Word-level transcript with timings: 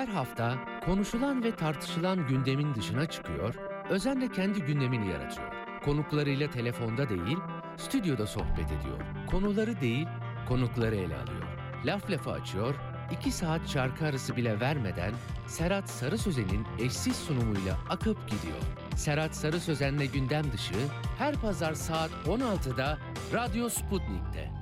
Her 0.00 0.08
hafta 0.08 0.58
konuşulan 0.84 1.44
ve 1.44 1.56
tartışılan 1.56 2.26
gündemin 2.26 2.74
dışına 2.74 3.06
çıkıyor, 3.06 3.54
özenle 3.90 4.32
kendi 4.32 4.62
gündemini 4.62 5.08
yaratıyor. 5.08 5.52
Konuklarıyla 5.84 6.50
telefonda 6.50 7.08
değil, 7.08 7.38
stüdyoda 7.76 8.26
sohbet 8.26 8.66
ediyor. 8.66 9.00
Konuları 9.30 9.80
değil, 9.80 10.06
konukları 10.48 10.96
ele 10.96 11.16
alıyor. 11.16 11.42
Laf 11.84 12.10
lafı 12.10 12.30
açıyor, 12.30 12.74
iki 13.10 13.32
saat 13.32 13.68
şarkı 13.68 14.06
arası 14.06 14.36
bile 14.36 14.60
vermeden 14.60 15.12
Serhat 15.46 15.90
Sarı 15.90 16.18
Sözen'in 16.18 16.66
eşsiz 16.78 17.16
sunumuyla 17.16 17.78
akıp 17.88 18.28
gidiyor. 18.30 18.62
Serhat 18.96 19.36
Sarı 19.36 19.60
Sözen'le 19.60 20.12
gündem 20.12 20.52
dışı 20.52 20.74
her 21.18 21.34
pazar 21.34 21.74
saat 21.74 22.10
16'da 22.26 22.98
Radyo 23.34 23.68
Sputnik'te. 23.68 24.59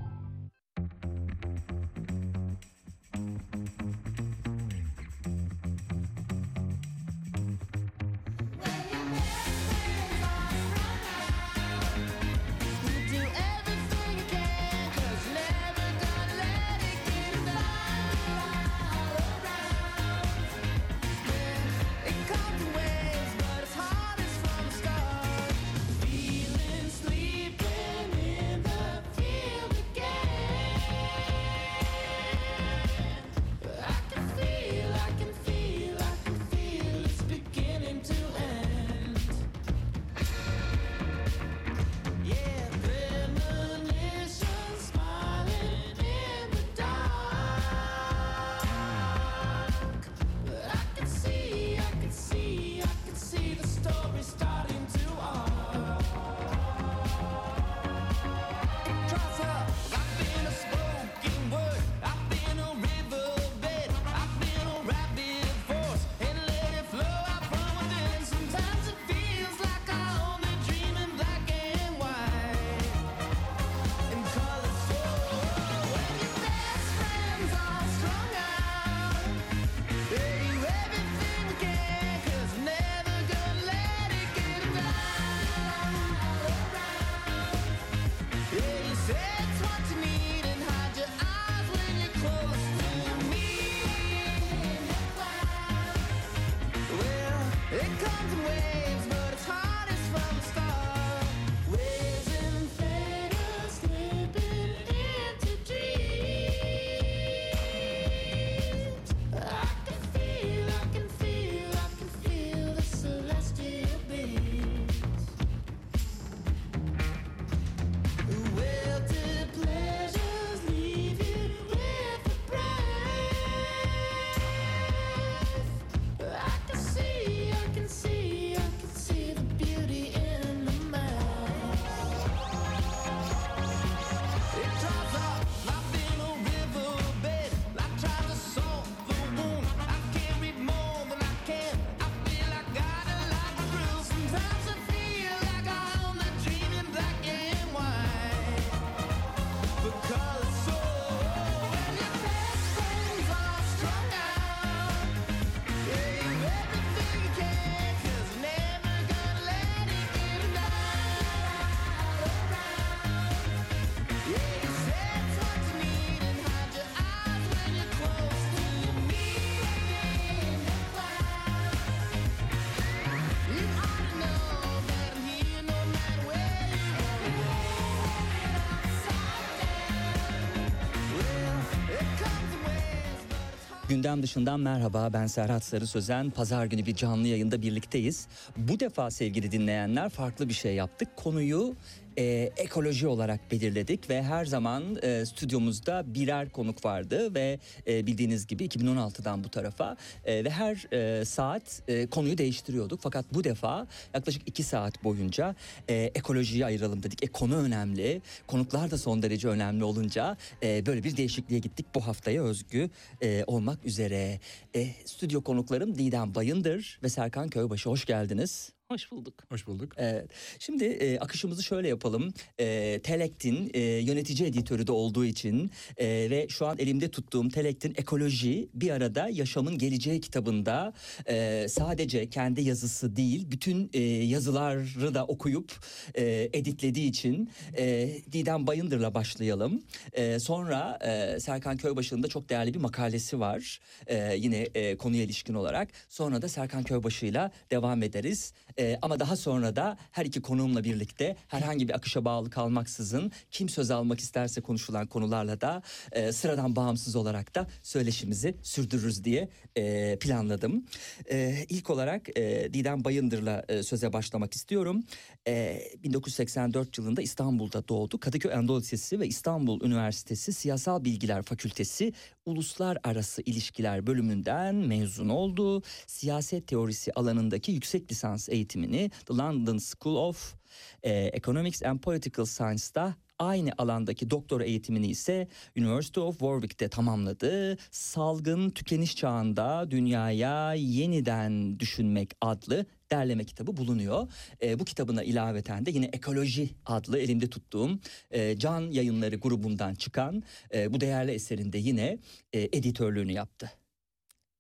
Gündem 183.99 184.23
dışından 184.23 184.61
merhaba 184.61 185.11
ben 185.13 185.27
Serhat 185.27 185.65
Sarı 185.65 185.87
Sözen. 185.87 186.31
Pazar 186.31 186.67
günü 186.67 186.87
bir 186.87 186.95
canlı 186.95 187.29
yayında 187.29 187.63
birlikteyiz. 187.63 188.29
Bu 188.57 188.81
defa 188.81 189.11
sevgili 189.11 189.53
dinleyenler 189.53 190.09
farklı 190.09 190.49
bir 190.49 190.55
şey 190.55 190.75
yaptık. 190.75 191.09
Konuyu 191.17 191.75
e, 192.19 192.53
ekoloji 192.57 193.07
olarak 193.07 193.51
belirledik 193.51 194.11
ve 194.11 194.23
her 194.23 194.45
zaman 194.45 194.99
e, 195.03 195.27
stüdyomuzda 195.27 196.15
birer 196.15 196.51
konuk 196.51 196.85
vardı 196.85 197.35
ve 197.35 197.59
e, 197.87 198.07
bildiğiniz 198.07 198.47
gibi 198.47 198.67
2016'dan 198.67 199.45
bu 199.45 199.49
tarafa 199.49 199.97
e, 200.25 200.45
ve 200.45 200.51
her 200.51 200.93
e, 200.93 201.25
saat 201.25 201.83
e, 201.89 202.07
konuyu 202.07 202.39
değiştiriyorduk. 202.39 203.01
Fakat 203.03 203.35
bu 203.35 203.45
defa 203.45 203.87
yaklaşık 204.15 204.43
iki 204.49 204.63
saat 204.63 205.05
boyunca 205.05 205.55
e, 205.89 205.95
ekolojiyi 205.95 206.67
ayıralım 206.67 207.03
dedik. 207.03 207.25
E, 207.25 207.27
konu 207.27 207.57
önemli, 207.57 208.23
konuklar 208.47 208.91
da 208.91 208.99
son 208.99 209.23
derece 209.23 209.49
önemli 209.49 209.85
olunca 209.85 210.37
e, 210.63 210.87
böyle 210.87 211.05
bir 211.05 211.17
değişikliğe 211.17 211.61
gittik. 211.61 211.87
Bu 211.95 212.07
haftaya 212.07 212.43
özgü 212.43 212.91
e, 213.23 213.45
olmak 213.47 213.87
üzere. 213.87 214.41
E, 214.75 214.87
stüdyo 215.05 215.41
konuklarım 215.41 215.99
Didem 215.99 216.35
Bayındır 216.35 216.99
ve 217.03 217.09
Serkan 217.09 217.49
Köybaşı 217.49 217.91
hoş 217.91 218.05
geldiniz. 218.05 218.78
Hoş 218.93 219.13
bulduk. 219.13 219.35
Hoş 219.49 219.67
bulduk. 219.67 219.93
Evet. 219.97 220.31
Şimdi 220.59 220.85
e, 220.85 221.19
akışımızı 221.19 221.63
şöyle 221.63 221.89
yapalım. 221.89 222.33
E, 222.59 223.01
Telekt'in 223.03 223.71
e, 223.75 223.81
yönetici 223.81 224.49
editörü 224.49 224.87
de 224.87 224.93
olduğu 224.93 225.25
için 225.25 225.71
e, 225.97 226.07
ve 226.07 226.47
şu 226.49 226.67
an 226.67 226.79
elimde 226.79 227.11
tuttuğum 227.11 227.49
Telekt'in 227.49 227.95
ekoloji 227.97 228.69
bir 228.75 228.91
arada 228.91 229.29
yaşamın 229.29 229.79
geleceği 229.79 230.21
kitabında 230.21 230.93
e, 231.27 231.67
sadece 231.69 232.31
kendi 232.31 232.63
yazısı 232.63 233.17
değil 233.17 233.51
bütün 233.51 233.91
e, 233.93 234.01
yazıları 234.03 235.15
da 235.15 235.25
okuyup 235.25 235.73
e, 236.15 236.51
editlediği 236.53 237.09
için 237.09 237.51
e, 237.79 238.11
Didem 238.33 238.67
Bayındır'la 238.67 239.15
başlayalım. 239.15 239.83
E, 240.13 240.39
sonra 240.39 240.99
e, 241.01 241.41
Serkan 241.41 241.77
Köybaşı'nın 241.77 242.23
da 242.23 242.29
çok 242.29 242.49
değerli 242.49 242.75
bir 242.75 242.81
makalesi 242.81 243.41
var. 243.41 243.81
E, 244.07 244.37
yine 244.37 244.69
e, 244.75 244.97
konuya 244.97 245.23
ilişkin 245.23 245.55
olarak. 245.55 245.89
Sonra 246.09 246.43
da 246.43 246.49
Serkan 246.49 246.83
Köybaşı'yla 246.83 247.51
devam 247.71 248.03
ederiz. 248.03 248.53
E, 248.79 248.99
ama 249.03 249.21
daha 249.21 249.37
sonra 249.37 249.77
da 249.77 249.97
her 250.13 250.25
iki 250.25 250.43
konuğumla 250.43 250.85
birlikte 250.85 251.37
herhangi 251.49 251.89
bir 251.89 251.95
akışa 251.95 252.25
bağlı 252.25 252.51
kalmaksızın 252.51 253.33
kim 253.51 253.69
söz 253.69 253.91
almak 253.91 254.21
isterse 254.21 254.61
konuşulan 254.61 255.07
konularla 255.07 255.61
da 255.61 255.83
e, 256.13 256.33
sıradan 256.33 256.77
bağımsız 256.77 257.17
olarak 257.17 257.55
da 257.55 257.67
söyleşimizi 257.83 258.57
sürdürürüz 258.63 259.25
diye 259.25 259.49
e, 259.77 260.17
planladım. 260.19 260.87
E, 261.31 261.65
ilk 261.69 261.91
olarak 261.91 262.39
e, 262.39 262.69
Didem 262.73 263.05
Bayındır'la 263.05 263.65
e, 263.69 263.83
söze 263.83 264.13
başlamak 264.13 264.55
istiyorum. 264.55 265.03
E, 265.49 265.83
1984 266.03 266.99
yılında 266.99 267.23
İstanbul'da 267.23 267.89
doğdu. 267.89 268.21
Kadıköy 268.21 268.55
Anadolu 268.55 268.81
Lisesi 268.81 269.21
ve 269.21 269.27
İstanbul 269.27 269.81
Üniversitesi 269.81 270.53
Siyasal 270.53 271.05
Bilgiler 271.05 271.43
Fakültesi 271.43 272.13
uluslararası 272.49 273.43
ilişkiler 273.43 274.07
bölümünden 274.07 274.75
mezun 274.75 275.29
oldu. 275.29 275.83
Siyaset 276.07 276.67
teorisi 276.67 277.13
alanındaki 277.13 277.73
yüksek 277.73 278.11
lisans 278.11 278.49
eğitimini 278.49 279.11
The 279.27 279.35
London 279.35 279.79
School 279.79 280.17
of 280.17 280.55
e, 281.03 281.13
Economics 281.13 281.83
and 281.83 282.01
Political 282.01 282.45
Science'da 282.47 283.15
aynı 283.39 283.71
alandaki 283.79 284.31
doktora 284.31 284.65
eğitimini 284.65 285.07
ise 285.07 285.49
University 285.77 286.21
of 286.21 286.39
Warwick'te 286.39 286.89
tamamladı. 286.89 287.77
Salgın 287.91 288.71
tükeniş 288.71 289.17
çağında 289.17 289.91
dünyaya 289.91 290.75
yeniden 290.75 291.81
düşünmek 291.81 292.31
adlı 292.41 292.87
derleme 293.13 293.45
kitabı 293.45 293.77
bulunuyor. 293.77 294.29
E, 294.63 294.79
bu 294.79 294.85
kitabına 294.85 295.23
ilaveten 295.23 295.87
de 295.87 295.91
yine 295.91 296.11
Ekoloji 296.13 296.71
adlı 296.87 297.19
elimde 297.19 297.51
tuttuğum 297.51 297.99
e, 298.31 298.59
Can 298.59 298.91
Yayınları 298.91 299.37
grubundan 299.37 299.95
çıkan 299.95 300.43
e, 300.75 300.93
bu 300.93 301.01
değerli 301.01 301.31
eserinde 301.33 301.79
yine 301.79 302.19
e, 302.53 302.61
editörlüğünü 302.61 303.33
yaptı. 303.33 303.71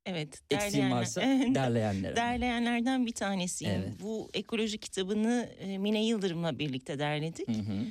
Evet. 0.06 0.41
Eksiğim 0.50 0.87
derleyenler- 0.87 0.91
varsa 0.91 1.21
derleyenlere. 1.55 2.17
derleyenlerden 2.17 3.06
bir 3.06 3.12
tanesiyim. 3.12 3.75
Evet. 3.75 3.93
Bu 4.03 4.31
ekoloji 4.35 4.79
kitabını 4.79 5.51
e, 5.59 5.79
Mine 5.79 6.05
Yıldırım'la 6.06 6.59
birlikte 6.59 6.99
derledik. 6.99 7.49
Hı 7.49 7.53
hı. 7.53 7.85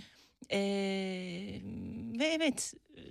Ee, 0.51 1.61
ve 2.19 2.25
evet 2.25 2.73
e, 2.97 3.01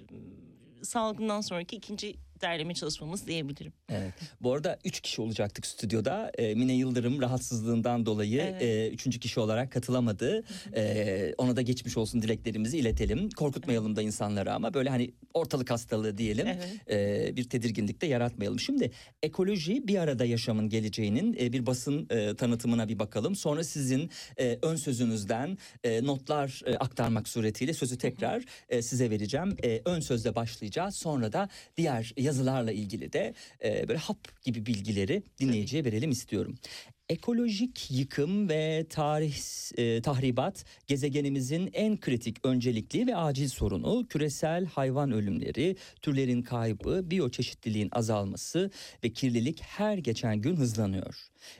salgından 0.84 1.40
sonraki 1.40 1.76
ikinci 1.76 2.14
derleme 2.40 2.74
çalışmamız 2.74 3.26
diyebilirim. 3.26 3.72
Evet. 3.88 4.14
Bu 4.40 4.52
arada 4.52 4.78
üç 4.84 5.00
kişi 5.00 5.22
olacaktık 5.22 5.66
stüdyoda. 5.66 6.32
Ee, 6.38 6.54
Mine 6.54 6.72
Yıldırım 6.72 7.22
rahatsızlığından 7.22 8.06
dolayı 8.06 8.40
Evet. 8.40 8.62
e, 8.62 8.88
üçüncü 8.90 9.20
kişi 9.20 9.40
olarak 9.40 9.72
katılamadı. 9.72 10.44
Ee, 10.76 11.34
ona 11.38 11.56
da 11.56 11.62
geçmiş 11.62 11.96
olsun 11.96 12.22
dileklerimizi 12.22 12.78
iletelim. 12.78 13.30
Korkutmayalım 13.30 13.96
da 13.96 14.02
insanları 14.02 14.52
ama 14.52 14.74
böyle 14.74 14.90
hani 14.90 15.10
ortalık 15.34 15.70
hastalığı 15.70 16.18
diyelim. 16.18 16.46
Evet. 16.46 16.90
Ee, 16.90 17.36
bir 17.36 17.48
tedirginlik 17.48 18.00
de 18.00 18.06
yaratmayalım. 18.06 18.60
Şimdi 18.60 18.90
ekoloji 19.22 19.88
bir 19.88 19.98
arada 19.98 20.24
yaşamın 20.24 20.68
geleceğinin 20.68 21.36
e, 21.40 21.52
bir 21.52 21.66
basın 21.66 22.06
e, 22.10 22.34
tanıtımına 22.34 22.88
bir 22.88 22.98
bakalım. 22.98 23.36
Sonra 23.36 23.64
sizin 23.64 24.10
e, 24.38 24.58
ön 24.62 24.76
sözünüzden 24.76 25.58
e, 25.84 26.04
notlar 26.04 26.62
e, 26.66 26.76
aktarmak 26.76 27.28
suretiyle 27.28 27.74
sözü 27.74 27.98
tekrar 27.98 28.44
e, 28.68 28.82
size 28.82 29.10
vereceğim. 29.10 29.56
E, 29.64 29.82
ön 29.84 30.00
sözle 30.00 30.34
başlayacağız. 30.34 30.96
Sonra 30.96 31.32
da 31.32 31.48
diğer 31.76 32.12
yazılarla 32.26 32.72
ilgili 32.72 33.12
de 33.12 33.34
e, 33.64 33.88
böyle 33.88 33.98
hap 33.98 34.42
gibi 34.42 34.66
bilgileri 34.66 35.22
dinleyiciye 35.40 35.84
verelim 35.84 36.10
istiyorum. 36.10 36.58
Ekolojik 37.08 37.90
yıkım 37.90 38.48
ve 38.48 38.86
tarih 38.90 39.36
e, 39.78 40.02
tahribat 40.02 40.64
gezegenimizin 40.86 41.70
en 41.72 42.00
kritik 42.00 42.46
öncelikli 42.46 43.06
ve 43.06 43.16
acil 43.16 43.48
sorunu 43.48 44.06
küresel 44.08 44.66
hayvan 44.66 45.12
ölümleri, 45.12 45.76
türlerin 46.02 46.42
kaybı, 46.42 47.10
biyoçeşitliliğin 47.10 47.88
azalması 47.92 48.70
ve 49.04 49.12
kirlilik 49.12 49.62
her 49.62 49.98
geçen 49.98 50.40
gün 50.40 50.56
hızlanıyor. 50.56 51.14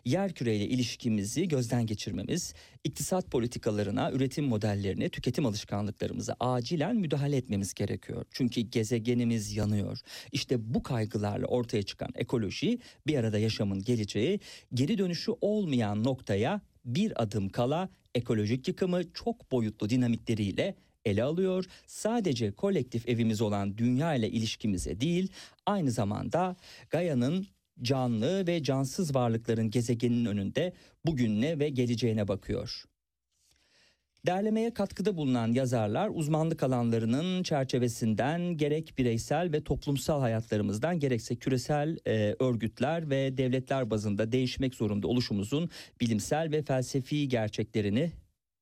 Yer 0.05 0.33
küreyle 0.33 0.65
ilişkimizi 0.67 1.49
gözden 1.49 1.87
geçirmemiz, 1.87 2.55
iktisat 2.85 3.31
politikalarına, 3.31 4.13
üretim 4.13 4.45
modellerine, 4.45 5.09
tüketim 5.09 5.47
alışkanlıklarımıza 5.47 6.37
acilen 6.41 6.97
müdahale 6.97 7.37
etmemiz 7.37 7.75
gerekiyor. 7.75 8.25
Çünkü 8.31 8.61
gezegenimiz 8.61 9.57
yanıyor. 9.57 9.99
İşte 10.33 10.75
bu 10.75 10.83
kaygılarla 10.83 11.47
ortaya 11.47 11.83
çıkan 11.83 12.09
ekoloji 12.15 12.79
bir 13.07 13.19
arada 13.19 13.39
yaşamın 13.39 13.83
geleceği, 13.83 14.41
geri 14.75 14.99
dönüşü 14.99 15.36
olmayan 15.41 16.05
noktaya 16.05 16.61
bir 16.85 17.23
adım 17.23 17.49
kala 17.49 17.89
ekolojik 18.15 18.69
yıkımı 18.69 19.13
çok 19.13 19.53
boyutlu 19.53 19.91
dinamikleriyle 19.91 20.75
ele 21.05 21.25
alıyor. 21.25 21.65
Sadece 21.87 22.53
kolektif 22.53 23.09
evimiz 23.09 23.41
olan 23.41 23.79
dünya 23.79 24.15
ile 24.15 24.31
ilişkimize 24.31 25.01
değil, 25.01 25.29
aynı 25.67 25.91
zamanda 25.91 26.57
Gaia'nın 26.91 27.47
canlı 27.83 28.47
ve 28.47 28.63
cansız 28.63 29.15
varlıkların 29.15 29.71
gezegenin 29.71 30.25
önünde 30.25 30.73
bugününe 31.07 31.59
ve 31.59 31.69
geleceğine 31.69 32.29
bakıyor. 32.29 32.85
Derlemeye 34.27 34.75
katkıda 34.75 35.17
bulunan 35.17 35.53
yazarlar 35.53 36.11
uzmanlık 36.15 36.63
alanlarının 36.63 37.43
çerçevesinden 37.43 38.57
gerek 38.57 38.95
bireysel 38.99 39.53
ve 39.53 39.65
toplumsal 39.65 40.21
hayatlarımızdan 40.21 40.99
gerekse 40.99 41.37
küresel 41.37 41.99
e, 42.07 42.37
örgütler 42.39 43.11
ve 43.11 43.37
devletler 43.37 43.91
bazında 43.91 44.33
değişmek 44.33 44.75
zorunda 44.75 45.09
oluşumuzun 45.09 45.71
bilimsel 46.01 46.51
ve 46.53 46.63
felsefi 46.63 47.29
gerçeklerini 47.29 48.13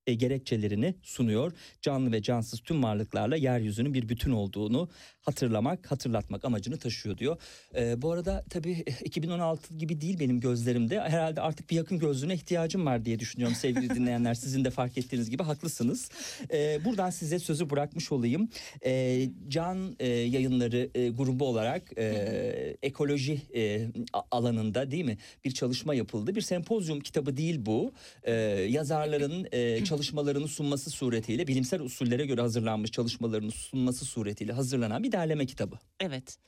e, 0.07 0.15
gerekçelerini 0.15 0.95
sunuyor. 1.03 1.53
Canlı 1.83 2.13
ve 2.13 2.23
cansız 2.23 2.61
tüm 2.61 2.83
varlıklarla 2.83 3.37
yeryüzünün 3.37 3.95
bir 3.95 4.09
bütün 4.09 4.31
olduğunu 4.31 4.89
hatırlamak, 5.25 5.91
hatırlatmak 5.91 6.45
amacını 6.45 6.77
taşıyor 6.77 7.19
diyor. 7.19 7.37
E, 7.77 8.03
bu 8.03 8.13
arada 8.13 8.45
tabii 8.51 8.73
2016 9.05 9.75
gibi 9.75 10.01
değil 10.01 10.21
benim 10.21 10.41
gözlerimde. 10.41 11.01
Herhalde 11.01 11.41
artık 11.41 11.71
bir 11.71 11.77
yakın 11.77 11.99
gözlüğüne 11.99 12.35
ihtiyacım 12.35 12.87
var 12.87 13.05
diye 13.05 13.19
düşünüyorum 13.19 13.57
sevgili 13.57 13.91
dinleyenler. 13.95 14.35
Sizin 14.35 14.65
de 14.65 14.71
fark 14.71 14.99
ettiğiniz 14.99 15.31
gibi 15.31 15.43
haklısınız. 15.43 16.11
E, 16.53 16.85
buradan 16.85 17.11
size 17.11 17.39
sözü 17.39 17.71
bırakmış 17.71 18.13
olayım. 18.13 18.49
E, 18.85 19.23
Can 19.49 19.97
e, 20.01 20.09
Yayınları 20.09 20.91
e, 20.95 21.09
grubu 21.09 21.49
olarak 21.49 21.99
e, 21.99 22.77
ekoloji 22.83 23.43
e, 23.55 23.87
alanında 24.31 24.91
değil 24.91 25.05
mi 25.05 25.19
bir 25.45 25.51
çalışma 25.51 25.95
yapıldı. 25.95 26.35
Bir 26.35 26.41
sempozyum 26.41 27.01
kitabı 27.01 27.37
değil 27.37 27.67
bu. 27.67 27.93
E, 28.23 28.33
yazarların 28.71 29.47
e, 29.53 29.85
çalışmalarını 29.85 30.49
sunması 30.49 30.91
suretiyle 30.91 31.47
bilimsel 31.47 31.81
usullere 31.81 32.27
göre 32.27 32.41
hazırlanmış 32.41 32.91
çalışmalarını 32.91 33.51
sunması 33.51 34.05
suretiyle 34.05 34.53
hazırlanan 34.53 35.03
bir 35.03 35.13
derleme 35.15 35.47
kitabı. 35.47 35.79
Evet. 36.01 36.39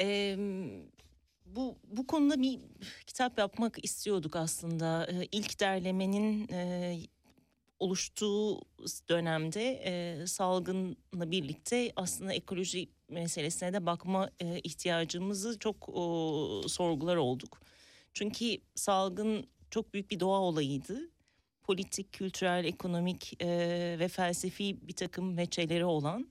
Ee, 0.00 0.36
bu 1.46 1.76
bu 1.84 2.06
konuda 2.06 2.42
bir 2.42 2.60
kitap 3.06 3.38
yapmak 3.38 3.84
istiyorduk 3.84 4.36
aslında. 4.36 5.06
Ee, 5.12 5.28
ilk 5.32 5.60
derlemenin 5.60 6.48
e, 6.52 6.98
oluştuğu 7.78 8.60
dönemde 9.08 9.82
e, 9.84 10.26
salgınla 10.26 11.30
birlikte 11.30 11.92
aslında 11.96 12.32
ekoloji 12.32 12.88
meselesine 13.08 13.72
de 13.72 13.86
bakma 13.86 14.30
e, 14.40 14.60
ihtiyacımızı 14.60 15.58
çok 15.58 15.88
o, 15.88 16.62
sorgular 16.68 17.16
olduk. 17.16 17.60
Çünkü 18.14 18.58
salgın 18.74 19.46
çok 19.70 19.94
büyük 19.94 20.10
bir 20.10 20.20
doğa 20.20 20.40
olayıydı. 20.40 21.10
Politik, 21.62 22.12
kültürel, 22.12 22.64
ekonomik 22.64 23.42
e, 23.42 23.48
ve 23.98 24.08
felsefi 24.08 24.88
bir 24.88 24.92
takım 24.92 25.36
veçeleri 25.36 25.84
olan 25.84 26.28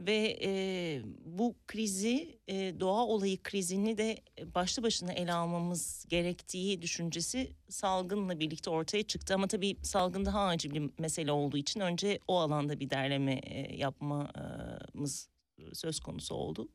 ve 0.00 0.38
e, 0.42 1.02
bu 1.24 1.54
krizi 1.66 2.38
e, 2.48 2.80
doğa 2.80 3.06
olayı 3.06 3.42
krizini 3.42 3.98
de 3.98 4.18
başlı 4.54 4.82
başına 4.82 5.12
ele 5.12 5.32
almamız 5.32 6.06
gerektiği 6.08 6.82
düşüncesi 6.82 7.50
salgınla 7.68 8.40
birlikte 8.40 8.70
ortaya 8.70 9.02
çıktı 9.02 9.34
ama 9.34 9.46
tabii 9.46 9.76
salgın 9.82 10.24
daha 10.24 10.40
acil 10.46 10.74
bir 10.74 10.90
mesele 10.98 11.32
olduğu 11.32 11.56
için 11.56 11.80
önce 11.80 12.18
o 12.28 12.38
alanda 12.38 12.80
bir 12.80 12.90
derleme 12.90 13.32
e, 13.32 13.76
yapmamız 13.76 15.28
söz 15.72 16.00
konusu 16.00 16.34
oldu. 16.34 16.68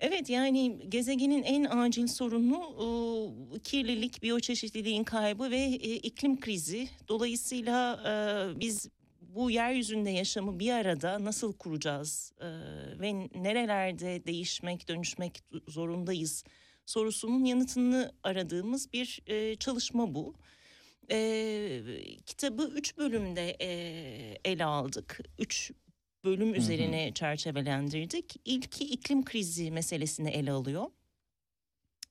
Evet 0.00 0.30
yani 0.30 0.80
gezegenin 0.88 1.42
en 1.42 1.64
acil 1.64 2.06
sorunu 2.06 2.56
e, 3.54 3.58
kirlilik, 3.58 4.22
biyoçeşitliliğin 4.22 5.04
kaybı 5.04 5.50
ve 5.50 5.60
e, 5.60 5.96
iklim 5.96 6.40
krizi. 6.40 6.88
Dolayısıyla 7.08 8.00
e, 8.06 8.60
biz 8.60 8.88
bu 9.34 9.50
yeryüzünde 9.50 10.10
yaşamı 10.10 10.58
bir 10.58 10.72
arada 10.72 11.24
nasıl 11.24 11.52
kuracağız 11.52 12.32
e, 12.40 12.46
ve 13.00 13.28
nerelerde 13.34 14.26
değişmek, 14.26 14.88
dönüşmek 14.88 15.42
zorundayız 15.68 16.44
sorusunun 16.86 17.44
yanıtını 17.44 18.12
aradığımız 18.22 18.92
bir 18.92 19.20
e, 19.26 19.56
çalışma 19.56 20.14
bu. 20.14 20.34
E, 21.10 21.82
kitabı 22.26 22.62
üç 22.62 22.98
bölümde 22.98 23.56
e, 23.60 23.68
ele 24.44 24.64
aldık. 24.64 25.20
Üç 25.38 25.70
bölüm 26.24 26.54
üzerine 26.54 27.12
çerçevelendirdik. 27.14 28.34
İlki 28.44 28.84
iklim 28.84 29.24
krizi 29.24 29.70
meselesini 29.70 30.30
ele 30.30 30.52
alıyor. 30.52 30.86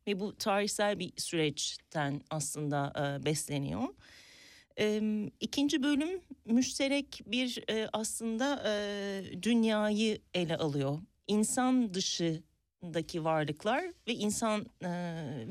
Ve 0.07 0.19
bu 0.19 0.37
tarihsel 0.37 0.99
bir 0.99 1.13
süreçten 1.17 2.21
aslında 2.29 2.93
e, 2.95 3.25
besleniyor. 3.25 3.87
E, 4.79 5.01
ikinci 5.39 5.83
bölüm 5.83 6.21
müşterek 6.45 7.21
bir 7.25 7.63
e, 7.69 7.89
aslında 7.93 8.63
e, 8.67 9.43
dünyayı 9.43 10.21
ele 10.33 10.57
alıyor. 10.57 10.99
İnsan 11.27 11.93
dışındaki 11.93 13.23
varlıklar 13.23 13.83
ve 14.07 14.13
insan 14.13 14.65
e, 14.81 14.89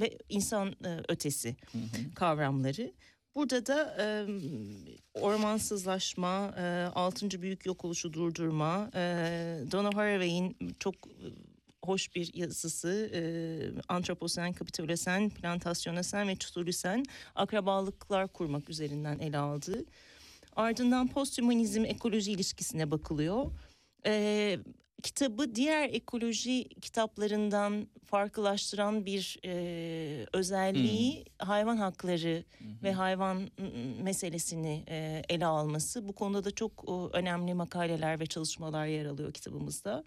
ve 0.00 0.18
insan 0.28 0.68
e, 0.68 1.00
ötesi 1.08 1.56
kavramları. 2.14 2.92
Burada 3.34 3.66
da 3.66 3.96
e, 4.00 4.04
ormansızlaşma, 5.14 6.54
e, 6.58 6.62
altıncı 6.94 7.42
büyük 7.42 7.66
yok 7.66 7.84
oluşu 7.84 8.12
durdurma, 8.12 8.90
e, 8.94 9.00
Donna 9.72 9.96
Haraway'in 9.96 10.56
çok 10.78 10.94
hoş 11.84 12.14
bir 12.14 12.34
yazısı 12.34 13.10
e, 13.14 13.22
antroposen, 13.88 14.52
kapitalosen, 14.52 15.30
plantasyonosen 15.30 16.28
ve 16.28 16.36
çutulusen 16.36 17.04
akrabalıklar 17.34 18.28
kurmak 18.28 18.70
üzerinden 18.70 19.18
ele 19.18 19.38
aldığı. 19.38 19.84
Ardından 20.56 21.08
posthumanizm 21.08 21.84
ekoloji 21.84 22.32
ilişkisine 22.32 22.90
bakılıyor. 22.90 23.50
E, 24.06 24.58
kitabı 25.02 25.54
diğer 25.54 25.88
ekoloji 25.88 26.68
kitaplarından 26.68 27.86
farklılaştıran 28.04 29.06
bir 29.06 29.38
e, 29.44 30.26
özelliği 30.32 31.24
hayvan 31.38 31.76
hakları 31.76 32.44
ve 32.82 32.92
hayvan 32.92 33.50
m, 33.58 33.68
meselesini 34.02 34.84
e, 34.88 35.22
ele 35.28 35.46
alması. 35.46 36.08
Bu 36.08 36.12
konuda 36.12 36.44
da 36.44 36.50
çok 36.50 36.88
o, 36.88 37.10
önemli 37.12 37.54
makaleler 37.54 38.20
ve 38.20 38.26
çalışmalar 38.26 38.86
yer 38.86 39.06
alıyor 39.06 39.32
kitabımızda. 39.32 40.04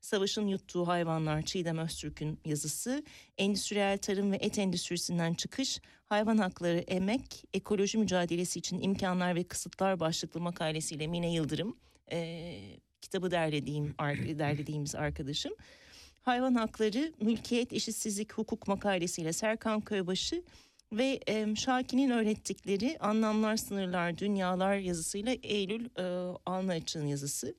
Savaşın 0.00 0.46
Yuttuğu 0.46 0.88
Hayvanlar 0.88 1.42
Çiğdem 1.42 1.78
Öztürk'ün 1.78 2.40
yazısı, 2.44 3.04
endüstriyel 3.38 3.98
tarım 3.98 4.32
ve 4.32 4.36
et 4.36 4.58
endüstrisinden 4.58 5.34
çıkış, 5.34 5.80
hayvan 6.06 6.38
hakları, 6.38 6.78
emek, 6.78 7.44
ekoloji 7.54 7.98
mücadelesi 7.98 8.58
için 8.58 8.80
imkanlar 8.80 9.34
ve 9.34 9.44
kısıtlar 9.44 10.00
başlıklı 10.00 10.40
makalesiyle 10.40 11.06
Mine 11.06 11.32
Yıldırım, 11.32 11.76
e, 12.12 12.58
kitabı 13.00 13.30
derlediğim, 13.30 13.94
derlediğimiz 14.38 14.94
arkadaşım. 14.94 15.52
Hayvan 16.22 16.54
hakları, 16.54 17.12
mülkiyet, 17.20 17.72
eşitsizlik, 17.72 18.32
hukuk 18.32 18.68
makalesiyle 18.68 19.32
Serkan 19.32 19.80
Köybaşı 19.80 20.42
ve 20.92 21.20
e, 21.28 21.54
Şaki'nin 21.56 22.10
öğrettikleri 22.10 22.96
Anlamlar, 23.00 23.56
Sınırlar, 23.56 24.18
Dünyalar 24.18 24.76
yazısıyla 24.76 25.36
Eylül 25.42 25.84
e, 25.98 26.34
Alnaç'ın 26.46 27.06
yazısı. 27.06 27.54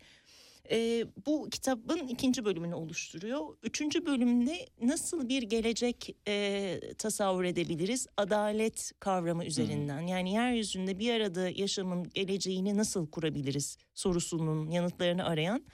E, 0.72 1.06
bu 1.26 1.50
kitabın 1.50 2.08
ikinci 2.08 2.46
bölümünü 2.46 2.74
oluşturuyor. 2.76 3.58
Üçüncü 3.64 4.06
bölümde 4.06 4.66
nasıl 4.82 5.30
bir 5.30 5.44
gelecek 5.44 6.16
e, 6.28 6.80
tasavvur 6.98 7.44
edebiliriz? 7.44 8.08
Adalet 8.18 8.92
kavramı 9.00 9.46
üzerinden. 9.46 10.02
Yani 10.02 10.34
yeryüzünde 10.34 11.00
bir 11.00 11.14
arada 11.14 11.50
yaşamın 11.50 12.10
geleceğini 12.10 12.78
nasıl 12.78 13.08
kurabiliriz 13.08 13.78
sorusunun 13.94 14.72
yanıtlarını 14.72 15.26
arayan. 15.26 15.66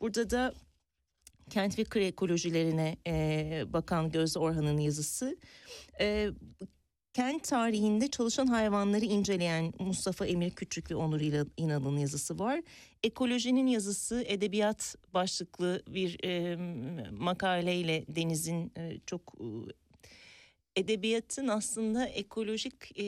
Burada 0.00 0.30
da 0.30 0.54
kent 1.50 1.78
ve 1.78 1.84
kır 1.84 2.00
ekolojilerine 2.00 2.96
e, 3.06 3.64
bakan 3.72 4.10
Gözde 4.10 4.38
Orhan'ın 4.38 4.78
yazısı. 4.78 5.36
E, 6.00 6.30
kent 7.16 7.44
tarihinde 7.44 8.08
çalışan 8.08 8.46
hayvanları 8.46 9.04
inceleyen 9.04 9.72
Mustafa 9.78 10.26
Emir 10.26 10.50
Küçük 10.50 10.90
ve 10.90 10.94
Onur 10.94 11.20
İnal'ın 11.56 11.96
yazısı 11.96 12.38
var. 12.38 12.62
Ekolojinin 13.02 13.66
yazısı 13.66 14.24
edebiyat 14.26 14.96
başlıklı 15.14 15.82
bir 15.88 16.24
e, 16.24 16.56
makaleyle 17.10 18.04
Deniz'in 18.08 18.72
e, 18.76 18.98
çok 19.06 19.34
e, 19.40 19.46
edebiyatın 20.80 21.48
aslında 21.48 22.06
ekolojik 22.06 23.00
e, 23.00 23.06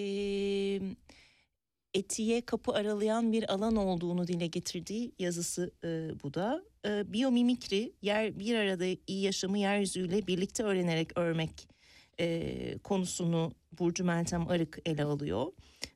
etiğe 1.95 2.41
kapı 2.41 2.73
aralayan 2.73 3.33
bir 3.33 3.53
alan 3.53 3.77
olduğunu 3.77 4.29
dile 4.29 4.47
getirdiği 4.47 5.12
yazısı 5.19 5.71
e, 5.85 6.11
bu 6.23 6.35
da. 6.35 6.62
E, 6.87 7.12
biyomimikri, 7.12 7.93
yer 8.03 8.38
bir 8.38 8.55
arada 8.55 8.85
iyi 9.07 9.23
yaşamı 9.23 9.59
yeryüzüyle 9.59 10.27
birlikte 10.27 10.62
öğrenerek 10.62 11.19
örmek 11.19 11.78
e, 12.21 12.79
konusunu 12.79 13.53
Burcu 13.79 14.05
Meltem 14.05 14.49
Arık 14.49 14.79
ele 14.87 15.05
alıyor. 15.05 15.47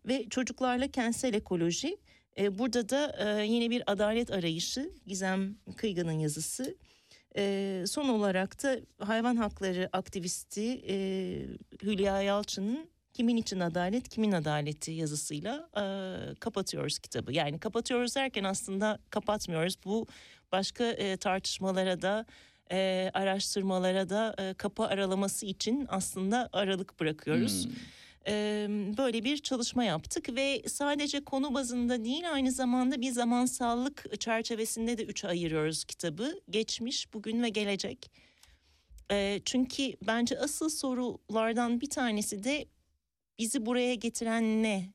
Ve 0.09 0.27
çocuklarla 0.31 0.89
kentsel 0.89 1.35
ekoloji, 1.35 1.97
e, 2.39 2.59
burada 2.59 2.89
da 2.89 3.17
e, 3.19 3.47
yine 3.47 3.71
bir 3.71 3.83
adalet 3.87 4.31
arayışı, 4.31 4.91
Gizem 5.07 5.57
Kıygan'ın 5.77 6.19
yazısı. 6.19 6.77
E, 7.37 7.85
son 7.87 8.09
olarak 8.09 8.63
da 8.63 8.81
hayvan 8.99 9.37
hakları 9.37 9.89
aktivisti 9.93 10.83
e, 10.89 10.97
Hülya 11.83 12.23
Yalçın'ın 12.23 12.93
Kimin 13.13 13.37
için 13.37 13.61
adalet, 13.61 14.09
kimin 14.09 14.33
adaleti 14.33 14.91
yazısıyla 14.91 15.69
e, 15.77 15.85
kapatıyoruz 16.35 16.99
kitabı. 16.99 17.33
Yani 17.33 17.59
kapatıyoruz 17.59 18.17
derken 18.17 18.45
aslında 18.45 18.99
kapatmıyoruz. 19.11 19.77
Bu 19.85 20.07
başka 20.53 20.85
e, 20.85 21.17
tartışmalara 21.17 22.03
da 22.03 22.27
e, 22.71 23.11
araştırmalara 23.15 24.09
da 24.09 24.35
e, 24.39 24.55
kapı 24.55 24.87
aralaması 24.87 25.47
için 25.47 25.87
aslında 25.89 26.49
aralık 26.53 27.01
bırakıyoruz. 27.01 27.67
Hmm. 27.67 27.73
Böyle 28.97 29.25
bir 29.25 29.39
çalışma 29.39 29.85
yaptık 29.85 30.37
ve 30.37 30.63
sadece 30.67 31.25
konu 31.25 31.55
bazında 31.55 32.05
değil 32.05 32.33
aynı 32.33 32.53
zamanda 32.53 33.01
bir 33.01 33.11
zamansallık 33.11 34.21
çerçevesinde 34.21 34.99
de 34.99 35.05
üçe 35.05 35.29
ayırıyoruz 35.29 35.85
kitabı. 35.85 36.41
Geçmiş, 36.51 37.15
bugün 37.15 37.43
ve 37.43 37.49
gelecek. 37.49 38.11
Çünkü 39.45 39.93
bence 40.07 40.39
asıl 40.39 40.69
sorulardan 40.69 41.81
bir 41.81 41.91
tanesi 41.91 42.45
de 42.45 42.67
bizi 43.39 43.67
buraya 43.67 43.95
getiren 43.95 44.63
ne? 44.63 44.93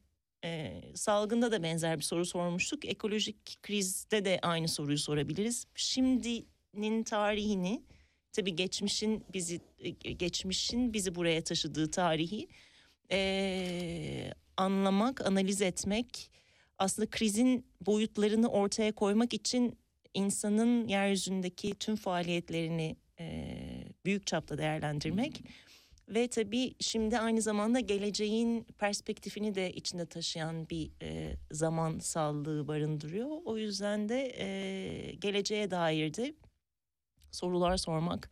Salgında 0.95 1.51
da 1.51 1.63
benzer 1.63 1.97
bir 1.97 2.03
soru 2.03 2.25
sormuştuk. 2.25 2.86
Ekolojik 2.86 3.63
krizde 3.63 4.25
de 4.25 4.39
aynı 4.41 4.67
soruyu 4.67 4.97
sorabiliriz. 4.97 5.65
Şimdinin 6.74 7.03
tarihini, 7.03 7.81
tabii 8.31 8.55
geçmişin 8.55 9.24
bizi 9.33 9.62
e, 9.79 9.89
geçmişin 10.12 10.93
bizi 10.93 11.15
buraya 11.15 11.43
taşıdığı 11.43 11.91
tarihi 11.91 12.47
e, 13.12 14.31
anlamak, 14.57 15.27
analiz 15.27 15.62
etmek, 15.62 16.31
aslında 16.77 17.09
krizin 17.09 17.65
boyutlarını 17.86 18.47
ortaya 18.47 18.91
koymak 18.91 19.33
için 19.33 19.77
insanın 20.13 20.88
yeryüzündeki 20.88 21.75
tüm 21.75 21.95
faaliyetlerini 21.95 22.95
e, 23.19 23.55
büyük 24.05 24.27
çapta 24.27 24.57
değerlendirmek. 24.57 25.43
Ve 26.09 26.27
tabii 26.27 26.74
şimdi 26.79 27.19
aynı 27.19 27.41
zamanda 27.41 27.79
geleceğin 27.79 28.63
perspektifini 28.63 29.55
de 29.55 29.71
içinde 29.74 30.05
taşıyan 30.05 30.69
bir 30.69 30.91
e, 31.01 31.33
zaman 31.51 32.00
sallığı 32.00 32.67
barındırıyor. 32.67 33.29
O 33.45 33.57
yüzden 33.57 34.09
de 34.09 34.36
e, 34.39 35.15
geleceğe 35.15 35.71
dair 35.71 36.13
de 36.13 36.33
sorular 37.31 37.77
sormak, 37.77 38.29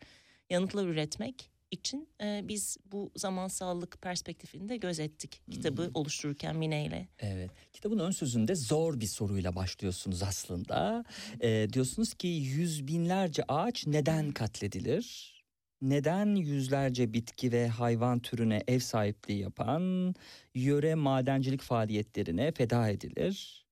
yanıtlar 0.50 0.86
üretmek 0.86 1.50
için 1.70 2.08
e, 2.22 2.40
biz 2.44 2.76
bu 2.92 3.10
zamansallık 3.16 4.02
perspektifini 4.02 4.68
de 4.68 4.76
gözettik 4.76 5.42
kitabı 5.50 5.90
oluştururken 5.94 6.56
Mine 6.56 6.84
ile. 6.84 7.08
Evet. 7.18 7.50
Kitabın 7.72 7.98
ön 7.98 8.10
sözünde 8.10 8.54
zor 8.54 9.00
bir 9.00 9.06
soruyla 9.06 9.56
başlıyorsunuz 9.56 10.22
aslında. 10.22 11.04
Ee, 11.42 11.68
diyorsunuz 11.72 12.14
ki 12.14 12.28
yüz 12.28 12.86
binlerce 12.86 13.42
ağaç 13.48 13.86
neden 13.86 14.32
katledilir? 14.32 15.36
Neden 15.82 16.34
yüzlerce 16.34 17.12
bitki 17.12 17.52
ve 17.52 17.68
hayvan 17.68 18.18
türüne 18.18 18.62
ev 18.68 18.78
sahipliği 18.78 19.38
yapan 19.38 20.14
yöre 20.54 20.94
madencilik 20.94 21.62
faaliyetlerine 21.62 22.52
feda 22.52 22.88
edilir? 22.88 23.66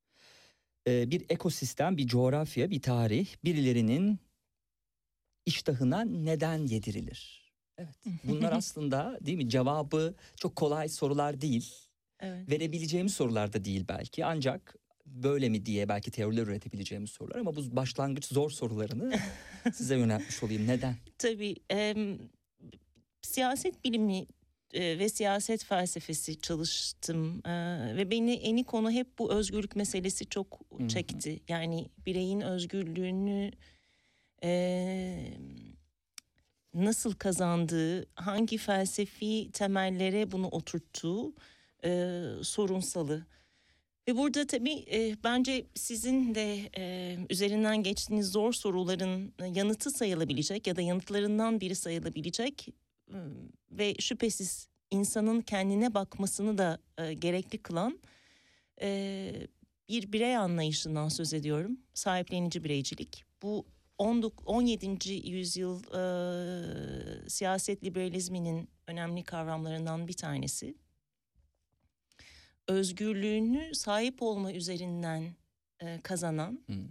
Ee, 0.89 1.11
bir 1.11 1.25
ekosistem, 1.29 1.97
bir 1.97 2.07
coğrafya, 2.07 2.71
bir 2.71 2.83
tarih 2.83 3.29
birilerinin 3.45 4.19
iştahına 5.47 6.01
neden 6.05 6.67
yedirilir? 6.67 7.53
Evet. 7.79 7.95
Bunlar 8.25 8.53
aslında 8.53 9.19
değil 9.21 9.37
mi 9.39 9.49
cevabı 9.49 10.15
çok 10.37 10.57
kolay 10.57 10.89
sorular 10.89 11.41
değil 11.41 11.75
Evet. 12.21 12.51
verebileceğimiz 12.51 13.15
sorular 13.15 13.53
da 13.53 13.65
değil 13.65 13.85
belki 13.89 14.25
ancak 14.25 14.77
böyle 15.07 15.49
mi 15.49 15.67
diye 15.67 15.89
belki 15.89 16.11
teoriler 16.11 16.43
üretebileceğimiz 16.43 17.11
sorular 17.11 17.37
ama 17.37 17.57
bu 17.57 17.77
başlangıç 17.77 18.25
zor 18.25 18.51
sorularını 18.51 19.13
size 19.75 19.99
yöneltmiş 19.99 20.43
olayım. 20.43 20.67
Neden? 20.67 20.97
Tabii 21.19 21.57
em, 21.71 22.19
siyaset 23.23 23.85
bilimi 23.85 24.27
e, 24.73 24.99
ve 24.99 25.09
siyaset 25.09 25.65
felsefesi 25.65 26.41
çalıştım 26.41 27.43
E, 27.47 27.51
ve 27.97 28.11
beni 28.11 28.33
eni 28.33 28.65
konu 28.65 28.91
hep 28.91 29.19
bu 29.19 29.33
özgürlük 29.33 29.77
meselesi 29.77 30.27
çok 30.27 30.61
çekti. 30.89 31.41
Yani 31.49 31.89
bireyin 32.07 32.41
özgürlüğünü 32.41 33.51
e, 34.45 35.35
nasıl 36.75 37.15
kazandığı, 37.15 38.07
hangi 38.15 38.59
felsefi 38.59 39.51
temellere 39.53 40.33
bunu 40.33 40.49
oturttuğu 40.49 41.35
e, 41.85 42.21
sorunsalı. 42.43 43.27
Ve 44.09 44.17
burada 44.17 44.47
tabii 44.47 44.85
e, 44.93 45.17
bence 45.25 45.67
sizin 45.75 46.35
de 46.35 46.71
e, 46.77 47.17
üzerinden 47.31 47.83
geçtiğiniz 47.83 48.27
zor 48.27 48.53
soruların 48.53 49.33
yanıtı 49.55 49.91
sayılabilecek 49.91 50.67
ya 50.67 50.77
da 50.77 50.83
yanıtlarından 50.83 51.61
biri 51.61 51.75
sayılabilecek 51.75 52.69
e, 53.09 53.19
ve 53.71 53.95
şüphesiz 54.01 54.69
insanın 54.91 55.41
kendine 55.41 55.95
bakmasını 55.95 56.59
da 56.59 56.79
e, 56.99 57.15
gerekli 57.15 57.59
kılan 57.59 57.99
e, 58.83 59.33
bir 59.89 60.13
birey 60.13 60.37
anlayışından 60.37 61.09
söz 61.09 61.35
ediyorum. 61.35 61.79
Sahiplenici 61.95 62.65
bireycilik. 62.65 63.25
Bu 63.43 63.59
19 63.59 63.74
17. 63.99 65.29
yüzyıl 65.31 65.83
e, 65.95 67.29
siyaset 67.29 67.85
liberalizminin 67.85 68.69
önemli 68.87 69.25
kavramlarından 69.25 70.09
bir 70.09 70.13
tanesi 70.13 70.75
özgürlüğünü 72.69 73.75
sahip 73.75 74.23
olma 74.23 74.53
üzerinden 74.53 75.35
e, 75.81 76.01
kazanan 76.03 76.61
Hmm. 76.67 76.89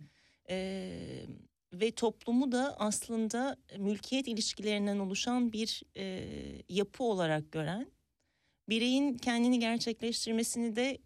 e, 0.50 1.26
ve 1.74 1.92
toplumu 1.92 2.52
da 2.52 2.76
aslında 2.80 3.58
mülkiyet 3.78 4.28
ilişkilerinden 4.28 5.00
oluşan 5.00 5.54
bir 5.54 5.84
e, 5.98 6.26
yapı 6.70 7.04
olarak 7.04 7.52
gören 7.52 7.92
bireyin 8.70 9.18
kendini 9.18 9.60
gerçekleştirmesini 9.60 10.76
de 10.76 10.98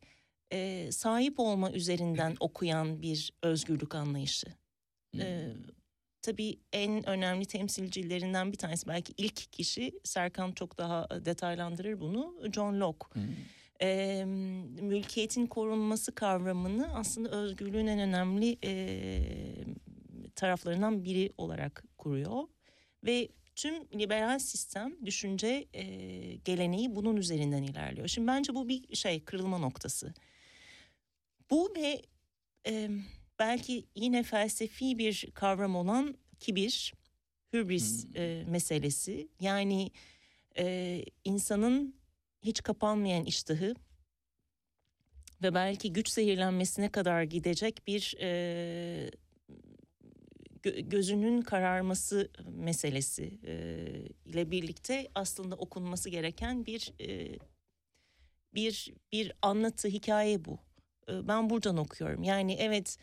e, 0.52 0.92
sahip 0.92 1.40
olma 1.40 1.72
üzerinden 1.72 2.36
okuyan 2.40 3.02
bir 3.02 3.34
özgürlük 3.44 3.96
anlayışı. 3.96 4.48
Hmm. 5.14 5.22
E, 5.22 5.54
tabii 6.22 6.60
en 6.74 7.10
önemli 7.10 7.46
temsilcilerinden 7.46 8.52
bir 8.52 8.58
tanesi 8.58 8.88
belki 8.88 9.14
ilk 9.18 9.52
kişi 9.52 10.00
Serkan 10.04 10.52
çok 10.52 10.78
daha 10.78 11.26
detaylandırır 11.26 12.00
bunu 12.00 12.36
John 12.54 12.80
Locke. 12.80 13.06
Hmm. 13.14 13.24
E, 13.82 14.26
mülkiyetin 14.82 15.48
korunması 15.48 16.16
kavramını 16.16 16.96
aslında 16.96 17.30
özgürlüğün 17.30 17.88
en 17.88 18.00
önemli 18.00 18.58
e, 18.64 18.74
taraflarından 20.36 21.04
biri 21.06 21.34
olarak 21.38 21.84
kuruyor 21.98 22.44
ve 23.06 23.30
tüm 23.56 23.74
liberal 24.00 24.40
sistem 24.40 25.06
düşünce 25.06 25.68
e, 25.74 25.84
geleneği 26.36 26.96
bunun 26.96 27.18
üzerinden 27.18 27.64
ilerliyor. 27.64 28.08
Şimdi 28.08 28.28
bence 28.28 28.56
bu 28.56 28.70
bir 28.70 28.96
şey 28.96 29.24
kırılma 29.24 29.58
noktası. 29.58 30.14
Bu 31.52 31.74
ve 31.76 32.02
e, 32.68 32.90
belki 33.40 33.86
yine 33.96 34.24
felsefi 34.24 34.98
bir 34.98 35.28
kavram 35.34 35.76
olan 35.76 36.18
kibir, 36.40 36.94
hübris 37.54 38.06
Hmm. 38.06 38.16
e, 38.22 38.44
meselesi. 38.48 39.28
Yani 39.40 39.92
e, 40.58 41.06
insanın 41.24 41.96
hiç 42.42 42.64
kapanmayan 42.64 43.26
iştahı 43.26 43.76
ve 45.44 45.54
belki 45.54 45.94
güç 45.94 46.10
zehirlenmesine 46.10 46.90
kadar 46.90 47.24
gidecek 47.24 47.88
bir 47.88 48.16
e, 48.20 48.30
gö- 50.64 50.90
gözünün 50.90 51.42
kararması 51.42 52.32
meselesi 52.52 53.40
e, 53.46 53.56
ile 54.26 54.52
birlikte 54.52 55.08
aslında 55.16 55.56
okunması 55.56 56.10
gereken 56.10 56.66
bir 56.66 56.94
e, 57.02 57.40
bir 58.54 58.94
bir 59.12 59.32
anlatı 59.42 59.88
hikaye 59.88 60.46
bu. 60.46 60.60
E, 61.10 61.28
ben 61.28 61.50
buradan 61.50 61.78
okuyorum. 61.78 62.24
Yani 62.24 62.54
evet 62.54 62.98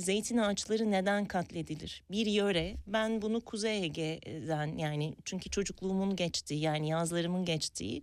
zeytin 0.00 0.38
ağaçları 0.38 0.90
neden 0.90 1.24
katledilir? 1.24 2.02
Bir 2.10 2.26
yöre 2.26 2.74
ben 2.86 3.22
bunu 3.22 3.40
Kuzey 3.40 3.84
Ege'den 3.84 4.76
yani 4.78 5.14
çünkü 5.24 5.50
çocukluğumun 5.50 6.16
geçtiği 6.16 6.60
yani 6.60 6.88
yazlarımın 6.88 7.44
geçtiği 7.44 8.02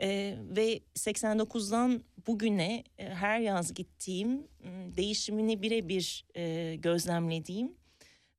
e, 0.00 0.36
ve 0.56 0.80
89'dan 0.94 2.02
bugüne 2.26 2.84
e, 2.98 3.08
her 3.08 3.40
yaz 3.40 3.74
gittiğim 3.74 4.46
değişimini 4.96 5.62
birebir 5.62 6.24
e, 6.36 6.76
gözlemlediğim 6.76 7.74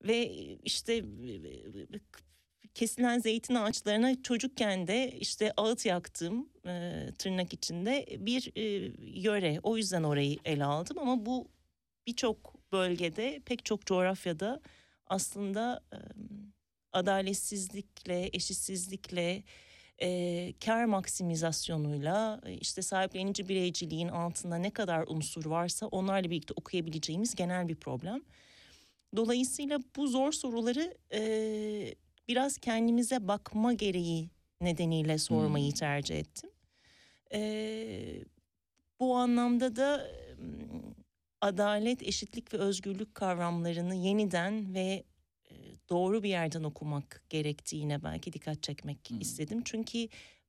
ve 0.04 0.32
işte 0.64 0.94
e, 0.96 1.04
kesilen 2.74 3.20
zeytin 3.20 3.56
ağaçlarına 3.56 4.22
çocukken 4.24 4.88
de 4.88 5.12
işte 5.20 5.54
ağıt 5.58 5.86
yaktığım 5.86 6.50
e, 6.68 7.06
tırnak 7.18 7.54
içinde 7.54 8.06
bir 8.20 8.52
e, 8.56 8.92
yöre. 9.22 9.60
O 9.64 9.78
yüzden 9.78 10.04
orayı 10.04 10.38
ele 10.46 10.64
aldım 10.66 11.00
ama 11.00 11.26
bu 11.26 11.48
birçok 12.08 12.61
bölgede 12.72 13.42
pek 13.46 13.66
çok 13.66 13.86
coğrafyada 13.86 14.62
aslında 15.08 15.82
e, 15.94 15.98
adaletsizlikle, 16.94 18.30
eşitsizlikle, 18.34 19.44
e, 20.02 20.54
kar 20.66 20.86
maksimizasyonuyla 20.86 22.42
işte 22.62 22.82
sahiplenici 22.82 23.50
bireyciliğin 23.50 24.08
altında 24.08 24.56
ne 24.56 24.70
kadar 24.72 25.06
unsur 25.08 25.46
varsa 25.46 25.88
onlarla 25.88 26.30
birlikte 26.30 26.54
okuyabileceğimiz 26.58 27.36
genel 27.36 27.68
bir 27.68 27.76
problem. 27.76 28.22
Dolayısıyla 29.16 29.80
bu 29.96 30.08
zor 30.08 30.32
soruları 30.32 30.98
e, 31.14 31.22
biraz 32.28 32.58
kendimize 32.58 33.28
bakma 33.28 33.74
gereği 33.74 34.30
nedeniyle 34.62 35.18
sormayı 35.18 35.72
Hmm. 35.72 35.78
tercih 35.80 36.20
ettim. 36.20 36.50
E, 37.34 38.24
bu 39.00 39.16
anlamda 39.16 39.76
da 39.76 40.08
adalet, 41.42 42.04
eşitlik 42.04 42.54
ve 42.54 42.58
özgürlük 42.58 43.16
kavramlarını 43.16 43.96
yeniden 43.96 44.74
ve 44.74 45.04
e, 45.52 45.54
doğru 45.90 46.24
bir 46.24 46.30
yerden 46.30 46.64
okumak 46.64 47.24
gerektiğine 47.30 48.04
belki 48.04 48.34
dikkat 48.34 48.64
çekmek 48.64 49.10
Hmm. 49.10 49.20
istedim. 49.20 49.62
Çünkü 49.66 50.08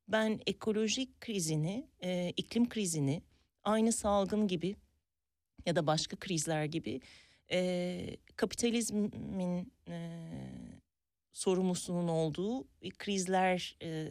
ben 0.08 0.40
ekolojik 0.46 1.20
krizini, 1.20 1.86
e, 2.02 2.32
iklim 2.36 2.68
krizini 2.68 3.22
aynı 3.64 3.92
salgın 3.92 4.48
gibi 4.48 4.76
ya 5.66 5.76
da 5.76 5.86
başka 5.86 6.16
krizler 6.16 6.64
gibi 6.64 7.00
e, 7.52 8.16
kapitalizmin 8.36 9.72
e, 9.88 10.20
sorumlusunun 11.32 12.08
olduğu 12.08 12.68
krizler 12.98 13.76
e, 13.82 14.08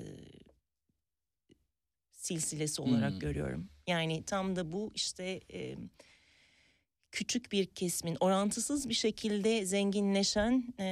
silsilesi 2.12 2.82
olarak 2.82 3.12
Hmm. 3.12 3.20
görüyorum. 3.20 3.70
Yani 3.88 4.24
tam 4.26 4.56
da 4.56 4.72
bu 4.72 4.91
işte 4.96 5.41
e, 5.54 5.76
küçük 7.12 7.52
bir 7.52 7.65
kesimin 7.65 8.17
orantısız 8.19 8.89
bir 8.89 8.93
şekilde 8.93 9.65
zenginleşen 9.65 10.74
e, 10.80 10.86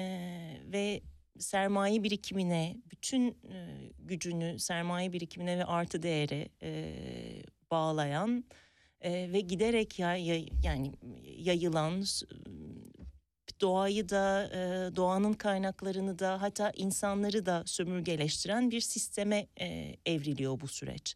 ve 0.72 1.02
sermaye 1.40 2.04
birikimine 2.04 2.78
bütün 2.92 3.28
e, 3.30 3.68
gücünü 4.00 4.60
sermaye 4.60 5.14
birikimine 5.14 5.58
ve 5.58 5.66
artı 5.66 6.04
değere 6.04 6.50
e, 6.62 6.94
bağlayan 7.72 8.44
e, 9.02 9.12
ve 9.32 9.40
giderek 9.40 10.00
ya, 10.00 10.16
ya- 10.18 10.46
yani 10.64 10.92
yayılan 11.38 12.04
doğayı 13.62 14.10
da 14.10 14.44
e, 14.54 14.96
doğanın 14.96 15.34
kaynaklarını 15.34 16.20
da 16.20 16.42
hatta 16.42 16.72
insanları 16.76 17.46
da 17.46 17.64
sömürgeleştiren 17.66 18.72
bir 18.72 18.82
sisteme 18.82 19.48
e, 19.62 19.96
evriliyor 20.06 20.60
bu 20.60 20.68
süreç. 20.68 21.16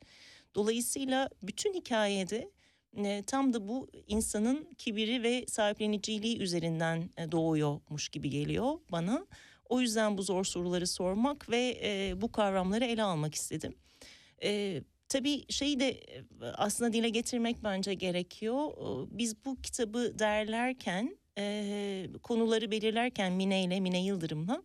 Dolayısıyla 0.55 1.29
bütün 1.43 1.73
hikayede 1.73 2.51
e, 2.97 3.23
tam 3.27 3.53
da 3.53 3.67
bu 3.67 3.89
insanın 4.07 4.69
kibiri 4.77 5.23
ve 5.23 5.45
sahipleniciliği 5.47 6.39
üzerinden 6.39 7.09
e, 7.17 7.31
doğuyormuş 7.31 8.09
gibi 8.09 8.29
geliyor 8.29 8.79
bana. 8.91 9.27
O 9.69 9.81
yüzden 9.81 10.17
bu 10.17 10.23
zor 10.23 10.43
soruları 10.43 10.87
sormak 10.87 11.49
ve 11.49 11.79
e, 11.83 12.21
bu 12.21 12.31
kavramları 12.31 12.85
ele 12.85 13.03
almak 13.03 13.35
istedim. 13.35 13.75
E, 14.43 14.81
tabii 15.09 15.45
şeyi 15.49 15.79
de 15.79 15.89
e, 15.89 16.23
aslında 16.53 16.93
dile 16.93 17.09
getirmek 17.09 17.63
bence 17.63 17.93
gerekiyor. 17.93 18.71
Biz 19.11 19.45
bu 19.45 19.61
kitabı 19.61 20.19
derlerken, 20.19 21.17
konuları 22.23 22.71
belirlerken 22.71 23.33
Mine 23.33 23.63
ile 23.63 23.79
Mine 23.79 24.05
Yıldırım'la 24.05 24.63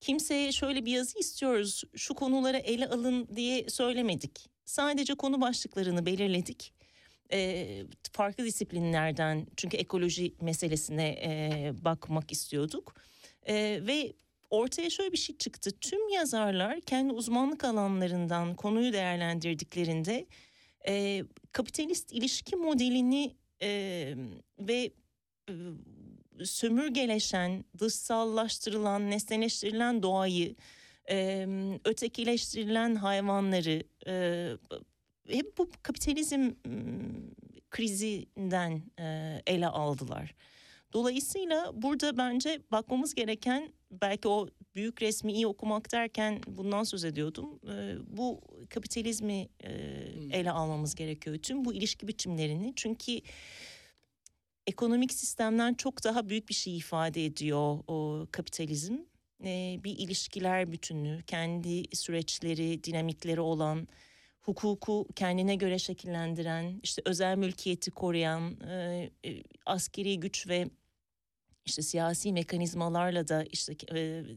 kimseye 0.00 0.52
şöyle 0.52 0.86
bir 0.86 0.92
yazı 0.92 1.18
istiyoruz, 1.18 1.82
şu 1.96 2.14
konuları 2.14 2.56
ele 2.56 2.88
alın 2.88 3.28
diye 3.36 3.68
söylemedik. 3.68 4.55
Sadece 4.66 5.14
konu 5.14 5.40
başlıklarını 5.40 6.06
belirledik. 6.06 6.72
E, 7.32 7.68
farklı 8.12 8.44
disiplinlerden 8.44 9.46
çünkü 9.56 9.76
ekoloji 9.76 10.34
meselesine 10.40 11.08
e, 11.08 11.72
bakmak 11.84 12.32
istiyorduk. 12.32 12.94
E, 13.42 13.54
ve 13.86 14.12
ortaya 14.50 14.90
şöyle 14.90 15.12
bir 15.12 15.16
şey 15.16 15.36
çıktı. 15.36 15.70
Tüm 15.80 16.08
yazarlar 16.08 16.80
kendi 16.80 17.12
uzmanlık 17.12 17.64
alanlarından 17.64 18.54
konuyu 18.54 18.92
değerlendirdiklerinde 18.92 20.26
e, 20.88 21.24
kapitalist 21.52 22.12
ilişki 22.12 22.56
modelini 22.56 23.36
e, 23.62 23.68
ve 24.58 24.90
e, 25.48 25.54
sömürgeleşen, 26.44 27.64
dışsallaştırılan, 27.78 29.10
nesneleştirilen 29.10 30.02
doğayı, 30.02 30.54
e, 31.10 31.48
ötekileştirilen 31.84 32.94
hayvanları 32.94 33.82
e, 34.06 34.50
hep 35.28 35.58
bu 35.58 35.68
kapitalizm 35.82 36.50
krizinden 37.70 38.82
e, 39.00 39.40
ele 39.46 39.66
aldılar. 39.66 40.34
Dolayısıyla 40.92 41.82
burada 41.82 42.16
bence 42.16 42.60
bakmamız 42.72 43.14
gereken 43.14 43.72
belki 43.90 44.28
o 44.28 44.48
büyük 44.74 45.02
resmi 45.02 45.32
iyi 45.32 45.46
okumak 45.46 45.92
derken 45.92 46.40
bundan 46.46 46.82
söz 46.82 47.04
ediyordum. 47.04 47.60
E, 47.70 47.96
bu 48.16 48.40
kapitalizmi 48.70 49.48
e, 49.64 49.70
Hmm. 50.26 50.32
ele 50.32 50.50
almamız 50.50 50.94
gerekiyor. 50.94 51.36
Tüm 51.36 51.64
bu 51.64 51.74
ilişki 51.74 52.08
biçimlerini 52.08 52.72
çünkü 52.76 53.20
ekonomik 54.66 55.12
sistemden 55.12 55.74
çok 55.74 56.04
daha 56.04 56.28
büyük 56.28 56.48
bir 56.48 56.54
şey 56.54 56.76
ifade 56.76 57.24
ediyor 57.24 57.78
o 57.86 58.26
kapitalizm. 58.32 58.94
E, 59.44 59.80
bir 59.84 59.98
ilişkiler 59.98 60.72
bütünü, 60.72 61.22
kendi 61.26 61.96
süreçleri, 61.96 62.84
dinamikleri 62.84 63.40
olan, 63.40 63.88
hukuku 64.40 65.06
kendine 65.16 65.54
göre 65.54 65.78
şekillendiren, 65.78 66.80
işte 66.82 67.02
özel 67.04 67.36
mülkiyeti 67.36 67.90
koruyan, 67.90 68.56
askeri 69.66 70.20
güç 70.20 70.48
ve 70.48 70.70
işte 71.64 71.82
siyasi 71.82 72.32
mekanizmalarla 72.32 73.28
da 73.28 73.44
işte 73.44 73.74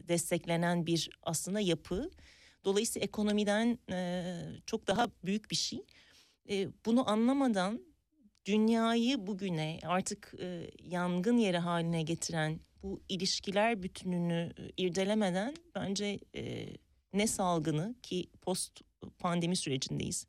desteklenen 0.08 0.86
bir 0.86 1.10
aslında 1.22 1.60
yapı. 1.60 2.10
Dolayısıyla 2.64 3.04
ekonomiden 3.04 3.78
çok 4.66 4.86
daha 4.86 5.08
büyük 5.24 5.50
bir 5.50 5.56
şey. 5.56 5.84
Bunu 6.86 7.10
anlamadan 7.10 7.80
dünyayı 8.44 9.26
bugüne 9.26 9.78
artık 9.82 10.34
yangın 10.82 11.36
yeri 11.36 11.58
haline 11.58 12.02
getiren 12.02 12.60
bu 12.82 13.00
ilişkiler 13.08 13.82
bütününü 13.82 14.52
e, 14.58 14.62
irdelemeden 14.76 15.54
bence 15.74 16.20
e, 16.36 16.66
ne 17.12 17.26
salgını 17.26 17.94
ki 18.02 18.26
post 18.40 18.80
pandemi 19.18 19.56
sürecindeyiz. 19.56 20.26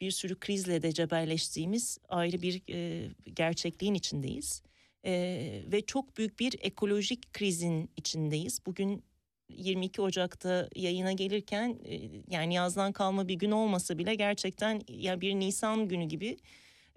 Bir 0.00 0.10
sürü 0.10 0.40
krizle 0.40 0.82
de 0.82 0.92
cebelleştiğimiz 0.92 1.98
ayrı 2.08 2.42
bir 2.42 2.62
e, 2.68 3.08
gerçekliğin 3.34 3.94
içindeyiz. 3.94 4.62
Ee, 5.04 5.62
ve 5.72 5.80
çok 5.80 6.16
büyük 6.16 6.40
bir 6.40 6.54
ekolojik 6.60 7.32
krizin 7.32 7.90
içindeyiz. 7.96 8.60
Bugün 8.66 9.04
22 9.48 10.02
Ocak'ta 10.02 10.68
yayına 10.76 11.12
gelirken 11.12 11.78
e, 11.84 12.00
yani 12.30 12.54
yazdan 12.54 12.92
kalma 12.92 13.28
bir 13.28 13.34
gün 13.34 13.50
olmasa 13.50 13.98
bile 13.98 14.14
gerçekten 14.14 14.80
ya 14.88 15.20
bir 15.20 15.34
Nisan 15.34 15.88
günü 15.88 16.04
gibi 16.04 16.36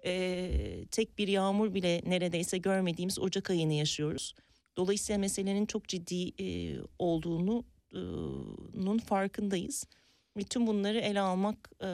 e, 0.04 0.50
tek 0.90 1.18
bir 1.18 1.28
yağmur 1.28 1.74
bile 1.74 2.00
neredeyse 2.06 2.58
görmediğimiz 2.58 3.18
Ocak 3.18 3.50
ayını 3.50 3.72
yaşıyoruz. 3.72 4.34
Dolayısıyla 4.76 5.18
meselenin 5.18 5.66
çok 5.66 5.88
ciddi 5.88 6.42
e, 6.42 6.76
olduğunu 6.98 7.64
e, 7.92 8.00
farkındayız. 8.98 9.86
Tüm 10.50 10.66
bunları 10.66 10.98
ele 10.98 11.20
almak 11.20 11.70
e, 11.82 11.88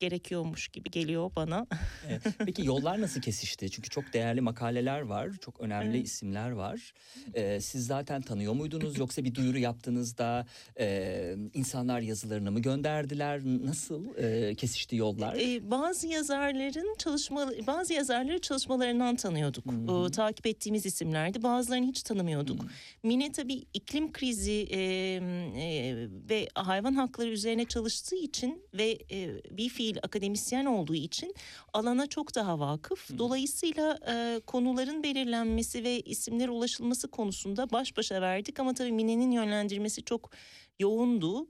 gerekiyormuş 0.00 0.68
gibi 0.68 0.90
geliyor 0.90 1.30
bana. 1.36 1.66
Evet. 2.08 2.22
Peki 2.38 2.66
yollar 2.66 3.00
nasıl 3.00 3.20
kesişti? 3.20 3.70
Çünkü 3.70 3.90
çok 3.90 4.12
değerli 4.12 4.40
makaleler 4.40 5.00
var, 5.00 5.30
çok 5.40 5.60
önemli 5.60 5.96
Evet. 5.96 6.06
isimler 6.06 6.50
var. 6.50 6.92
Ee, 7.34 7.60
siz 7.60 7.86
zaten 7.86 8.22
tanıyor 8.22 8.52
muydunuz 8.52 8.98
yoksa 8.98 9.24
bir 9.24 9.34
duyuru 9.34 9.58
yaptığınızda 9.58 10.46
e, 10.80 11.36
insanlar 11.54 12.00
yazılarını 12.00 12.50
mı 12.52 12.60
gönderdiler? 12.60 13.40
Nasıl 13.44 14.16
e, 14.18 14.54
kesişti 14.54 14.96
yollar? 14.96 15.34
Ee, 15.34 15.70
bazı 15.70 16.06
yazarların 16.06 16.94
çalışma 16.98 17.50
bazı 17.66 17.92
yazarları 17.92 18.40
çalışmalarından 18.40 19.16
tanıyorduk. 19.16 19.64
Ee, 19.66 20.10
takip 20.10 20.46
ettiğimiz 20.46 20.86
isimlerdi. 20.86 21.42
Bazılarını 21.42 21.86
hiç 21.86 22.02
tanımıyorduk. 22.02 22.62
Hı. 22.62 22.66
Mine 23.02 23.32
tabii 23.32 23.64
iklim 23.74 24.12
krizi 24.12 24.66
e, 24.70 24.80
e, 24.80 25.96
ve 26.30 26.48
hayvan 26.54 26.94
hakları 26.94 27.30
üzerine 27.30 27.64
çalıştığı 27.64 28.16
için 28.16 28.62
ve 28.74 28.98
e, 29.10 29.40
bir 29.50 29.68
fiil 29.68 29.93
akademisyen 30.02 30.64
olduğu 30.64 30.94
için 30.94 31.34
alana 31.72 32.06
çok 32.06 32.34
daha 32.34 32.58
vakıf. 32.58 33.18
Dolayısıyla 33.18 33.98
e, 34.08 34.40
konuların 34.46 35.02
belirlenmesi 35.02 35.84
ve 35.84 36.00
isimlere 36.00 36.50
ulaşılması 36.50 37.10
konusunda 37.10 37.70
baş 37.70 37.96
başa 37.96 38.22
verdik 38.22 38.60
ama 38.60 38.74
tabii 38.74 38.92
Mine'nin 38.92 39.30
yönlendirmesi 39.30 40.04
çok 40.04 40.30
yoğundu. 40.78 41.46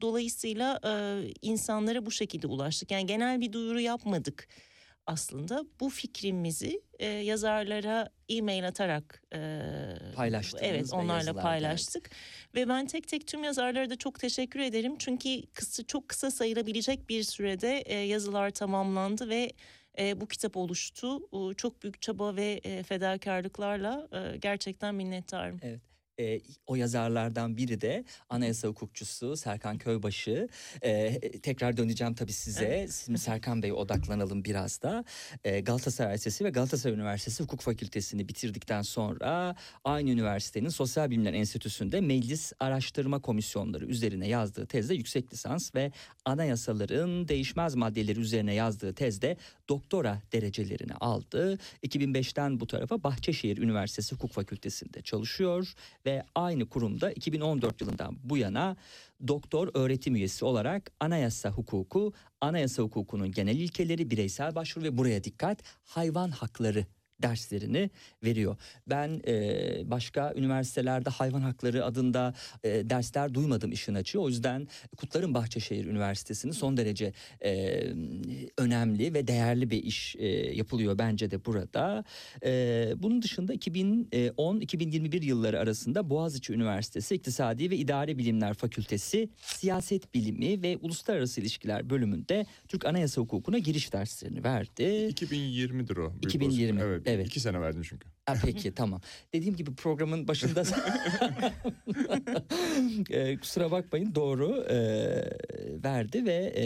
Dolayısıyla 0.00 0.80
e, 0.84 0.92
insanlara 1.42 2.06
bu 2.06 2.10
şekilde 2.10 2.46
ulaştık. 2.46 2.90
Yani 2.90 3.06
genel 3.06 3.40
bir 3.40 3.52
duyuru 3.52 3.80
yapmadık 3.80 4.48
aslında. 5.06 5.64
Bu 5.80 5.88
fikrimizi 5.88 6.82
e, 6.98 7.06
yazarlara 7.06 8.08
e-mail 8.28 8.68
atarak 8.68 9.22
e, 9.34 9.60
Paylaştınız 10.14 10.62
Evet 10.64 10.92
ve 10.92 10.96
onlarla 10.96 11.34
paylaştık. 11.34 12.10
Ve 12.54 12.68
ben 12.68 12.86
tek 12.86 13.08
tek 13.08 13.26
tüm 13.26 13.44
yazarlara 13.44 13.90
da 13.90 13.96
çok 13.96 14.20
teşekkür 14.20 14.60
ederim. 14.60 14.94
Çünkü 14.98 15.42
kısa, 15.54 15.86
çok 15.86 16.08
kısa 16.08 16.30
sayılabilecek 16.30 17.08
bir 17.08 17.22
sürede 17.22 17.78
e, 17.78 17.94
yazılar 17.98 18.50
tamamlandı 18.50 19.28
ve 19.28 19.52
e, 19.98 20.20
bu 20.20 20.26
kitap 20.28 20.56
oluştu. 20.56 21.18
E, 21.32 21.54
çok 21.54 21.82
büyük 21.82 22.02
çaba 22.02 22.36
ve 22.36 22.60
e, 22.64 22.82
fedakarlıklarla 22.82 24.08
e, 24.12 24.36
gerçekten 24.36 24.94
minnettarım. 24.94 25.60
E, 26.20 26.40
o 26.66 26.76
yazarlardan 26.76 27.56
biri 27.56 27.80
de 27.80 28.04
anayasa 28.28 28.68
hukukçusu 28.68 29.36
Serkan 29.36 29.78
Köybaşı. 29.78 30.48
E, 30.82 31.20
tekrar 31.42 31.76
döneceğim 31.76 32.14
tabii 32.14 32.32
size. 32.32 32.88
Şimdi 33.04 33.18
Serkan 33.18 33.62
Bey'e 33.62 33.72
odaklanalım 33.72 34.44
biraz 34.44 34.82
da. 34.82 35.04
E, 35.44 35.60
Galatasaray 35.60 36.14
Lisesi 36.14 36.44
ve 36.44 36.50
Galatasaray 36.50 36.96
Üniversitesi 36.96 37.42
Hukuk 37.42 37.60
Fakültesini 37.60 38.28
bitirdikten 38.28 38.82
sonra 38.82 39.56
aynı 39.84 40.10
üniversitenin 40.10 40.68
Sosyal 40.68 41.10
Bilimler 41.10 41.34
Enstitüsü'nde 41.34 42.00
meclis 42.00 42.52
araştırma 42.60 43.20
komisyonları 43.20 43.86
üzerine 43.86 44.28
yazdığı 44.28 44.66
tezde 44.66 44.94
yüksek 44.94 45.32
lisans 45.32 45.74
ve 45.74 45.92
anayasaların 46.24 47.28
değişmez 47.28 47.74
maddeleri 47.74 48.20
üzerine 48.20 48.54
yazdığı 48.54 48.94
tezde 48.94 49.36
doktora 49.70 50.22
derecelerini 50.32 50.94
aldı. 50.94 51.58
2005'ten 51.86 52.60
bu 52.60 52.66
tarafa 52.66 53.02
Bahçeşehir 53.02 53.58
Üniversitesi 53.58 54.14
Hukuk 54.14 54.32
Fakültesi'nde 54.32 55.02
çalışıyor 55.02 55.74
ve 56.06 56.24
aynı 56.34 56.68
kurumda 56.68 57.12
2014 57.12 57.80
yılından 57.80 58.16
bu 58.24 58.36
yana 58.36 58.76
doktor 59.28 59.68
öğretim 59.74 60.16
üyesi 60.16 60.44
olarak 60.44 60.92
anayasa 61.00 61.50
hukuku, 61.50 62.12
anayasa 62.40 62.82
hukukunun 62.82 63.32
genel 63.32 63.56
ilkeleri, 63.56 64.10
bireysel 64.10 64.54
başvuru 64.54 64.84
ve 64.84 64.98
buraya 64.98 65.24
dikkat 65.24 65.62
hayvan 65.84 66.30
hakları 66.30 66.86
derslerini 67.22 67.90
veriyor. 68.24 68.56
Ben 68.86 69.22
e, 69.26 69.90
başka 69.90 70.34
üniversitelerde 70.36 71.10
hayvan 71.10 71.40
hakları 71.40 71.84
adında 71.84 72.34
e, 72.64 72.90
dersler 72.90 73.34
duymadım 73.34 73.72
işin 73.72 73.94
açığı. 73.94 74.20
O 74.20 74.28
yüzden 74.28 74.68
kutlarım 74.96 75.34
Bahçeşehir 75.34 75.84
Üniversitesi'nin 75.84 76.52
son 76.52 76.76
derece 76.76 77.12
e, 77.44 77.82
önemli 78.58 79.14
ve 79.14 79.26
değerli 79.26 79.70
bir 79.70 79.82
iş 79.82 80.16
e, 80.16 80.26
yapılıyor 80.56 80.98
bence 80.98 81.30
de 81.30 81.44
burada. 81.44 82.04
E, 82.44 82.92
bunun 82.96 83.22
dışında 83.22 83.54
2010-2021 83.54 85.24
yılları 85.24 85.60
arasında 85.60 86.10
Boğaziçi 86.10 86.52
Üniversitesi 86.52 87.14
İktisadi 87.14 87.70
ve 87.70 87.76
İdari 87.76 88.18
Bilimler 88.18 88.54
Fakültesi 88.54 89.28
Siyaset 89.36 90.14
Bilimi 90.14 90.62
ve 90.62 90.76
Uluslararası 90.76 91.40
İlişkiler 91.40 91.90
bölümünde 91.90 92.46
Türk 92.68 92.84
Anayasa 92.84 93.20
Hukukuna 93.20 93.58
giriş 93.58 93.92
derslerini 93.92 94.44
verdi. 94.44 94.82
2020'dir 94.82 95.96
o. 95.96 96.10
büyük 96.10 96.34
2020, 96.34 96.78
olsun. 96.78 96.88
Evet, 96.88 97.02
evet. 97.10 97.26
İki 97.26 97.40
sene 97.40 97.60
verdim 97.60 97.82
çünkü. 97.82 98.08
Ha, 98.26 98.34
peki 98.44 98.74
tamam. 98.74 99.00
Dediğim 99.34 99.56
gibi 99.56 99.74
programın 99.74 100.28
başında 100.28 100.62
e, 103.10 103.38
kusura 103.38 103.70
bakmayın 103.70 104.14
doğru 104.14 104.64
e, 104.70 104.78
verdi 105.84 106.24
ve 106.24 106.34
e, 106.56 106.64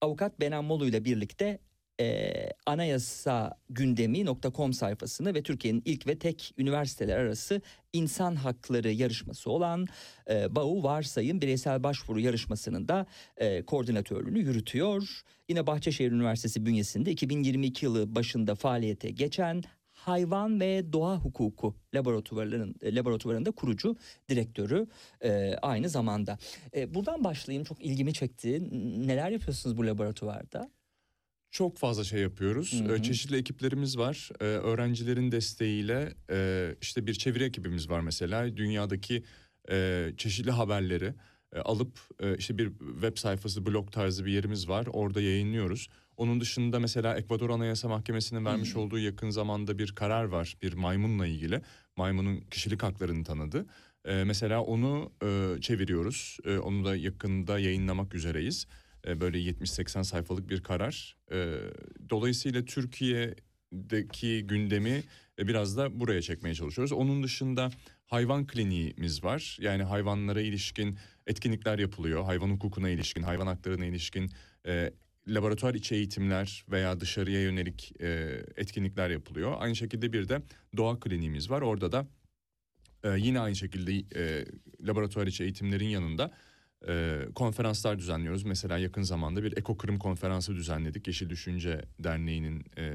avukat 0.00 0.40
Benan 0.40 0.64
Molu 0.64 0.86
ile 0.86 1.04
birlikte 1.04 1.58
e, 2.00 2.32
anayasa 2.66 3.58
gündemi.com 3.70 4.72
sayfasını 4.72 5.34
ve 5.34 5.42
Türkiye'nin 5.42 5.82
ilk 5.84 6.06
ve 6.06 6.18
tek 6.18 6.54
üniversiteler 6.58 7.18
arası 7.18 7.60
insan 7.92 8.34
hakları 8.34 8.92
yarışması 8.92 9.50
olan 9.50 9.86
e, 10.30 10.56
BAU 10.56 10.82
Varsayım 10.82 11.40
Bireysel 11.40 11.82
Başvuru 11.82 12.20
yarışmasının 12.20 12.88
da 12.88 13.06
e, 13.36 13.62
koordinatörlüğünü 13.62 14.38
yürütüyor. 14.38 15.22
Yine 15.48 15.66
Bahçeşehir 15.66 16.12
Üniversitesi 16.12 16.66
bünyesinde 16.66 17.10
2022 17.10 17.84
yılı 17.84 18.14
başında 18.14 18.54
faaliyete 18.54 19.10
geçen 19.10 19.62
hayvan 19.92 20.60
ve 20.60 20.92
doğa 20.92 21.16
hukuku 21.16 21.74
laboratuvarların 21.94 22.74
e, 22.82 22.94
laboratuvarında 22.94 23.50
kurucu 23.50 23.96
direktörü 24.28 24.86
e, 25.20 25.54
aynı 25.62 25.88
zamanda. 25.88 26.38
E, 26.76 26.94
buradan 26.94 27.24
başlayayım 27.24 27.64
çok 27.64 27.84
ilgimi 27.84 28.12
çekti. 28.12 28.68
Neler 29.06 29.30
yapıyorsunuz 29.30 29.76
bu 29.76 29.86
laboratuvarda? 29.86 30.70
Çok 31.52 31.78
fazla 31.78 32.04
şey 32.04 32.20
yapıyoruz. 32.20 32.72
Hı 32.72 32.84
hı. 32.84 32.96
Ee, 32.96 33.02
Çeşitli 33.02 33.36
ekiplerimiz 33.36 33.98
var. 33.98 34.30
Ee, 34.40 34.44
Öğrencilerin 34.44 35.32
desteğiyle 35.32 36.14
e, 36.30 36.68
işte 36.80 37.06
bir 37.06 37.14
çeviri 37.14 37.44
ekibimiz 37.44 37.90
var 37.90 38.00
mesela. 38.00 38.56
Dünyadaki 38.56 39.22
e, 39.70 40.08
çeşitli 40.16 40.50
haberleri 40.50 41.14
e, 41.52 41.58
alıp 41.58 41.98
e, 42.20 42.36
işte 42.36 42.58
bir 42.58 42.72
web 42.78 43.16
sayfası, 43.16 43.66
blog 43.66 43.92
tarzı 43.92 44.24
bir 44.24 44.32
yerimiz 44.32 44.68
var. 44.68 44.86
Orada 44.92 45.20
yayınlıyoruz. 45.20 45.88
Onun 46.16 46.40
dışında 46.40 46.80
mesela 46.80 47.16
Ekvador 47.16 47.50
Anayasa 47.50 47.88
Mahkemesi'nin 47.88 48.44
vermiş 48.44 48.74
Hı. 48.74 48.80
olduğu 48.80 48.98
yakın 48.98 49.30
zamanda 49.30 49.78
bir 49.78 49.92
karar 49.92 50.24
var. 50.24 50.56
Bir 50.62 50.72
maymunla 50.72 51.26
ilgili. 51.26 51.62
Maymunun 51.96 52.40
kişilik 52.50 52.82
haklarını 52.82 53.24
tanıdı. 53.24 53.66
E, 54.04 54.24
mesela 54.24 54.62
onu 54.62 55.12
e, 55.24 55.60
çeviriyoruz. 55.60 56.38
E, 56.44 56.58
onu 56.58 56.84
da 56.84 56.96
yakında 56.96 57.58
yayınlamak 57.58 58.14
üzereyiz. 58.14 58.66
E, 59.06 59.20
böyle 59.20 59.38
70-80 59.38 60.04
sayfalık 60.04 60.48
bir 60.48 60.62
karar. 60.62 61.16
E, 61.32 61.56
dolayısıyla 62.10 62.64
Türkiye'deki 62.64 64.46
gündemi 64.46 65.02
e, 65.38 65.48
biraz 65.48 65.76
da 65.76 66.00
buraya 66.00 66.22
çekmeye 66.22 66.54
çalışıyoruz. 66.54 66.92
Onun 66.92 67.22
dışında 67.22 67.70
hayvan 68.06 68.46
kliniğimiz 68.46 69.24
var. 69.24 69.58
Yani 69.60 69.82
hayvanlara 69.82 70.40
ilişkin 70.40 70.98
etkinlikler 71.26 71.78
yapılıyor. 71.78 72.24
Hayvan 72.24 72.50
hukukuna 72.50 72.88
ilişkin, 72.88 73.22
hayvan 73.22 73.46
haklarına 73.46 73.84
ilişkin 73.84 74.30
laboratuvar 75.28 75.74
içi 75.74 75.94
eğitimler 75.94 76.64
veya 76.70 77.00
dışarıya 77.00 77.42
yönelik 77.42 77.92
etkinlikler 78.56 79.10
yapılıyor. 79.10 79.54
Aynı 79.58 79.76
şekilde 79.76 80.12
bir 80.12 80.28
de 80.28 80.42
doğa 80.76 81.00
kliniğimiz 81.00 81.50
var. 81.50 81.62
Orada 81.62 81.92
da 81.92 82.06
yine 83.16 83.40
aynı 83.40 83.56
şekilde 83.56 83.92
laboratuvar 84.80 85.26
içi 85.26 85.42
eğitimlerin 85.44 85.88
yanında 85.88 86.30
e, 86.88 87.20
konferanslar 87.34 87.98
düzenliyoruz. 87.98 88.44
Mesela 88.44 88.78
yakın 88.78 89.02
zamanda 89.02 89.42
bir 89.42 89.56
ekokırım 89.56 89.98
konferansı 89.98 90.54
düzenledik. 90.54 91.06
Yeşil 91.06 91.30
Düşünce 91.30 91.84
Derneği'nin 91.98 92.64
e, 92.78 92.92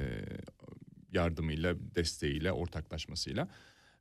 yardımıyla, 1.14 1.76
desteğiyle, 1.96 2.52
ortaklaşmasıyla. 2.52 3.48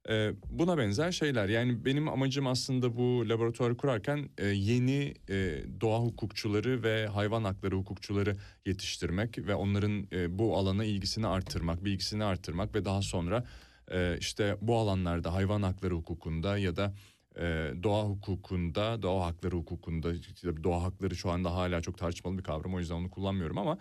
E, 0.09 0.33
buna 0.51 0.79
benzer 0.79 1.13
şeyler. 1.13 1.49
Yani 1.49 1.85
benim 1.85 2.09
amacım 2.09 2.47
aslında 2.47 2.97
bu 2.97 3.29
laboratuvarı 3.29 3.77
kurarken 3.77 4.29
e, 4.39 4.47
yeni 4.47 5.15
e, 5.29 5.65
doğa 5.81 6.01
hukukçuları 6.01 6.83
ve 6.83 7.07
hayvan 7.07 7.45
hakları 7.45 7.77
hukukçuları 7.77 8.37
yetiştirmek 8.67 9.39
ve 9.39 9.55
onların 9.55 10.07
e, 10.13 10.39
bu 10.39 10.57
alana 10.57 10.85
ilgisini 10.85 11.27
arttırmak, 11.27 11.85
bilgisini 11.85 12.25
arttırmak 12.25 12.75
ve 12.75 12.85
daha 12.85 13.03
sonra 13.03 13.45
e, 13.91 14.17
işte 14.21 14.57
bu 14.61 14.77
alanlarda 14.77 15.35
hayvan 15.35 15.63
hakları 15.63 15.95
hukukunda 15.95 16.59
ya 16.59 16.77
da 16.77 16.95
e, 17.37 17.73
doğa 17.83 18.05
hukukunda, 18.05 19.03
doğa 19.03 19.27
hakları 19.27 19.57
hukukunda, 19.57 20.13
işte 20.13 20.65
doğa 20.65 20.83
hakları 20.83 21.17
şu 21.17 21.31
anda 21.31 21.55
hala 21.55 21.81
çok 21.81 21.99
tartışmalı 21.99 22.39
bir 22.39 22.43
kavram 22.43 22.75
o 22.75 22.79
yüzden 22.79 22.95
onu 22.95 23.11
kullanmıyorum 23.11 23.59
ama 23.59 23.79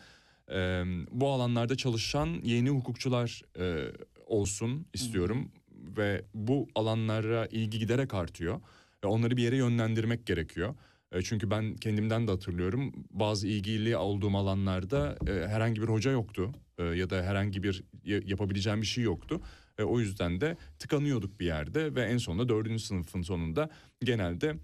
e, 0.51 0.83
bu 1.11 1.29
alanlarda 1.29 1.75
çalışan 1.77 2.27
yeni 2.43 2.69
hukukçular 2.69 3.41
e, 3.59 3.91
olsun 4.25 4.85
istiyorum 4.93 5.51
ve 5.97 6.25
bu 6.33 6.67
alanlara 6.75 7.45
ilgi 7.45 7.79
giderek 7.79 8.13
artıyor 8.13 8.61
ve 9.03 9.07
onları 9.07 9.37
bir 9.37 9.43
yere 9.43 9.57
yönlendirmek 9.57 10.25
gerekiyor. 10.25 10.75
E, 11.11 11.21
Çünkü 11.21 11.51
ben 11.51 11.75
kendimden 11.75 12.27
de 12.27 12.31
hatırlıyorum 12.31 12.93
bazı 13.11 13.47
ilgili 13.47 13.97
olduğum 13.97 14.37
alanlarda 14.37 15.17
e, 15.27 15.47
herhangi 15.47 15.81
bir 15.81 15.87
hoca 15.87 16.11
yoktu 16.11 16.51
E, 16.77 16.83
ya 16.83 17.09
da 17.09 17.23
herhangi 17.23 17.63
bir 17.63 17.83
ya- 18.03 18.21
yapabileceğim 18.25 18.81
bir 18.81 18.87
şey 18.87 19.03
yoktu. 19.03 19.41
E, 19.79 19.83
o 19.83 19.99
yüzden 19.99 20.41
de 20.41 20.57
tıkanıyorduk 20.79 21.39
bir 21.39 21.45
yerde 21.45 21.95
ve 21.95 22.01
en 22.01 22.17
sonunda 22.17 22.49
dördüncü 22.49 22.83
sınıfın 22.83 23.21
sonunda 23.21 23.69
genelde 24.03 24.55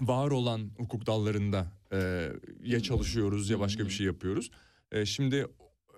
var 0.00 0.30
olan 0.30 0.70
hukuk 0.76 1.06
dallarında 1.06 1.72
e, 1.92 2.28
ya 2.64 2.80
çalışıyoruz 2.80 3.50
ya 3.50 3.60
başka 3.60 3.84
bir 3.84 3.90
şey 3.90 4.06
yapıyoruz. 4.06 4.50
E, 4.92 5.06
şimdi 5.06 5.46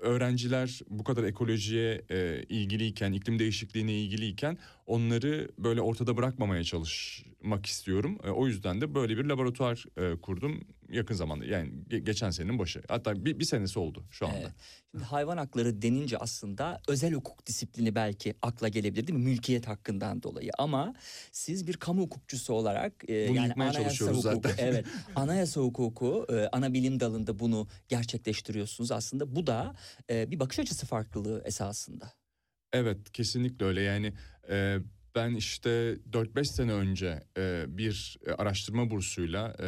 öğrenciler 0.01 0.81
bu 0.89 1.05
kadar 1.05 1.25
ekolojiye 1.25 2.03
e, 2.11 2.43
ilgiliyken, 2.49 3.13
iklim 3.13 3.39
değişikliğine 3.39 3.93
ilgiliyken 3.93 4.59
onları 4.87 5.49
böyle 5.59 5.81
ortada 5.81 6.17
bırakmamaya 6.17 6.65
çalışmak 6.65 7.67
istiyorum. 7.67 8.19
E, 8.25 8.31
o 8.31 8.47
yüzden 8.47 8.81
de 8.81 8.95
böyle 8.95 9.19
bir 9.19 9.25
laboratuvar 9.25 9.85
e, 9.97 10.21
kurdum 10.21 10.65
yakın 10.91 11.15
zamanda. 11.15 11.45
Yani 11.45 11.71
ge- 11.91 11.99
geçen 11.99 12.31
senenin 12.31 12.59
başı. 12.59 12.83
Hatta 12.89 13.25
bir, 13.25 13.39
bir 13.39 13.45
senesi 13.45 13.79
oldu 13.79 14.05
şu 14.11 14.27
anda. 14.27 14.39
Evet. 14.39 14.53
Şimdi 14.91 15.05
hayvan 15.05 15.37
hakları 15.37 15.83
denince 15.83 16.19
aslında 16.19 16.81
özel 16.89 17.13
hukuk 17.13 17.47
disiplini 17.47 17.95
belki 17.95 18.35
akla 18.43 18.69
gelebilir 18.69 19.07
değil 19.07 19.19
mi? 19.19 19.25
Mülkiyet 19.25 19.69
hakkından 19.69 20.23
dolayı 20.23 20.51
ama 20.59 20.95
siz 21.33 21.67
bir 21.67 21.75
kamu 21.77 22.03
hukukçusu 22.03 22.55
olarak 22.55 23.11
e, 23.11 23.29
Bunu 23.29 23.37
yani 23.37 23.53
anayasa 23.53 23.83
çalışıyoruz 23.83 24.25
hukuku, 24.25 24.49
zaten. 24.49 24.67
evet 24.67 24.87
anayasa 25.17 25.61
hukuku 25.61 26.27
e, 26.33 26.49
ana 26.53 26.73
bilim 26.73 27.01
dalında 27.01 27.39
bunu 27.39 27.69
gerçekleştiriyorsunuz 27.89 28.93
aslında 28.93 29.37
bu 29.37 29.47
da 29.47 29.75
e, 30.11 30.31
bir 30.31 30.41
bakış 30.41 30.59
açısı 30.59 30.87
farklılığı 30.87 31.43
esasında. 31.45 32.13
Evet 32.73 33.13
kesinlikle 33.13 33.67
öyle 33.67 33.81
yani 33.83 34.13
e, 34.51 34.79
ben 35.15 35.35
işte 35.35 35.99
4-5 36.13 36.45
sene 36.45 36.73
önce 36.73 37.23
e, 37.37 37.65
bir 37.69 38.19
e, 38.27 38.33
araştırma 38.33 38.91
bursuyla 38.91 39.49
e, 39.59 39.65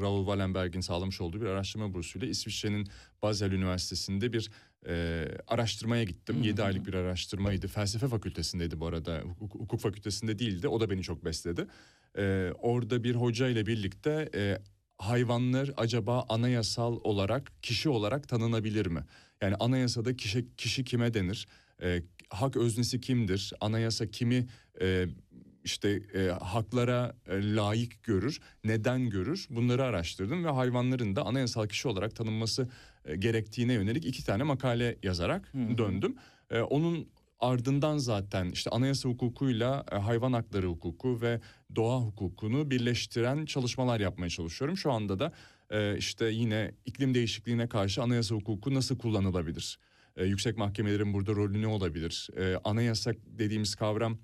Raoul 0.00 0.24
Wallenberg'in 0.24 0.80
sağlamış 0.80 1.20
olduğu 1.20 1.40
bir 1.40 1.46
araştırma 1.46 1.94
bursuyla 1.94 2.28
İsviçre'nin 2.28 2.88
Basel 3.22 3.52
Üniversitesi'nde 3.52 4.32
bir 4.32 4.50
e, 4.86 5.26
araştırmaya 5.46 6.04
gittim. 6.04 6.42
7 6.42 6.62
aylık 6.62 6.86
bir 6.86 6.94
araştırmaydı. 6.94 7.68
Felsefe 7.68 8.08
fakültesindeydi 8.08 8.80
bu 8.80 8.86
arada. 8.86 9.20
Hukuk, 9.20 9.54
hukuk 9.54 9.80
fakültesinde 9.80 10.38
değildi. 10.38 10.68
O 10.68 10.80
da 10.80 10.90
beni 10.90 11.02
çok 11.02 11.24
besledi. 11.24 11.66
E, 12.18 12.52
orada 12.58 13.04
bir 13.04 13.14
hoca 13.14 13.48
ile 13.48 13.66
birlikte 13.66 14.28
e, 14.34 14.58
hayvanlar 14.98 15.70
acaba 15.76 16.26
anayasal 16.28 17.00
olarak 17.04 17.52
kişi 17.62 17.88
olarak 17.88 18.28
tanınabilir 18.28 18.86
mi? 18.86 19.04
Yani 19.42 19.54
anayasada 19.54 20.16
kişi 20.16 20.56
kişi 20.56 20.84
kime 20.84 21.14
denir? 21.14 21.46
E, 21.82 22.02
hak 22.30 22.56
öznesi 22.56 23.00
kimdir? 23.00 23.52
Anayasa 23.60 24.06
kimi 24.10 24.46
e, 24.80 25.06
işte 25.64 26.02
e, 26.14 26.28
haklara 26.28 27.14
e, 27.26 27.54
layık 27.54 28.02
görür? 28.02 28.40
Neden 28.64 29.10
görür? 29.10 29.46
Bunları 29.50 29.84
araştırdım 29.84 30.44
ve 30.44 30.48
hayvanların 30.48 31.16
da 31.16 31.26
anayasal 31.26 31.66
kişi 31.66 31.88
olarak 31.88 32.16
tanınması 32.16 32.68
e, 33.04 33.16
gerektiğine 33.16 33.72
yönelik 33.72 34.06
iki 34.06 34.24
tane 34.24 34.42
makale 34.42 34.96
yazarak 35.02 35.54
hı. 35.54 35.78
döndüm. 35.78 36.16
E, 36.50 36.60
onun 36.60 37.08
ardından 37.40 37.98
zaten 37.98 38.50
işte 38.50 38.70
anayasa 38.70 39.08
hukukuyla 39.08 39.84
e, 39.92 39.96
hayvan 39.96 40.32
hakları 40.32 40.66
hukuku 40.66 41.20
ve 41.20 41.40
doğa 41.76 42.00
hukukunu 42.00 42.70
birleştiren 42.70 43.44
çalışmalar 43.44 44.00
yapmaya 44.00 44.28
çalışıyorum. 44.30 44.76
Şu 44.76 44.92
anda 44.92 45.18
da 45.18 45.32
e, 45.70 45.96
işte 45.98 46.26
yine 46.30 46.72
iklim 46.84 47.14
değişikliğine 47.14 47.68
karşı 47.68 48.02
anayasa 48.02 48.34
hukuku 48.34 48.74
nasıl 48.74 48.98
kullanılabilir? 48.98 49.78
E, 50.16 50.24
yüksek 50.24 50.56
mahkemelerin 50.56 51.14
burada 51.14 51.32
rolü 51.32 51.62
ne 51.62 51.66
olabilir? 51.66 52.28
E, 52.36 52.56
anayasa 52.64 53.12
dediğimiz 53.38 53.74
kavram 53.74 54.18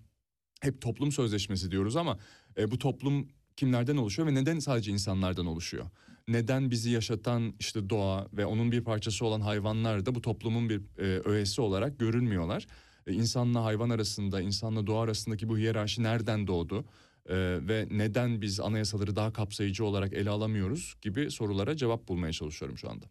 hep 0.64 0.80
toplum 0.80 1.12
sözleşmesi 1.12 1.70
diyoruz 1.70 1.96
ama 1.96 2.18
e, 2.58 2.70
bu 2.70 2.78
toplum 2.78 3.28
kimlerden 3.56 3.96
oluşuyor 3.96 4.28
ve 4.28 4.34
neden 4.34 4.58
sadece 4.58 4.92
insanlardan 4.92 5.46
oluşuyor? 5.46 5.86
Neden 6.28 6.70
bizi 6.70 6.90
yaşatan 6.90 7.54
işte 7.60 7.90
doğa 7.90 8.28
ve 8.32 8.46
onun 8.46 8.72
bir 8.72 8.84
parçası 8.84 9.26
olan 9.26 9.40
hayvanlar 9.40 10.06
da 10.06 10.14
bu 10.14 10.20
toplumun 10.20 10.68
bir 10.68 10.80
e, 10.98 11.20
öğesi 11.24 11.60
olarak 11.60 11.98
görünmüyorlar? 11.98 12.66
E, 13.06 13.12
insanla 13.12 13.64
hayvan 13.64 13.90
arasında, 13.90 14.40
insanla 14.40 14.86
doğa 14.86 15.02
arasındaki 15.02 15.48
bu 15.48 15.58
hiyerarşi 15.58 16.02
nereden 16.02 16.46
doğdu? 16.46 16.84
E, 17.28 17.36
ve 17.68 17.88
neden 17.90 18.42
biz 18.42 18.60
anayasaları 18.60 19.16
daha 19.16 19.32
kapsayıcı 19.32 19.84
olarak 19.84 20.12
ele 20.12 20.30
alamıyoruz 20.30 20.94
gibi 21.02 21.30
sorulara 21.30 21.76
cevap 21.76 22.08
bulmaya 22.08 22.32
çalışıyorum 22.32 22.78
şu 22.78 22.90
anda. 22.90 23.06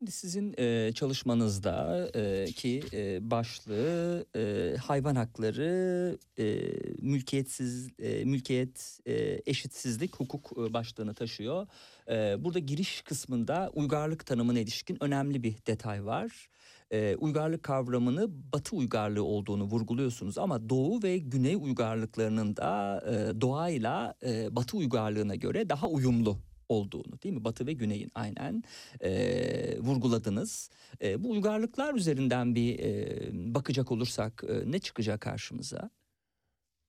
Şimdi 0.00 0.12
sizin 0.12 0.54
e, 0.58 0.92
çalışmanızda 0.94 2.08
e, 2.14 2.44
ki 2.44 2.82
e, 2.92 3.30
başlığı 3.30 4.26
e, 4.36 4.76
hayvan 4.76 5.16
hakları, 5.16 6.18
e, 6.38 6.60
mülkiyetsiz 7.02 7.88
e, 7.98 8.24
mülkiyet, 8.24 9.00
e, 9.06 9.40
eşitsizlik, 9.46 10.16
hukuk 10.16 10.52
e, 10.58 10.72
başlığını 10.72 11.14
taşıyor. 11.14 11.66
E, 12.10 12.44
burada 12.44 12.58
giriş 12.58 13.02
kısmında 13.02 13.70
uygarlık 13.74 14.26
tanımına 14.26 14.58
ilişkin 14.58 15.04
önemli 15.04 15.42
bir 15.42 15.54
detay 15.66 16.06
var. 16.06 16.48
E, 16.90 17.16
uygarlık 17.16 17.62
kavramını 17.62 18.28
Batı 18.52 18.76
uygarlığı 18.76 19.24
olduğunu 19.24 19.64
vurguluyorsunuz 19.64 20.38
ama 20.38 20.68
Doğu 20.68 21.02
ve 21.02 21.18
Güney 21.18 21.54
uygarlıklarının 21.54 22.56
da 22.56 23.02
e, 23.06 23.40
doğayla 23.40 24.14
e, 24.26 24.56
Batı 24.56 24.76
uygarlığına 24.76 25.34
göre 25.34 25.68
daha 25.68 25.88
uyumlu 25.88 26.38
olduğunu 26.70 27.22
değil 27.22 27.34
mi? 27.34 27.44
Batı 27.44 27.66
ve 27.66 27.72
Güney'in 27.72 28.10
aynen 28.14 28.62
e, 29.00 29.78
vurguladınız. 29.78 30.70
E, 31.02 31.24
bu 31.24 31.30
uygarlıklar 31.30 31.94
üzerinden 31.94 32.54
bir 32.54 32.78
e, 32.78 33.54
bakacak 33.54 33.92
olursak 33.92 34.44
e, 34.48 34.70
ne 34.70 34.78
çıkacak 34.78 35.20
karşımıza? 35.20 35.90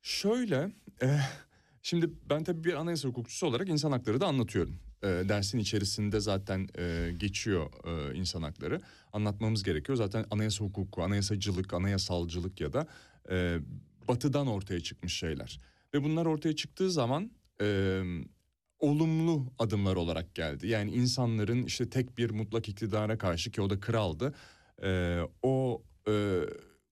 Şöyle, 0.02 0.72
e, 1.02 1.20
şimdi 1.82 2.10
ben 2.30 2.44
tabii 2.44 2.64
bir 2.64 2.74
anayasa 2.74 3.10
hukukçusu 3.10 3.48
olarak 3.48 3.70
insan 3.70 3.92
hakları 3.92 4.22
da 4.22 4.28
anlatıyorum. 4.28 4.80
E, 5.04 5.08
dersin 5.08 5.60
içerisinde 5.60 6.20
zaten 6.20 6.68
e, 6.78 7.12
geçiyor 7.18 7.72
e, 7.86 8.16
insan 8.16 8.42
hakları. 8.42 8.82
Anlatmamız 9.14 9.64
gerekiyor. 9.64 9.98
Zaten 9.98 10.26
anayasa 10.32 10.66
hukuku, 10.66 11.04
anayasacılık, 11.04 11.74
anayasalcılık 11.74 12.62
ya 12.62 12.74
da 12.74 12.88
e, 13.32 13.60
batıdan 14.08 14.48
ortaya 14.48 14.80
çıkmış 14.80 15.14
şeyler. 15.14 15.60
Ve 15.94 16.04
bunlar 16.04 16.26
ortaya 16.26 16.56
çıktığı 16.56 16.92
zaman 16.92 17.32
e, 17.62 18.02
olumlu 18.82 19.46
adımlar 19.60 19.96
olarak 19.96 20.36
geldi. 20.36 20.68
Yani 20.68 20.92
insanların 20.92 21.64
işte 21.64 21.90
tek 21.90 22.18
bir 22.18 22.30
mutlak 22.30 22.70
iktidara 22.70 23.18
karşı 23.18 23.52
ki 23.52 23.62
o 23.62 23.70
da 23.70 23.80
kraldı. 23.80 24.34
e, 24.84 25.20
o 25.44 25.84
e, 26.08 26.40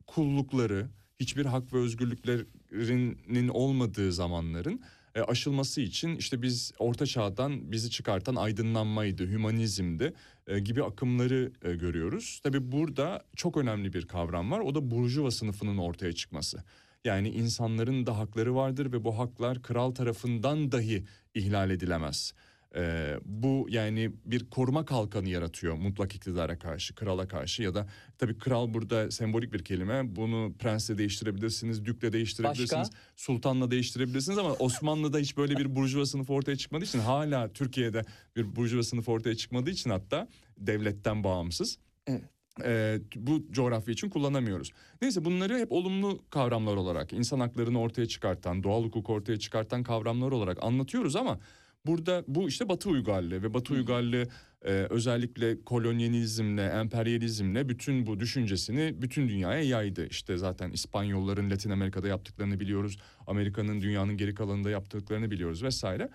kullukları, 0.08 0.90
hiçbir 1.20 1.46
hak 1.46 1.74
ve 1.74 1.78
özgürlüklerinin 1.78 3.48
olmadığı 3.48 4.12
zamanların 4.14 4.82
e, 5.16 5.22
aşılması 5.22 5.82
için 5.82 6.16
işte 6.16 6.42
biz 6.42 6.72
orta 6.80 7.06
çağdan 7.06 7.72
bizi 7.72 7.90
çıkartan 7.90 8.36
aydınlanmaydı, 8.36 9.28
hümanizmdi 9.28 10.14
e, 10.48 10.60
gibi 10.60 10.84
akımları 10.84 11.52
e, 11.64 11.76
görüyoruz. 11.76 12.40
Tabii 12.44 12.72
burada 12.72 13.26
çok 13.36 13.58
önemli 13.58 13.94
bir 13.94 14.08
kavram 14.08 14.52
var. 14.52 14.60
O 14.60 14.76
da 14.76 14.92
burjuva 14.92 15.32
sınıfının 15.32 15.78
ortaya 15.78 16.14
çıkması. 16.14 16.64
Yani 17.06 17.30
insanların 17.30 18.06
da 18.06 18.18
hakları 18.18 18.56
vardır 18.56 18.92
ve 18.92 19.04
bu 19.04 19.20
haklar 19.20 19.62
kral 19.62 19.92
tarafından 19.92 20.72
dahi 20.72 21.06
ihlal 21.34 21.70
edilemez. 21.70 22.34
Ee, 22.76 23.16
bu 23.26 23.68
yani 23.70 24.12
bir 24.26 24.50
koruma 24.50 24.86
kalkanı 24.86 25.30
yaratıyor 25.30 25.76
mutlak 25.76 26.16
iktidara 26.16 26.60
karşı, 26.60 26.96
krala 26.96 27.28
karşı 27.28 27.64
ya 27.64 27.76
da 27.76 27.88
tabii 28.18 28.38
kral 28.38 28.74
burada 28.74 29.12
sembolik 29.12 29.54
bir 29.54 29.64
kelime. 29.64 30.16
Bunu 30.16 30.54
prensle 30.60 30.98
değiştirebilirsiniz, 30.98 31.86
dükle 31.86 32.14
değiştirebilirsiniz, 32.14 32.72
Başka? 32.72 32.98
sultanla 33.16 33.72
değiştirebilirsiniz 33.72 34.38
ama 34.38 34.54
Osmanlı'da 34.60 35.18
hiç 35.18 35.38
böyle 35.38 35.58
bir 35.58 35.76
burjuva 35.76 36.06
sınıfı 36.06 36.34
ortaya 36.34 36.56
çıkmadığı 36.56 36.86
için 36.86 37.00
hala 37.00 37.54
Türkiye'de 37.54 38.02
bir 38.36 38.56
burjuva 38.56 38.84
sınıfı 38.84 39.12
ortaya 39.12 39.36
çıkmadığı 39.36 39.70
için 39.70 39.90
hatta 39.90 40.28
devletten 40.58 41.24
bağımsız. 41.24 41.78
Evet. 42.08 42.39
Ee, 42.64 43.00
bu 43.16 43.52
coğrafya 43.52 43.94
için 43.94 44.10
kullanamıyoruz. 44.10 44.72
Neyse 45.02 45.26
bunları 45.26 45.58
hep 45.58 45.72
olumlu 45.72 46.20
kavramlar 46.30 46.76
olarak 46.76 47.14
insan 47.14 47.40
haklarını 47.40 47.80
ortaya 47.82 48.08
çıkartan, 48.08 48.64
doğal 48.64 48.84
hukuk 48.84 49.10
ortaya 49.10 49.40
çıkartan 49.40 49.84
kavramlar 49.84 50.32
olarak 50.32 50.64
anlatıyoruz 50.64 51.16
ama 51.16 51.40
burada 51.86 52.24
bu 52.28 52.48
işte 52.48 52.70
Batı 52.70 52.90
uygarlığı 52.90 53.44
ve 53.44 53.54
Batı 53.54 53.74
uygarlığı 53.74 54.28
e, 54.66 54.72
özellikle 54.72 55.64
kolonyalizmle, 55.64 56.66
emperyalizmle 56.66 57.70
bütün 57.70 58.06
bu 58.06 58.20
düşüncesini 58.20 59.02
bütün 59.02 59.30
dünyaya 59.30 59.64
yaydı. 59.64 60.08
İşte 60.08 60.38
zaten 60.38 60.72
İspanyolların 60.72 61.50
Latin 61.50 61.70
Amerika'da 61.70 62.08
yaptıklarını 62.08 62.60
biliyoruz. 62.60 62.98
Amerika'nın 63.28 63.82
dünyanın 63.82 64.18
geri 64.18 64.34
kalanında 64.34 64.70
yaptıklarını 64.70 65.32
biliyoruz 65.32 65.64
vesaire. 65.64 66.10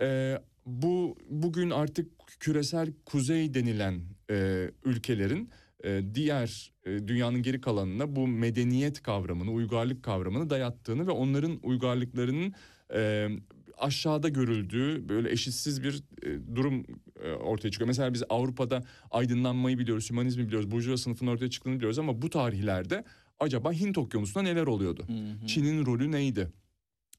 E, 0.00 0.38
bu 0.66 1.16
bugün 1.30 1.70
artık 1.70 2.10
küresel 2.40 2.92
kuzey 3.04 3.54
denilen 3.54 4.00
e, 4.30 4.70
ülkelerin 4.84 5.50
e, 5.84 6.02
diğer 6.14 6.72
e, 6.84 7.08
dünyanın 7.08 7.42
geri 7.42 7.60
kalanına 7.60 8.16
bu 8.16 8.26
medeniyet 8.26 9.02
kavramını, 9.02 9.50
uygarlık 9.50 10.02
kavramını 10.02 10.50
dayattığını 10.50 11.06
ve 11.06 11.10
onların 11.10 11.58
uygarlıklarının 11.62 12.54
e, 12.94 13.28
aşağıda 13.78 14.28
görüldüğü 14.28 15.08
böyle 15.08 15.30
eşitsiz 15.30 15.82
bir 15.82 16.02
e, 16.22 16.56
durum 16.56 16.84
e, 17.24 17.30
ortaya 17.32 17.70
çıkıyor. 17.70 17.88
Mesela 17.88 18.14
biz 18.14 18.22
Avrupa'da 18.28 18.84
aydınlanmayı 19.10 19.78
biliyoruz, 19.78 20.10
hümanizmi 20.10 20.46
biliyoruz, 20.46 20.70
burjuva 20.70 20.96
sınıfının 20.96 21.30
ortaya 21.30 21.50
çıktığını 21.50 21.76
biliyoruz 21.76 21.98
ama 21.98 22.22
bu 22.22 22.30
tarihlerde 22.30 23.04
acaba 23.38 23.72
Hint 23.72 23.98
okyanusunda 23.98 24.42
neler 24.42 24.66
oluyordu? 24.66 25.06
Çin'in 25.46 25.86
rolü 25.86 26.12
neydi? 26.12 26.48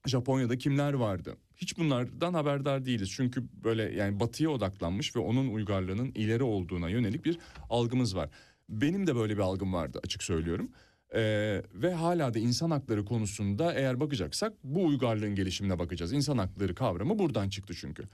Japonya'da 0.06 0.58
kimler 0.58 0.92
vardı? 0.92 1.36
Hiç 1.58 1.78
bunlardan 1.78 2.34
haberdar 2.34 2.84
değiliz. 2.84 3.10
Çünkü 3.10 3.44
böyle 3.64 3.82
yani 3.82 4.20
batıya 4.20 4.50
odaklanmış 4.50 5.16
ve 5.16 5.20
onun 5.20 5.48
uygarlığının 5.48 6.12
ileri 6.14 6.42
olduğuna 6.42 6.88
yönelik 6.88 7.24
bir 7.24 7.38
algımız 7.70 8.16
var. 8.16 8.30
Benim 8.68 9.06
de 9.06 9.16
böyle 9.16 9.34
bir 9.34 9.42
algım 9.42 9.72
vardı 9.72 10.00
açık 10.04 10.22
söylüyorum. 10.22 10.70
Ee, 11.14 11.62
ve 11.74 11.94
hala 11.94 12.34
da 12.34 12.38
insan 12.38 12.70
hakları 12.70 13.04
konusunda 13.04 13.74
eğer 13.74 14.00
bakacaksak 14.00 14.52
bu 14.64 14.86
uygarlığın 14.86 15.34
gelişimine 15.34 15.78
bakacağız. 15.78 16.12
İnsan 16.12 16.38
hakları 16.38 16.74
kavramı 16.74 17.18
buradan 17.18 17.48
çıktı 17.48 17.74
çünkü. 17.74 18.08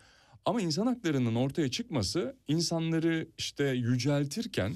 Ama 0.45 0.61
insan 0.61 0.87
haklarının 0.87 1.35
ortaya 1.35 1.71
çıkması 1.71 2.37
insanları 2.49 3.29
işte 3.39 3.65
yüceltirken 3.65 4.75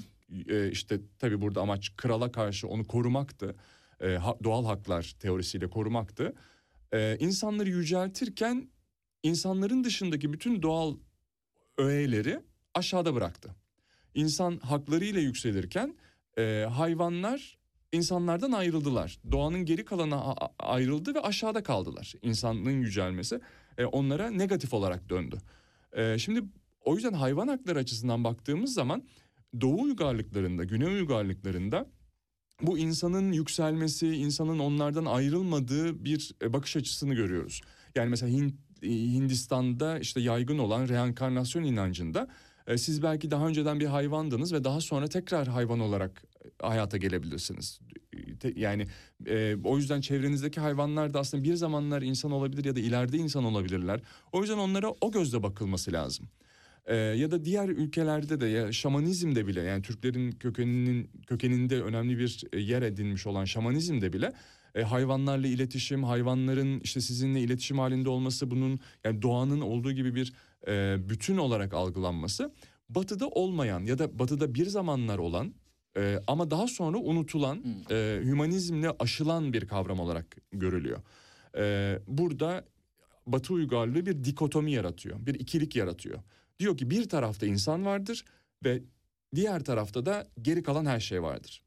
e, 0.49 0.71
işte 0.71 0.99
tabii 1.19 1.41
burada 1.41 1.61
amaç 1.61 1.95
krala 1.97 2.31
karşı 2.31 2.67
onu 2.67 2.87
korumaktı. 2.87 3.55
E, 4.01 4.17
doğal 4.43 4.65
haklar 4.65 5.15
teorisiyle 5.19 5.69
korumaktı. 5.69 6.33
E, 6.93 7.17
insanları 7.19 7.69
yüceltirken 7.69 8.69
insanların 9.23 9.83
dışındaki 9.83 10.33
bütün 10.33 10.61
doğal 10.61 10.97
öğeleri 11.77 12.39
aşağıda 12.73 13.15
bıraktı. 13.15 13.55
İnsan 14.13 14.57
haklarıyla 14.57 15.21
yükselirken 15.21 15.95
e, 16.37 16.65
hayvanlar 16.69 17.59
insanlardan 17.91 18.51
ayrıldılar. 18.51 19.19
Doğanın 19.31 19.65
geri 19.65 19.85
kalanı 19.85 20.35
ayrıldı 20.59 21.15
ve 21.15 21.21
aşağıda 21.21 21.63
kaldılar. 21.63 22.13
İnsanlığın 22.21 22.81
yücelmesi 22.81 23.41
e, 23.77 23.85
onlara 23.85 24.31
negatif 24.31 24.73
olarak 24.73 25.09
döndü. 25.09 25.37
E, 25.93 26.17
şimdi 26.17 26.43
o 26.85 26.95
yüzden 26.95 27.13
hayvan 27.13 27.47
hakları 27.47 27.79
açısından 27.79 28.23
baktığımız 28.23 28.73
zaman 28.73 29.03
Doğu 29.61 29.81
uygarlıklarında, 29.81 30.63
Güney 30.63 30.87
uygarlıklarında 30.87 31.89
bu 32.61 32.77
insanın 32.77 33.31
yükselmesi, 33.31 34.07
insanın 34.07 34.59
onlardan 34.59 35.05
ayrılmadığı 35.05 36.05
bir 36.05 36.31
e, 36.41 36.53
bakış 36.53 36.75
açısını 36.75 37.13
görüyoruz. 37.13 37.61
Yani 37.95 38.09
mesela 38.09 38.31
Hint, 38.31 38.53
e, 38.83 38.89
Hindistan'da 38.89 39.99
işte 39.99 40.21
yaygın 40.21 40.57
olan 40.57 40.87
reenkarnasyon 40.87 41.63
inancında 41.63 42.27
e, 42.67 42.77
siz 42.77 43.03
belki 43.03 43.31
daha 43.31 43.47
önceden 43.47 43.79
bir 43.79 43.85
hayvandınız 43.85 44.53
ve 44.53 44.63
daha 44.63 44.81
sonra 44.81 45.07
tekrar 45.07 45.47
hayvan 45.47 45.79
olarak 45.79 46.23
hayata 46.61 46.97
gelebilirsiniz. 46.97 47.79
Yani 48.55 48.87
e, 49.25 49.55
o 49.63 49.77
yüzden 49.77 50.01
çevrenizdeki 50.01 50.59
hayvanlar 50.59 51.13
da 51.13 51.19
aslında 51.19 51.43
bir 51.43 51.55
zamanlar 51.55 52.01
insan 52.01 52.31
olabilir 52.31 52.65
ya 52.65 52.75
da 52.75 52.79
ileride 52.79 53.17
insan 53.17 53.43
olabilirler. 53.43 54.01
O 54.31 54.41
yüzden 54.41 54.57
onlara 54.57 54.89
o 55.01 55.11
gözle 55.11 55.43
bakılması 55.43 55.93
lazım. 55.93 56.29
Ee, 56.85 56.95
ya 56.95 57.31
da 57.31 57.45
diğer 57.45 57.69
ülkelerde 57.69 58.41
de 58.41 58.45
ya 58.45 58.71
şamanizmde 58.71 59.47
bile 59.47 59.61
yani 59.61 59.81
Türklerin 59.81 60.31
kökeninin 60.31 61.09
kökeninde 61.27 61.81
önemli 61.81 62.17
bir 62.17 62.43
e, 62.53 62.59
yer 62.59 62.81
edinmiş 62.81 63.27
olan 63.27 63.45
şamanizmde 63.45 64.13
bile 64.13 64.33
e, 64.75 64.81
hayvanlarla 64.81 65.47
iletişim, 65.47 66.03
hayvanların 66.03 66.79
işte 66.79 67.01
sizinle 67.01 67.41
iletişim 67.41 67.79
halinde 67.79 68.09
olması 68.09 68.51
bunun 68.51 68.79
yani 69.03 69.21
doğanın 69.21 69.61
olduğu 69.61 69.91
gibi 69.91 70.15
bir 70.15 70.33
e, 70.67 70.97
bütün 71.09 71.37
olarak 71.37 71.73
algılanması 71.73 72.53
batıda 72.89 73.27
olmayan 73.27 73.85
ya 73.85 73.97
da 73.97 74.19
batıda 74.19 74.55
bir 74.55 74.65
zamanlar 74.65 75.17
olan 75.17 75.53
e, 75.97 76.19
ama 76.27 76.51
daha 76.51 76.67
sonra 76.67 76.97
unutulan 76.97 77.63
e, 77.91 78.19
hümanizmle 78.23 78.89
aşılan 78.99 79.53
bir 79.53 79.67
kavram 79.67 79.99
olarak 79.99 80.37
görülüyor. 80.51 81.01
E, 81.57 81.99
burada 82.07 82.65
Batı 83.27 83.53
uygarlığı 83.53 84.05
bir 84.05 84.23
dikotomi 84.23 84.71
yaratıyor, 84.71 85.25
bir 85.25 85.35
ikilik 85.35 85.75
yaratıyor. 85.75 86.19
Diyor 86.59 86.77
ki 86.77 86.89
bir 86.89 87.09
tarafta 87.09 87.45
insan 87.45 87.85
vardır 87.85 88.25
ve 88.63 88.83
diğer 89.35 89.63
tarafta 89.63 90.05
da 90.05 90.27
geri 90.41 90.63
kalan 90.63 90.85
her 90.85 90.99
şey 90.99 91.23
vardır. 91.23 91.63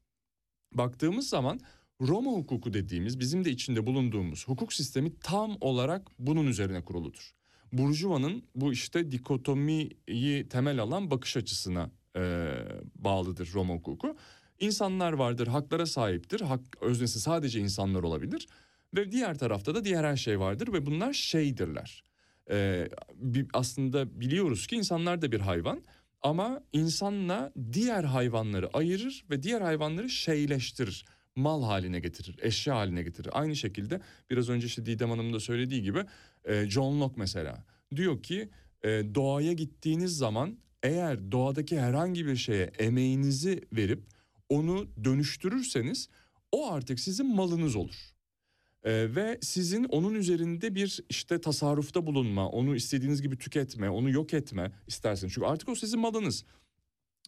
Baktığımız 0.73 1.29
zaman 1.29 1.59
Roma 2.01 2.31
hukuku 2.31 2.73
dediğimiz 2.73 3.19
bizim 3.19 3.45
de 3.45 3.51
içinde 3.51 3.85
bulunduğumuz 3.85 4.47
hukuk 4.47 4.73
sistemi 4.73 5.19
tam 5.19 5.57
olarak 5.61 6.07
bunun 6.19 6.47
üzerine 6.47 6.85
kuruludur. 6.85 7.33
Burjuva'nın 7.71 8.43
bu 8.55 8.73
işte 8.73 9.11
dikotomiyi 9.11 10.47
temel 10.49 10.79
alan 10.79 11.11
bakış 11.11 11.37
açısına 11.37 11.91
e, 12.15 12.53
bağlıdır 12.95 13.49
Roma 13.53 13.73
hukuku. 13.73 14.17
İnsanlar 14.59 15.13
vardır, 15.13 15.47
haklara 15.47 15.85
sahiptir. 15.85 16.41
Hak 16.41 16.61
öznesi 16.81 17.19
sadece 17.19 17.59
insanlar 17.59 18.03
olabilir. 18.03 18.47
Ve 18.95 19.11
diğer 19.11 19.37
tarafta 19.37 19.75
da 19.75 19.85
diğer 19.85 20.03
her 20.03 20.17
şey 20.17 20.39
vardır 20.39 20.73
ve 20.73 20.85
bunlar 20.85 21.13
şeydirler. 21.13 22.03
Bi- 23.13 23.47
aslında 23.53 24.19
biliyoruz 24.21 24.67
ki 24.67 24.75
insanlar 24.75 25.21
da 25.21 25.31
bir 25.31 25.39
hayvan 25.39 25.83
ama 26.21 26.63
insanla 26.73 27.53
diğer 27.73 28.03
hayvanları 28.03 28.69
ayırır 28.73 29.25
ve 29.29 29.43
diğer 29.43 29.61
hayvanları 29.61 30.09
şeyleştirir. 30.09 31.05
Mal 31.35 31.63
haline 31.63 31.99
getirir, 31.99 32.39
eşya 32.41 32.75
haline 32.75 33.03
getirir. 33.03 33.29
Aynı 33.31 33.55
şekilde 33.55 34.01
biraz 34.29 34.49
önce 34.49 34.67
işte 34.67 34.85
Didem 34.85 35.09
Hanım'ın 35.09 35.33
da 35.33 35.39
söylediği 35.39 35.81
gibi 35.81 36.05
e, 36.45 36.69
John 36.69 37.01
Locke 37.01 37.15
mesela 37.17 37.65
diyor 37.95 38.23
ki 38.23 38.49
e, 38.83 38.89
doğaya 39.15 39.53
gittiğiniz 39.53 40.17
zaman 40.17 40.57
eğer 40.83 41.31
doğadaki 41.31 41.79
herhangi 41.79 42.25
bir 42.25 42.35
şeye 42.35 42.63
emeğinizi 42.79 43.61
verip 43.73 44.03
onu 44.49 44.87
dönüştürürseniz 45.03 46.09
o 46.51 46.71
artık 46.71 46.99
sizin 46.99 47.35
malınız 47.35 47.75
olur. 47.75 47.95
Ee, 48.83 49.15
ve 49.15 49.39
sizin 49.41 49.83
onun 49.83 50.13
üzerinde 50.13 50.75
bir 50.75 50.99
işte 51.09 51.41
tasarrufta 51.41 52.07
bulunma, 52.07 52.49
onu 52.49 52.75
istediğiniz 52.75 53.21
gibi 53.21 53.37
tüketme, 53.37 53.89
onu 53.89 54.09
yok 54.09 54.33
etme 54.33 54.71
isterseniz. 54.87 55.33
Çünkü 55.33 55.47
artık 55.47 55.69
o 55.69 55.75
sizin 55.75 55.99
malınız. 55.99 56.45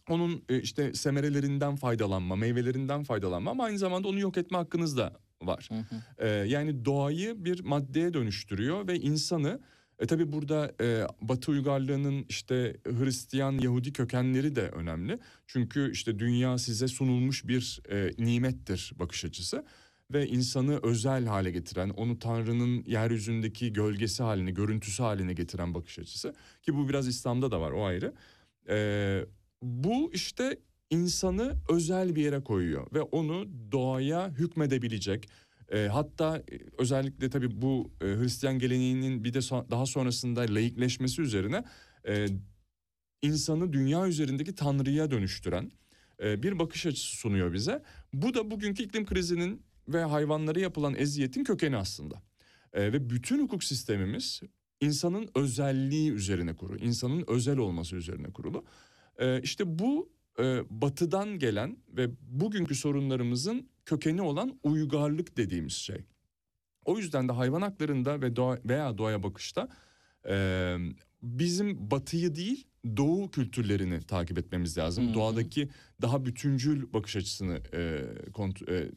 Onun 0.08 0.44
e, 0.48 0.60
işte 0.60 0.94
semerelerinden 0.94 1.76
faydalanma, 1.76 2.36
meyvelerinden 2.36 3.02
faydalanma 3.02 3.50
ama 3.50 3.64
aynı 3.64 3.78
zamanda 3.78 4.08
onu 4.08 4.18
yok 4.18 4.36
etme 4.36 4.58
hakkınız 4.58 4.96
da 4.96 5.12
var. 5.42 5.68
Ee, 6.18 6.28
yani 6.28 6.84
doğayı 6.84 7.44
bir 7.44 7.60
maddeye 7.60 8.14
dönüştürüyor 8.14 8.88
ve 8.88 8.98
insanı 8.98 9.60
e 9.98 10.06
tabi 10.06 10.32
burada 10.32 10.74
e, 10.80 11.06
Batı 11.20 11.50
uygarlığının 11.50 12.26
işte 12.28 12.76
Hristiyan 12.84 13.58
Yahudi 13.58 13.92
kökenleri 13.92 14.56
de 14.56 14.68
önemli. 14.68 15.18
Çünkü 15.46 15.92
işte 15.92 16.18
dünya 16.18 16.58
size 16.58 16.88
sunulmuş 16.88 17.48
bir 17.48 17.80
e, 17.90 18.24
nimettir 18.24 18.92
bakış 18.98 19.24
açısı 19.24 19.64
ve 20.12 20.26
insanı 20.28 20.80
özel 20.82 21.26
hale 21.26 21.50
getiren, 21.50 21.88
onu 21.90 22.18
Tanrı'nın 22.18 22.84
yeryüzündeki 22.86 23.72
gölgesi 23.72 24.22
haline, 24.22 24.50
görüntüsü 24.50 25.02
haline 25.02 25.32
getiren 25.32 25.74
bakış 25.74 25.98
açısı. 25.98 26.34
Ki 26.62 26.74
bu 26.76 26.88
biraz 26.88 27.08
İslam'da 27.08 27.50
da 27.50 27.60
var 27.60 27.70
o 27.70 27.84
ayrı. 27.84 28.14
Ee, 28.68 29.24
bu 29.62 30.10
işte 30.12 30.58
insanı 30.90 31.54
özel 31.70 32.16
bir 32.16 32.22
yere 32.22 32.40
koyuyor 32.44 32.86
ve 32.94 33.02
onu 33.02 33.48
doğaya 33.72 34.28
hükmedebilecek. 34.30 35.28
e, 35.72 35.86
hatta 35.92 36.36
e, 36.38 36.42
özellikle 36.78 37.30
tabii 37.30 37.62
bu 37.62 37.90
e, 38.00 38.04
Hristiyan 38.04 38.58
geleneğinin 38.58 39.24
bir 39.24 39.34
de 39.34 39.40
son- 39.40 39.70
daha 39.70 39.86
sonrasında 39.86 40.40
laikleşmesi 40.40 41.22
üzerine 41.22 41.64
e, 42.08 42.26
insanı 43.22 43.72
dünya 43.72 44.06
üzerindeki 44.08 44.54
tanrıya 44.54 45.10
dönüştüren 45.10 45.72
e, 46.22 46.42
bir 46.42 46.58
bakış 46.58 46.86
açısı 46.86 47.16
sunuyor 47.16 47.52
bize. 47.52 47.82
Bu 48.12 48.34
da 48.34 48.50
bugünkü 48.50 48.82
iklim 48.82 49.06
krizinin 49.06 49.62
ve 49.88 50.04
hayvanlara 50.04 50.60
yapılan 50.60 50.94
eziyetin 50.94 51.44
kökeni 51.44 51.76
aslında. 51.76 52.22
E, 52.72 52.92
ve 52.92 53.10
bütün 53.10 53.42
hukuk 53.42 53.64
sistemimiz 53.64 54.40
insanın 54.80 55.28
özelliği 55.34 56.10
üzerine 56.12 56.56
kurulu, 56.56 56.78
insanın 56.78 57.24
özel 57.28 57.58
olması 57.58 57.96
üzerine 57.96 58.32
kurulu. 58.32 58.64
E, 59.18 59.40
işte 59.42 59.78
bu 59.78 60.12
e, 60.38 60.62
batıdan 60.70 61.38
gelen 61.38 61.76
ve 61.88 62.10
bugünkü 62.20 62.74
sorunlarımızın 62.74 63.68
kökeni 63.84 64.22
olan 64.22 64.58
uygarlık 64.62 65.36
dediğimiz 65.36 65.72
şey. 65.72 66.04
O 66.84 66.98
yüzden 66.98 67.28
de 67.28 67.32
hayvan 67.32 67.62
haklarında 67.62 68.22
ve 68.22 68.36
doğa, 68.36 68.58
veya 68.64 68.98
doğaya 68.98 69.22
bakışta 69.22 69.68
e, 70.28 70.76
bizim 71.22 71.90
batıyı 71.90 72.34
değil 72.34 72.66
doğu 72.96 73.30
kültürlerini 73.30 74.02
takip 74.02 74.38
etmemiz 74.38 74.78
lazım. 74.78 75.08
Hı. 75.08 75.14
Doğadaki 75.14 75.68
daha 76.02 76.26
bütüncül 76.26 76.92
bakış 76.92 77.16
açısını 77.16 77.60
e, 77.72 78.02
kont- 78.32 78.70
e, 78.70 78.92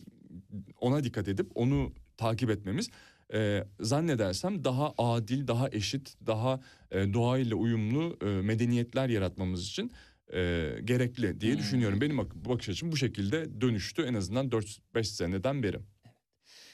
ona 0.82 1.04
dikkat 1.04 1.28
edip 1.28 1.52
onu 1.56 1.94
takip 2.18 2.50
etmemiz 2.50 2.90
e, 3.34 3.64
zannedersem 3.80 4.64
daha 4.64 4.94
adil, 4.98 5.48
daha 5.48 5.70
eşit, 5.72 6.14
daha 6.28 6.60
e, 6.92 7.14
doğayla 7.14 7.56
uyumlu 7.56 8.18
e, 8.22 8.26
medeniyetler 8.26 9.10
yaratmamız 9.10 9.68
için 9.68 9.92
e, 10.34 10.40
gerekli 10.84 11.42
diye 11.42 11.52
Hmm. 11.52 11.60
düşünüyorum. 11.60 12.02
Benim 12.02 12.18
bak- 12.18 12.36
bakış 12.36 12.70
açım 12.70 12.92
bu 12.92 12.98
şekilde 12.98 13.62
dönüştü 13.62 14.02
en 14.02 14.14
azından 14.14 14.50
4-5 14.50 15.04
seneden 15.04 15.64
beri. 15.64 15.78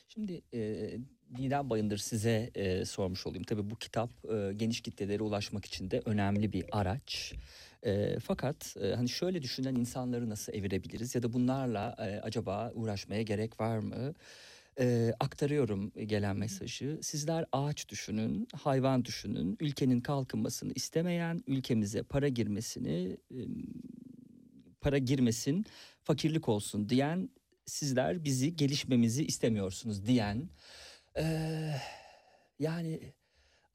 Şimdi 0.08 0.42
e, 0.54 0.92
Didem 1.38 1.70
Bayındır 1.70 1.98
size 1.98 2.52
e, 2.56 2.86
sormuş 2.86 3.28
olayım. 3.28 3.44
Tabii 3.44 3.70
bu 3.70 3.76
kitap 3.76 4.10
e, 4.34 4.54
geniş 4.54 4.82
kitlelere 4.82 5.24
ulaşmak 5.24 5.66
için 5.66 5.92
de 5.92 6.02
önemli 6.06 6.54
bir 6.54 6.66
araç. 6.72 7.34
E, 7.86 8.20
fakat 8.20 8.76
e, 8.82 8.96
hani 8.96 9.10
şöyle 9.10 9.42
düşünen 9.42 9.76
insanları 9.76 10.30
nasıl 10.30 10.54
evirebiliriz 10.54 11.16
ya 11.16 11.24
da 11.24 11.34
bunlarla 11.34 11.96
e, 12.00 12.20
acaba 12.20 12.72
uğraşmaya 12.74 13.22
gerek 13.22 13.60
var 13.60 13.78
mı? 13.78 14.14
Ee, 14.80 15.14
aktarıyorum 15.20 15.92
gelen 15.92 16.38
mesajı. 16.38 17.00
Sizler 17.02 17.46
ağaç 17.52 17.90
düşünün, 17.90 18.48
hayvan 18.54 19.06
düşünün. 19.06 19.58
Ülkenin 19.60 20.02
kalkınmasını 20.02 20.72
istemeyen, 20.76 21.44
ülkemize 21.48 22.04
para 22.04 22.28
girmesini, 22.28 23.18
e, 23.32 23.40
para 24.82 24.98
girmesin, 24.98 25.66
fakirlik 26.04 26.50
olsun 26.50 26.90
diyen 26.90 27.30
sizler 27.66 28.24
bizi 28.24 28.56
gelişmemizi 28.56 29.26
istemiyorsunuz 29.26 30.06
diyen. 30.06 30.50
Ee, 31.18 31.76
yani 32.60 33.00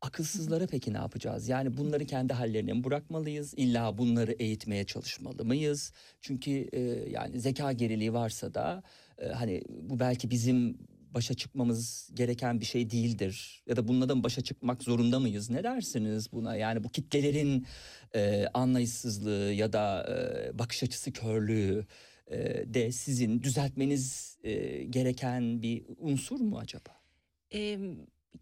akılsızlara 0.00 0.66
peki 0.66 0.92
ne 0.92 0.96
yapacağız? 0.96 1.48
Yani 1.48 1.76
bunları 1.76 2.04
kendi 2.04 2.32
hallerine 2.32 2.72
mi 2.72 2.84
bırakmalıyız? 2.84 3.54
İlla 3.56 3.98
bunları 3.98 4.32
eğitmeye 4.32 4.84
çalışmalı 4.84 5.44
mıyız? 5.44 5.92
Çünkü 6.20 6.50
e, 6.72 6.80
yani 7.10 7.40
zeka 7.40 7.72
geriliği 7.72 8.12
varsa 8.12 8.54
da 8.54 8.82
e, 9.18 9.28
hani 9.28 9.62
bu 9.68 10.00
belki 10.00 10.30
bizim 10.30 10.78
başa 11.14 11.34
çıkmamız 11.34 12.10
gereken 12.14 12.60
bir 12.60 12.64
şey 12.64 12.90
değildir. 12.90 13.62
Ya 13.66 13.76
da 13.76 13.88
bununla 13.88 14.22
başa 14.22 14.40
çıkmak 14.40 14.82
zorunda 14.82 15.20
mıyız? 15.20 15.50
Ne 15.50 15.64
dersiniz 15.64 16.32
buna? 16.32 16.56
Yani 16.56 16.84
bu 16.84 16.88
kitlelerin 16.88 17.66
e, 18.14 18.46
anlayışsızlığı 18.54 19.52
ya 19.52 19.72
da 19.72 20.06
e, 20.08 20.58
bakış 20.58 20.82
açısı 20.82 21.12
körlüğü 21.12 21.86
e, 22.26 22.38
de 22.74 22.92
sizin 22.92 23.42
düzeltmeniz 23.42 24.36
e, 24.44 24.84
gereken 24.84 25.62
bir 25.62 25.84
unsur 25.98 26.40
mu 26.40 26.58
acaba? 26.58 27.00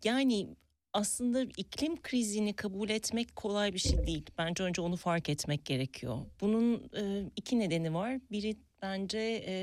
Yani 0.05 0.49
aslında 0.99 1.43
iklim 1.43 2.03
krizini 2.03 2.53
kabul 2.53 2.89
etmek 2.91 3.37
kolay 3.37 3.75
bir 3.75 3.79
şey 3.79 4.07
değil. 4.07 4.27
Bence 4.39 4.63
önce 4.63 4.83
onu 4.83 4.97
fark 4.97 5.29
etmek 5.29 5.65
gerekiyor. 5.65 6.19
Bunun 6.41 6.91
e, 6.97 7.31
iki 7.37 7.59
nedeni 7.59 7.95
var. 7.95 8.21
Biri 8.31 8.57
bence 8.83 9.45
e, 9.47 9.55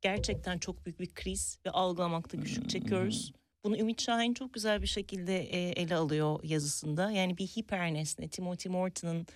gerçekten 0.00 0.58
çok 0.58 0.86
büyük 0.86 1.00
bir 1.00 1.14
kriz 1.14 1.58
ve 1.66 1.70
algılamakta 1.70 2.36
güçlük 2.36 2.70
çekiyoruz. 2.70 3.32
Bunu 3.64 3.78
Ümit 3.78 4.02
Şahin 4.02 4.34
çok 4.34 4.54
güzel 4.54 4.82
bir 4.82 4.86
şekilde 4.86 5.38
e, 5.42 5.82
ele 5.82 5.94
alıyor 5.94 6.40
yazısında. 6.42 7.10
Yani 7.10 7.38
bir 7.38 7.46
hiper 7.46 7.94
nesne, 7.94 8.28
Timothy 8.28 8.72
Morton'ın 8.72 9.26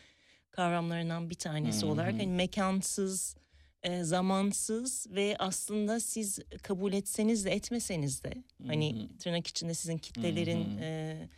kavramlarından 0.50 1.30
bir 1.30 1.34
tanesi 1.34 1.86
olarak 1.86 2.12
hani 2.12 2.26
mekansız, 2.26 3.36
e, 3.82 4.04
zamansız 4.04 5.06
ve 5.10 5.36
aslında 5.38 6.00
siz 6.00 6.38
kabul 6.62 6.92
etseniz 6.92 7.44
de 7.44 7.50
etmeseniz 7.50 8.24
de 8.24 8.32
hani 8.66 9.08
tırnak 9.18 9.46
içinde 9.46 9.74
sizin 9.74 9.98
kitlelerin 9.98 10.78
e, 10.78 11.28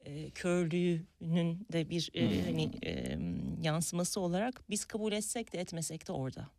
e, 0.00 0.30
körlüğünün 0.30 1.66
de 1.72 1.90
bir 1.90 2.10
e, 2.14 2.42
hani 2.44 2.70
e, 2.86 3.18
yansıması 3.62 4.20
olarak 4.20 4.62
biz 4.70 4.84
kabul 4.84 5.12
etsek 5.12 5.52
de 5.52 5.60
etmesek 5.60 6.08
de 6.08 6.12
orada. 6.12 6.50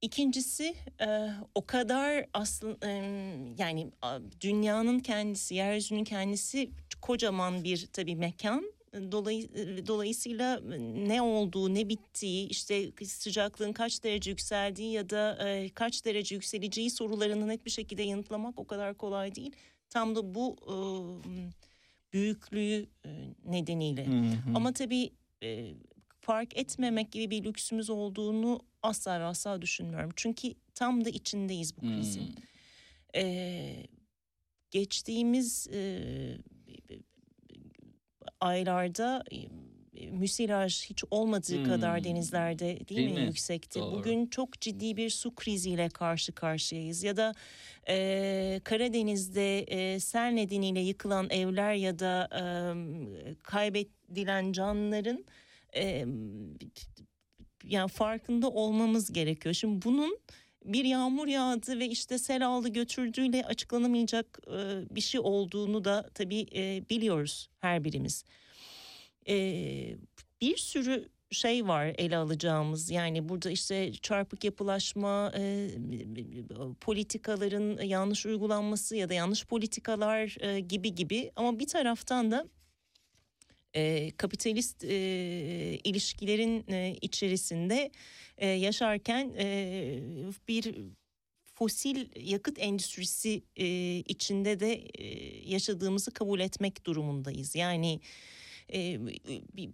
İkincisi 0.00 0.74
e, 1.00 1.30
o 1.54 1.66
kadar 1.66 2.26
aslında 2.32 2.86
yani 3.62 3.90
a, 4.02 4.18
dünyanın 4.40 4.98
kendisi, 4.98 5.54
yeryüzünün 5.54 6.04
kendisi 6.04 6.70
kocaman 7.00 7.64
bir 7.64 7.86
tabii 7.92 8.16
mekan. 8.16 8.75
Dolay, 9.12 9.48
dolayısıyla 9.86 10.60
ne 11.06 11.22
olduğu, 11.22 11.74
ne 11.74 11.88
bittiği, 11.88 12.48
işte 12.48 12.92
sıcaklığın 13.04 13.72
kaç 13.72 14.04
derece 14.04 14.30
yükseldiği 14.30 14.92
ya 14.92 15.10
da 15.10 15.48
e, 15.48 15.68
kaç 15.68 16.04
derece 16.04 16.34
yükseleceği 16.34 16.90
sorularını 16.90 17.48
net 17.48 17.66
bir 17.66 17.70
şekilde 17.70 18.02
yanıtlamak 18.02 18.58
o 18.60 18.66
kadar 18.66 18.94
kolay 18.94 19.34
değil. 19.34 19.52
Tam 19.90 20.16
da 20.16 20.34
bu 20.34 20.56
e, 20.62 20.74
büyüklüğü 22.12 22.86
e, 23.04 23.10
nedeniyle. 23.44 24.06
Ama 24.54 24.72
tabii 24.72 25.10
e, 25.42 25.74
fark 26.20 26.56
etmemek 26.56 27.12
gibi 27.12 27.30
bir 27.30 27.44
lüksümüz 27.44 27.90
olduğunu 27.90 28.60
asla 28.82 29.20
ve 29.20 29.24
asla 29.24 29.62
düşünmüyorum. 29.62 30.10
Çünkü 30.16 30.54
tam 30.74 31.04
da 31.04 31.08
içindeyiz 31.10 31.76
bu 31.76 31.80
krizin. 31.80 32.34
Ee, 33.14 33.86
geçtiğimiz 34.70 35.68
e, 35.72 36.00
aylarda 38.40 39.24
müsilaj 40.10 40.84
hiç 40.90 41.04
olmadığı 41.10 41.64
kadar 41.64 41.96
Hmm. 41.98 42.04
denizlerde 42.04 42.66
değil, 42.66 42.88
Değil 42.88 43.10
mi, 43.10 43.20
mi? 43.20 43.26
yüksekti. 43.26 43.80
Doğru. 43.80 43.92
Bugün 43.98 44.26
çok 44.26 44.60
ciddi 44.60 44.96
bir 44.96 45.10
su 45.10 45.34
kriziyle 45.34 45.88
karşı 45.88 46.32
karşıyayız. 46.32 47.02
Ya 47.02 47.16
da 47.16 47.34
e, 47.88 48.60
Karadeniz'de 48.64 49.58
e, 49.60 50.00
sel 50.00 50.30
nedeniyle 50.32 50.80
yıkılan 50.80 51.30
evler 51.30 51.74
ya 51.74 51.98
da 51.98 52.28
e, 52.32 52.42
kaybedilen 53.42 54.52
canların 54.52 55.24
e, 55.76 56.06
yani 57.64 57.88
farkında 57.88 58.50
olmamız 58.50 59.12
gerekiyor. 59.12 59.54
Şimdi 59.54 59.84
bunun 59.84 60.18
bir 60.66 60.84
yağmur 60.84 61.26
yağdı 61.28 61.78
ve 61.78 61.86
işte 61.86 62.18
sel 62.18 62.46
aldı 62.46 62.68
götürdüğüyle 62.68 63.44
açıklanamayacak 63.44 64.38
e, 64.46 64.94
bir 64.96 65.00
şey 65.00 65.20
olduğunu 65.20 65.84
da 65.84 66.10
tabii 66.14 66.46
e, 66.54 66.82
biliyoruz 66.90 67.48
her 67.60 67.84
birimiz. 67.84 68.24
E, 69.28 69.34
bir 70.40 70.56
sürü 70.56 71.08
şey 71.30 71.68
var 71.68 71.94
ele 71.98 72.16
alacağımız 72.16 72.90
yani 72.90 73.28
burada 73.28 73.50
işte 73.50 73.92
çarpık 73.92 74.44
yapılaşma 74.44 75.32
politikaların 76.80 77.82
yanlış 77.82 78.26
uygulanması 78.26 78.96
ya 78.96 79.08
da 79.08 79.14
yanlış 79.14 79.46
politikalar 79.46 80.26
gibi 80.58 80.94
gibi 80.94 81.32
ama 81.36 81.58
bir 81.58 81.66
taraftan 81.66 82.30
da 82.30 82.48
e, 83.76 84.10
kapitalist 84.16 84.84
e, 84.84 84.96
ilişkilerin 85.84 86.64
e, 86.68 86.96
içerisinde 87.00 87.90
e, 88.38 88.48
yaşarken 88.48 89.32
e, 89.38 89.98
bir 90.48 90.74
fosil 91.54 92.06
yakıt 92.16 92.58
endüstrisi 92.58 93.42
e, 93.56 93.66
içinde 93.98 94.60
de 94.60 94.72
e, 94.74 95.04
yaşadığımızı 95.50 96.10
kabul 96.10 96.40
etmek 96.40 96.86
durumundayız. 96.86 97.54
Yani 97.54 98.00
e, 98.72 98.98
bir 99.56 99.70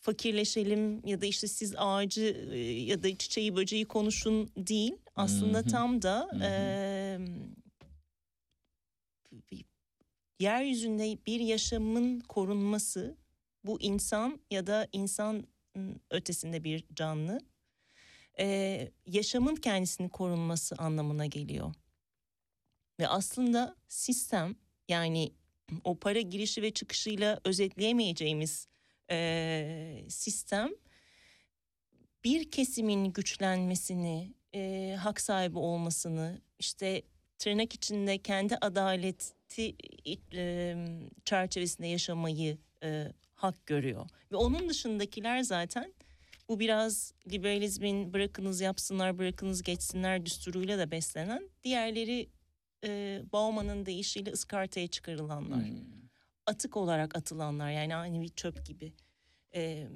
fakirleşelim 0.00 1.06
ya 1.06 1.20
da 1.20 1.26
işte 1.26 1.48
siz 1.48 1.74
ağacı 1.76 2.48
e, 2.52 2.58
ya 2.58 3.02
da 3.02 3.16
çiçeği 3.16 3.56
böceği 3.56 3.84
konuşun 3.84 4.50
değil. 4.56 4.92
Aslında 5.16 5.58
Hı 5.58 5.62
hı. 5.62 5.68
tam 5.68 6.02
da 6.02 6.28
e, 6.42 6.50
yeryüzünde 10.38 11.18
bir 11.26 11.40
yaşamın 11.40 12.20
korunması 12.20 13.16
bu 13.64 13.80
insan 13.80 14.40
ya 14.50 14.66
da 14.66 14.88
insan 14.92 15.46
ötesinde 16.10 16.64
bir 16.64 16.84
canlı 16.94 17.40
e, 18.38 18.88
yaşamın 19.06 19.56
kendisinin 19.56 20.08
korunması 20.08 20.74
anlamına 20.78 21.26
geliyor. 21.26 21.74
Ve 23.00 23.08
aslında 23.08 23.76
sistem 23.88 24.56
yani 24.88 25.32
o 25.84 25.98
para 25.98 26.20
girişi 26.20 26.62
ve 26.62 26.70
çıkışıyla 26.70 27.40
özetleyemeyeceğimiz 27.44 28.68
e, 29.10 30.04
sistem 30.08 30.70
bir 32.24 32.50
kesimin 32.50 33.12
güçlenmesini, 33.12 34.34
e, 34.54 34.96
hak 35.00 35.20
sahibi 35.20 35.58
olmasını, 35.58 36.40
işte 36.58 37.02
tırnak 37.38 37.74
içinde 37.74 38.18
kendi 38.18 38.56
adaleti 38.56 39.26
e, 39.32 39.35
çerçevesinde 41.24 41.86
yaşamayı 41.86 42.58
e, 42.82 43.12
hak 43.34 43.66
görüyor. 43.66 44.06
Ve 44.32 44.36
onun 44.36 44.68
dışındakiler 44.68 45.42
zaten 45.42 45.92
bu 46.48 46.60
biraz 46.60 47.14
liberalizmin 47.32 48.12
bırakınız 48.12 48.60
yapsınlar, 48.60 49.18
bırakınız 49.18 49.62
geçsinler 49.62 50.26
düsturuyla 50.26 50.78
da 50.78 50.90
beslenen 50.90 51.50
diğerleri 51.64 52.28
e, 52.84 53.22
Bauman'ın 53.32 53.86
deyişiyle 53.86 54.30
ıskartaya 54.30 54.86
çıkarılanlar. 54.86 55.68
Atık 56.46 56.76
olarak 56.76 57.16
atılanlar 57.16 57.70
yani 57.70 57.96
aynı 57.96 58.22
bir 58.22 58.28
çöp 58.28 58.66
gibi. 58.66 58.92
E, 59.54 59.88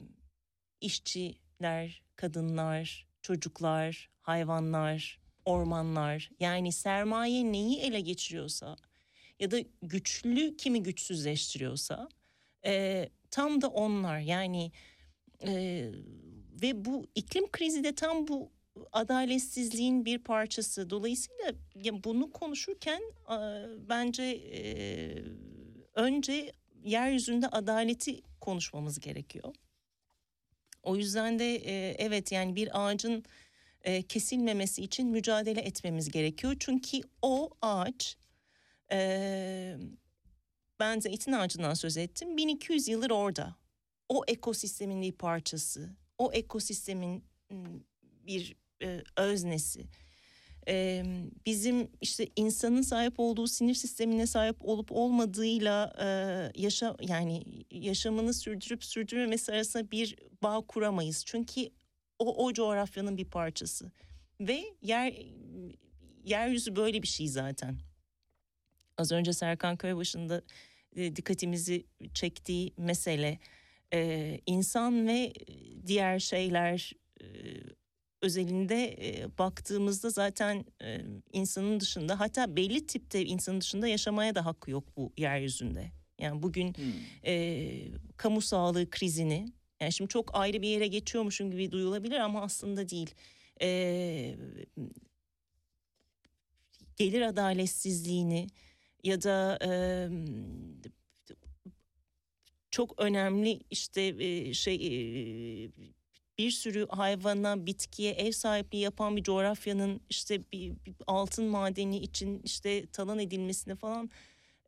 işçiler, 0.81 2.03
kadınlar, 2.17 3.07
çocuklar, 3.23 4.11
hayvanlar, 4.21 5.21
ormanlar 5.45 6.31
yani 6.41 6.73
sermaye 6.73 7.53
neyi 7.53 7.81
ele 7.81 8.01
geçiriyorsa 8.01 8.77
ya 9.41 9.51
da 9.51 9.61
güçlü 9.83 10.57
kimi 10.57 10.83
güçsüzleştiriyorsa 10.83 12.09
e, 12.67 13.09
tam 13.31 13.63
da 13.63 13.69
onlar 13.69 14.19
yani 14.19 14.73
e, 15.47 15.85
ve 16.63 16.85
bu 16.85 17.07
iklim 17.15 17.51
krizi 17.51 17.85
de 17.85 17.95
tam 17.95 18.29
bu 18.29 18.51
adaletsizliğin 18.93 20.05
bir 20.05 20.19
parçası. 20.19 20.91
Dolayısıyla 20.91 21.53
bunu 22.05 22.31
konuşurken 22.31 23.03
e, 23.31 23.39
bence 23.89 24.23
e, 24.23 24.63
önce 25.95 26.53
yeryüzünde 26.85 27.49
adaleti 27.49 28.23
konuşmamız 28.41 29.01
gerekiyor. 29.01 29.55
O 30.83 30.97
yüzden 30.97 31.39
de 31.39 31.55
e, 31.55 31.95
evet 31.99 32.33
yani 32.33 32.57
bir 32.57 32.85
ağacın 32.87 33.25
e, 33.83 34.03
kesilmemesi 34.03 34.83
için 34.83 35.09
mücadele 35.09 35.61
etmemiz 35.61 36.11
gerekiyor. 36.11 36.57
Çünkü 36.59 37.01
o 37.23 37.51
ağaç 37.63 38.17
e, 38.93 39.77
ben 40.81 41.01
zeytin 41.01 41.33
ağacından 41.33 41.75
söz 41.75 41.97
ettim 41.97 42.37
1200 42.37 42.89
yıldır 42.89 43.11
orada. 43.11 43.57
O 44.09 44.25
ekosistemin 44.29 45.03
bir 45.03 45.13
parçası. 45.13 45.91
O 46.19 46.33
ekosistemin 46.33 47.25
bir 48.27 48.57
e, 48.83 49.03
öznesi. 49.17 49.87
bizim 51.47 51.91
işte 52.01 52.29
insanın 52.37 52.83
sahip 52.83 53.15
olduğu 53.21 53.47
sinir 53.47 53.75
sistemine 53.75 54.27
sahip 54.27 54.57
olup 54.61 54.93
olmadığıyla 54.93 55.93
e, 56.01 56.07
yaşa 56.63 56.97
yani 57.01 57.45
yaşamını 57.71 58.35
sürdürüp 58.35 58.85
sürdürmemesi 58.85 59.53
arasında 59.53 59.91
bir 59.91 60.17
bağ 60.43 60.61
kuramayız. 60.61 61.25
Çünkü 61.27 61.71
o 62.19 62.47
o 62.47 62.53
coğrafyanın 62.53 63.17
bir 63.17 63.25
parçası 63.25 63.91
ve 64.41 64.65
yer 64.83 65.15
yeryüzü 66.25 66.77
böyle 66.77 67.03
bir 67.03 67.09
şey 67.09 67.29
zaten. 67.29 67.90
Az 69.01 69.13
önce 69.13 69.33
Serkan 69.33 69.77
Köybaşı'nda 69.77 70.43
e, 70.97 71.17
dikkatimizi 71.17 71.85
çektiği 72.15 72.73
mesele 72.77 73.39
e, 73.95 74.41
insan 74.47 75.07
ve 75.07 75.33
diğer 75.87 76.19
şeyler 76.19 76.93
e, 77.21 77.27
özelinde 78.23 78.85
e, 78.85 79.39
baktığımızda 79.39 80.11
zaten 80.11 80.65
e, 80.83 81.01
insanın 81.33 81.81
dışında 81.81 82.21
hatta 82.21 82.57
belli 82.57 82.87
tipte 82.87 83.25
insanın 83.25 83.61
dışında 83.61 83.89
yaşamaya 83.89 84.35
da 84.35 84.45
hakkı 84.47 84.71
yok 84.71 84.85
bu 84.97 85.13
yeryüzünde. 85.17 85.93
Yani 86.19 86.43
bugün 86.43 86.75
Hmm. 86.75 86.93
e, 87.27 87.67
kamu 88.17 88.41
sağlığı 88.41 88.91
krizini 88.91 89.53
yani 89.81 89.93
şimdi 89.93 90.09
çok 90.09 90.31
ayrı 90.35 90.63
bir 90.63 90.69
yere 90.69 90.87
geçiyormuşum 90.87 91.51
gibi 91.51 91.73
duyulabilir 91.73 92.19
ama 92.19 92.43
aslında 92.43 92.89
değil. 92.89 93.15
E, 93.63 94.37
gelir 96.97 97.21
adaletsizliğini 97.21 98.47
ya 99.05 99.23
da 99.23 99.59
çok 102.71 103.01
önemli 103.01 103.61
işte 103.71 104.15
şey 104.55 104.79
bir 106.41 106.51
sürü 106.51 106.87
hayvana, 106.89 107.67
bitkiye 107.67 108.13
ev 108.13 108.33
sahipliği 108.33 108.79
yapan 108.79 109.17
bir 109.17 109.23
coğrafyanın 109.23 110.01
işte 110.11 110.41
bir, 110.53 110.73
bir 110.87 110.95
altın 111.07 111.45
madeni 111.45 111.99
için 111.99 112.41
işte 112.45 112.87
talan 112.87 113.19
edilmesine 113.19 113.75
falan 113.75 114.11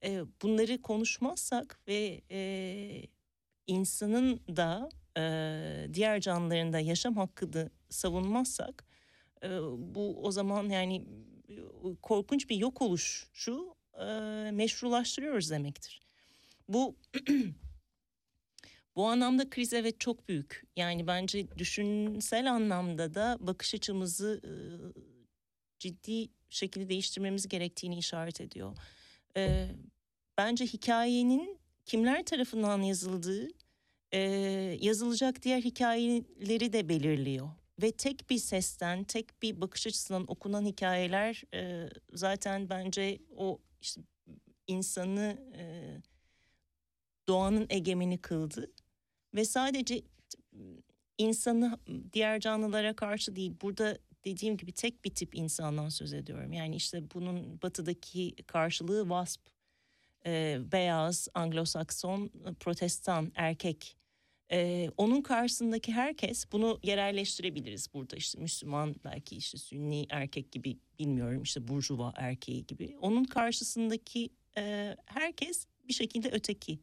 e, 0.05 0.23
bunları 0.43 0.83
konuşmazsak 0.83 1.81
ve 1.89 2.21
e, 2.31 2.41
insanın 3.67 4.41
da 4.57 4.89
e, 5.17 5.95
diğer 5.95 6.21
canlıların 6.21 6.73
da 6.73 6.81
yaşam 6.81 7.17
hakkını 7.17 7.71
savunmazsak 7.91 8.85
e, 9.43 9.49
bu 9.79 10.23
o 10.23 10.31
zaman 10.31 10.69
yani 10.69 11.05
korkunç 12.03 12.51
bir 12.51 12.57
yok 12.57 12.83
oluşu 12.83 13.75
e, 14.01 14.05
meşrulaştırıyoruz 14.51 15.51
demektir. 15.51 16.01
Bu 16.69 16.97
bu 18.97 19.07
anlamda 19.07 19.51
kriz 19.51 19.73
evet 19.73 20.01
çok 20.01 20.29
büyük. 20.29 20.65
Yani 20.77 21.07
bence 21.07 21.59
düşünsel 21.59 22.53
anlamda 22.53 23.15
da 23.15 23.37
bakış 23.41 23.75
açımızı 23.75 24.41
e, 24.45 24.53
ciddi 25.79 26.29
şekilde 26.51 26.89
değiştirmemiz 26.89 27.49
gerektiğini 27.49 27.99
işaret 27.99 28.41
ediyor. 28.41 28.77
E, 29.37 29.69
bence 30.39 30.65
hikayenin 30.65 31.59
kimler 31.87 32.25
tarafından 32.25 32.83
yazıldığı 32.83 33.49
e, 34.13 34.21
yazılacak 34.81 35.43
diğer 35.43 35.61
hikayeleri 35.61 36.73
de 36.73 36.89
belirliyor. 36.89 37.49
Ve 37.83 37.93
tek 37.93 38.31
bir 38.31 38.39
sesten, 38.39 39.05
tek 39.05 39.43
bir 39.43 39.61
bakış 39.61 39.87
açısından 39.87 40.25
okunan 40.31 40.67
hikayeler 40.67 41.43
e, 41.55 41.89
zaten 42.13 42.71
bence 42.71 43.19
o 43.37 43.59
işte 43.83 44.01
insanı 44.67 45.53
e, 45.57 45.65
doğanın 47.29 47.67
egemeni 47.71 48.19
kıldı. 48.19 48.73
Ve 49.35 49.45
sadece 49.45 50.03
insanı 51.19 51.79
diğer 52.13 52.41
canlılara 52.41 52.97
karşı 52.97 53.37
değil 53.37 53.55
burada 53.63 53.99
dediğim 54.25 54.57
gibi 54.57 54.73
tek 54.73 55.05
bir 55.05 55.15
tip 55.15 55.35
insandan 55.35 55.89
söz 55.89 56.13
ediyorum. 56.13 56.53
Yani 56.53 56.77
işte 56.77 57.11
bunun 57.15 57.63
batıdaki 57.63 58.35
karşılığı 58.47 59.03
wasp, 59.03 59.41
e, 60.27 60.59
beyaz, 60.73 61.29
Anglo-Sakson, 61.35 62.31
protestan, 62.55 63.33
erkek. 63.35 63.97
E, 64.53 64.91
onun 64.97 65.23
karşısındaki 65.23 65.93
herkes 65.93 66.53
bunu 66.53 66.81
yerelleştirebiliriz 66.83 67.95
burada 67.95 68.17
işte 68.17 68.41
Müslüman 68.41 68.95
belki 69.05 69.37
işte 69.37 69.59
Sünni 69.59 70.07
erkek 70.11 70.53
gibi 70.53 70.77
bilmiyorum 70.99 71.43
işte 71.43 71.69
Burjuva 71.69 72.13
erkeği 72.17 72.67
gibi. 72.67 72.97
Onun 73.01 73.25
karşısındaki 73.25 74.31
e, 74.57 74.97
herkes 75.07 75.67
bir 75.89 75.93
şekilde 75.93 76.31
öteki. 76.31 76.79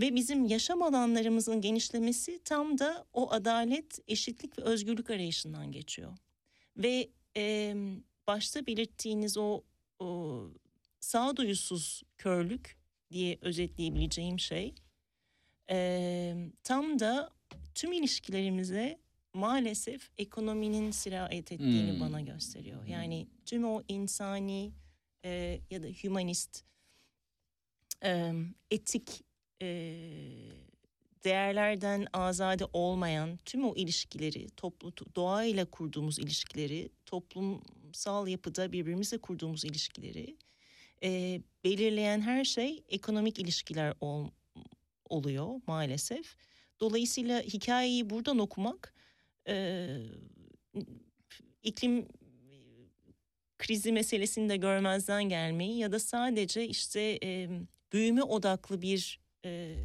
Ve 0.00 0.14
bizim 0.14 0.44
yaşam 0.44 0.82
alanlarımızın 0.82 1.60
genişlemesi 1.60 2.40
tam 2.44 2.78
da 2.78 3.06
o 3.12 3.32
adalet, 3.32 3.98
eşitlik 4.08 4.58
ve 4.58 4.62
özgürlük 4.62 5.10
arayışından 5.10 5.72
geçiyor. 5.72 6.16
Ve 6.76 7.10
e, 7.36 7.74
başta 8.26 8.66
belirttiğiniz 8.66 9.36
o, 9.36 9.62
o 9.98 10.42
sağduyusuz 11.00 12.02
körlük 12.18 12.76
diye 13.10 13.38
özetleyebileceğim 13.40 14.38
şey 14.38 14.74
e, 15.70 16.36
tam 16.64 16.98
da 16.98 17.30
tüm 17.74 17.92
ilişkilerimize 17.92 18.98
maalesef 19.34 20.10
ekonominin 20.18 20.90
sirayet 20.90 21.52
ettiğini 21.52 21.92
Hmm. 21.92 22.00
bana 22.00 22.20
gösteriyor. 22.20 22.84
Yani 22.86 23.26
tüm 23.46 23.64
o 23.64 23.82
insani 23.88 24.72
e, 25.24 25.60
ya 25.70 25.82
da 25.82 25.86
humanist 26.02 26.64
e, 28.04 28.32
etik 28.70 29.24
e, 29.62 29.66
değerlerden 31.24 32.06
azade 32.12 32.64
olmayan 32.72 33.38
tüm 33.44 33.64
o 33.64 33.74
ilişkileri, 33.76 34.50
toplu 34.56 34.92
doğayla 35.16 35.64
kurduğumuz 35.64 36.18
ilişkileri, 36.18 36.90
toplumsal 37.06 38.28
yapıda 38.28 38.72
birbirimizle 38.72 39.18
kurduğumuz 39.18 39.64
ilişkileri 39.64 40.36
e, 41.02 41.40
belirleyen 41.64 42.20
her 42.20 42.44
şey 42.44 42.84
ekonomik 42.88 43.38
ilişkiler 43.38 43.94
ol, 44.00 44.28
oluyor 45.10 45.60
maalesef. 45.66 46.36
Dolayısıyla 46.80 47.40
hikayeyi 47.40 48.10
buradan 48.10 48.38
okumak 48.38 48.94
e, 49.48 49.88
iklim 51.62 52.08
krizi 53.58 53.92
meselesini 53.92 54.48
de 54.48 54.56
görmezden 54.56 55.24
gelmeyi 55.28 55.78
ya 55.78 55.92
da 55.92 55.98
sadece 55.98 56.68
işte 56.68 57.18
e, 57.22 57.48
büyüme 57.92 58.22
odaklı 58.22 58.82
bir 58.82 59.20
e, 59.44 59.76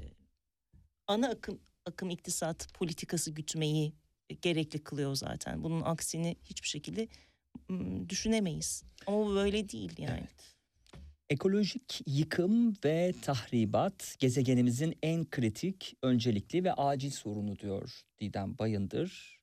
ana 1.07 1.30
akım 1.30 1.59
akım 1.86 2.09
iktisat 2.09 2.73
politikası 2.73 3.32
gütmeyi 3.32 3.93
gerekli 4.41 4.84
kılıyor 4.84 5.15
zaten. 5.15 5.63
Bunun 5.63 5.82
aksini 5.82 6.36
hiçbir 6.43 6.67
şekilde 6.67 7.07
düşünemeyiz. 8.09 8.84
Ama 9.07 9.36
böyle 9.36 9.69
değil 9.69 9.91
yani. 9.97 10.19
Evet. 10.19 10.54
Ekolojik 11.30 12.01
yıkım 12.07 12.73
ve 12.86 13.13
tahribat 13.21 14.15
gezegenimizin 14.19 14.95
en 15.03 15.30
kritik, 15.30 15.97
öncelikli 16.03 16.63
ve 16.63 16.73
acil 16.73 17.09
sorunu 17.11 17.59
diyor 17.59 18.01
Didem 18.19 18.57
Bayındır. 18.57 19.39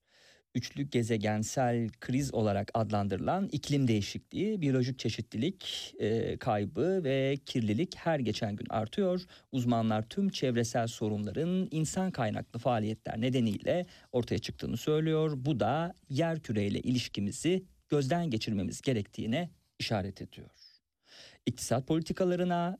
Üçlü 0.54 0.82
gezegensel 0.82 1.88
kriz 2.00 2.34
olarak 2.34 2.70
adlandırılan 2.74 3.48
iklim 3.52 3.88
değişikliği, 3.88 4.60
biyolojik 4.60 4.98
çeşitlilik 4.98 5.94
e, 5.98 6.36
kaybı 6.36 7.04
ve 7.04 7.36
kirlilik 7.46 7.96
her 7.96 8.18
geçen 8.18 8.56
gün 8.56 8.66
artıyor. 8.70 9.22
Uzmanlar 9.52 10.08
tüm 10.08 10.28
çevresel 10.28 10.86
sorunların 10.86 11.68
insan 11.70 12.10
kaynaklı 12.10 12.58
faaliyetler 12.58 13.20
nedeniyle 13.20 13.86
ortaya 14.12 14.38
çıktığını 14.38 14.76
söylüyor. 14.76 15.32
Bu 15.36 15.60
da 15.60 15.94
yer 16.08 16.40
küreyle 16.40 16.80
ilişkimizi 16.80 17.64
gözden 17.88 18.30
geçirmemiz 18.30 18.80
gerektiğine 18.80 19.50
işaret 19.78 20.22
ediyor 20.22 20.61
iktisat 21.46 21.86
politikalarına, 21.86 22.78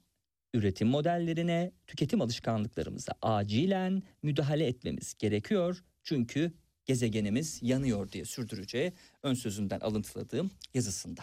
üretim 0.54 0.88
modellerine, 0.88 1.72
tüketim 1.86 2.20
alışkanlıklarımıza 2.20 3.12
acilen 3.22 4.02
müdahale 4.22 4.66
etmemiz 4.66 5.14
gerekiyor. 5.18 5.84
Çünkü 6.02 6.52
gezegenimiz 6.84 7.58
yanıyor 7.62 8.12
diye 8.12 8.24
sürdüreceği 8.24 8.92
ön 9.22 9.34
sözünden 9.34 9.80
alıntıladığım 9.80 10.50
yazısında. 10.74 11.22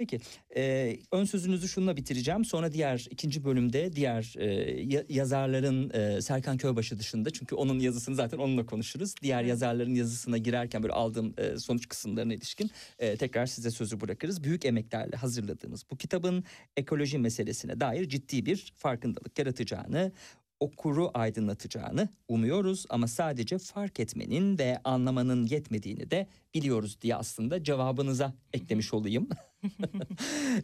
Peki 0.00 0.20
e, 0.56 0.96
ön 1.12 1.24
sözünüzü 1.24 1.68
şununla 1.68 1.96
bitireceğim. 1.96 2.44
Sonra 2.44 2.72
diğer 2.72 3.06
ikinci 3.10 3.44
bölümde 3.44 3.92
diğer 3.92 4.34
e, 4.38 4.46
ya- 4.82 5.04
yazarların 5.08 5.90
e, 5.90 6.22
Serkan 6.22 6.56
Köybaşı 6.56 6.98
dışında 6.98 7.30
çünkü 7.30 7.54
onun 7.54 7.78
yazısını 7.78 8.14
zaten 8.14 8.38
onunla 8.38 8.66
konuşuruz. 8.66 9.14
Diğer 9.22 9.42
yazarların 9.42 9.94
yazısına 9.94 10.38
girerken 10.38 10.82
böyle 10.82 10.92
aldığım 10.94 11.34
e, 11.38 11.56
sonuç 11.58 11.88
kısımlarına 11.88 12.34
ilişkin 12.34 12.70
e, 12.98 13.16
tekrar 13.16 13.46
size 13.46 13.70
sözü 13.70 14.00
bırakırız. 14.00 14.44
Büyük 14.44 14.64
emeklerle 14.64 15.16
hazırladığımız 15.16 15.84
bu 15.90 15.96
kitabın 15.96 16.44
ekoloji 16.76 17.18
meselesine 17.18 17.80
dair 17.80 18.08
ciddi 18.08 18.46
bir 18.46 18.72
farkındalık 18.76 19.38
yaratacağını 19.38 20.12
okuru 20.60 21.10
aydınlatacağını 21.14 22.08
umuyoruz 22.28 22.86
ama 22.90 23.06
sadece 23.08 23.58
fark 23.58 24.00
etmenin 24.00 24.58
ve 24.58 24.78
anlamanın 24.84 25.46
yetmediğini 25.46 26.10
de 26.10 26.26
biliyoruz 26.54 27.00
diye 27.02 27.16
aslında 27.16 27.64
cevabınıza 27.64 28.34
eklemiş 28.52 28.94
olayım. 28.94 29.28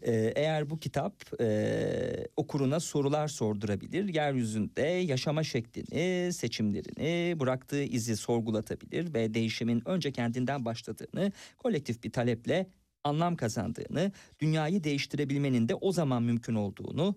Ee, 0.02 0.32
Eğer 0.36 0.70
bu 0.70 0.78
kitap 0.78 1.40
e, 1.40 2.26
okuruna 2.36 2.80
sorular 2.80 3.28
sordurabilir, 3.28 4.14
yeryüzünde 4.14 4.82
yaşama 4.82 5.42
şeklini, 5.42 6.32
seçimlerini, 6.32 7.40
bıraktığı 7.40 7.82
izi 7.82 8.16
sorgulatabilir 8.16 9.14
ve 9.14 9.34
değişimin 9.34 9.88
önce 9.88 10.12
kendinden 10.12 10.64
başladığını, 10.64 11.32
kolektif 11.58 12.04
bir 12.04 12.12
taleple 12.12 12.66
anlam 13.04 13.36
kazandığını, 13.36 14.12
dünyayı 14.40 14.84
değiştirebilmenin 14.84 15.68
de 15.68 15.74
o 15.74 15.92
zaman 15.92 16.22
mümkün 16.22 16.54
olduğunu 16.54 17.16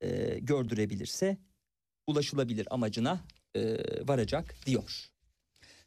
e, 0.00 0.38
gördürebilirse 0.38 1.36
ulaşılabilir 2.06 2.68
amacına 2.70 3.20
e, 3.56 3.78
varacak 4.08 4.56
diyor. 4.66 5.08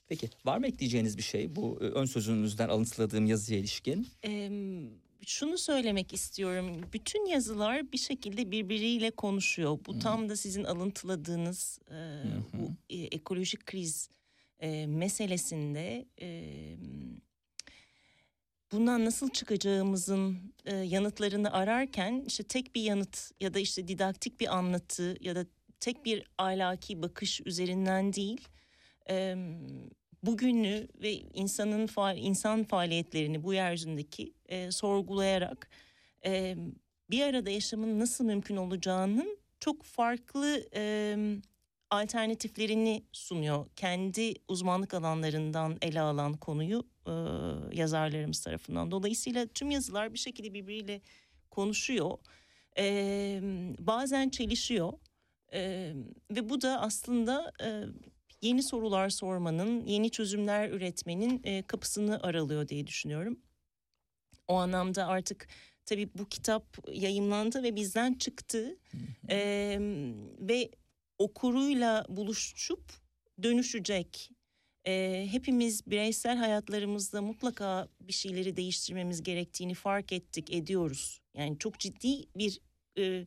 Peki 0.07 0.29
var 0.45 0.57
mı 0.57 0.67
ekleyeceğiniz 0.67 1.17
bir 1.17 1.23
şey 1.23 1.55
bu 1.55 1.79
e, 1.81 1.83
ön 1.83 2.05
sözünüzden 2.05 2.69
alıntıladığım 2.69 3.25
yazıya 3.25 3.59
ilişkin? 3.59 4.07
Em, 4.23 4.89
şunu 5.25 5.57
söylemek 5.57 6.13
istiyorum. 6.13 6.81
Bütün 6.93 7.25
yazılar 7.25 7.91
bir 7.91 7.97
şekilde 7.97 8.51
birbiriyle 8.51 9.11
konuşuyor. 9.11 9.79
Bu 9.85 9.99
tam 9.99 10.29
da 10.29 10.35
sizin 10.35 10.63
alıntıladığınız 10.63 11.79
e, 11.91 12.23
bu 12.53 12.71
e, 12.89 12.97
ekolojik 12.97 13.65
kriz 13.65 14.09
e, 14.59 14.87
meselesinde 14.87 16.05
e, 16.21 16.43
bundan 18.71 19.05
nasıl 19.05 19.29
çıkacağımızın 19.29 20.37
e, 20.65 20.75
yanıtlarını 20.75 21.53
ararken 21.53 22.23
işte 22.27 22.43
tek 22.43 22.75
bir 22.75 22.81
yanıt 22.81 23.31
ya 23.39 23.53
da 23.53 23.59
işte 23.59 23.87
didaktik 23.87 24.39
bir 24.39 24.57
anlatı 24.57 25.17
ya 25.21 25.35
da 25.35 25.45
tek 25.85 26.05
bir 26.05 26.23
ahlaki 26.37 27.01
bakış 27.01 27.41
üzerinden 27.45 28.13
değil 28.13 28.47
e, 29.09 29.35
bugünü 30.23 30.87
ve 31.01 31.13
insanın 31.13 31.87
faal, 31.87 32.17
insan 32.17 32.63
faaliyetlerini 32.63 33.43
bu 33.43 33.53
yeryüzündeki 33.53 34.33
e, 34.45 34.71
sorgulayarak 34.71 35.69
e, 36.25 36.55
bir 37.09 37.21
arada 37.21 37.49
yaşamın 37.49 37.99
nasıl 37.99 38.25
mümkün 38.25 38.55
olacağının 38.55 39.37
çok 39.59 39.83
farklı 39.83 40.69
e, 40.75 41.15
alternatiflerini 41.89 43.03
sunuyor. 43.11 43.65
Kendi 43.75 44.33
uzmanlık 44.47 44.93
alanlarından 44.93 45.77
ele 45.81 46.01
alan 46.01 46.33
konuyu 46.33 46.83
e, 47.07 47.13
yazarlarımız 47.71 48.41
tarafından. 48.41 48.91
Dolayısıyla 48.91 49.47
tüm 49.47 49.71
yazılar 49.71 50.13
bir 50.13 50.19
şekilde 50.19 50.53
birbiriyle 50.53 51.01
konuşuyor. 51.51 52.17
E, 52.77 53.39
bazen 53.79 54.29
çelişiyor. 54.29 54.93
E, 55.55 55.93
ve 56.31 56.49
bu 56.49 56.61
da 56.61 56.81
aslında 56.81 57.51
e, 57.63 57.83
yeni 58.41 58.63
sorular 58.63 59.09
sormanın, 59.09 59.85
yeni 59.85 60.09
çözümler 60.09 60.69
üretmenin 60.69 61.41
e, 61.43 61.61
kapısını 61.61 62.23
aralıyor 62.23 62.67
diye 62.67 62.87
düşünüyorum. 62.87 63.39
O 64.47 64.55
anlamda 64.55 65.07
artık 65.07 65.47
tabii 65.85 66.09
bu 66.17 66.29
kitap 66.29 66.77
yayımlandı 66.93 67.63
ve 67.63 67.75
bizden 67.75 68.13
çıktı 68.13 68.77
E, 69.29 69.77
ve 70.39 70.71
okuruyla 71.17 72.05
buluşup 72.09 72.93
dönüşecek. 73.43 74.31
E, 74.87 75.27
hepimiz 75.31 75.87
bireysel 75.87 76.37
hayatlarımızda 76.37 77.21
mutlaka 77.21 77.87
bir 78.01 78.13
şeyleri 78.13 78.55
değiştirmemiz 78.57 79.23
gerektiğini 79.23 79.73
fark 79.73 80.13
ettik, 80.13 80.53
ediyoruz. 80.53 81.21
Yani 81.33 81.59
çok 81.59 81.79
ciddi 81.79 82.25
bir 82.35 82.61
e, 82.97 83.25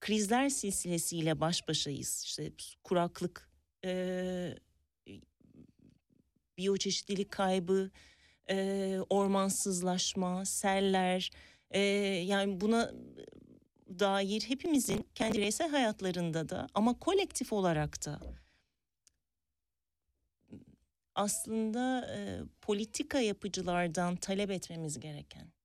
krizler 0.00 0.48
silsilesiyle 0.48 1.40
baş 1.40 1.68
başayız. 1.68 2.22
İşte 2.24 2.52
kuraklık, 2.84 3.50
e, 3.84 4.54
biyoçeşitlilik 6.58 7.30
kaybı, 7.30 7.90
e, 8.50 8.98
ormansızlaşma, 9.10 10.44
seller. 10.44 11.30
E, 11.70 11.80
yani 11.80 12.60
buna 12.60 12.92
dair 13.98 14.40
hepimizin 14.40 15.06
kendi 15.14 15.38
bireysel 15.38 15.70
hayatlarında 15.70 16.48
da 16.48 16.66
ama 16.74 16.98
kolektif 16.98 17.52
olarak 17.52 18.06
da 18.06 18.20
aslında 21.14 22.14
e, 22.16 22.42
politika 22.60 23.20
yapıcılardan 23.20 24.16
talep 24.16 24.50
etmemiz 24.50 25.00
gereken 25.00 25.57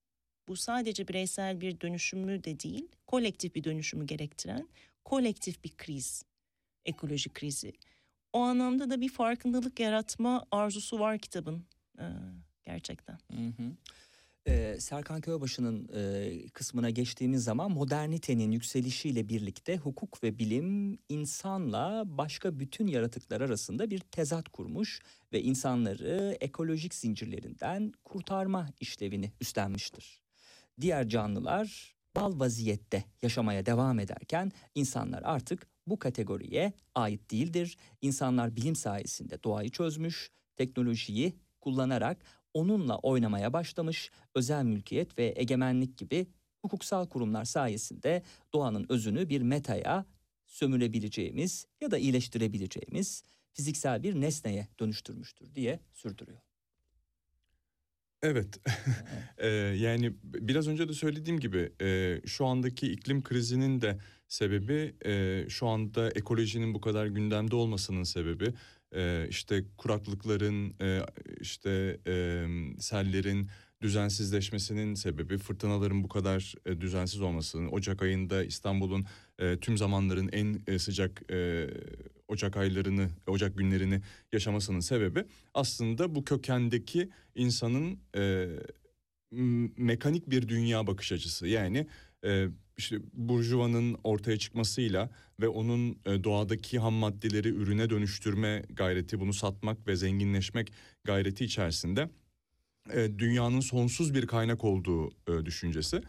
bu 0.47 0.55
sadece 0.55 1.07
bireysel 1.07 1.61
bir 1.61 1.81
dönüşümü 1.81 2.43
de 2.43 2.59
değil, 2.59 2.87
kolektif 3.07 3.55
bir 3.55 3.63
dönüşümü 3.63 4.05
gerektiren 4.05 4.67
kolektif 5.05 5.63
bir 5.63 5.77
kriz, 5.77 6.23
ekoloji 6.85 7.29
krizi. 7.29 7.73
O 8.33 8.39
anlamda 8.39 8.89
da 8.89 9.01
bir 9.01 9.09
farkındalık 9.09 9.79
yaratma 9.79 10.45
arzusu 10.51 10.99
var 10.99 11.17
kitabın 11.17 11.65
e, 11.99 12.05
gerçekten. 12.63 13.17
Hı 13.31 13.47
hı. 13.47 13.71
Ee, 14.47 14.77
Serkan 14.79 15.21
Köybaşı'nın 15.21 15.89
e, 15.95 16.31
kısmına 16.49 16.89
geçtiğimiz 16.89 17.43
zaman 17.43 17.71
modernitenin 17.71 18.51
yükselişiyle 18.51 19.29
birlikte 19.29 19.77
hukuk 19.77 20.23
ve 20.23 20.39
bilim 20.39 20.99
insanla 21.09 22.03
başka 22.05 22.59
bütün 22.59 22.87
yaratıklar 22.87 23.41
arasında 23.41 23.89
bir 23.89 23.99
tezat 23.99 24.49
kurmuş 24.49 25.01
ve 25.33 25.41
insanları 25.41 26.37
ekolojik 26.41 26.95
zincirlerinden 26.95 27.93
kurtarma 28.03 28.69
işlevini 28.79 29.31
üstlenmiştir. 29.41 30.22
Diğer 30.81 31.09
canlılar 31.09 31.95
bal 32.15 32.39
vaziyette 32.39 33.03
yaşamaya 33.21 33.65
devam 33.65 33.99
ederken 33.99 34.51
insanlar 34.75 35.21
artık 35.23 35.67
bu 35.87 35.99
kategoriye 35.99 36.73
ait 36.95 37.31
değildir. 37.31 37.77
İnsanlar 38.01 38.55
bilim 38.55 38.75
sayesinde 38.75 39.43
doğayı 39.43 39.69
çözmüş, 39.69 40.31
teknolojiyi 40.55 41.33
kullanarak 41.61 42.25
onunla 42.53 42.97
oynamaya 42.97 43.53
başlamış, 43.53 44.11
özel 44.35 44.63
mülkiyet 44.63 45.17
ve 45.17 45.33
egemenlik 45.35 45.97
gibi 45.97 46.27
hukuksal 46.61 47.05
kurumlar 47.05 47.45
sayesinde 47.45 48.23
doğanın 48.53 48.85
özünü 48.89 49.29
bir 49.29 49.41
metaya 49.41 50.05
sömürebileceğimiz 50.45 51.67
ya 51.81 51.91
da 51.91 51.97
iyileştirebileceğimiz 51.97 53.23
fiziksel 53.53 54.03
bir 54.03 54.21
nesneye 54.21 54.67
dönüştürmüştür 54.79 55.55
diye 55.55 55.79
sürdürüyor. 55.93 56.52
Evet. 58.23 58.59
Eee, 59.41 59.47
yani 59.77 60.13
biraz 60.23 60.67
önce 60.67 60.89
de 60.89 60.93
söylediğim 60.93 61.39
gibi 61.39 61.71
eee, 61.81 62.21
şu 62.25 62.45
andaki 62.45 62.87
iklim 62.93 63.23
krizinin 63.23 63.81
de 63.81 63.99
sebebi 64.27 64.95
eee, 65.05 65.45
şu 65.49 65.67
anda 65.67 66.09
ekolojinin 66.11 66.73
bu 66.73 66.81
kadar 66.81 67.05
gündemde 67.07 67.55
olmasının 67.55 68.03
sebebi 68.03 68.53
eee, 68.95 69.27
işte 69.29 69.65
kuraklıkların 69.77 70.75
işte 71.41 71.99
sellerin 72.79 73.49
düzensizleşmesinin 73.81 74.95
sebebi 74.95 75.37
fırtınaların 75.37 76.03
bu 76.03 76.09
kadar 76.09 76.55
e, 76.65 76.81
düzensiz 76.81 77.21
olmasının 77.21 77.67
Ocak 77.71 78.01
ayında 78.03 78.43
İstanbul'un 78.43 79.05
e, 79.39 79.59
tüm 79.59 79.77
zamanların 79.77 80.29
en 80.33 80.63
e, 80.67 80.79
sıcak 80.79 81.23
e, 81.31 81.67
Ocak 82.33 82.57
aylarını 82.57 83.09
Ocak 83.27 83.57
günlerini 83.57 84.01
yaşamasının 84.33 84.79
sebebi 84.79 85.25
aslında 85.53 86.15
bu 86.15 86.25
kökendeki 86.25 87.09
insanın 87.35 87.99
e, 88.15 88.47
mekanik 89.77 90.29
bir 90.29 90.47
dünya 90.47 90.87
bakış 90.87 91.11
açısı 91.11 91.47
yani 91.47 91.87
e, 92.25 92.47
işte 92.77 92.97
burjuvanın 93.13 93.97
ortaya 94.03 94.37
çıkmasıyla 94.37 95.09
ve 95.39 95.47
onun 95.47 95.95
doğadaki 96.05 96.79
ham 96.79 96.93
maddeleri 96.93 97.49
ürüne 97.49 97.89
dönüştürme 97.89 98.63
gayreti 98.69 99.19
bunu 99.19 99.33
satmak 99.33 99.87
ve 99.87 99.95
zenginleşmek 99.95 100.73
gayreti 101.03 101.45
içerisinde 101.45 102.09
dünyanın 102.95 103.59
sonsuz 103.59 104.13
bir 104.13 104.27
kaynak 104.27 104.63
olduğu 104.63 105.11
düşüncesi. 105.45 106.01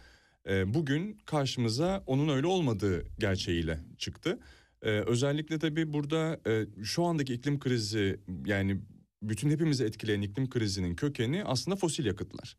Bugün 0.67 1.19
karşımıza 1.27 2.03
onun 2.07 2.29
öyle 2.29 2.47
olmadığı 2.47 3.05
gerçeğiyle 3.19 3.79
çıktı. 3.99 4.39
E, 4.85 4.91
özellikle 4.91 5.59
tabii 5.59 5.93
burada 5.93 6.41
e, 6.47 6.67
şu 6.85 7.05
andaki 7.05 7.35
iklim 7.35 7.59
krizi 7.59 8.21
yani 8.47 8.81
bütün 9.23 9.51
hepimizi 9.51 9.85
etkileyen 9.85 10.21
iklim 10.21 10.51
krizinin 10.51 10.95
kökeni 10.95 11.45
aslında 11.45 11.77
fosil 11.77 12.07
yakıtlar. 12.07 12.57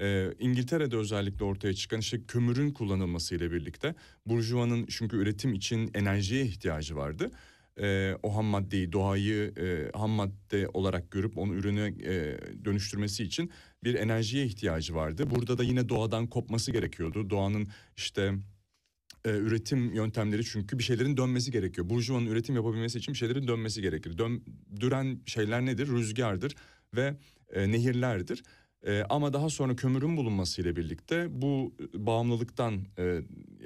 E, 0.00 0.32
İngiltere'de 0.38 0.96
özellikle 0.96 1.44
ortaya 1.44 1.74
çıkan 1.74 2.00
işte 2.00 2.24
kömürün 2.28 2.70
kullanılmasıyla 2.70 3.52
birlikte 3.52 3.94
burjuvanın 4.26 4.86
çünkü 4.86 5.16
üretim 5.16 5.54
için 5.54 5.90
enerjiye 5.94 6.44
ihtiyacı 6.44 6.96
vardı. 6.96 7.30
E, 7.80 8.14
o 8.22 8.36
ham 8.36 8.44
maddeyi 8.44 8.92
doğayı 8.92 9.52
e, 9.56 9.98
ham 9.98 10.10
madde 10.10 10.68
olarak 10.68 11.10
görüp 11.10 11.38
onu 11.38 11.54
ürüne 11.54 11.86
e, 11.86 12.38
dönüştürmesi 12.64 13.24
için 13.24 13.50
bir 13.84 13.94
enerjiye 13.94 14.44
ihtiyacı 14.44 14.94
vardı. 14.94 15.30
Burada 15.30 15.58
da 15.58 15.64
yine 15.64 15.88
doğadan 15.88 16.26
kopması 16.26 16.72
gerekiyordu. 16.72 17.30
Doğanın 17.30 17.68
işte 17.96 18.34
e, 19.28 19.30
üretim 19.30 19.94
yöntemleri 19.94 20.44
çünkü 20.44 20.78
bir 20.78 20.82
şeylerin 20.82 21.16
dönmesi 21.16 21.50
gerekiyor. 21.50 21.90
Burjuvanın 21.90 22.26
üretim 22.26 22.54
yapabilmesi 22.54 22.98
için 22.98 23.14
bir 23.14 23.18
şeylerin 23.18 23.48
dönmesi 23.48 23.82
gerekir. 23.82 24.18
Döndüren 24.18 25.20
şeyler 25.26 25.66
nedir? 25.66 25.88
Rüzgardır 25.88 26.54
ve 26.96 27.14
e, 27.52 27.72
nehirlerdir. 27.72 28.42
E, 28.86 29.02
ama 29.08 29.32
daha 29.32 29.48
sonra 29.48 29.76
kömürün 29.76 30.16
bulunmasıyla 30.16 30.76
birlikte 30.76 31.26
bu 31.30 31.74
bağımlılıktan, 31.94 32.80
e, 32.98 33.22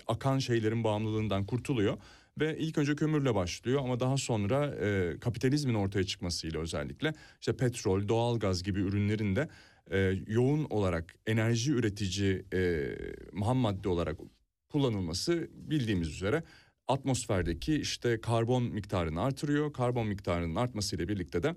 akan 0.07 0.39
şeylerin 0.39 0.85
bağımlılığından 0.85 1.47
kurtuluyor 1.47 1.97
Ve 2.41 2.59
ilk 2.59 2.79
önce 2.79 2.97
kömürle 2.97 3.35
başlıyor 3.35 3.81
ama 3.85 4.01
daha 4.01 4.17
sonra 4.17 4.67
e, 4.67 5.19
kapitalizmin 5.21 5.75
ortaya 5.75 6.05
çıkmasıyla 6.05 6.61
özellikle 6.61 7.15
işte 7.41 7.57
petrol, 7.57 8.09
doğalgaz 8.09 8.63
gibi 8.63 8.81
ürünlerin 8.81 9.37
de 9.37 9.49
e, 9.91 10.19
yoğun 10.27 10.67
olarak 10.71 11.15
enerji 11.27 11.73
üretici 11.73 12.45
e, 12.53 12.91
ham 13.43 13.57
madde 13.57 13.89
olarak 13.89 14.19
kullanılması 14.73 15.49
bildiğimiz 15.53 16.09
üzere 16.09 16.43
atmosferdeki 16.89 17.75
işte 17.75 18.21
karbon 18.21 18.63
miktarını 18.63 19.21
artırıyor. 19.21 19.73
Karbon 19.73 20.07
miktarının 20.07 20.55
artmasıyla 20.55 21.09
birlikte 21.09 21.43
de 21.43 21.57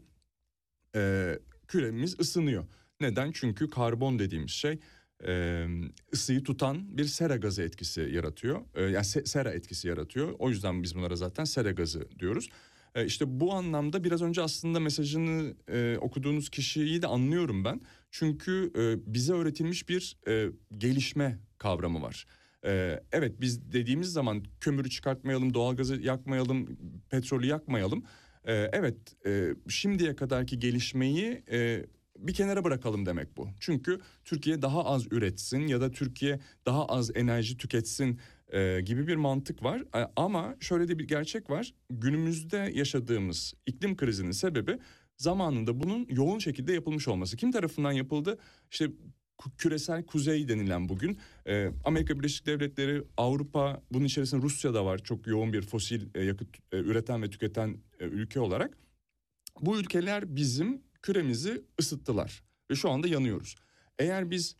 e, 0.96 1.34
küremiz 1.68 2.20
ısınıyor. 2.20 2.66
Neden? 3.02 3.32
Çünkü 3.32 3.70
karbon 3.70 4.20
dediğimiz 4.20 4.52
şey 4.52 4.80
e, 5.28 5.66
ısıyı 6.14 6.44
tutan 6.44 6.98
bir 6.98 7.06
sera 7.06 7.36
gazı 7.36 7.64
etkisi 7.64 8.02
yaratıyor. 8.02 8.62
E, 8.76 8.82
yani 8.82 9.06
se- 9.06 9.26
sera 9.26 9.52
etkisi 9.52 9.88
yaratıyor. 9.88 10.36
O 10.40 10.50
yüzden 10.50 10.84
biz 10.84 10.96
bunlara 10.96 11.16
zaten 11.16 11.44
sera 11.44 11.72
gazı 11.72 12.08
diyoruz. 12.20 12.50
E, 12.96 13.06
işte 13.06 13.40
bu 13.40 13.54
anlamda 13.54 14.04
biraz 14.04 14.22
önce 14.22 14.42
aslında 14.42 14.80
mesajını 14.80 15.56
e, 15.72 15.98
okuduğunuz 16.02 16.50
kişiyi 16.50 17.02
de 17.02 17.08
anlıyorum 17.08 17.66
ben. 17.66 17.82
Çünkü 18.12 18.72
e, 18.78 19.14
bize 19.14 19.34
öğretilmiş 19.34 19.90
bir 19.90 20.18
e, 20.28 20.50
gelişme 20.78 21.40
kavramı 21.58 22.02
var. 22.02 22.26
E, 22.66 23.00
evet 23.12 23.42
biz 23.42 23.72
dediğimiz 23.74 24.12
zaman 24.14 24.44
kömürü 24.60 24.90
çıkartmayalım, 24.90 25.54
doğalgazı 25.54 25.96
yakmayalım, 25.96 26.78
petrolü 27.10 27.46
yakmayalım. 27.46 28.04
E, 28.46 28.54
evet 28.54 28.98
e, 29.26 29.50
şimdiye 29.70 30.16
kadarki 30.16 30.60
gelişmeyi 30.60 31.44
e, 31.52 31.86
bir 32.18 32.34
kenara 32.34 32.64
bırakalım 32.64 33.06
demek 33.06 33.38
bu. 33.38 33.50
Çünkü 33.60 34.00
Türkiye 34.26 34.62
daha 34.62 34.86
az 34.86 35.06
üretsin 35.12 35.68
ya 35.68 35.82
da 35.82 35.92
Türkiye 35.92 36.40
daha 36.66 36.86
az 36.86 37.12
enerji 37.16 37.58
tüketsin 37.58 38.20
e, 38.54 38.82
gibi 38.82 39.08
bir 39.08 39.16
mantık 39.16 39.64
var. 39.64 39.84
Ama 40.16 40.56
şöyle 40.60 40.88
de 40.88 41.00
bir 41.00 41.08
gerçek 41.08 41.50
var. 41.50 41.74
Günümüzde 41.90 42.72
yaşadığımız 42.74 43.54
iklim 43.66 43.98
krizinin 43.98 44.32
sebebi 44.32 44.80
zamanında 45.18 45.80
bunun 45.80 46.06
yoğun 46.10 46.40
şekilde 46.40 46.74
yapılmış 46.74 47.08
olması. 47.08 47.38
Kim 47.38 47.52
tarafından 47.52 47.92
yapıldı? 47.92 48.38
İşte 48.72 48.90
küresel 49.58 50.06
kuzey 50.06 50.48
denilen 50.48 50.90
bugün 50.90 51.20
e, 51.48 51.72
Amerika 51.86 52.20
Birleşik 52.20 52.46
Devletleri, 52.46 53.04
Avrupa, 53.18 53.82
bunun 53.92 54.06
içerisinde 54.06 54.42
Rusya 54.42 54.74
da 54.74 54.86
var. 54.86 54.98
Çok 54.98 55.28
yoğun 55.28 55.54
bir 55.54 55.62
fosil 55.62 56.08
e, 56.16 56.24
yakıt 56.24 56.58
e, 56.72 56.78
üreten 56.78 57.24
ve 57.24 57.30
tüketen 57.30 57.78
e, 58.00 58.04
ülke 58.04 58.40
olarak. 58.40 58.78
Bu 59.62 59.80
ülkeler 59.80 60.36
bizim 60.36 60.82
küremizi 61.02 61.64
ısıttılar 61.80 62.44
ve 62.72 62.76
şu 62.76 62.90
anda 62.90 63.08
yanıyoruz. 63.08 63.56
Eğer 64.00 64.32
biz 64.32 64.56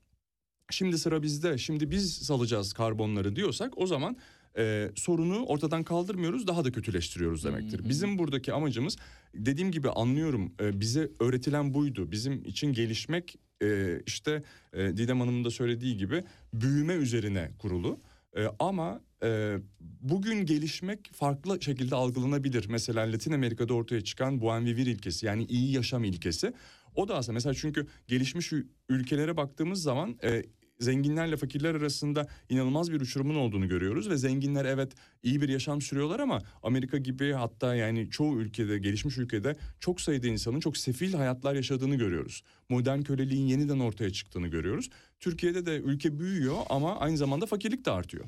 şimdi 0.72 0.98
sıra 0.98 1.24
bizde, 1.24 1.58
şimdi 1.58 1.92
biz 1.92 2.14
salacağız 2.14 2.74
karbonları 2.74 3.36
diyorsak 3.36 3.78
o 3.78 3.88
zaman 3.88 4.18
e, 4.58 4.92
sorunu 4.96 5.46
ortadan 5.46 5.84
kaldırmıyoruz, 5.84 6.48
daha 6.48 6.66
da 6.66 6.72
kötüleştiriyoruz 6.72 7.44
demektir. 7.44 7.90
Bizim 7.90 8.18
buradaki 8.18 8.54
amacımız 8.54 8.98
dediğim 9.34 9.72
gibi 9.72 9.90
anlıyorum 9.90 10.54
e, 10.60 10.80
bize 10.80 11.12
öğretilen 11.20 11.74
buydu. 11.74 12.12
Bizim 12.12 12.46
için 12.46 12.74
gelişmek 12.74 13.36
e, 13.64 14.02
işte 14.06 14.44
e, 14.74 14.98
Didem 14.98 15.20
Hanım'ın 15.20 15.44
da 15.44 15.52
söylediği 15.52 15.98
gibi 15.98 16.24
büyüme 16.54 16.94
üzerine 16.94 17.52
kurulu. 17.60 18.00
E, 18.38 18.46
ama 18.60 19.02
e, 19.24 19.58
bugün 19.80 20.46
gelişmek 20.46 21.14
farklı 21.14 21.62
şekilde 21.62 21.96
algılanabilir. 21.96 22.66
Mesela 22.70 23.12
Latin 23.12 23.32
Amerika'da 23.32 23.74
ortaya 23.74 24.02
çıkan 24.02 24.42
Buen 24.42 24.66
Vivir 24.66 24.86
ilkesi 24.86 25.26
yani 25.26 25.46
iyi 25.46 25.72
yaşam 25.72 26.04
ilkesi. 26.04 26.54
O 26.96 27.08
da 27.08 27.16
aslında 27.16 27.34
mesela 27.34 27.54
çünkü 27.54 27.88
gelişmiş 28.08 28.54
ülkelere 28.90 29.38
baktığımız 29.38 29.82
zaman 29.82 30.20
e, 30.24 30.44
zenginlerle 30.80 31.38
fakirler 31.38 31.76
arasında 31.76 32.28
inanılmaz 32.50 32.92
bir 32.92 33.02
uçurumun 33.02 33.36
olduğunu 33.36 33.68
görüyoruz 33.68 34.10
ve 34.10 34.18
zenginler 34.18 34.66
evet 34.66 34.92
iyi 35.24 35.42
bir 35.42 35.50
yaşam 35.50 35.82
sürüyorlar 35.82 36.20
ama 36.20 36.42
Amerika 36.64 36.98
gibi 36.98 37.34
hatta 37.34 37.76
yani 37.76 38.10
çoğu 38.10 38.40
ülkede 38.40 38.78
gelişmiş 38.78 39.18
ülkede 39.18 39.56
çok 39.80 40.02
sayıda 40.02 40.28
insanın 40.28 40.60
çok 40.60 40.78
sefil 40.78 41.14
hayatlar 41.14 41.56
yaşadığını 41.56 41.96
görüyoruz. 41.96 42.44
Modern 42.70 43.02
köleliğin 43.02 43.48
yeniden 43.48 43.80
ortaya 43.80 44.10
çıktığını 44.10 44.48
görüyoruz. 44.48 44.90
Türkiye'de 45.20 45.66
de 45.66 45.78
ülke 45.78 46.20
büyüyor 46.20 46.58
ama 46.70 47.00
aynı 47.00 47.18
zamanda 47.18 47.46
fakirlik 47.46 47.86
de 47.86 47.92
artıyor. 47.92 48.26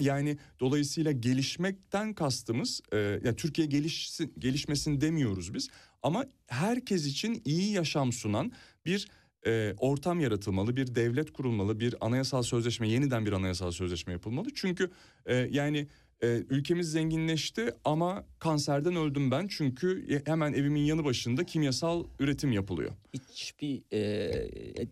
Yani 0.00 0.38
dolayısıyla 0.60 1.12
gelişmekten 1.12 2.14
kastımız 2.14 2.80
e, 2.92 2.96
yani 2.96 3.36
Türkiye 3.36 3.66
gelişsin, 3.66 4.34
gelişmesin 4.38 5.00
demiyoruz 5.00 5.54
biz 5.54 5.68
ama 6.02 6.26
herkes 6.46 7.06
için 7.06 7.42
iyi 7.44 7.72
yaşam 7.72 8.12
sunan 8.12 8.52
bir 8.86 9.08
e, 9.46 9.74
ortam 9.78 10.20
yaratılmalı, 10.20 10.76
bir 10.76 10.94
devlet 10.94 11.32
kurulmalı, 11.32 11.80
bir 11.80 11.94
anayasal 12.00 12.42
sözleşme, 12.42 12.88
yeniden 12.88 13.26
bir 13.26 13.32
anayasal 13.32 13.70
sözleşme 13.70 14.12
yapılmalı. 14.12 14.48
Çünkü 14.54 14.90
e, 15.26 15.34
yani 15.34 15.88
e, 16.22 16.26
ülkemiz 16.50 16.90
zenginleşti 16.90 17.70
ama 17.84 18.24
kanserden 18.38 18.96
öldüm 18.96 19.30
ben 19.30 19.46
çünkü 19.46 20.20
hemen 20.26 20.52
evimin 20.52 20.80
yanı 20.80 21.04
başında 21.04 21.44
kimyasal 21.44 22.04
üretim 22.18 22.52
yapılıyor. 22.52 22.92
Hiçbir 23.32 23.82
e, 23.92 24.02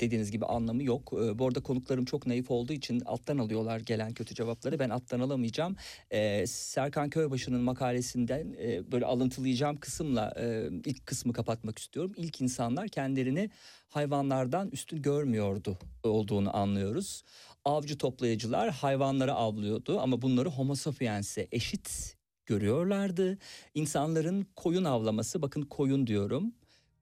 dediğiniz 0.00 0.30
gibi 0.30 0.46
anlamı 0.46 0.82
yok. 0.82 1.12
E, 1.12 1.38
bu 1.38 1.46
arada 1.46 1.60
konuklarım 1.60 2.04
çok 2.04 2.26
naif 2.26 2.50
olduğu 2.50 2.72
için 2.72 3.00
alttan 3.00 3.38
alıyorlar 3.38 3.80
gelen 3.80 4.14
kötü 4.14 4.34
cevapları. 4.34 4.78
Ben 4.78 4.90
alttan 4.90 5.20
alamayacağım. 5.20 5.76
E, 6.10 6.46
Serkan 6.46 7.10
Köybaşı'nın 7.10 7.60
makalesinden 7.60 8.56
e, 8.60 8.92
böyle 8.92 9.04
alıntılayacağım 9.04 9.76
kısımla 9.76 10.34
e, 10.40 10.68
ilk 10.84 11.06
kısmı 11.06 11.32
kapatmak 11.32 11.78
istiyorum. 11.78 12.12
İlk 12.16 12.40
insanlar 12.40 12.88
kendilerini 12.88 13.50
hayvanlardan 13.88 14.70
üstün 14.70 15.02
görmüyordu 15.02 15.78
olduğunu 16.02 16.56
anlıyoruz. 16.56 17.22
Avcı 17.64 17.98
toplayıcılar 17.98 18.70
hayvanları 18.70 19.34
avlıyordu 19.34 20.00
ama 20.00 20.22
bunları 20.22 20.48
homo 20.48 20.74
sapiens'e 20.74 21.48
eşit 21.52 22.16
görüyorlardı. 22.46 23.38
İnsanların 23.74 24.46
koyun 24.56 24.84
avlaması, 24.84 25.42
bakın 25.42 25.62
koyun 25.62 26.06
diyorum 26.06 26.52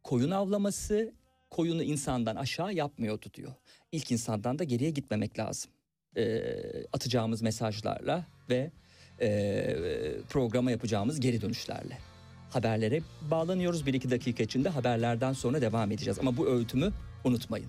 koyun 0.04 0.30
avlaması 0.30 1.14
koyunu 1.50 1.82
insandan 1.82 2.36
aşağı 2.36 2.74
yapmıyordu 2.74 3.26
diyor. 3.34 3.52
İlk 3.92 4.12
insandan 4.12 4.58
da 4.58 4.64
geriye 4.64 4.90
gitmemek 4.90 5.38
lazım. 5.38 5.70
Ee, 6.16 6.42
atacağımız 6.92 7.42
mesajlarla 7.42 8.26
ve 8.50 8.70
e, 9.20 9.76
programa 10.28 10.70
yapacağımız 10.70 11.20
geri 11.20 11.40
dönüşlerle. 11.40 12.13
Haberlere 12.54 13.00
bağlanıyoruz. 13.30 13.86
Bir 13.86 13.94
iki 13.94 14.10
dakika 14.10 14.42
içinde 14.42 14.68
haberlerden 14.68 15.32
sonra 15.32 15.60
devam 15.60 15.92
edeceğiz. 15.92 16.18
Ama 16.20 16.36
bu 16.36 16.48
öğütümü 16.48 16.92
unutmayın. 17.24 17.68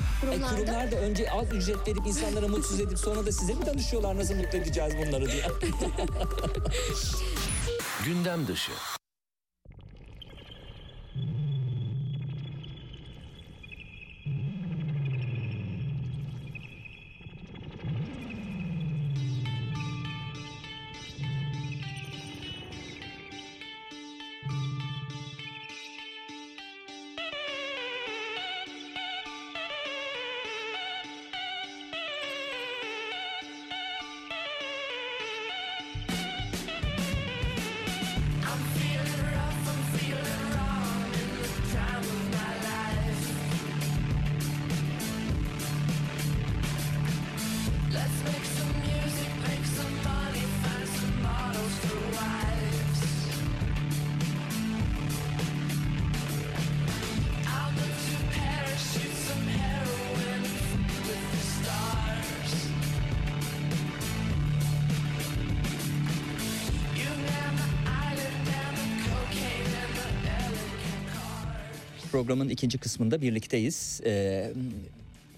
E, 0.00 0.04
Kurumlarda 0.20 0.56
kurumlar 0.56 0.92
da 0.92 0.96
önce 0.96 1.30
az 1.30 1.52
ücret 1.52 1.88
verip 1.88 2.06
insanlara 2.06 2.48
mutsuz 2.48 2.80
edip 2.80 2.98
sonra 2.98 3.26
da 3.26 3.32
size 3.32 3.54
mi 3.54 3.66
danışıyorlar 3.66 4.16
nasıl 4.16 4.34
mutlu 4.34 4.58
edeceğiz 4.58 4.94
bunları 4.96 5.26
diye. 5.26 5.44
Gündem 8.04 8.46
dışı. 8.46 8.72
Programın 72.14 72.48
ikinci 72.48 72.78
kısmında 72.78 73.20
birlikteyiz. 73.20 74.00
Ee, 74.04 74.52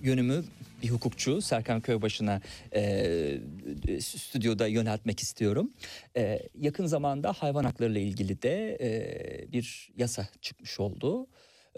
yönümü 0.03 0.45
bir 0.83 0.89
hukukçu 0.89 1.43
Serkan 1.43 1.81
Köybaşı'na 1.81 2.41
e, 2.74 4.01
stüdyoda 4.01 4.66
yöneltmek 4.66 5.20
istiyorum. 5.20 5.70
Ee, 6.16 6.43
yakın 6.61 6.87
zamanda 6.87 7.33
hayvan 7.33 7.64
hakları 7.64 7.93
ile 7.93 8.03
ilgili 8.03 8.43
de 8.43 8.79
e, 8.81 9.53
bir 9.53 9.93
yasa 9.97 10.29
çıkmış 10.41 10.81
oldu. 10.81 11.27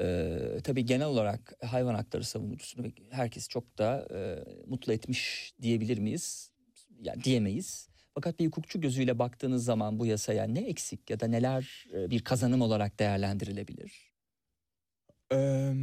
Ee, 0.00 0.38
tabii 0.64 0.86
genel 0.86 1.06
olarak 1.06 1.54
hayvan 1.64 1.94
hakları 1.94 2.24
savunucusunu 2.24 2.86
herkes 3.10 3.48
çok 3.48 3.78
da 3.78 4.08
e, 4.14 4.18
mutlu 4.66 4.92
etmiş 4.92 5.52
diyebilir 5.62 5.98
miyiz? 5.98 6.50
Yani 7.02 7.24
diyemeyiz. 7.24 7.88
Fakat 8.14 8.38
bir 8.38 8.46
hukukçu 8.46 8.80
gözüyle 8.80 9.18
baktığınız 9.18 9.64
zaman 9.64 9.98
bu 9.98 10.06
yasaya 10.06 10.44
ne 10.44 10.60
eksik 10.60 11.10
ya 11.10 11.20
da 11.20 11.26
neler 11.26 11.86
e, 11.94 12.10
bir 12.10 12.20
kazanım 12.20 12.62
olarak 12.62 12.98
değerlendirilebilir? 12.98 14.07
Eee, 15.32 15.74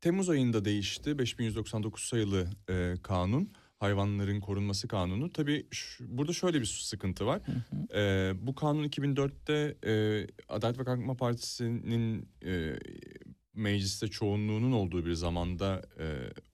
Temmuz 0.00 0.28
ayında 0.28 0.64
değişti 0.64 1.18
5199 1.18 2.02
sayılı 2.02 2.46
e, 2.70 2.94
kanun 3.02 3.52
hayvanların 3.78 4.40
korunması 4.40 4.88
kanunu. 4.88 5.32
Tabii 5.32 5.66
şu- 5.70 6.18
burada 6.18 6.32
şöyle 6.32 6.60
bir 6.60 6.66
sıkıntı 6.66 7.26
var. 7.26 7.40
E, 7.94 8.32
bu 8.46 8.54
kanun 8.54 8.84
2004'te 8.84 9.76
e, 9.86 10.26
Adalet 10.48 10.78
ve 10.78 10.84
Kalkınma 10.84 11.14
Partisi'nin 11.14 12.28
e, 12.44 12.72
mecliste 13.54 14.08
çoğunluğunun 14.08 14.72
olduğu 14.72 15.06
bir 15.06 15.12
zamanda 15.12 15.82
e, 15.98 16.06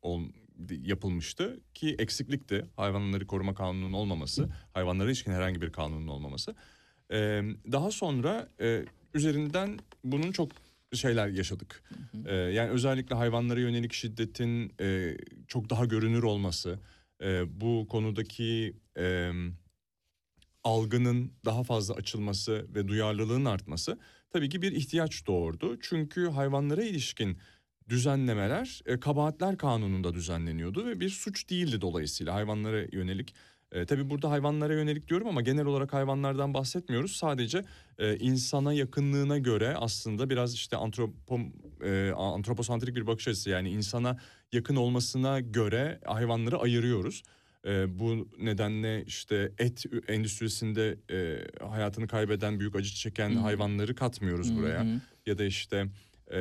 ol, 0.02 0.22
yapılmıştı 0.70 1.60
ki 1.74 1.96
eksiklikti 1.98 2.64
hayvanları 2.76 3.26
koruma 3.26 3.54
kanununun 3.54 3.92
olmaması, 3.92 4.48
hayvanlara 4.74 5.08
ilişkin 5.08 5.32
herhangi 5.32 5.62
bir 5.62 5.72
kanunun 5.72 6.06
olmaması. 6.08 6.54
E, 7.12 7.42
daha 7.72 7.90
sonra 7.90 8.48
e, 8.60 8.84
üzerinden 9.14 9.78
bunun 10.04 10.32
çok 10.32 10.48
şeyler 10.94 11.28
yaşadık. 11.28 11.82
Ee, 12.26 12.34
yani 12.34 12.70
özellikle 12.70 13.16
hayvanlara 13.16 13.60
yönelik 13.60 13.92
şiddetin 13.92 14.72
e, 14.80 15.16
çok 15.46 15.70
daha 15.70 15.84
görünür 15.84 16.22
olması, 16.22 16.78
e, 17.22 17.60
bu 17.60 17.86
konudaki 17.88 18.76
e, 18.98 19.30
algının 20.64 21.32
daha 21.44 21.62
fazla 21.62 21.94
açılması 21.94 22.66
ve 22.74 22.88
duyarlılığın 22.88 23.44
artması 23.44 23.98
tabii 24.30 24.48
ki 24.48 24.62
bir 24.62 24.72
ihtiyaç 24.72 25.26
doğurdu. 25.26 25.78
Çünkü 25.80 26.28
hayvanlara 26.28 26.82
ilişkin 26.82 27.38
düzenlemeler 27.88 28.80
e, 28.86 29.00
kabahatler 29.00 29.56
kanununda 29.56 30.14
düzenleniyordu 30.14 30.86
ve 30.86 31.00
bir 31.00 31.08
suç 31.08 31.50
değildi 31.50 31.80
dolayısıyla 31.80 32.34
hayvanlara 32.34 32.84
yönelik. 32.92 33.34
E, 33.72 33.86
tabii 33.86 34.10
burada 34.10 34.30
hayvanlara 34.30 34.74
yönelik 34.74 35.08
diyorum 35.08 35.28
ama 35.28 35.40
genel 35.40 35.66
olarak 35.66 35.92
hayvanlardan 35.92 36.54
bahsetmiyoruz. 36.54 37.16
Sadece 37.16 37.64
e, 37.98 38.16
insana 38.16 38.72
yakınlığına 38.72 39.38
göre 39.38 39.74
aslında 39.76 40.30
biraz 40.30 40.54
işte 40.54 40.76
antropom, 40.76 41.52
e, 41.84 42.12
antroposantrik 42.16 42.96
bir 42.96 43.06
bakış 43.06 43.28
açısı 43.28 43.50
yani 43.50 43.70
insana 43.70 44.18
yakın 44.52 44.76
olmasına 44.76 45.40
göre 45.40 46.00
hayvanları 46.06 46.58
ayırıyoruz. 46.58 47.22
E, 47.66 47.98
bu 47.98 48.28
nedenle 48.38 49.04
işte 49.04 49.52
et 49.58 49.84
endüstrisinde 50.08 50.98
e, 51.10 51.46
hayatını 51.66 52.08
kaybeden 52.08 52.60
büyük 52.60 52.76
acı 52.76 52.94
çeken 52.94 53.30
Hı. 53.30 53.38
hayvanları 53.38 53.94
katmıyoruz 53.94 54.56
buraya 54.56 54.80
Hı 54.80 54.84
hı. 54.84 55.00
ya 55.26 55.38
da 55.38 55.44
işte 55.44 55.86
e, 56.30 56.40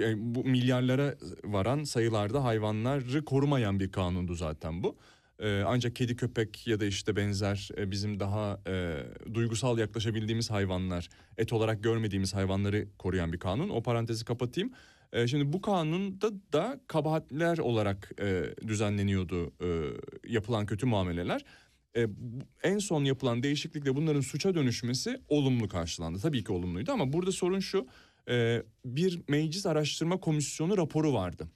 e, 0.00 0.14
bu 0.16 0.44
milyarlara 0.44 1.14
varan 1.44 1.84
sayılarda 1.84 2.44
hayvanları 2.44 3.24
korumayan 3.24 3.80
bir 3.80 3.92
kanundu 3.92 4.34
zaten 4.34 4.82
bu. 4.82 4.96
E, 5.40 5.62
ancak 5.66 5.96
kedi 5.96 6.16
köpek 6.16 6.66
ya 6.66 6.80
da 6.80 6.84
işte 6.84 7.16
benzer 7.16 7.68
e, 7.76 7.90
bizim 7.90 8.20
daha 8.20 8.60
e, 8.66 9.04
duygusal 9.34 9.78
yaklaşabildiğimiz 9.78 10.50
hayvanlar, 10.50 11.08
et 11.38 11.52
olarak 11.52 11.82
görmediğimiz 11.82 12.34
hayvanları 12.34 12.88
koruyan 12.98 13.32
bir 13.32 13.38
kanun. 13.38 13.68
O 13.68 13.82
parantezi 13.82 14.24
kapatayım. 14.24 14.72
E, 15.12 15.26
şimdi 15.26 15.52
bu 15.52 15.60
kanunda 15.60 16.30
da 16.52 16.80
kabahatler 16.86 17.58
olarak 17.58 18.12
e, 18.20 18.44
düzenleniyordu 18.68 19.52
e, 19.62 19.68
yapılan 20.28 20.66
kötü 20.66 20.86
muameleler. 20.86 21.44
E, 21.96 22.06
en 22.62 22.78
son 22.78 23.04
yapılan 23.04 23.42
değişiklikle 23.42 23.96
bunların 23.96 24.20
suça 24.20 24.54
dönüşmesi 24.54 25.20
olumlu 25.28 25.68
karşılandı. 25.68 26.18
Tabii 26.18 26.44
ki 26.44 26.52
olumluydu 26.52 26.92
ama 26.92 27.12
burada 27.12 27.32
sorun 27.32 27.60
şu. 27.60 27.86
e, 28.28 28.62
bir 28.84 29.20
meclis 29.28 29.66
araştırma 29.66 30.20
komisyonu 30.20 30.76
raporu 30.76 31.12
vardı. 31.12 31.48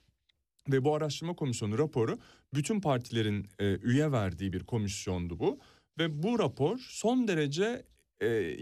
Ve 0.68 0.84
bu 0.84 0.94
araştırma 0.94 1.36
komisyonu 1.36 1.78
raporu 1.78 2.18
bütün 2.54 2.80
partilerin 2.80 3.48
e, 3.58 3.76
üye 3.76 4.12
verdiği 4.12 4.52
bir 4.52 4.64
komisyondu 4.64 5.38
bu. 5.38 5.58
Ve 5.98 6.22
bu 6.22 6.38
rapor 6.38 6.78
son 6.78 7.28
derece 7.28 7.84
e, 8.22 8.56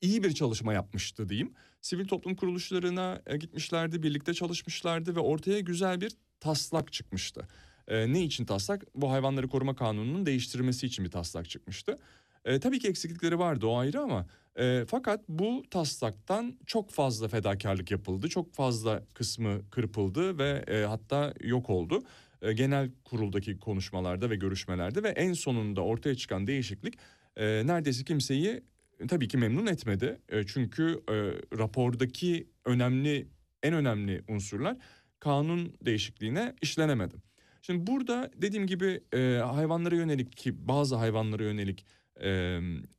iyi 0.00 0.22
bir 0.22 0.32
çalışma 0.32 0.72
yapmıştı 0.72 1.28
diyeyim. 1.28 1.54
Sivil 1.80 2.08
toplum 2.08 2.36
kuruluşlarına 2.36 3.22
e, 3.26 3.36
gitmişlerdi, 3.36 4.02
birlikte 4.02 4.34
çalışmışlardı 4.34 5.16
ve 5.16 5.20
ortaya 5.20 5.60
güzel 5.60 6.00
bir 6.00 6.12
taslak 6.40 6.92
çıkmıştı. 6.92 7.48
E, 7.88 8.12
ne 8.12 8.22
için 8.22 8.44
taslak? 8.44 8.84
Bu 8.94 9.10
hayvanları 9.10 9.48
koruma 9.48 9.76
kanununun 9.76 10.26
değiştirilmesi 10.26 10.86
için 10.86 11.04
bir 11.04 11.10
taslak 11.10 11.50
çıkmıştı. 11.50 11.98
E, 12.44 12.60
tabii 12.60 12.78
ki 12.78 12.88
eksiklikleri 12.88 13.38
vardı 13.38 13.66
o 13.66 13.76
ayrı 13.76 14.00
ama 14.00 14.26
e, 14.58 14.84
fakat 14.88 15.28
bu 15.28 15.62
taslaktan 15.70 16.58
çok 16.66 16.90
fazla 16.90 17.28
fedakarlık 17.28 17.90
yapıldı. 17.90 18.28
Çok 18.28 18.54
fazla 18.54 19.02
kısmı 19.14 19.70
kırpıldı 19.70 20.38
ve 20.38 20.64
e, 20.68 20.84
hatta 20.84 21.34
yok 21.40 21.70
oldu. 21.70 22.02
E, 22.42 22.52
genel 22.52 22.90
kuruldaki 23.04 23.58
konuşmalarda 23.58 24.30
ve 24.30 24.36
görüşmelerde 24.36 25.02
ve 25.02 25.08
en 25.08 25.32
sonunda 25.32 25.80
ortaya 25.80 26.14
çıkan 26.14 26.46
değişiklik 26.46 26.94
e, 27.36 27.44
neredeyse 27.66 28.04
kimseyi 28.04 28.62
e, 29.00 29.06
tabii 29.06 29.28
ki 29.28 29.38
memnun 29.38 29.66
etmedi. 29.66 30.18
E, 30.28 30.46
çünkü 30.46 31.02
e, 31.08 31.14
rapordaki 31.58 32.48
önemli 32.64 33.28
en 33.62 33.74
önemli 33.74 34.24
unsurlar 34.28 34.76
kanun 35.20 35.74
değişikliğine 35.86 36.54
işlenemedi. 36.62 37.14
Şimdi 37.62 37.86
burada 37.86 38.30
dediğim 38.36 38.66
gibi 38.66 39.00
e, 39.14 39.40
hayvanlara 39.44 39.94
yönelik 39.94 40.36
ki 40.36 40.68
bazı 40.68 40.96
hayvanlara 40.96 41.42
yönelik 41.42 41.86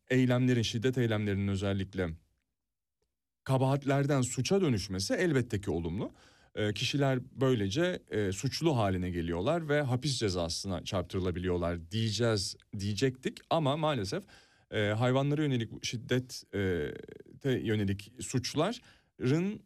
eylemlerin 0.10 0.62
şiddet 0.62 0.98
eylemlerinin 0.98 1.48
özellikle 1.48 2.10
kabahatlerden 3.44 4.22
suça 4.22 4.62
dönüşmesi 4.62 5.14
elbette 5.14 5.62
ki 5.62 5.72
olumlu. 5.72 6.14
E, 6.56 6.74
kişiler 6.74 7.20
böylece 7.32 8.00
e, 8.10 8.32
suçlu 8.32 8.78
haline 8.78 9.10
geliyorlar 9.10 9.70
ve 9.70 9.82
hapis 9.82 10.20
cezasına 10.20 10.84
çarptırılabiliyorlar 10.84 11.92
diyeceğiz 11.92 12.56
diyecektik 12.80 13.38
ama 13.50 13.78
maalesef 13.78 14.24
e, 14.72 14.80
hayvanlara 14.80 15.44
yönelik 15.44 15.86
şiddete 15.86 17.52
yönelik 17.60 18.12
suçların 18.20 19.60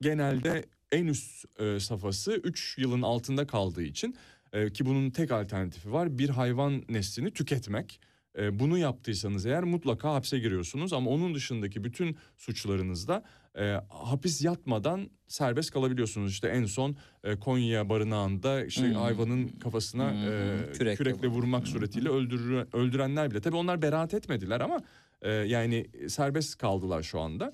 genelde 0.00 0.64
en 0.92 1.06
üst 1.06 1.60
e, 1.60 1.80
safhası 1.80 2.32
3 2.32 2.78
yılın 2.78 3.02
altında 3.02 3.46
kaldığı 3.46 3.82
için 3.82 4.16
e, 4.52 4.72
ki 4.72 4.86
bunun 4.86 5.10
tek 5.10 5.30
alternatifi 5.30 5.92
var 5.92 6.18
bir 6.18 6.28
hayvan 6.28 6.84
neslini 6.88 7.30
tüketmek. 7.30 8.00
E, 8.38 8.58
bunu 8.58 8.78
yaptıysanız 8.78 9.46
eğer 9.46 9.64
mutlaka 9.64 10.14
hapse 10.14 10.38
giriyorsunuz 10.38 10.92
ama 10.92 11.10
onun 11.10 11.34
dışındaki 11.34 11.84
bütün 11.84 12.16
suçlarınızda 12.36 13.22
e, 13.58 13.76
hapis 13.88 14.44
yatmadan 14.44 15.10
serbest 15.28 15.70
kalabiliyorsunuz. 15.70 16.32
İşte 16.32 16.48
en 16.48 16.64
son 16.64 16.96
e, 17.24 17.36
Konya 17.36 17.88
barınağında 17.88 18.64
işte 18.64 18.88
Hmm. 18.88 18.94
hayvanın 18.94 19.48
kafasına 19.48 20.10
Hmm, 20.12 20.18
e, 20.18 20.72
kürekle 20.72 21.04
kürekle, 21.04 21.28
vurmak 21.28 21.68
suretiyle 21.68 22.08
öldürü, 22.08 22.66
öldürenler 22.72 23.30
bile. 23.30 23.40
Tabii 23.40 23.56
onlar 23.56 23.82
beraat 23.82 24.14
etmediler 24.14 24.60
ama 24.60 24.80
e, 25.22 25.30
yani 25.32 25.86
serbest 26.08 26.58
kaldılar 26.58 27.02
şu 27.02 27.20
anda. 27.20 27.52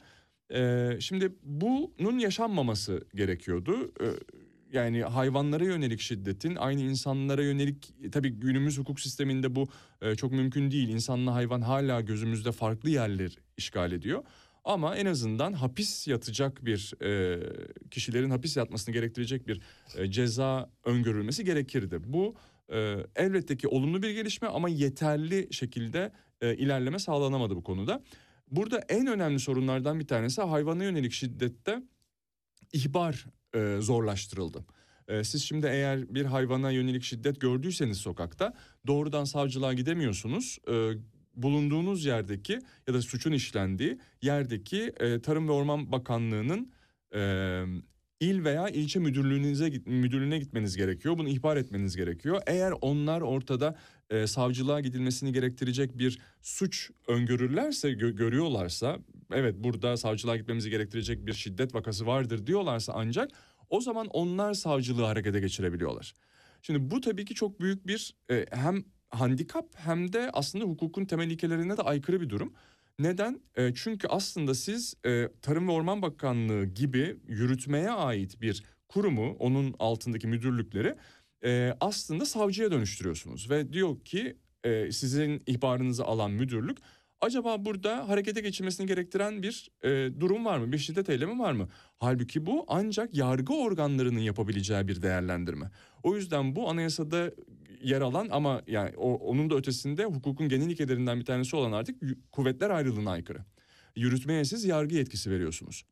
E, 0.54 0.90
şimdi 1.00 1.32
bunun 1.42 2.18
yaşanmaması 2.18 3.04
gerekiyordu. 3.14 3.92
E, 4.00 4.06
yani 4.72 5.02
hayvanlara 5.02 5.64
yönelik 5.64 6.00
şiddetin 6.00 6.56
aynı 6.56 6.80
insanlara 6.80 7.42
yönelik 7.42 7.94
tabii 8.12 8.30
günümüz 8.30 8.78
hukuk 8.78 9.00
sisteminde 9.00 9.54
bu 9.54 9.68
e, 10.02 10.14
çok 10.14 10.32
mümkün 10.32 10.70
değil. 10.70 10.88
İnsanla 10.88 11.34
hayvan 11.34 11.60
hala 11.60 12.00
gözümüzde 12.00 12.52
farklı 12.52 12.90
yerler 12.90 13.38
işgal 13.56 13.92
ediyor. 13.92 14.22
Ama 14.64 14.96
en 14.96 15.06
azından 15.06 15.52
hapis 15.52 16.08
yatacak 16.08 16.64
bir 16.64 17.02
e, 17.02 17.40
kişilerin 17.90 18.30
hapis 18.30 18.56
yatmasını 18.56 18.92
gerektirecek 18.92 19.48
bir 19.48 19.60
e, 19.96 20.10
ceza 20.10 20.70
öngörülmesi 20.84 21.44
gerekirdi. 21.44 22.00
Bu 22.06 22.34
e, 22.72 22.96
elbette 23.16 23.56
ki 23.56 23.68
olumlu 23.68 24.02
bir 24.02 24.10
gelişme 24.10 24.48
ama 24.48 24.68
yeterli 24.68 25.48
şekilde 25.50 26.12
e, 26.40 26.54
ilerleme 26.54 26.98
sağlanamadı 26.98 27.56
bu 27.56 27.62
konuda. 27.62 28.02
Burada 28.50 28.78
en 28.88 29.06
önemli 29.06 29.40
sorunlardan 29.40 30.00
bir 30.00 30.06
tanesi 30.06 30.42
hayvana 30.42 30.84
yönelik 30.84 31.12
şiddette 31.12 31.82
ihbar 32.72 33.26
e, 33.54 33.76
zorlaştırıldı. 33.80 34.64
E, 35.08 35.24
siz 35.24 35.42
şimdi 35.42 35.66
eğer 35.66 36.14
bir 36.14 36.24
hayvana 36.24 36.70
yönelik 36.70 37.02
şiddet 37.02 37.40
gördüyseniz 37.40 37.98
sokakta 37.98 38.54
doğrudan 38.86 39.24
savcılığa 39.24 39.72
gidemiyorsunuz. 39.72 40.58
E, 40.68 40.92
bulunduğunuz 41.34 42.04
yerdeki 42.04 42.60
ya 42.88 42.94
da 42.94 43.02
suçun 43.02 43.32
işlendiği 43.32 43.98
yerdeki 44.22 44.92
e, 45.00 45.20
Tarım 45.20 45.48
ve 45.48 45.52
Orman 45.52 45.92
Bakanlığı'nın 45.92 46.72
e, 47.14 47.20
il 48.20 48.44
veya 48.44 48.68
ilçe 48.68 48.98
müdürlüğünüze 48.98 49.72
müdürlüğüne 49.86 50.38
gitmeniz 50.38 50.76
gerekiyor. 50.76 51.18
Bunu 51.18 51.28
ihbar 51.28 51.56
etmeniz 51.56 51.96
gerekiyor. 51.96 52.42
Eğer 52.46 52.72
onlar 52.80 53.20
ortada 53.20 53.76
e, 54.10 54.26
savcılığa 54.26 54.80
gidilmesini 54.80 55.32
gerektirecek 55.32 55.98
bir 55.98 56.18
suç 56.42 56.90
öngörürlerse, 57.08 57.92
gö- 57.92 58.16
görüyorlarsa, 58.16 58.98
evet 59.32 59.54
burada 59.58 59.96
savcılığa 59.96 60.36
gitmemizi 60.36 60.70
gerektirecek 60.70 61.26
bir 61.26 61.32
şiddet 61.32 61.74
vakası 61.74 62.06
vardır 62.06 62.46
diyorlarsa 62.46 62.92
ancak 62.96 63.30
o 63.70 63.80
zaman 63.80 64.06
onlar 64.06 64.54
savcılığı 64.54 65.04
harekete 65.04 65.40
geçirebiliyorlar. 65.40 66.14
Şimdi 66.62 66.90
bu 66.90 67.00
tabii 67.00 67.24
ki 67.24 67.34
çok 67.34 67.60
büyük 67.60 67.86
bir 67.86 68.14
e, 68.30 68.46
hem 68.50 68.84
handikap 69.10 69.66
hem 69.74 70.12
de 70.12 70.30
aslında 70.32 70.64
hukukun 70.64 71.04
temel 71.04 71.30
ilkelerine 71.30 71.76
de 71.76 71.82
aykırı 71.82 72.20
bir 72.20 72.28
durum. 72.28 72.52
Neden? 72.98 73.40
E, 73.56 73.74
çünkü 73.74 74.08
aslında 74.08 74.54
siz 74.54 74.94
e, 75.06 75.28
Tarım 75.42 75.68
ve 75.68 75.72
Orman 75.72 76.02
Bakanlığı 76.02 76.64
gibi 76.64 77.16
yürütmeye 77.28 77.90
ait 77.90 78.40
bir 78.40 78.62
kurumu, 78.88 79.36
onun 79.38 79.74
altındaki 79.78 80.26
müdürlükleri 80.26 80.96
e, 81.46 81.76
aslında 81.80 82.26
savcıya 82.26 82.70
dönüştürüyorsunuz. 82.70 83.50
Ve 83.50 83.72
diyor 83.72 84.00
ki 84.00 84.36
e, 84.64 84.92
sizin 84.92 85.42
ihbarınızı 85.46 86.04
alan 86.04 86.30
müdürlük 86.30 86.78
acaba 87.20 87.64
burada 87.64 88.08
harekete 88.08 88.40
geçirmesini 88.40 88.86
gerektiren 88.86 89.42
bir 89.42 89.70
e, 89.82 90.20
durum 90.20 90.44
var 90.44 90.58
mı? 90.58 90.72
Bir 90.72 90.78
şiddet 90.78 91.10
eylemi 91.10 91.38
var 91.38 91.52
mı? 91.52 91.68
Halbuki 91.98 92.46
bu 92.46 92.64
ancak 92.68 93.14
yargı 93.14 93.54
organlarının 93.54 94.20
yapabileceği 94.20 94.88
bir 94.88 95.02
değerlendirme. 95.02 95.70
O 96.02 96.16
yüzden 96.16 96.56
bu 96.56 96.70
anayasada 96.70 97.30
yer 97.82 98.00
alan 98.00 98.28
ama 98.30 98.62
yani 98.66 98.92
o, 98.96 99.14
onun 99.14 99.50
da 99.50 99.54
ötesinde 99.54 100.04
hukukun 100.04 100.48
genel 100.48 100.70
ilkelerinden 100.70 101.20
bir 101.20 101.24
tanesi 101.24 101.56
olan 101.56 101.72
artık 101.72 102.02
kuvvetler 102.32 102.70
ayrılığına 102.70 103.10
aykırı. 103.10 103.38
Yürütmeye 103.96 104.44
siz 104.44 104.64
yargı 104.64 104.94
yetkisi 104.94 105.30
veriyorsunuz. 105.30 105.84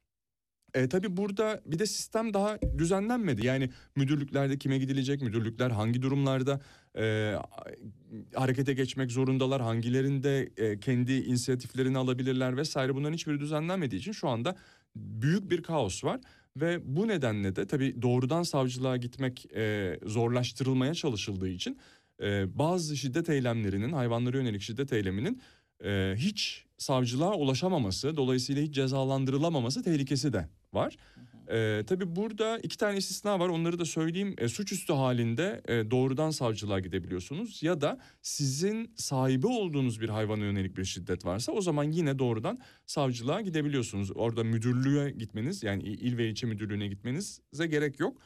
E, 0.75 0.89
tabii 0.89 1.17
burada 1.17 1.61
bir 1.67 1.79
de 1.79 1.87
sistem 1.87 2.35
daha 2.35 2.59
düzenlenmedi. 2.79 3.47
Yani 3.47 3.71
müdürlüklerde 3.97 4.59
kime 4.59 4.79
gidilecek, 4.79 5.23
müdürlükler 5.23 5.71
hangi 5.71 6.03
durumlarda 6.03 6.61
e, 6.99 7.35
harekete 8.35 8.73
geçmek 8.73 9.11
zorundalar, 9.11 9.63
hangilerinde 9.63 10.51
e, 10.57 10.81
kendi 10.81 11.13
inisiyatiflerini 11.13 11.99
alabilirler 11.99 12.57
vesaire 12.57 12.95
bunların 12.95 13.15
hiçbiri 13.15 13.41
düzenlenmediği 13.41 14.01
için 14.01 14.13
şu 14.13 14.29
anda 14.29 14.57
büyük 14.97 15.51
bir 15.51 15.63
kaos 15.63 16.05
var. 16.05 16.21
Ve 16.57 16.97
bu 16.97 17.09
nedenle 17.09 17.57
de 17.57 17.67
tabii 17.67 18.03
doğrudan 18.03 18.43
savcılığa 18.43 18.97
gitmek 18.97 19.47
e, 19.57 19.97
zorlaştırılmaya 20.07 20.95
çalışıldığı 20.95 21.49
için 21.49 21.79
e, 22.23 22.59
bazı 22.59 22.97
şiddet 22.97 23.29
eylemlerinin, 23.29 23.93
hayvanlara 23.93 24.37
yönelik 24.37 24.63
şiddet 24.63 24.93
eyleminin 24.93 25.43
e, 25.85 26.15
hiç 26.17 26.65
savcılığa 26.79 27.35
ulaşamaması, 27.35 28.17
dolayısıyla 28.17 28.63
hiç 28.63 28.75
cezalandırılamaması 28.75 29.83
tehlikesi 29.83 30.33
de 30.33 30.49
var. 30.75 30.97
E, 31.51 31.83
tabii 31.87 32.17
burada 32.17 32.59
iki 32.59 32.79
tane 32.79 32.99
istisna 32.99 33.41
var, 33.41 33.49
onları 33.49 33.79
da 33.79 33.85
söyleyeyim. 33.85 34.35
E, 34.39 34.49
suçüstü 34.49 34.93
halinde 34.93 35.63
e, 35.69 35.91
doğrudan 35.91 36.31
savcılığa 36.31 36.81
gidebiliyorsunuz 36.81 37.63
ya 37.63 37.81
da 37.81 37.99
sizin 38.23 38.93
sahibi 38.97 39.47
olduğunuz 39.47 40.01
bir 40.01 40.09
hayvana 40.09 40.45
yönelik 40.45 40.77
bir 40.77 40.85
şiddet 40.85 41.25
varsa 41.25 41.53
o 41.53 41.61
zaman 41.61 41.85
yine 41.85 42.19
doğrudan 42.19 42.59
savcılığa 42.87 43.41
gidebiliyorsunuz. 43.41 44.11
Orada 44.15 44.45
müdürlüğe 44.45 45.11
gitmeniz 45.11 45.63
yani 45.63 45.83
il 45.83 46.17
ve 46.17 46.29
ilçe 46.29 46.47
müdürlüğüne 46.47 46.89
gitmenize 46.89 47.67
gerek 47.67 48.01
yok. 48.01 48.17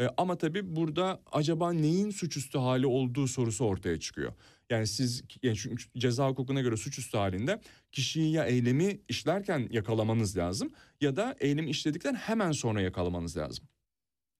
E, 0.00 0.08
ama 0.16 0.38
tabii 0.38 0.76
burada 0.76 1.22
acaba 1.32 1.72
neyin 1.72 2.10
suçüstü 2.10 2.58
hali 2.58 2.86
olduğu 2.86 3.28
sorusu 3.28 3.64
ortaya 3.64 4.00
çıkıyor. 4.00 4.32
Yani 4.70 4.86
siz 4.86 5.22
yani 5.42 5.56
çünkü 5.56 5.84
ceza 5.98 6.28
hukukuna 6.28 6.60
göre 6.60 6.76
suçüstü 6.76 7.18
halinde 7.18 7.60
kişiyi 7.92 8.32
ya 8.32 8.44
eylemi 8.44 9.00
işlerken 9.08 9.68
yakalamanız 9.70 10.36
lazım 10.36 10.72
ya 11.00 11.16
da 11.16 11.36
eylemi 11.40 11.70
işledikten 11.70 12.14
hemen 12.14 12.52
sonra 12.52 12.80
yakalamanız 12.80 13.36
lazım. 13.36 13.64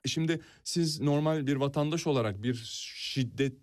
E 0.04 0.08
Şimdi 0.08 0.40
siz 0.64 1.00
normal 1.00 1.46
bir 1.46 1.56
vatandaş 1.56 2.06
olarak 2.06 2.42
bir 2.42 2.54
şiddet 2.96 3.54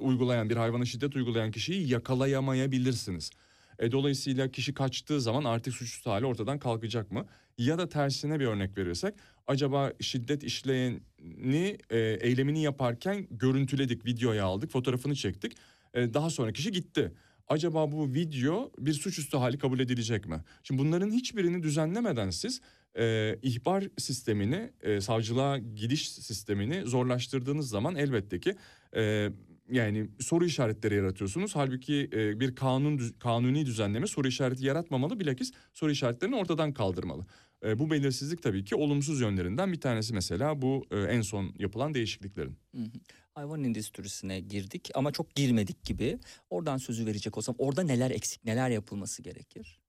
uygulayan 0.00 0.50
bir 0.50 0.56
hayvana 0.56 0.84
şiddet 0.84 1.16
uygulayan 1.16 1.50
kişiyi 1.50 1.88
yakalayamayabilirsiniz. 1.92 3.30
E, 3.78 3.92
dolayısıyla 3.92 4.50
kişi 4.50 4.74
kaçtığı 4.74 5.20
zaman 5.20 5.44
artık 5.44 5.74
suçüstü 5.74 6.10
hali 6.10 6.26
ortadan 6.26 6.58
kalkacak 6.58 7.10
mı? 7.10 7.26
Ya 7.58 7.78
da 7.78 7.88
tersine 7.88 8.40
bir 8.40 8.46
örnek 8.46 8.78
verirsek 8.78 9.14
acaba 9.46 9.92
şiddet 10.00 10.44
işleyeni 10.44 11.78
e, 11.90 11.98
eylemini 11.98 12.62
yaparken 12.62 13.26
görüntüledik, 13.30 14.06
videoya 14.06 14.44
aldık, 14.44 14.70
fotoğrafını 14.70 15.14
çektik. 15.14 15.52
E, 15.94 16.14
daha 16.14 16.30
sonra 16.30 16.52
kişi 16.52 16.72
gitti. 16.72 17.12
Acaba 17.48 17.92
bu 17.92 18.14
video 18.14 18.72
bir 18.78 18.92
suçüstü 18.92 19.36
hali 19.36 19.58
kabul 19.58 19.80
edilecek 19.80 20.26
mi? 20.26 20.40
Şimdi 20.62 20.82
bunların 20.82 21.10
hiçbirini 21.10 21.62
düzenlemeden 21.62 22.30
siz 22.30 22.60
e, 22.98 23.36
ihbar 23.42 23.84
sistemini, 23.98 24.70
e, 24.82 25.00
savcılığa 25.00 25.58
gidiş 25.58 26.10
sistemini 26.10 26.86
zorlaştırdığınız 26.86 27.68
zaman 27.68 27.96
elbette 27.96 28.40
ki 28.40 28.54
e, 28.96 29.28
yani 29.70 30.08
soru 30.20 30.44
işaretleri 30.44 30.94
yaratıyorsunuz. 30.94 31.56
Halbuki 31.56 32.10
e, 32.12 32.40
bir 32.40 32.54
kanun 32.54 33.14
kanuni 33.18 33.66
düzenleme 33.66 34.06
soru 34.06 34.28
işareti 34.28 34.66
yaratmamalı 34.66 35.20
bilakis 35.20 35.52
soru 35.72 35.90
işaretlerini 35.90 36.36
ortadan 36.36 36.72
kaldırmalı. 36.72 37.26
E, 37.64 37.78
bu 37.78 37.90
belirsizlik 37.90 38.42
tabii 38.42 38.64
ki 38.64 38.74
olumsuz 38.74 39.20
yönlerinden 39.20 39.72
bir 39.72 39.80
tanesi 39.80 40.14
mesela 40.14 40.62
bu 40.62 40.86
e, 40.90 41.00
en 41.00 41.20
son 41.20 41.54
yapılan 41.58 41.94
değişikliklerin. 41.94 42.56
Hı 42.74 42.82
hı. 42.82 42.90
Hayvan 43.34 43.64
endüstrisine 43.64 44.40
girdik 44.40 44.90
ama 44.94 45.12
çok 45.12 45.34
girmedik 45.34 45.84
gibi. 45.84 46.18
Oradan 46.50 46.76
sözü 46.76 47.06
verecek 47.06 47.38
olsam 47.38 47.54
orada 47.58 47.82
neler 47.82 48.10
eksik, 48.10 48.44
neler 48.44 48.70
yapılması 48.70 49.22
gerekir? 49.22 49.80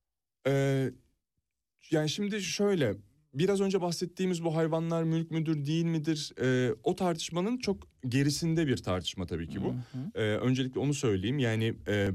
Ee, 0.47 0.91
yani 1.91 2.09
şimdi 2.09 2.41
şöyle 2.41 2.95
biraz 3.33 3.61
önce 3.61 3.81
bahsettiğimiz 3.81 4.43
bu 4.43 4.55
hayvanlar 4.55 5.03
mülk 5.03 5.31
müdür 5.31 5.65
değil 5.65 5.85
midir? 5.85 6.33
Ee, 6.41 6.75
o 6.83 6.95
tartışmanın 6.95 7.57
çok 7.57 7.87
gerisinde 8.07 8.67
bir 8.67 8.77
tartışma 8.77 9.25
tabii 9.25 9.47
ki 9.47 9.63
bu. 9.63 9.67
Hı 9.67 9.97
hı. 9.97 10.11
Ee, 10.15 10.37
öncelikle 10.37 10.79
onu 10.79 10.93
söyleyeyim 10.93 11.39
yani 11.39 11.73
e, 11.87 12.09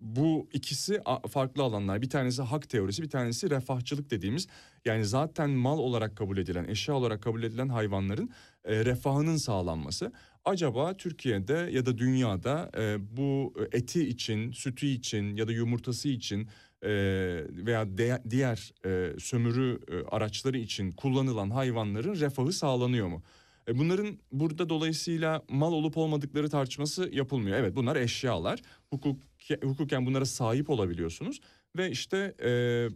bu 0.00 0.48
ikisi 0.52 1.00
farklı 1.30 1.62
alanlar. 1.62 2.02
Bir 2.02 2.10
tanesi 2.10 2.42
hak 2.42 2.68
teorisi 2.68 3.02
bir 3.02 3.10
tanesi 3.10 3.50
refahçılık 3.50 4.10
dediğimiz 4.10 4.46
yani 4.84 5.04
zaten 5.04 5.50
mal 5.50 5.78
olarak 5.78 6.16
kabul 6.16 6.38
edilen 6.38 6.64
eşya 6.64 6.94
olarak 6.94 7.22
kabul 7.22 7.42
edilen 7.42 7.68
hayvanların 7.68 8.30
e, 8.64 8.84
refahının 8.84 9.36
sağlanması. 9.36 10.12
Acaba 10.44 10.96
Türkiye'de 10.96 11.68
ya 11.72 11.86
da 11.86 11.98
dünyada 11.98 12.70
e, 12.78 12.96
bu 13.16 13.54
eti 13.72 14.08
için, 14.08 14.52
sütü 14.52 14.86
için 14.86 15.36
ya 15.36 15.48
da 15.48 15.52
yumurtası 15.52 16.08
için 16.08 16.48
e, 16.82 16.90
veya 17.50 17.98
de- 17.98 18.22
diğer 18.30 18.72
e, 18.84 19.18
sömürü 19.18 19.80
e, 19.88 20.16
araçları 20.16 20.58
için 20.58 20.92
kullanılan 20.92 21.50
hayvanların 21.50 22.14
refahı 22.20 22.52
sağlanıyor 22.52 23.08
mu? 23.08 23.22
E, 23.68 23.78
bunların 23.78 24.18
burada 24.32 24.68
dolayısıyla 24.68 25.42
mal 25.48 25.72
olup 25.72 25.96
olmadıkları 25.96 26.50
tartışması 26.50 27.10
yapılmıyor. 27.12 27.56
Evet 27.58 27.76
bunlar 27.76 27.96
eşyalar. 27.96 28.62
Hukuki 28.90 29.20
hukuken 29.62 30.06
bunlara 30.06 30.24
sahip 30.24 30.70
olabiliyorsunuz 30.70 31.40
ve 31.76 31.90
işte 31.90 32.34
e, 32.42 32.50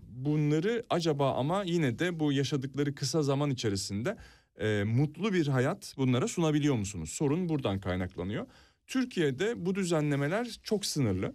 bunları 0.09 0.87
acaba 0.91 1.35
ama 1.35 1.63
yine 1.63 1.99
de 1.99 2.21
bu 2.21 2.33
yaşadıkları 2.33 2.95
kısa 2.95 3.23
zaman 3.23 3.51
içerisinde 3.51 4.17
e, 4.61 4.85
mutlu 4.85 5.33
bir 5.33 5.47
hayat 5.47 5.95
bunlara 5.97 6.29
sunabiliyor 6.29 6.75
musunuz? 6.75 7.11
Sorun 7.11 7.49
buradan 7.49 7.81
kaynaklanıyor. 7.81 8.47
Türkiye'de 8.87 9.67
bu 9.67 9.75
düzenlemeler 9.75 10.61
çok 10.63 10.87
sınırlı 10.87 11.35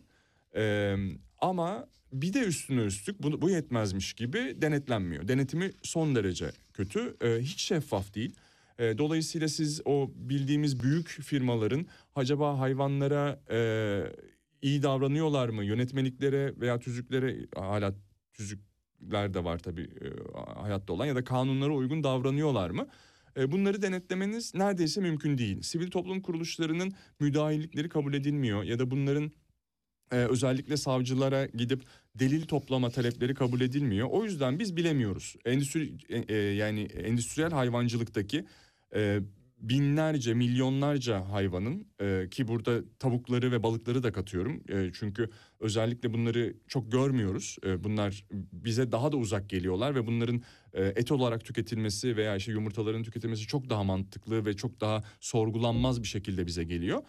E, 0.57 0.95
ama 1.39 1.87
bir 2.13 2.33
de 2.33 2.39
üstüne 2.39 2.81
üstlük 2.81 3.23
bu, 3.23 3.41
bu 3.41 3.49
yetmezmiş 3.49 4.13
gibi 4.13 4.57
denetlenmiyor. 4.61 5.27
Denetimi 5.27 5.71
son 5.83 6.15
derece 6.15 6.51
kötü, 6.73 7.17
e, 7.21 7.39
hiç 7.39 7.61
şeffaf 7.61 8.15
değil. 8.15 8.35
E, 8.79 8.97
dolayısıyla 8.97 9.47
siz 9.47 9.81
o 9.85 10.11
bildiğimiz 10.15 10.83
büyük 10.83 11.07
firmaların 11.07 11.85
acaba 12.15 12.59
hayvanlara 12.59 13.39
e, 13.51 13.57
iyi 14.61 14.83
davranıyorlar 14.83 15.49
mı? 15.49 15.65
Yönetmeliklere 15.65 16.53
veya 16.59 16.79
tüzüklere 16.79 17.47
hala 17.55 17.95
tüzükler 18.33 19.33
de 19.33 19.43
var 19.43 19.59
tabii 19.59 19.89
e, 20.01 20.07
hayatta 20.61 20.93
olan 20.93 21.05
ya 21.05 21.15
da 21.15 21.23
kanunlara 21.23 21.73
uygun 21.73 22.03
davranıyorlar 22.03 22.69
mı? 22.69 22.87
E, 23.37 23.51
bunları 23.51 23.81
denetlemeniz 23.81 24.55
neredeyse 24.55 25.01
mümkün 25.01 25.37
değil. 25.37 25.61
Sivil 25.61 25.91
toplum 25.91 26.21
kuruluşlarının 26.21 26.93
müdahillikleri 27.19 27.89
kabul 27.89 28.13
edilmiyor 28.13 28.63
ya 28.63 28.79
da 28.79 28.91
bunların 28.91 29.31
e, 30.11 30.15
özellikle 30.15 30.77
savcılara 30.77 31.45
gidip 31.45 31.83
delil 32.15 32.41
toplama 32.41 32.89
talepleri 32.89 33.33
kabul 33.33 33.61
edilmiyor. 33.61 34.07
O 34.11 34.23
yüzden 34.23 34.59
biz 34.59 34.75
bilemiyoruz. 34.75 35.35
Endüstri 35.45 35.93
e, 36.09 36.33
e, 36.33 36.35
yani 36.35 36.81
endüstriyel 36.81 37.51
hayvancılıktaki 37.51 38.45
e, 38.95 39.19
binlerce, 39.57 40.33
milyonlarca 40.33 41.29
hayvanın 41.29 41.87
e, 42.01 42.27
ki 42.31 42.47
burada 42.47 42.81
tavukları 42.99 43.51
ve 43.51 43.63
balıkları 43.63 44.03
da 44.03 44.11
katıyorum. 44.11 44.63
E, 44.69 44.91
çünkü 44.93 45.29
özellikle 45.59 46.13
bunları 46.13 46.53
çok 46.67 46.91
görmüyoruz. 46.91 47.57
E, 47.65 47.83
bunlar 47.83 48.25
bize 48.53 48.91
daha 48.91 49.11
da 49.11 49.17
uzak 49.17 49.49
geliyorlar 49.49 49.95
ve 49.95 50.07
bunların 50.07 50.41
e, 50.73 50.83
et 50.83 51.11
olarak 51.11 51.45
tüketilmesi 51.45 52.17
veya 52.17 52.35
işte 52.35 52.51
yumurtaların 52.51 53.03
tüketilmesi 53.03 53.47
çok 53.47 53.69
daha 53.69 53.83
mantıklı 53.83 54.45
ve 54.45 54.53
çok 54.53 54.81
daha 54.81 55.03
sorgulanmaz 55.19 56.01
bir 56.03 56.07
şekilde 56.07 56.47
bize 56.47 56.63
geliyor. 56.63 57.01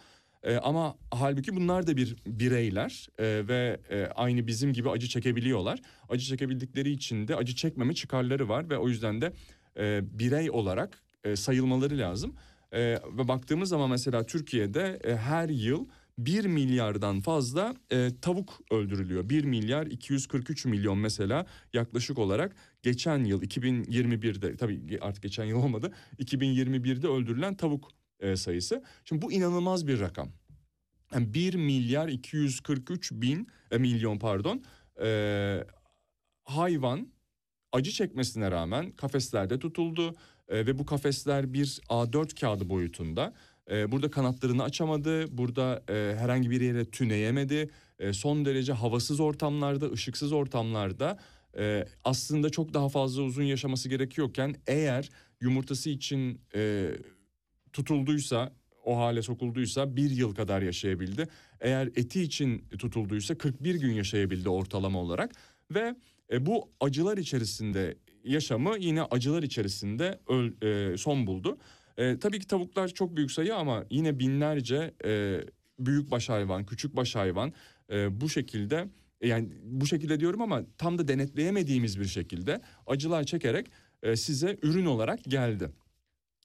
E, 0.43 0.55
ama 0.55 0.97
halbuki 1.11 1.55
bunlar 1.55 1.87
da 1.87 1.97
bir 1.97 2.15
bireyler 2.27 3.07
e, 3.19 3.47
ve 3.47 3.79
e, 3.89 4.05
aynı 4.05 4.47
bizim 4.47 4.73
gibi 4.73 4.89
acı 4.89 5.07
çekebiliyorlar. 5.07 5.81
Acı 6.09 6.25
çekebildikleri 6.25 6.91
için 6.91 7.27
de 7.27 7.35
acı 7.35 7.55
çekmeme 7.55 7.93
çıkarları 7.93 8.49
var 8.49 8.69
ve 8.69 8.77
o 8.77 8.89
yüzden 8.89 9.21
de 9.21 9.33
e, 9.77 10.01
birey 10.19 10.51
olarak 10.51 11.03
e, 11.23 11.35
sayılmaları 11.35 11.97
lazım. 11.97 12.35
E, 12.71 12.79
ve 13.17 13.27
baktığımız 13.27 13.69
zaman 13.69 13.89
mesela 13.89 14.25
Türkiye'de 14.25 14.99
e, 15.03 15.15
her 15.15 15.49
yıl 15.49 15.87
1 16.17 16.45
milyardan 16.45 17.21
fazla 17.21 17.75
e, 17.91 18.09
tavuk 18.21 18.59
öldürülüyor. 18.71 19.29
1 19.29 19.43
milyar 19.43 19.85
243 19.87 20.65
milyon 20.65 20.97
mesela 20.97 21.45
yaklaşık 21.73 22.17
olarak 22.19 22.55
geçen 22.83 23.23
yıl 23.23 23.43
2021'de 23.43 24.55
tabii 24.55 24.99
artık 25.01 25.23
geçen 25.23 25.45
yıl 25.45 25.57
olmadı. 25.57 25.93
2021'de 26.19 27.07
öldürülen 27.07 27.55
tavuk 27.55 27.91
e, 28.19 28.35
sayısı. 28.35 28.83
Şimdi 29.05 29.21
bu 29.21 29.31
inanılmaz 29.31 29.87
bir 29.87 29.99
rakam. 29.99 30.29
Yani 31.13 31.33
1 31.33 31.53
milyar 31.53 32.07
243 32.07 33.11
bin 33.11 33.47
e, 33.71 33.77
milyon 33.77 34.19
pardon 34.19 34.63
e, 35.01 35.63
hayvan 36.43 37.07
acı 37.71 37.91
çekmesine 37.91 38.51
rağmen 38.51 38.91
kafeslerde 38.91 39.59
tutuldu 39.59 40.15
e, 40.49 40.65
ve 40.65 40.79
bu 40.79 40.85
kafesler 40.85 41.53
bir 41.53 41.65
A4 41.89 42.39
kağıdı 42.39 42.69
boyutunda. 42.69 43.33
E, 43.71 43.91
burada 43.91 44.11
kanatlarını 44.11 44.63
açamadı, 44.63 45.37
burada 45.37 45.83
e, 45.89 46.15
herhangi 46.17 46.51
bir 46.51 46.61
yere 46.61 46.85
tüneyemedi. 46.85 47.69
E, 47.99 48.13
son 48.13 48.45
derece 48.45 48.73
havasız 48.73 49.19
ortamlarda, 49.19 49.91
ışıksız 49.91 50.31
ortamlarda 50.31 51.19
e, 51.57 51.87
aslında 52.03 52.49
çok 52.49 52.73
daha 52.73 52.89
fazla 52.89 53.21
uzun 53.21 53.43
yaşaması 53.43 53.89
gerekiyorken 53.89 54.55
eğer 54.67 55.09
yumurtası 55.41 55.89
için 55.89 56.41
e, 56.55 56.91
tutulduysa 57.73 58.53
o 58.83 58.97
hale 58.97 59.21
sokulduysa 59.21 59.95
bir 59.95 60.09
yıl 60.09 60.35
kadar 60.35 60.61
yaşayabildi. 60.61 61.27
Eğer 61.61 61.87
eti 61.87 62.21
için 62.21 62.65
tutulduysa 62.79 63.37
41 63.37 63.75
gün 63.75 63.93
yaşayabildi 63.93 64.49
ortalama 64.49 64.99
olarak 64.99 65.31
ve 65.71 65.95
e, 66.31 66.45
bu 66.45 66.69
acılar 66.79 67.17
içerisinde 67.17 67.97
yaşamı 68.27 68.77
yine 68.79 69.03
acılar 69.03 69.43
içerisinde 69.43 70.19
öl, 70.29 70.51
e, 70.61 70.97
son 70.97 71.27
buldu. 71.27 71.57
E, 71.97 72.19
tabii 72.19 72.39
ki 72.39 72.47
tavuklar 72.47 72.87
çok 72.87 73.15
büyük 73.15 73.31
sayı 73.31 73.55
ama 73.55 73.85
yine 73.89 74.19
binlerce 74.19 74.93
e, 75.05 75.41
büyük 75.79 76.11
baş 76.11 76.29
hayvan, 76.29 76.65
küçük 76.65 76.95
baş 76.95 77.15
hayvan 77.15 77.53
e, 77.91 78.21
bu 78.21 78.29
şekilde 78.29 78.87
yani 79.21 79.49
bu 79.63 79.87
şekilde 79.87 80.19
diyorum 80.19 80.41
ama 80.41 80.63
tam 80.77 80.97
da 80.97 81.07
denetleyemediğimiz 81.07 81.99
bir 81.99 82.05
şekilde 82.05 82.61
acılar 82.87 83.23
çekerek 83.23 83.67
e, 84.03 84.15
size 84.15 84.57
ürün 84.61 84.85
olarak 84.85 85.23
geldi. 85.23 85.69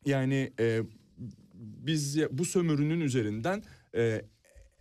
Yani 0.04 0.52
e, 0.60 0.80
biz 1.54 2.18
bu 2.30 2.44
sömürünün 2.44 3.00
üzerinden 3.00 3.62
e, 3.94 4.22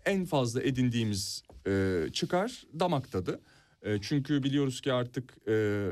en 0.05 0.25
fazla 0.25 0.63
edindiğimiz 0.63 1.43
e, 1.67 2.03
çıkar 2.13 2.63
damak 2.79 3.11
tadı. 3.11 3.41
E, 3.81 4.01
çünkü 4.01 4.43
biliyoruz 4.43 4.81
ki 4.81 4.93
artık 4.93 5.47
e, 5.47 5.87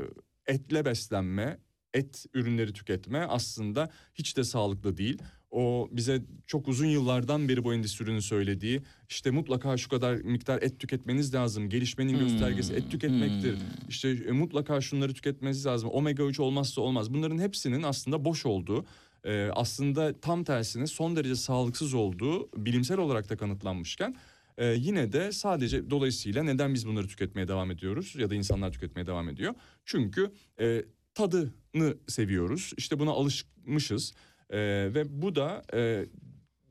etle 0.50 0.84
beslenme, 0.84 1.58
et 1.94 2.26
ürünleri 2.34 2.72
tüketme 2.72 3.18
aslında 3.18 3.90
hiç 4.14 4.36
de 4.36 4.44
sağlıklı 4.44 4.96
değil. 4.96 5.18
O 5.50 5.88
bize 5.92 6.22
çok 6.46 6.68
uzun 6.68 6.86
yıllardan 6.86 7.48
beri 7.48 7.64
bu 7.64 7.74
endüstrinin 7.74 8.20
söylediği 8.20 8.82
işte 9.08 9.30
mutlaka 9.30 9.76
şu 9.76 9.88
kadar 9.88 10.14
miktar 10.16 10.62
et 10.62 10.80
tüketmeniz 10.80 11.34
lazım. 11.34 11.68
Gelişmenin 11.68 12.12
Hmm, 12.12 12.20
göstergesi 12.20 12.74
et 12.74 12.90
tüketmektir. 12.90 13.52
hmm. 13.54 13.62
İşte 13.88 14.08
e, 14.10 14.32
mutlaka 14.32 14.80
şunları 14.80 15.14
tüketmeniz 15.14 15.66
lazım. 15.66 15.90
Omega 15.90 16.22
3 16.22 16.40
olmazsa 16.40 16.80
olmaz. 16.80 17.14
Bunların 17.14 17.38
hepsinin 17.38 17.82
aslında 17.82 18.24
boş 18.24 18.46
olduğu 18.46 18.84
e, 19.24 19.48
aslında 19.52 20.20
tam 20.20 20.44
tersine 20.44 20.86
son 20.86 21.16
derece 21.16 21.36
sağlıksız 21.36 21.94
olduğu 21.94 22.48
bilimsel 22.56 22.98
olarak 22.98 23.28
da 23.30 23.36
kanıtlanmışken 23.36 24.16
e, 24.60 24.66
yine 24.66 25.12
de 25.12 25.32
sadece 25.32 25.90
dolayısıyla 25.90 26.42
neden 26.42 26.74
biz 26.74 26.86
bunları 26.86 27.06
tüketmeye 27.08 27.48
devam 27.48 27.70
ediyoruz 27.70 28.14
ya 28.18 28.30
da 28.30 28.34
insanlar 28.34 28.72
tüketmeye 28.72 29.06
devam 29.06 29.28
ediyor? 29.28 29.54
Çünkü 29.84 30.30
e, 30.60 30.84
tadını 31.14 31.96
seviyoruz 32.08 32.72
işte 32.76 32.98
buna 32.98 33.10
alışmışız 33.10 34.12
E, 34.52 34.58
ve 34.94 35.22
bu 35.22 35.34
da 35.34 35.62
e, 35.74 36.06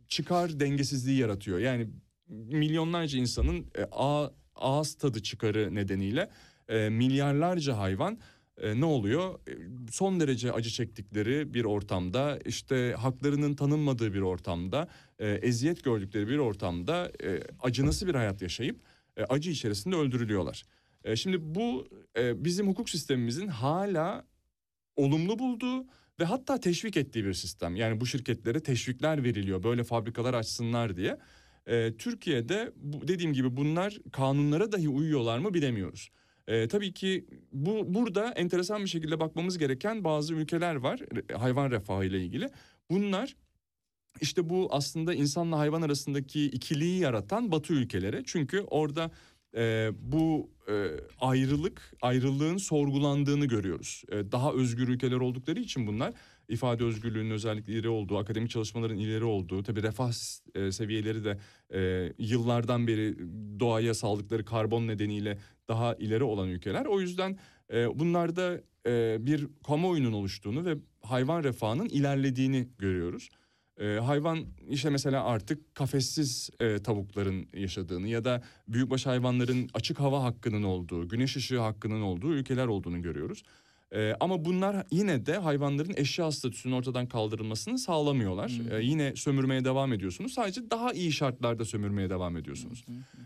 çıkar 0.07 0.59
dengesizliği 0.59 1.17
yaratıyor. 1.19 1.59
Yani 1.59 1.87
milyonlarca 2.27 3.19
insanın 3.19 3.65
e, 3.77 3.83
ağ- 3.91 4.31
ağız 4.55 4.93
tadı 4.93 5.23
çıkarı 5.23 5.75
nedeniyle 5.75 6.29
e, 6.69 6.89
milyarlarca 6.89 7.77
hayvan 7.77 8.19
e, 8.57 8.79
ne 8.79 8.85
oluyor? 8.85 9.39
E, 9.47 9.51
Son 9.91 10.19
derece 10.19 10.51
acı 10.51 10.69
çektikleri 10.69 11.53
bir 11.53 11.65
ortamda, 11.65 12.39
işte 12.45 12.95
haklarının 12.97 13.53
tanınmadığı 13.53 14.13
bir 14.13 14.21
ortamda, 14.21 14.87
e, 15.19 15.29
eziyet 15.29 15.83
gördükleri 15.83 16.27
bir 16.27 16.37
ortamda 16.37 17.11
e, 17.23 17.39
acınası 17.59 18.07
bir 18.07 18.15
hayat 18.15 18.41
yaşayıp 18.41 18.81
e, 19.17 19.23
acı 19.23 19.51
içerisinde 19.51 19.95
öldürülüyorlar. 19.95 20.63
E, 21.03 21.15
şimdi 21.15 21.55
bu 21.55 21.87
e, 22.17 22.45
bizim 22.45 22.67
hukuk 22.67 22.89
sistemimizin 22.89 23.47
hala 23.47 24.25
olumlu 24.95 25.39
bulduğu 25.39 25.85
ve 26.19 26.23
hatta 26.23 26.59
teşvik 26.59 26.97
ettiği 26.97 27.25
bir 27.25 27.33
sistem. 27.33 27.75
Yani 27.75 28.01
bu 28.01 28.05
şirketlere 28.05 28.59
teşvikler 28.59 29.23
veriliyor 29.23 29.63
böyle 29.63 29.83
fabrikalar 29.83 30.33
açsınlar 30.33 30.97
diye. 30.97 31.17
E, 31.67 31.97
Türkiye'de 31.97 32.71
bu, 32.75 33.07
dediğim 33.07 33.33
gibi 33.33 33.57
bunlar 33.57 33.97
kanunlara 34.11 34.71
dahi 34.71 34.89
uyuyorlar 34.89 35.39
mı 35.39 35.53
bilemiyoruz. 35.53 36.09
E, 36.47 36.67
tabii 36.67 36.93
ki 36.93 37.25
bu 37.51 37.93
burada 37.93 38.31
enteresan 38.31 38.83
bir 38.83 38.89
şekilde 38.89 39.19
bakmamız 39.19 39.57
gereken 39.57 40.03
bazı 40.03 40.33
ülkeler 40.33 40.75
var 40.75 40.99
re- 40.99 41.33
hayvan 41.33 41.71
refahı 41.71 42.05
ile 42.05 42.21
ilgili. 42.21 42.49
Bunlar 42.89 43.35
işte 44.21 44.49
bu 44.49 44.67
aslında 44.71 45.13
insanla 45.13 45.59
hayvan 45.59 45.81
arasındaki 45.81 46.45
ikiliği 46.45 46.99
yaratan 46.99 47.51
Batı 47.51 47.73
ülkeleri. 47.73 48.23
Çünkü 48.25 48.61
orada 48.61 49.11
e, 49.55 49.91
bu 50.01 50.49
e, 50.67 50.87
ayrılık, 51.21 51.93
ayrılığın 52.01 52.57
sorgulandığını 52.57 53.45
görüyoruz. 53.45 54.03
E, 54.11 54.31
daha 54.31 54.53
özgür 54.53 54.87
ülkeler 54.87 55.17
oldukları 55.17 55.59
için 55.59 55.87
bunlar 55.87 56.13
ifade 56.49 56.83
özgürlüğünün 56.83 57.31
özellikle 57.31 57.73
ileri 57.73 57.89
olduğu, 57.89 58.17
akademik 58.17 58.49
çalışmaların 58.49 58.97
ileri 58.97 59.23
olduğu, 59.23 59.63
tabii 59.63 59.83
refah 59.83 60.11
e, 60.55 60.71
seviyeleri 60.71 61.23
de 61.23 61.39
e, 61.73 62.13
yıllardan 62.17 62.87
beri 62.87 63.17
doğaya 63.59 63.93
saldıkları 63.93 64.45
karbon 64.45 64.87
nedeniyle 64.87 65.37
daha 65.67 65.95
ileri 65.95 66.23
olan 66.23 66.47
ülkeler. 66.49 66.85
O 66.85 67.01
yüzden 67.01 67.37
e, 67.73 67.99
bunlarda 67.99 68.61
e, 68.85 69.17
bir 69.19 69.47
kamuoyunun 69.67 70.13
oluştuğunu 70.13 70.65
ve 70.65 70.75
hayvan 71.01 71.43
refahının 71.43 71.89
ilerlediğini 71.89 72.67
görüyoruz. 72.77 73.29
E, 73.79 73.99
hayvan 73.99 74.45
işte 74.69 74.89
mesela 74.89 75.23
artık 75.23 75.75
kafessiz 75.75 76.49
e, 76.59 76.79
tavukların 76.79 77.47
yaşadığını 77.53 78.07
ya 78.07 78.25
da 78.25 78.43
büyükbaş 78.67 79.05
hayvanların 79.05 79.69
açık 79.73 79.99
hava 79.99 80.23
hakkının 80.23 80.63
olduğu, 80.63 81.09
güneş 81.09 81.35
ışığı 81.35 81.59
hakkının 81.59 82.01
olduğu 82.01 82.33
ülkeler 82.33 82.67
olduğunu 82.67 83.01
görüyoruz. 83.01 83.43
E, 83.95 84.13
ama 84.19 84.45
bunlar 84.45 84.85
yine 84.91 85.25
de 85.25 85.37
hayvanların 85.37 85.93
eşya 85.97 86.31
statüsünün 86.31 86.73
ortadan 86.73 87.07
kaldırılmasını 87.07 87.79
sağlamıyorlar. 87.79 88.51
E, 88.79 88.83
yine 88.83 89.15
sömürmeye 89.15 89.65
devam 89.65 89.93
ediyorsunuz. 89.93 90.33
Sadece 90.33 90.71
daha 90.71 90.93
iyi 90.93 91.11
şartlarda 91.11 91.65
sömürmeye 91.65 92.09
devam 92.09 92.37
ediyorsunuz. 92.37 92.85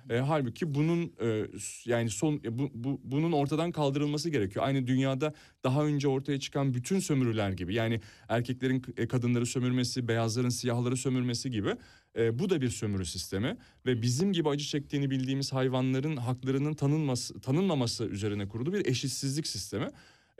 E, 0.10 0.18
halbuki 0.18 0.76
bunun 0.76 1.11
e, 1.22 1.45
yani 1.85 2.10
son 2.10 2.41
e, 2.44 2.60
bu, 2.60 2.69
bu- 2.73 3.02
bunun 3.03 3.31
ortadan 3.31 3.72
kaldırılması 3.72 4.30
gerekiyor. 4.30 4.65
Aynı 4.65 4.88
dünyada 4.88 5.34
daha 5.64 5.85
önce 5.85 6.07
ortaya 6.07 6.40
çıkan 6.40 6.73
bütün 6.73 6.99
sömürüler 6.99 7.52
gibi. 7.52 7.73
Yani 7.73 8.02
erkeklerin 8.30 8.84
e, 8.98 9.07
kadınları 9.07 9.45
sömürmesi, 9.45 10.07
beyazların 10.07 10.49
siyahları 10.49 10.98
sömürmesi 10.98 11.52
gibi. 11.52 11.69
E, 12.18 12.40
bu 12.40 12.49
da 12.49 12.61
bir 12.61 12.69
sömürü 12.69 13.06
sistemi 13.06 13.57
ve 13.85 14.02
bizim 14.02 14.34
gibi 14.34 14.49
acı 14.49 14.65
çektiğini 14.65 15.10
bildiğimiz 15.11 15.53
hayvanların 15.53 16.18
haklarının 16.18 16.73
tanınması 16.73 17.40
tanınmaması 17.41 18.06
üzerine 18.06 18.48
kurulu 18.48 18.73
bir 18.73 18.85
eşitsizlik 18.85 19.48
sistemi. 19.48 19.88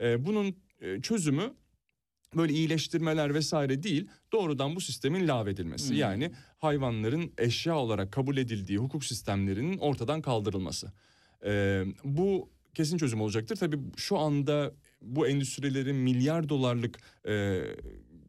E, 0.00 0.26
bunun 0.26 0.56
e, 0.80 1.00
çözümü 1.00 1.54
böyle 2.36 2.52
iyileştirmeler 2.52 3.34
vesaire 3.34 3.82
değil 3.82 4.06
doğrudan 4.32 4.76
bu 4.76 4.80
sistemin 4.80 5.28
lağvedilmesi. 5.28 5.90
Hmm. 5.90 5.96
Yani 5.96 6.30
hayvanların 6.58 7.32
eşya 7.38 7.76
olarak 7.76 8.12
kabul 8.12 8.36
edildiği 8.36 8.78
hukuk 8.78 9.04
sistemlerinin 9.04 9.78
ortadan 9.78 10.22
kaldırılması. 10.22 10.92
Ee, 11.44 11.84
bu 12.04 12.48
kesin 12.74 12.98
çözüm 12.98 13.20
olacaktır. 13.20 13.56
Tabii 13.56 13.78
şu 13.96 14.18
anda 14.18 14.72
bu 15.02 15.28
endüstrilerin 15.28 15.96
milyar 15.96 16.48
dolarlık 16.48 16.98
e, 17.28 17.62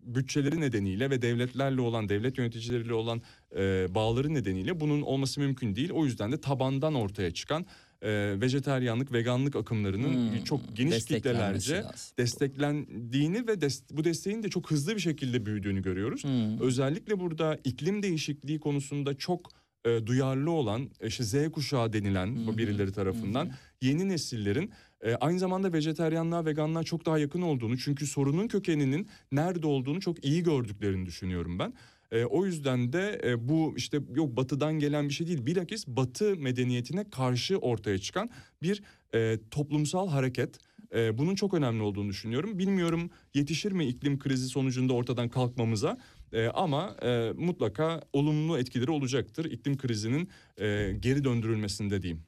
bütçeleri 0.03 0.61
nedeniyle 0.61 1.09
ve 1.09 1.21
devletlerle 1.21 1.81
olan, 1.81 2.09
devlet 2.09 2.37
yöneticileriyle 2.37 2.93
olan 2.93 3.21
e, 3.57 3.87
bağları 3.95 4.33
nedeniyle 4.33 4.79
bunun 4.79 5.01
olması 5.01 5.39
mümkün 5.39 5.75
değil. 5.75 5.91
O 5.91 6.05
yüzden 6.05 6.31
de 6.31 6.41
tabandan 6.41 6.95
ortaya 6.95 7.31
çıkan 7.31 7.65
e, 8.06 8.41
vejeteryanlık, 8.41 9.11
veganlık 9.14 9.56
akımlarının 9.56 10.14
Hmm, 10.32 10.44
çok 10.44 10.60
geniş 10.77 10.94
kitlelerce 11.06 11.84
desteklendiğini 12.19 13.48
ve 13.48 13.52
des- 13.53 13.84
bu 13.91 14.03
desteğin 14.03 14.44
de 14.44 14.49
çok 14.49 14.72
hızlı 14.72 14.95
bir 14.95 15.02
şekilde 15.02 15.45
büyüdüğünü 15.45 15.82
görüyoruz. 15.82 16.23
Hmm. 16.23 16.60
Özellikle 16.61 17.19
burada 17.19 17.60
iklim 17.64 18.03
değişikliği 18.03 18.60
konusunda 18.60 19.18
çok 19.18 19.52
e, 19.86 20.06
duyarlı 20.07 20.52
olan 20.52 20.90
işte 21.03 21.23
Z 21.23 21.52
kuşağı 21.52 21.94
denilen 21.94 22.48
bu 22.48 22.57
birileri 22.57 22.91
tarafından 22.91 23.52
yeni 23.82 24.10
nesillerin 24.10 24.72
e, 25.02 25.15
aynı 25.15 25.40
zamanda 25.40 25.73
vejeteryanlığa 25.73 26.45
veganlığa 26.45 26.84
çok 26.84 27.06
daha 27.06 27.18
yakın 27.19 27.41
olduğunu 27.41 27.77
çünkü 27.77 28.07
sorunun 28.07 28.48
kökeninin 28.48 29.07
nerede 29.32 29.68
olduğunu 29.68 30.02
çok 30.02 30.26
iyi 30.26 30.44
gördüklerini 30.44 31.06
düşünüyorum 31.06 31.60
ben. 31.60 31.73
E, 32.15 32.25
o 32.25 32.45
yüzden 32.45 32.93
de 32.93 33.21
e, 33.23 33.49
bu 33.49 33.73
işte 33.77 33.99
yok 34.15 34.37
batıdan 34.37 34.79
gelen 34.79 35.09
bir 35.09 35.13
şey 35.13 35.27
değil 35.27 35.45
bilakis 35.45 35.87
batı 35.87 36.35
medeniyetine 36.37 37.09
karşı 37.09 37.57
ortaya 37.57 37.97
çıkan 37.97 38.29
bir 38.61 38.83
e, 39.15 39.37
toplumsal 39.51 40.09
hareket. 40.09 40.57
E, 40.95 41.17
bunun 41.17 41.35
çok 41.35 41.53
önemli 41.53 41.83
olduğunu 41.83 42.09
düşünüyorum. 42.09 42.59
Bilmiyorum 42.59 43.09
yetişir 43.33 43.71
mi 43.71 43.85
iklim 43.85 44.19
krizi 44.19 44.47
sonucunda 44.47 44.93
ortadan 44.93 45.29
kalkmamıza 45.29 45.97
e, 46.33 46.47
ama 46.47 46.95
e, 47.01 47.31
mutlaka 47.37 48.01
olumlu 48.13 48.57
etkileri 48.57 48.91
olacaktır 48.91 49.45
iklim 49.45 49.77
krizinin 49.77 50.29
e, 50.57 50.93
geri 50.99 51.23
döndürülmesinde 51.23 52.01
diyeyim. 52.01 52.23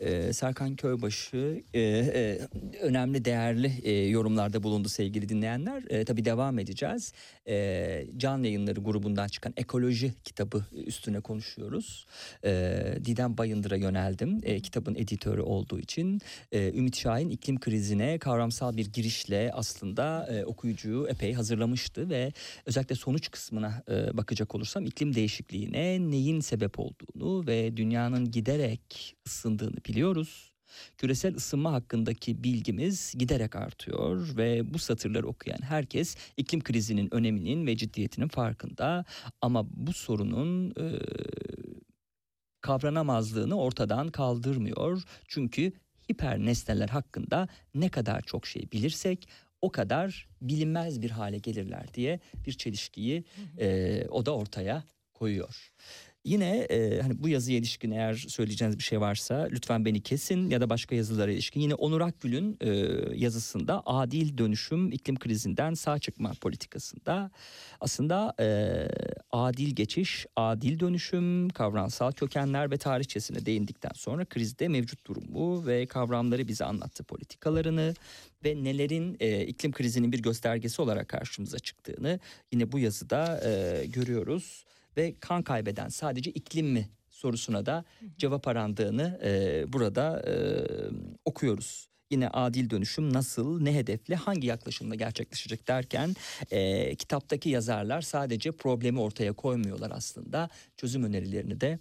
Ee, 0.00 0.32
Serkan 0.32 0.76
Köybaşı 0.76 1.62
e, 1.74 1.80
e, 1.80 2.38
önemli 2.80 3.24
değerli 3.24 3.72
e, 3.82 3.92
yorumlarda 3.92 4.62
bulundu 4.62 4.88
sevgili 4.88 5.28
dinleyenler. 5.28 5.82
E, 5.88 6.04
tabii 6.04 6.24
devam 6.24 6.58
edeceğiz. 6.58 7.12
E, 7.50 8.06
Can 8.16 8.42
Yayınları 8.42 8.80
grubundan 8.80 9.28
çıkan 9.28 9.52
Ekoloji 9.56 10.12
kitabı 10.24 10.64
üstüne 10.86 11.20
konuşuyoruz. 11.20 12.06
E, 12.44 12.50
Didem 13.04 13.38
Bayındır'a 13.38 13.76
yöneldim. 13.76 14.40
E, 14.42 14.60
kitabın 14.60 14.94
editörü 14.94 15.40
olduğu 15.40 15.78
için. 15.78 16.20
E, 16.52 16.72
Ümit 16.72 16.96
Şahin 16.96 17.30
iklim 17.30 17.60
krizine 17.60 18.18
kavramsal 18.18 18.76
bir 18.76 18.86
girişle 18.86 19.50
aslında 19.54 20.26
e, 20.30 20.44
okuyucuyu 20.44 21.06
epey 21.08 21.32
hazırlamıştı 21.32 22.10
ve 22.10 22.32
özellikle 22.66 22.94
sonuç 22.94 23.30
kısmına 23.30 23.82
e, 23.90 24.16
bakacak 24.16 24.54
olursam 24.54 24.84
iklim 24.84 25.14
değişikliğine 25.14 26.10
neyin 26.10 26.40
sebep 26.40 26.78
olduğunu 26.78 27.46
ve 27.46 27.76
dünyanın 27.76 28.30
giderek 28.30 29.16
ısındığını 29.26 29.76
biliyoruz. 29.88 30.49
Küresel 30.98 31.36
ısınma 31.36 31.72
hakkındaki 31.72 32.44
bilgimiz 32.44 33.14
giderek 33.18 33.56
artıyor 33.56 34.36
ve 34.36 34.74
bu 34.74 34.78
satırları 34.78 35.26
okuyan 35.26 35.62
herkes 35.62 36.16
iklim 36.36 36.60
krizinin 36.60 37.14
öneminin 37.14 37.66
ve 37.66 37.76
ciddiyetinin 37.76 38.28
farkında 38.28 39.04
ama 39.40 39.66
bu 39.70 39.92
sorunun 39.92 40.70
e, 40.70 40.86
kavranamazlığını 42.60 43.60
ortadan 43.60 44.08
kaldırmıyor. 44.08 45.02
Çünkü 45.28 45.72
hiper 46.10 46.38
nesneler 46.38 46.88
hakkında 46.88 47.48
ne 47.74 47.88
kadar 47.88 48.22
çok 48.22 48.46
şey 48.46 48.72
bilirsek 48.72 49.28
o 49.62 49.72
kadar 49.72 50.28
bilinmez 50.42 51.02
bir 51.02 51.10
hale 51.10 51.38
gelirler 51.38 51.94
diye 51.94 52.20
bir 52.46 52.52
çelişkiyi 52.52 53.24
e, 53.58 54.06
o 54.08 54.26
da 54.26 54.36
ortaya 54.36 54.84
koyuyor. 55.14 55.72
Yine 56.24 56.58
e, 56.58 57.00
hani 57.02 57.22
bu 57.22 57.28
yazıya 57.28 57.58
ilişkin 57.58 57.90
eğer 57.90 58.14
söyleyeceğiniz 58.14 58.78
bir 58.78 58.82
şey 58.82 59.00
varsa 59.00 59.48
lütfen 59.50 59.84
beni 59.84 60.00
kesin 60.00 60.50
ya 60.50 60.60
da 60.60 60.70
başka 60.70 60.94
yazılara 60.94 61.32
ilişkin. 61.32 61.60
Yine 61.60 61.74
Onur 61.74 62.00
Akgül'ün 62.00 62.56
e, 62.60 62.68
yazısında 63.14 63.82
adil 63.86 64.38
dönüşüm 64.38 64.92
iklim 64.92 65.18
krizinden 65.18 65.74
sağ 65.74 65.98
çıkma 65.98 66.32
politikasında 66.40 67.30
aslında 67.80 68.34
e, 68.40 68.46
adil 69.32 69.74
geçiş, 69.74 70.26
adil 70.36 70.80
dönüşüm, 70.80 71.48
kavramsal 71.48 72.12
kökenler 72.12 72.70
ve 72.70 72.76
tarihçesine 72.76 73.46
değindikten 73.46 73.92
sonra 73.94 74.24
krizde 74.24 74.68
mevcut 74.68 75.06
durumu 75.06 75.66
ve 75.66 75.86
kavramları 75.86 76.48
bize 76.48 76.64
anlattı 76.64 77.04
politikalarını 77.04 77.94
ve 78.44 78.64
nelerin 78.64 79.16
e, 79.20 79.46
iklim 79.46 79.72
krizinin 79.72 80.12
bir 80.12 80.22
göstergesi 80.22 80.82
olarak 80.82 81.08
karşımıza 81.08 81.58
çıktığını 81.58 82.20
yine 82.52 82.72
bu 82.72 82.78
yazıda 82.78 83.40
e, 83.44 83.86
görüyoruz 83.86 84.64
ve 84.96 85.14
kan 85.20 85.42
kaybeden 85.42 85.88
sadece 85.88 86.30
iklim 86.30 86.66
mi 86.66 86.88
sorusuna 87.10 87.66
da 87.66 87.84
cevap 88.18 88.48
arandığını 88.48 89.20
e, 89.24 89.64
burada 89.72 90.22
e, 90.26 90.34
okuyoruz. 91.24 91.90
Yine 92.10 92.28
adil 92.28 92.70
dönüşüm 92.70 93.12
nasıl, 93.12 93.60
ne 93.60 93.74
hedefle, 93.74 94.14
hangi 94.14 94.46
yaklaşımla 94.46 94.94
gerçekleşecek 94.94 95.68
derken 95.68 96.16
e, 96.50 96.94
kitaptaki 96.94 97.48
yazarlar 97.48 98.00
sadece 98.02 98.52
problemi 98.52 99.00
ortaya 99.00 99.32
koymuyorlar 99.32 99.90
aslında. 99.94 100.48
Çözüm 100.76 101.04
önerilerini 101.04 101.60
de 101.60 101.78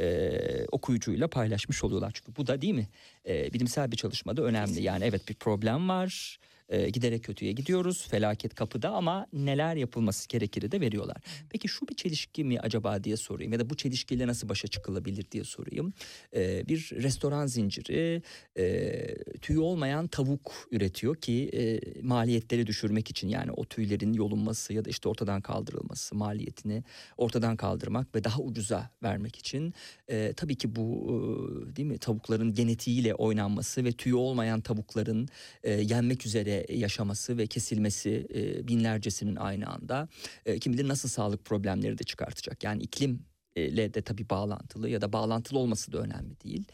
e, 0.00 0.66
okuyucuyla 0.72 1.28
paylaşmış 1.28 1.84
oluyorlar. 1.84 2.10
Çünkü 2.14 2.36
bu 2.36 2.46
da 2.46 2.62
değil 2.62 2.74
mi 2.74 2.88
e, 3.28 3.52
bilimsel 3.52 3.92
bir 3.92 3.96
çalışmada 3.96 4.42
önemli. 4.42 4.82
Yani 4.82 5.04
evet 5.04 5.28
bir 5.28 5.34
problem 5.34 5.88
var, 5.88 6.38
e, 6.70 6.90
giderek 6.90 7.24
kötüye 7.24 7.52
gidiyoruz, 7.52 8.08
felaket 8.08 8.54
kapıda 8.54 8.90
ama 8.90 9.26
neler 9.32 9.76
yapılması 9.76 10.28
gerekir 10.28 10.70
de 10.70 10.80
veriyorlar. 10.80 11.16
Peki 11.50 11.68
şu 11.68 11.88
bir 11.88 11.94
çelişki 11.94 12.44
mi 12.44 12.60
acaba 12.60 13.04
diye 13.04 13.16
sorayım 13.16 13.52
ya 13.52 13.60
da 13.60 13.70
bu 13.70 13.74
çelişkiyle 13.74 14.26
nasıl 14.26 14.48
başa 14.48 14.68
çıkılabilir 14.68 15.30
diye 15.30 15.44
sorayım. 15.44 15.92
E, 16.36 16.68
bir 16.68 16.90
restoran 16.92 17.46
zinciri 17.46 18.22
e, 18.58 19.14
tüy 19.40 19.58
olmayan 19.58 20.08
tavuk 20.08 20.68
üretiyor 20.70 21.16
ki 21.16 21.50
e, 21.54 21.80
maliyetleri 22.02 22.66
düşürmek 22.66 23.10
için 23.10 23.28
yani 23.28 23.50
o 23.50 23.64
tüylerin 23.64 24.12
yolunması 24.12 24.72
ya 24.72 24.84
da 24.84 24.90
işte 24.90 25.08
ortadan 25.08 25.40
kaldırılması 25.40 26.14
maliyetini 26.14 26.84
ortadan 27.16 27.56
kaldırmak 27.56 28.14
ve 28.14 28.24
daha 28.24 28.40
ucuza 28.40 28.90
vermek 29.02 29.36
için 29.36 29.74
e, 30.08 30.32
tabii 30.36 30.56
ki 30.56 30.76
bu 30.76 30.86
e, 31.06 31.76
değil 31.76 31.88
mi 31.88 31.98
tavukların 31.98 32.54
genetiğiyle 32.54 33.14
oynanması 33.14 33.84
ve 33.84 33.92
tüyü 33.92 34.14
olmayan 34.14 34.60
tavukların 34.60 35.28
e, 35.62 35.72
yenmek 35.72 36.26
üzere 36.26 36.59
yaşaması 36.68 37.38
ve 37.38 37.46
kesilmesi 37.46 38.26
e, 38.34 38.68
binlercesinin 38.68 39.36
aynı 39.36 39.66
anda 39.66 40.08
e, 40.46 40.58
kim 40.58 40.72
bilir 40.72 40.88
nasıl 40.88 41.08
sağlık 41.08 41.44
problemleri 41.44 41.98
de 41.98 42.04
çıkartacak. 42.04 42.64
Yani 42.64 42.82
iklim 42.82 43.30
ile 43.56 43.94
de 43.94 44.02
tabii 44.02 44.30
bağlantılı 44.30 44.88
ya 44.88 45.00
da 45.00 45.12
bağlantılı 45.12 45.58
olması 45.58 45.92
da 45.92 45.98
önemli 45.98 46.40
değil. 46.44 46.64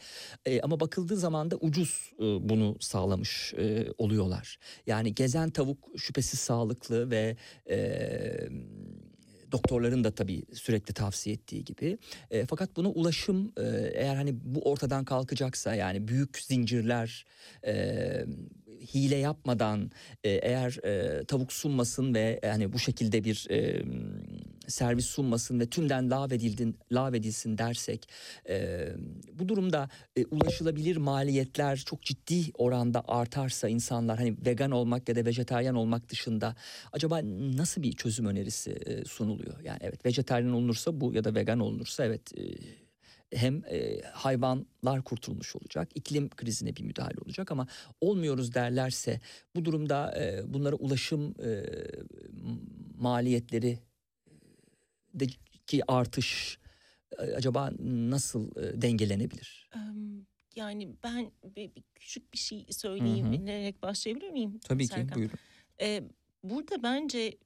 E, 0.45 0.61
ama 0.61 0.79
bakıldığı 0.79 1.17
zaman 1.17 1.51
da 1.51 1.55
ucuz 1.55 2.11
e, 2.19 2.23
bunu 2.23 2.77
sağlamış 2.79 3.53
e, 3.53 3.87
oluyorlar. 3.97 4.59
Yani 4.87 5.15
gezen 5.15 5.49
tavuk 5.49 5.77
şüphesiz 5.97 6.39
sağlıklı 6.39 7.11
ve 7.11 7.37
e, 7.69 8.49
doktorların 9.51 10.03
da 10.03 10.11
tabii 10.11 10.43
sürekli 10.53 10.93
tavsiye 10.93 11.35
ettiği 11.35 11.63
gibi. 11.63 11.97
E, 12.31 12.45
fakat 12.45 12.75
buna 12.75 12.89
ulaşım 12.89 13.51
e, 13.57 13.91
eğer 13.93 14.15
hani 14.15 14.35
bu 14.43 14.71
ortadan 14.71 15.05
kalkacaksa 15.05 15.75
yani 15.75 16.07
büyük 16.07 16.37
zincirler 16.37 17.25
e, 17.65 18.25
hile 18.81 19.15
yapmadan 19.15 19.91
e, 20.23 20.29
eğer 20.29 20.85
e, 20.85 21.25
tavuk 21.25 21.53
sunmasın 21.53 22.13
ve 22.13 22.39
yani 22.43 22.73
bu 22.73 22.79
şekilde 22.79 23.23
bir 23.23 23.47
e, 23.49 23.83
servis 24.67 25.05
sunmasın 25.05 25.59
ve 25.59 25.65
tümden 25.65 26.11
lağvedildin, 26.11 26.77
lağvedilsin 26.91 27.57
dersek 27.57 28.09
e, 28.49 28.87
bu 29.33 29.49
durumda 29.49 29.89
e, 30.15 30.25
ulaşılabilir 30.25 30.97
maliyetler 30.97 31.77
çok 31.77 32.01
ciddi 32.01 32.51
oranda 32.53 33.03
artarsa 33.07 33.69
insanlar 33.69 34.17
hani 34.17 34.37
vegan 34.45 34.71
olmak 34.71 35.09
ya 35.09 35.15
da 35.15 35.25
vejetaryen 35.25 35.73
olmak 35.73 36.09
dışında 36.09 36.55
acaba 36.93 37.21
nasıl 37.57 37.83
bir 37.83 37.91
çözüm 37.91 38.25
önerisi 38.25 38.71
e, 38.71 39.05
sunuluyor? 39.05 39.59
Yani 39.63 39.79
evet 39.81 40.05
vejetaryen 40.05 40.49
olunursa 40.49 41.01
bu 41.01 41.13
ya 41.13 41.23
da 41.23 41.35
vegan 41.35 41.59
olunursa 41.59 42.05
evet 42.05 42.37
e, 42.37 42.43
hem 43.33 43.63
e, 43.65 44.01
hayvanlar 44.01 45.03
kurtulmuş 45.03 45.55
olacak, 45.55 45.89
iklim 45.95 46.29
krizine 46.29 46.75
bir 46.75 46.83
müdahale 46.83 47.17
olacak 47.25 47.51
ama 47.51 47.67
olmuyoruz 48.01 48.53
derlerse 48.53 49.19
bu 49.55 49.65
durumda 49.65 50.19
e, 50.19 50.53
bunlara 50.53 50.75
ulaşım 50.75 51.35
e, 51.43 51.65
maliyetleri 52.97 53.79
ki 55.67 55.81
artış 55.87 56.59
e, 57.19 57.21
acaba 57.21 57.71
nasıl 57.79 58.51
e, 58.55 58.81
dengelenebilir? 58.81 59.69
Yani 60.55 60.95
ben 61.03 61.31
bir, 61.43 61.75
bir 61.75 61.83
küçük 61.95 62.33
bir 62.33 62.37
şey 62.37 62.65
söyleyeyim, 62.69 63.31
bilerek 63.31 63.81
başlayabilir 63.81 64.29
miyim? 64.29 64.59
Tabii 64.63 64.87
Serkan? 64.87 65.07
ki 65.07 65.15
buyurun. 65.15 65.37
Ee, 65.81 66.03
burada 66.43 66.83
bence 66.83 67.19
e, 67.19 67.37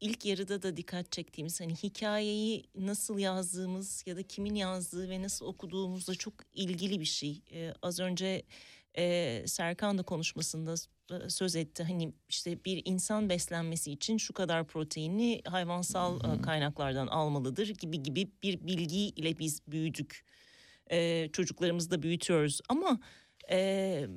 ilk 0.00 0.24
yarıda 0.24 0.62
da 0.62 0.76
dikkat 0.76 1.12
çektiğimiz 1.12 1.60
hani 1.60 1.74
hikayeyi 1.74 2.64
nasıl 2.74 3.18
yazdığımız 3.18 4.04
ya 4.06 4.16
da 4.16 4.22
kimin 4.22 4.54
yazdığı 4.54 5.08
ve 5.10 5.22
nasıl 5.22 5.46
okuduğumuzla 5.46 6.14
çok 6.14 6.34
ilgili 6.54 7.00
bir 7.00 7.04
şey. 7.04 7.42
Ee, 7.52 7.72
az 7.82 8.00
önce 8.00 8.42
e, 8.98 9.44
Serkan 9.46 9.98
da 9.98 10.02
konuşmasında 10.02 10.74
söz 11.28 11.56
etti. 11.56 11.82
Hani 11.82 12.12
işte 12.28 12.64
bir 12.64 12.82
insan 12.84 13.28
beslenmesi 13.28 13.92
için 13.92 14.16
şu 14.16 14.32
kadar 14.32 14.66
proteini 14.66 15.42
hayvansal 15.44 16.38
e, 16.38 16.42
kaynaklardan 16.42 17.06
almalıdır 17.06 17.68
gibi 17.68 18.02
gibi 18.02 18.30
bir 18.42 18.66
bilgiyle 18.66 19.38
biz 19.38 19.62
büyüdük. 19.68 20.24
Ee, 20.90 21.28
çocuklarımızı 21.32 21.90
da 21.90 22.02
büyütüyoruz 22.02 22.60
ama 22.68 23.00
e, 23.50 24.08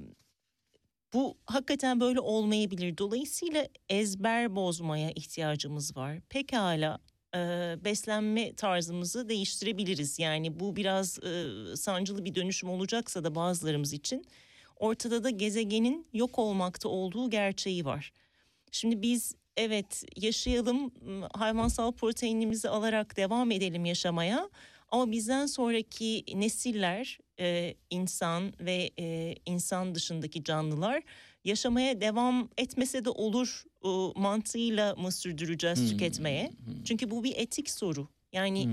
bu 1.13 1.37
hakikaten 1.45 1.99
böyle 1.99 2.19
olmayabilir. 2.19 2.97
Dolayısıyla 2.97 3.67
ezber 3.89 4.55
bozmaya 4.55 5.11
ihtiyacımız 5.11 5.97
var. 5.97 6.19
Pekala 6.29 6.99
e, 7.35 7.39
beslenme 7.85 8.55
tarzımızı 8.55 9.29
değiştirebiliriz. 9.29 10.19
Yani 10.19 10.59
bu 10.59 10.75
biraz 10.75 11.19
e, 11.23 11.45
sancılı 11.75 12.25
bir 12.25 12.35
dönüşüm 12.35 12.69
olacaksa 12.69 13.23
da 13.23 13.35
bazılarımız 13.35 13.93
için 13.93 14.25
ortada 14.75 15.23
da 15.23 15.29
gezegenin 15.29 16.07
yok 16.13 16.39
olmakta 16.39 16.89
olduğu 16.89 17.29
gerçeği 17.29 17.85
var. 17.85 18.13
Şimdi 18.71 19.01
biz 19.01 19.35
evet 19.57 20.03
yaşayalım 20.17 20.91
hayvansal 21.33 21.91
proteinimizi 21.91 22.69
alarak 22.69 23.17
devam 23.17 23.51
edelim 23.51 23.85
yaşamaya 23.85 24.49
ama 24.89 25.11
bizden 25.11 25.45
sonraki 25.45 26.23
nesiller 26.35 27.19
e, 27.41 27.75
insan 27.89 28.53
ve 28.59 28.89
e, 28.99 29.35
insan 29.45 29.95
dışındaki 29.95 30.43
canlılar 30.43 31.03
yaşamaya 31.43 32.01
devam 32.01 32.49
etmese 32.57 33.05
de 33.05 33.09
olur 33.09 33.63
e, 33.83 34.19
mantığıyla 34.19 34.95
mı 34.95 35.11
sürdüreceğiz 35.11 35.89
tüketmeye? 35.89 36.51
Çünkü 36.85 37.11
bu 37.11 37.23
bir 37.23 37.33
etik 37.35 37.69
soru. 37.69 38.07
Yani 38.33 38.69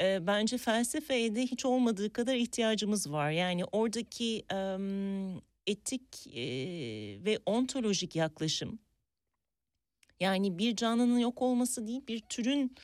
e, 0.00 0.26
bence 0.26 0.58
felsefeye 0.58 1.34
de 1.34 1.42
hiç 1.42 1.64
olmadığı 1.64 2.12
kadar 2.12 2.34
ihtiyacımız 2.34 3.12
var. 3.12 3.30
Yani 3.30 3.64
oradaki 3.64 4.44
em, 4.50 5.40
etik 5.66 6.26
e, 6.26 6.44
ve 7.24 7.38
ontolojik 7.46 8.16
yaklaşım 8.16 8.78
yani 10.20 10.58
bir 10.58 10.76
canlının 10.76 11.18
yok 11.18 11.42
olması 11.42 11.86
değil 11.86 12.00
bir 12.08 12.20
türün 12.20 12.74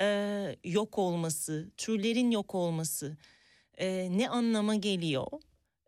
e, 0.00 0.56
yok 0.64 0.98
olması, 0.98 1.70
türlerin 1.76 2.30
yok 2.30 2.54
olması 2.54 3.16
e, 3.80 4.08
ne 4.18 4.28
anlama 4.28 4.74
geliyor? 4.74 5.26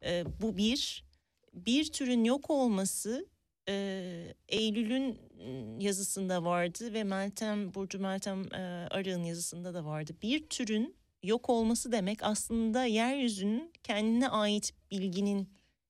E, 0.04 0.24
bu 0.42 0.56
bir. 0.56 1.04
Bir 1.52 1.92
türün 1.92 2.24
yok 2.24 2.50
olması 2.50 3.26
e, 3.68 4.34
Eylül'ün 4.48 5.18
m, 5.36 5.84
yazısında 5.84 6.44
vardı 6.44 6.92
ve 6.94 7.04
Meltem, 7.04 7.74
Burcu 7.74 7.98
Meltem 7.98 8.54
e, 8.54 8.88
Arık'ın 8.90 9.24
yazısında 9.24 9.74
da 9.74 9.84
vardı. 9.84 10.12
Bir 10.22 10.48
türün 10.48 10.96
yok 11.22 11.50
olması 11.50 11.92
demek 11.92 12.22
aslında 12.22 12.84
yeryüzünün 12.84 13.72
kendine 13.82 14.28
ait 14.28 14.74
bilginin 14.90 15.48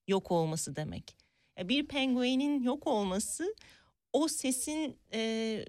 yok 0.09 0.31
olması 0.31 0.77
demek. 0.77 1.17
Ya 1.59 1.69
Bir 1.69 1.87
penguenin 1.87 2.63
yok 2.63 2.87
olması 2.87 3.55
o 4.13 4.29
sesin 4.29 4.97
e, 5.13 5.65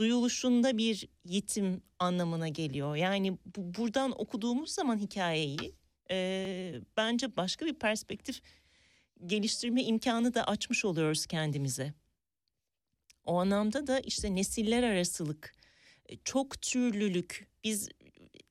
duyuluşunda 0.00 0.78
bir 0.78 1.08
yitim 1.24 1.82
anlamına 1.98 2.48
geliyor. 2.48 2.96
Yani 2.96 3.38
bu, 3.56 3.74
buradan 3.74 4.20
okuduğumuz 4.20 4.70
zaman 4.70 4.98
hikayeyi 4.98 5.74
e, 6.10 6.80
bence 6.96 7.36
başka 7.36 7.66
bir 7.66 7.74
perspektif 7.74 8.40
geliştirme 9.26 9.82
imkanı 9.82 10.34
da 10.34 10.44
açmış 10.44 10.84
oluyoruz 10.84 11.26
kendimize. 11.26 11.94
O 13.24 13.34
anlamda 13.34 13.86
da 13.86 14.00
işte 14.00 14.34
nesiller 14.34 14.82
arasılık, 14.82 15.54
e, 16.08 16.16
çok 16.16 16.62
türlülük, 16.62 17.48
biz 17.64 17.88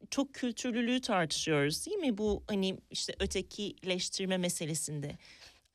çok 0.09 0.33
kültürlülüğü 0.33 1.01
tartışıyoruz 1.01 1.85
değil 1.85 1.97
mi? 1.97 2.17
Bu 2.17 2.43
hani 2.47 2.77
işte 2.91 3.13
ötekileştirme 3.19 4.37
meselesinde. 4.37 5.17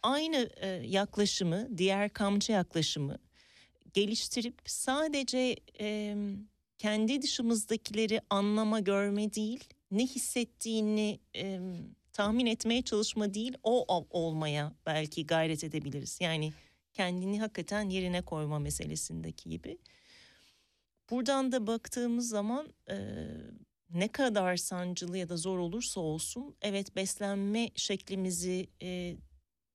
Aynı 0.03 0.51
e, 0.57 0.69
yaklaşımı, 0.69 1.79
diğer 1.79 2.13
kamçı 2.13 2.53
yaklaşımı 2.53 3.19
geliştirip 3.95 4.61
sadece 4.67 5.57
e, 5.81 6.17
kendi 6.79 7.23
dışımızdakileri 7.23 8.21
anlama, 8.31 8.81
görme 8.81 9.35
değil, 9.35 9.65
ne 9.91 10.07
hissettiğini 10.07 11.21
e, 11.37 11.61
tahmin 12.13 12.47
etmeye 12.47 12.83
çalışma 12.83 13.35
değil, 13.35 13.55
o 13.63 13.85
ol- 13.97 14.07
olmaya 14.11 14.73
belki 14.87 15.27
gayret 15.27 15.65
edebiliriz. 15.65 16.19
Yani 16.21 16.53
kendini 16.93 17.41
hakikaten 17.41 17.89
yerine 17.89 18.23
koyma 18.23 18.59
meselesindeki 18.59 19.51
gibi. 19.51 19.79
Buradan 21.11 21.53
da 21.53 21.67
baktığımız 21.67 22.29
zaman 22.29 22.75
e, 22.91 22.97
ne 23.91 24.09
kadar 24.09 24.57
sancılı 24.57 25.19
ya 25.19 25.29
da 25.29 25.37
zor 25.37 25.59
olursa 25.59 26.01
olsun, 26.01 26.57
evet 26.63 26.97
beslenme 26.97 27.71
şeklimizi 27.75 28.67
e, 28.83 29.17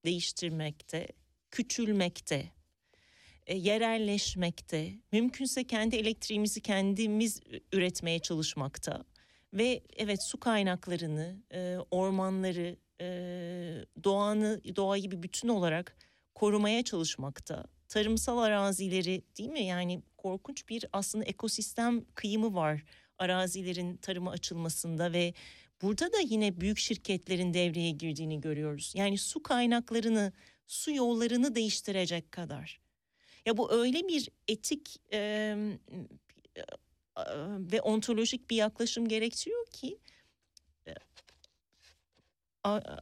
değiştirmekte, 0.05 1.07
küçülmekte, 1.51 2.51
yerelleşmekte, 3.53 4.93
mümkünse 5.11 5.63
kendi 5.63 5.95
elektriğimizi 5.95 6.61
kendimiz 6.61 7.41
üretmeye 7.73 8.19
çalışmakta 8.19 9.03
ve 9.53 9.83
evet 9.97 10.23
su 10.23 10.39
kaynaklarını, 10.39 11.35
e, 11.53 11.77
ormanları, 11.91 12.77
e, 13.01 13.07
doğanı, 14.03 14.61
doğayı 14.75 15.11
bir 15.11 15.23
bütün 15.23 15.47
olarak 15.47 15.97
korumaya 16.35 16.83
çalışmakta. 16.83 17.65
Tarımsal 17.87 18.37
arazileri 18.37 19.21
değil 19.37 19.49
mi? 19.49 19.63
Yani 19.63 20.01
korkunç 20.17 20.69
bir 20.69 20.85
aslında 20.93 21.25
ekosistem 21.25 22.05
kıyımı 22.15 22.53
var 22.53 22.83
arazilerin 23.19 23.97
tarıma 23.97 24.31
açılmasında 24.31 25.13
ve 25.13 25.33
burada 25.81 26.13
da 26.13 26.19
yine 26.19 26.61
büyük 26.61 26.77
şirketlerin 26.77 27.53
devreye 27.53 27.91
girdiğini 27.91 28.41
görüyoruz. 28.41 28.93
Yani 28.95 29.17
su 29.17 29.43
kaynaklarını, 29.43 30.33
su 30.67 30.91
yollarını 30.91 31.55
değiştirecek 31.55 32.31
kadar. 32.31 32.79
Ya 33.49 33.57
bu 33.57 33.71
öyle 33.71 34.07
bir 34.07 34.29
etik 34.47 34.97
e, 35.13 35.17
e, 35.17 36.61
ve 37.71 37.81
ontolojik 37.81 38.49
bir 38.49 38.55
yaklaşım 38.55 39.07
gerektiriyor 39.07 39.65
ki 39.65 39.97
e, 40.87 40.93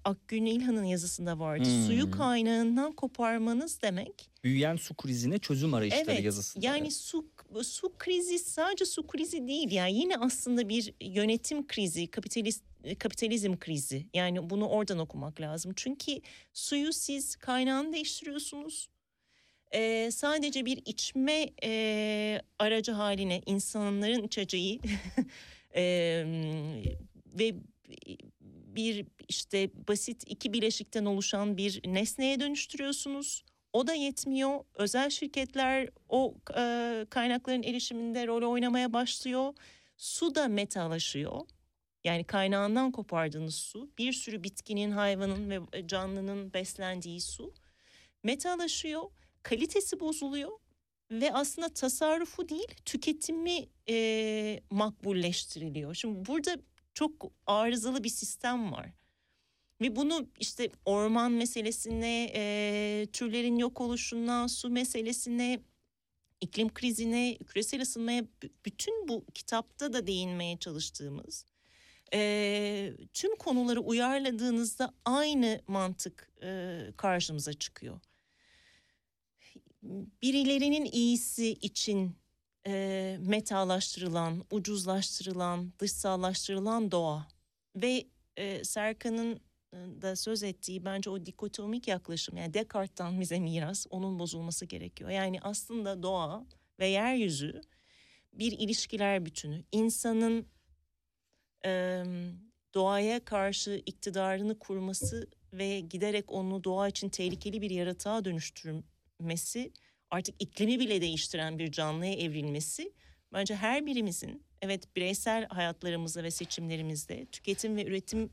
Akgün 0.03 0.45
İlhan'ın 0.45 0.83
yazısında 0.83 1.39
vardı. 1.39 1.65
Hmm. 1.65 1.85
Suyu 1.85 2.11
kaynağından 2.11 2.91
koparmanız 2.91 3.81
demek. 3.81 4.29
Büyüyen 4.43 4.75
su 4.75 4.95
krizine 4.95 5.39
çözüm 5.39 5.73
arayışları 5.73 6.11
Evet. 6.11 6.23
yazısında. 6.23 6.65
Yani 6.65 6.91
su 6.91 7.25
su 7.63 7.93
krizi 7.97 8.39
sadece 8.39 8.85
su 8.85 9.07
krizi 9.07 9.47
değil. 9.47 9.71
Yani 9.71 9.93
yine 9.93 10.17
aslında 10.17 10.69
bir 10.69 10.93
yönetim 11.01 11.67
krizi, 11.67 12.07
kapitalist 12.07 12.63
kapitalizm 12.99 13.57
krizi. 13.57 14.07
Yani 14.13 14.49
bunu 14.49 14.67
oradan 14.67 14.99
okumak 14.99 15.41
lazım. 15.41 15.73
Çünkü 15.75 16.21
suyu 16.53 16.93
siz 16.93 17.35
kaynağını 17.35 17.93
değiştiriyorsunuz. 17.93 18.89
Ee, 19.73 20.09
sadece 20.11 20.65
bir 20.65 20.81
içme 20.85 21.49
e, 21.63 22.41
aracı 22.59 22.91
haline 22.91 23.41
insanların 23.45 24.23
içeceği 24.23 24.81
e, 25.75 25.83
ve 27.25 27.55
bir 28.75 29.05
işte 29.27 29.69
basit 29.87 30.23
iki 30.27 30.53
bileşikten 30.53 31.05
oluşan 31.05 31.57
bir 31.57 31.81
nesneye 31.85 32.39
dönüştürüyorsunuz. 32.39 33.43
O 33.73 33.87
da 33.87 33.93
yetmiyor. 33.93 34.63
Özel 34.75 35.09
şirketler 35.09 35.89
o 36.09 36.35
e, 36.57 37.05
kaynakların 37.09 37.63
erişiminde 37.63 38.27
rol 38.27 38.51
oynamaya 38.51 38.93
başlıyor. 38.93 39.53
Su 39.97 40.35
da 40.35 40.47
metalaşıyor. 40.47 41.41
Yani 42.03 42.23
kaynağından 42.23 42.91
kopardığınız 42.91 43.55
su, 43.55 43.91
bir 43.97 44.13
sürü 44.13 44.43
bitkinin, 44.43 44.91
hayvanın 44.91 45.49
ve 45.49 45.87
canlının 45.87 46.53
beslendiği 46.53 47.21
su 47.21 47.53
metalaşıyor, 48.23 49.03
kalitesi 49.49 49.99
bozuluyor 49.99 50.51
ve 51.11 51.33
aslında 51.33 51.69
tasarrufu 51.69 52.49
değil 52.49 52.67
tüketimi 52.85 53.67
e, 53.89 54.59
makbulleştiriliyor. 54.71 55.95
Şimdi 55.95 56.25
burada 56.25 56.57
çok 56.93 57.31
arızalı 57.45 58.03
bir 58.03 58.09
sistem 58.09 58.71
var. 58.71 58.89
Ve 59.81 59.95
bunu 59.95 60.27
işte 60.39 60.69
orman 60.85 61.31
meselesine, 61.31 62.31
e, 62.35 63.07
türlerin 63.13 63.55
yok 63.55 63.81
oluşuna, 63.81 64.47
su 64.47 64.69
meselesine, 64.69 65.59
iklim 66.41 66.73
krizine, 66.73 67.37
küresel 67.37 67.81
ısınmaya 67.81 68.23
bütün 68.65 69.07
bu 69.07 69.25
kitapta 69.33 69.93
da 69.93 70.07
değinmeye 70.07 70.57
çalıştığımız 70.57 71.45
e, 72.13 72.93
tüm 73.13 73.35
konuları 73.35 73.79
uyarladığınızda 73.79 74.93
aynı 75.05 75.61
mantık 75.67 76.31
e, 76.43 76.79
karşımıza 76.97 77.53
çıkıyor. 77.53 77.99
Birilerinin 80.21 80.85
iyisi 80.85 81.47
için 81.47 82.17
e, 82.67 83.17
metalaştırılan, 83.19 84.45
ucuzlaştırılan, 84.51 85.73
dışsallaştırılan 85.79 86.91
doğa 86.91 87.27
ve 87.75 88.07
e, 88.37 88.63
Serkan'ın 88.63 89.39
e, 89.73 89.77
da 90.01 90.15
söz 90.15 90.43
ettiği 90.43 90.85
bence 90.85 91.09
o 91.09 91.25
dikotomik 91.25 91.87
yaklaşım 91.87 92.37
yani 92.37 92.53
Descartes'tan 92.53 93.19
bize 93.19 93.39
miras 93.39 93.85
onun 93.89 94.19
bozulması 94.19 94.65
gerekiyor. 94.65 95.09
Yani 95.09 95.39
aslında 95.41 96.03
doğa 96.03 96.45
ve 96.79 96.87
yeryüzü 96.87 97.61
bir 98.33 98.51
ilişkiler 98.51 99.25
bütünü. 99.25 99.63
İnsanın 99.71 100.47
e, 101.65 102.03
doğaya 102.73 103.25
karşı 103.25 103.81
iktidarını 103.85 104.59
kurması 104.59 105.27
ve 105.53 105.79
giderek 105.79 106.31
onu 106.31 106.63
doğa 106.63 106.87
için 106.87 107.09
tehlikeli 107.09 107.61
bir 107.61 107.69
yaratığa 107.69 108.25
dönüştürmesi 109.19 109.71
artık 110.11 110.35
iklimi 110.39 110.79
bile 110.79 111.01
değiştiren 111.01 111.59
bir 111.59 111.71
canlıya 111.71 112.13
evrilmesi 112.13 112.93
bence 113.33 113.55
her 113.55 113.85
birimizin 113.85 114.43
evet 114.61 114.95
bireysel 114.95 115.47
hayatlarımızda 115.47 116.23
ve 116.23 116.31
seçimlerimizde 116.31 117.25
tüketim 117.25 117.75
ve 117.75 117.85
üretim 117.85 118.29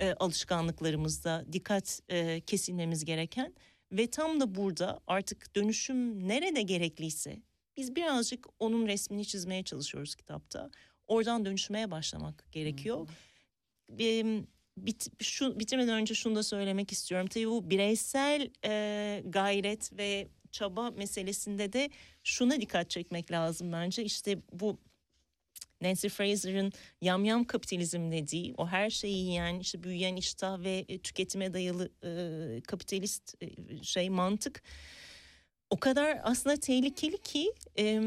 e, 0.00 0.12
alışkanlıklarımızda 0.12 1.44
dikkat 1.52 2.00
e, 2.08 2.40
kesilmemiz 2.40 3.04
gereken 3.04 3.54
ve 3.92 4.06
tam 4.06 4.40
da 4.40 4.54
burada 4.54 5.00
artık 5.06 5.56
dönüşüm 5.56 6.28
nerede 6.28 6.62
gerekliyse 6.62 7.42
biz 7.76 7.96
birazcık 7.96 8.46
onun 8.58 8.86
resmini 8.86 9.24
çizmeye 9.24 9.62
çalışıyoruz 9.62 10.14
kitapta. 10.14 10.70
Oradan 11.06 11.44
dönüşmeye 11.44 11.90
başlamak 11.90 12.44
gerekiyor. 12.52 13.08
Benim 13.90 14.46
bit, 14.86 15.22
şu 15.24 15.60
bitirmeden 15.60 15.94
önce 15.94 16.14
şunu 16.14 16.34
da 16.34 16.42
söylemek 16.42 16.92
istiyorum. 16.92 17.26
Tabii 17.26 17.48
bu 17.48 17.70
bireysel 17.70 18.50
e, 18.64 19.22
gayret 19.26 19.92
ve 19.98 20.28
çaba 20.52 20.90
meselesinde 20.90 21.72
de 21.72 21.90
şuna 22.24 22.60
dikkat 22.60 22.90
çekmek 22.90 23.30
lazım 23.30 23.72
bence. 23.72 24.04
İşte 24.04 24.38
bu 24.52 24.78
Nancy 25.80 26.08
Fraser'ın 26.08 26.72
yamyam 27.00 27.44
kapitalizm 27.44 28.10
dediği 28.10 28.54
o 28.56 28.66
her 28.66 28.90
şeyi 28.90 29.24
yiyen 29.24 29.58
işte 29.58 29.82
büyüyen 29.82 30.16
iştah 30.16 30.60
ve 30.60 30.84
e, 30.88 30.98
tüketime 30.98 31.54
dayalı 31.54 31.90
e, 32.04 32.60
kapitalist 32.60 33.34
e, 33.42 33.48
şey 33.82 34.10
mantık 34.10 34.62
o 35.70 35.76
kadar 35.76 36.20
aslında 36.22 36.56
tehlikeli 36.56 37.18
ki 37.18 37.52
e, 37.78 38.00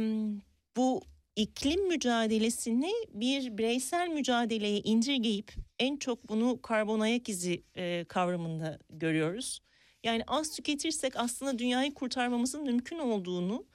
bu 0.77 1.01
iklim 1.35 1.87
mücadelesini 1.87 2.91
bir 3.13 3.57
bireysel 3.57 4.07
mücadeleye 4.07 4.79
indirgeyip 4.79 5.53
en 5.79 5.97
çok 5.97 6.29
bunu 6.29 6.61
karbon 6.61 6.99
ayak 6.99 7.29
izi 7.29 7.63
e, 7.75 8.05
kavramında 8.07 8.79
görüyoruz. 8.89 9.61
Yani 10.03 10.23
az 10.27 10.55
tüketirsek 10.55 11.13
aslında 11.15 11.59
dünyayı 11.59 11.93
kurtarmamızın 11.93 12.63
mümkün 12.63 12.99
olduğunu 12.99 13.65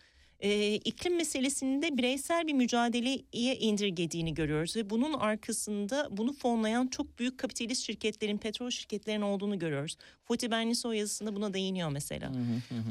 e, 0.41 0.75
iklim 0.75 1.17
meselesini 1.17 1.83
de 1.83 1.99
bireysel 1.99 2.47
bir 2.47 2.53
mücadeleye 2.53 3.57
indirgediğini 3.57 4.35
görüyoruz 4.35 4.77
ve 4.77 4.91
bunun 4.91 5.13
arkasında 5.13 6.09
bunu 6.11 6.33
fonlayan 6.33 6.87
çok 6.87 7.19
büyük 7.19 7.39
kapitalist 7.39 7.87
şirketlerin, 7.87 8.39
petrol 8.39 8.71
şirketlerin 8.71 9.21
olduğunu 9.21 9.59
görüyoruz. 9.59 9.97
Fatih 10.25 10.51
Benliso 10.51 10.93
yazısında 10.93 11.37
buna 11.37 11.55
değiniyor 11.55 11.91
mesela. 11.91 12.33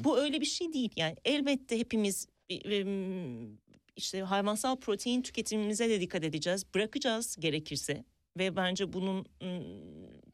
Bu 0.04 0.18
öyle 0.20 0.42
bir 0.42 0.46
şey 0.46 0.74
değil. 0.74 0.92
Yani 0.96 1.16
elbette 1.26 1.80
hepimiz 1.80 2.28
e, 2.50 2.56
e, 2.56 2.86
işte 3.96 4.22
hayvansal 4.22 4.76
protein 4.76 5.22
tüketimimize 5.22 5.90
de 5.90 6.02
dikkat 6.02 6.24
edeceğiz. 6.24 6.66
Bırakacağız 6.76 7.36
gerekirse 7.40 8.04
ve 8.38 8.56
bence 8.56 8.94
bunun 8.94 9.26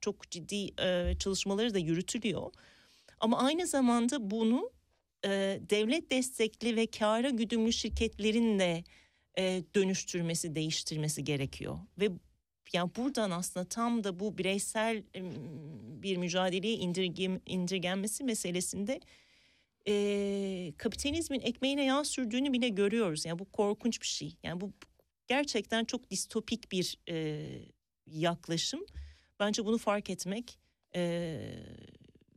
çok 0.02 0.32
ciddi 0.32 0.76
çalışmaları 1.20 1.74
da 1.74 1.80
yürütülüyor. 1.80 2.52
Ama 3.20 3.40
aynı 3.40 3.68
zamanda 3.68 4.32
bunu 4.32 4.72
devlet 5.70 6.12
destekli 6.12 6.76
ve 6.76 6.88
kâra 6.88 7.30
güdümlü 7.30 7.74
şirketlerin 7.74 8.60
de 8.60 8.84
dönüştürmesi, 9.76 10.56
değiştirmesi 10.56 11.24
gerekiyor. 11.24 11.80
Ve 12.00 12.10
yani 12.74 12.92
buradan 12.96 13.32
aslında 13.32 13.66
tam 13.66 14.04
da 14.04 14.20
bu 14.20 14.38
bireysel 14.38 15.04
bir 16.04 16.18
mücadeleye 16.18 16.74
indirgem, 16.74 17.42
indirgenmesi 17.46 18.24
meselesinde 18.24 19.00
e, 19.88 20.74
kapitalizmin 20.78 21.42
ekmeğine 21.42 21.86
yağ 21.86 22.04
sürdüğünü 22.04 22.54
bile 22.54 22.70
görüyoruz. 22.70 23.26
Yani 23.26 23.40
bu 23.40 23.46
korkunç 23.46 24.02
bir 24.02 24.08
şey. 24.08 24.36
Yani 24.44 24.62
bu 24.62 24.74
gerçekten 25.28 25.86
çok 25.86 26.12
distopik 26.12 26.72
bir 26.72 26.98
e, 27.10 27.48
yaklaşım. 28.06 28.86
Bence 29.40 29.66
bunu 29.66 29.78
fark 29.78 30.10
etmek 30.10 30.60
e, 30.96 31.02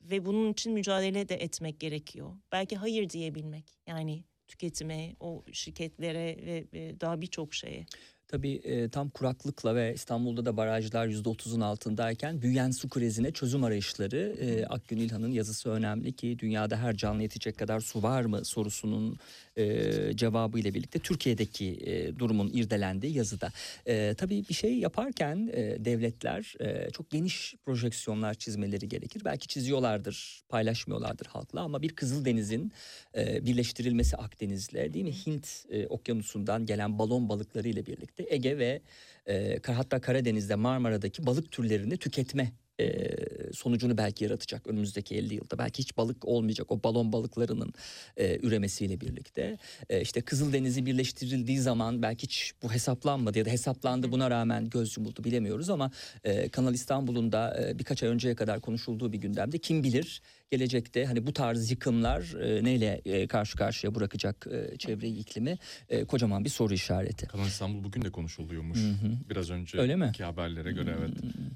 ve 0.02 0.24
bunun 0.24 0.52
için 0.52 0.72
mücadele 0.72 1.28
de 1.28 1.34
etmek 1.34 1.80
gerekiyor. 1.80 2.36
Belki 2.52 2.76
hayır 2.76 3.10
diyebilmek 3.10 3.78
yani 3.86 4.24
tüketime, 4.48 5.16
o 5.20 5.44
şirketlere 5.52 6.36
ve, 6.46 7.00
daha 7.00 7.20
birçok 7.20 7.54
şeye. 7.54 7.86
Tabii 8.34 8.60
e, 8.64 8.88
tam 8.88 9.08
kuraklıkla 9.08 9.74
ve 9.74 9.94
İstanbul'da 9.94 10.46
da 10.46 10.56
barajlar 10.56 11.08
%30'un 11.08 11.60
altındayken 11.60 12.42
büyüyen 12.42 12.70
su 12.70 12.88
krizine 12.88 13.32
çözüm 13.32 13.64
arayışları 13.64 14.36
e, 14.40 14.66
Akgün 14.66 14.96
İlhan'ın 14.96 15.32
yazısı 15.32 15.70
önemli 15.70 16.12
ki 16.12 16.38
dünyada 16.38 16.76
her 16.76 16.96
canlı 16.96 17.22
yetecek 17.22 17.58
kadar 17.58 17.80
su 17.80 18.02
var 18.02 18.24
mı 18.24 18.44
sorusunun 18.44 19.18
e, 19.56 20.16
cevabı 20.16 20.58
ile 20.58 20.74
birlikte 20.74 20.98
Türkiye'deki 20.98 21.66
e, 21.66 22.18
durumun 22.18 22.50
irdelendiği 22.52 23.16
yazıda. 23.16 23.50
E, 23.86 24.14
tabii 24.14 24.44
bir 24.48 24.54
şey 24.54 24.78
yaparken 24.78 25.50
e, 25.52 25.84
devletler 25.84 26.54
e, 26.60 26.90
çok 26.90 27.10
geniş 27.10 27.54
projeksiyonlar 27.64 28.34
çizmeleri 28.34 28.88
gerekir. 28.88 29.22
Belki 29.24 29.48
çiziyorlardır, 29.48 30.42
paylaşmıyorlardır 30.48 31.26
halkla 31.26 31.60
ama 31.60 31.82
bir 31.82 31.90
Kızıldeniz'in 31.90 32.72
e, 33.16 33.46
birleştirilmesi 33.46 34.16
Akdeniz'le 34.16 34.72
değil 34.94 35.04
mi 35.04 35.26
Hint 35.26 35.64
e, 35.70 35.86
okyanusundan 35.86 36.66
gelen 36.66 36.98
balon 36.98 37.28
balıkları 37.28 37.68
ile 37.68 37.86
birlikte 37.86 38.23
Ege 38.28 38.58
ve 38.58 38.82
e, 39.28 39.58
hatta 39.66 40.00
Karadeniz'de 40.00 40.54
Marmara'daki 40.54 41.26
balık 41.26 41.52
türlerini 41.52 41.96
tüketme 41.96 42.52
e, 42.80 43.10
sonucunu 43.52 43.98
belki 43.98 44.24
yaratacak 44.24 44.66
önümüzdeki 44.66 45.14
50 45.14 45.34
yılda. 45.34 45.58
Belki 45.58 45.78
hiç 45.78 45.96
balık 45.96 46.24
olmayacak 46.24 46.72
o 46.72 46.82
balon 46.82 47.12
balıklarının 47.12 47.72
e, 48.16 48.38
üremesiyle 48.42 49.00
birlikte. 49.00 49.58
E, 49.90 50.00
işte 50.00 50.20
Kızıldeniz'i 50.20 50.86
birleştirildiği 50.86 51.58
zaman 51.58 52.02
belki 52.02 52.22
hiç 52.22 52.52
bu 52.62 52.72
hesaplanmadı 52.72 53.38
ya 53.38 53.44
da 53.44 53.50
hesaplandı 53.50 54.12
buna 54.12 54.30
rağmen 54.30 54.70
göz 54.70 54.96
yumuldu 54.96 55.24
bilemiyoruz 55.24 55.70
ama 55.70 55.90
e, 56.24 56.48
Kanal 56.48 56.74
İstanbul'un 56.74 57.32
da 57.32 57.62
e, 57.62 57.78
birkaç 57.78 58.02
ay 58.02 58.08
önceye 58.08 58.34
kadar 58.34 58.60
konuşulduğu 58.60 59.12
bir 59.12 59.18
gündemde 59.18 59.58
kim 59.58 59.84
bilir 59.84 60.22
gelecekte 60.50 61.04
hani 61.06 61.26
bu 61.26 61.32
tarz 61.32 61.70
yıkımlar 61.70 62.40
e, 62.40 62.64
neyle 62.64 63.02
e, 63.04 63.26
karşı 63.26 63.56
karşıya 63.56 63.94
bırakacak 63.94 64.46
e, 64.50 64.76
çevreyi 64.78 65.18
iklimi 65.18 65.58
e, 65.88 66.04
kocaman 66.04 66.44
bir 66.44 66.50
soru 66.50 66.74
işareti. 66.74 67.26
Kanal 67.26 67.46
İstanbul 67.46 67.84
bugün 67.84 68.02
de 68.02 68.10
konuşuluyormuş. 68.10 68.78
Hı 68.78 68.88
hı. 68.88 69.12
Biraz 69.30 69.50
önce 69.50 69.78
Öyle 69.78 69.96
mi? 69.96 70.08
iki 70.08 70.24
haberlere 70.24 70.72
göre 70.72 70.96
evet. 70.98 71.10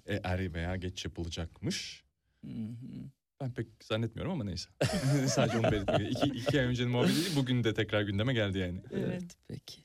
E, 0.06 0.20
er 0.24 0.54
veya 0.54 0.76
geç 0.76 1.04
yapılacakmış. 1.04 2.04
Hı 2.44 2.50
hı. 2.50 3.08
Ben 3.40 3.54
pek 3.54 3.66
zannetmiyorum 3.82 4.32
ama 4.32 4.44
neyse. 4.44 4.68
Sadece 5.28 5.58
onu 5.58 5.72
belirtmek. 5.72 6.12
İki, 6.12 6.26
iki 6.26 6.60
ay 6.60 6.66
öncenin 6.66 6.90
muhabbeti 6.90 7.16
değil, 7.16 7.36
bugün 7.36 7.64
de 7.64 7.74
tekrar 7.74 8.02
gündeme 8.02 8.34
geldi 8.34 8.58
yani. 8.58 8.80
Evet 8.92 9.36
peki. 9.48 9.82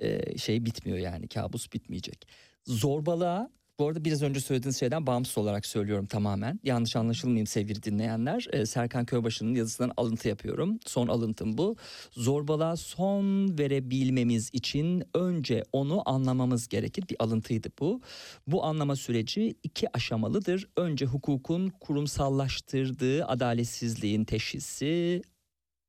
Ee, 0.00 0.38
şey 0.38 0.64
bitmiyor 0.64 0.98
yani 0.98 1.28
kabus 1.28 1.72
bitmeyecek. 1.72 2.28
Zorbalığa 2.66 3.50
bu 3.82 3.88
arada 3.88 4.04
biraz 4.04 4.22
önce 4.22 4.40
söylediğiniz 4.40 4.80
şeyden 4.80 5.06
bağımsız 5.06 5.38
olarak 5.38 5.66
söylüyorum 5.66 6.06
tamamen. 6.06 6.60
Yanlış 6.64 6.96
anlaşılmayayım 6.96 7.46
sevgili 7.46 7.82
dinleyenler. 7.82 8.46
Ee, 8.52 8.66
Serkan 8.66 9.04
Köybaşı'nın 9.04 9.54
yazısından 9.54 9.92
alıntı 9.96 10.28
yapıyorum. 10.28 10.78
Son 10.86 11.08
alıntım 11.08 11.58
bu. 11.58 11.76
Zorbalığa 12.12 12.76
son 12.76 13.58
verebilmemiz 13.58 14.50
için 14.52 15.04
önce 15.14 15.64
onu 15.72 16.02
anlamamız 16.06 16.68
gerekir. 16.68 17.04
Bir 17.10 17.16
alıntıydı 17.18 17.68
bu. 17.80 18.00
Bu 18.46 18.64
anlama 18.64 18.96
süreci 18.96 19.54
iki 19.62 19.96
aşamalıdır. 19.96 20.68
Önce 20.76 21.06
hukukun 21.06 21.68
kurumsallaştırdığı 21.68 23.24
adaletsizliğin 23.24 24.24
teşhisi, 24.24 25.22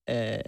e, 0.10 0.44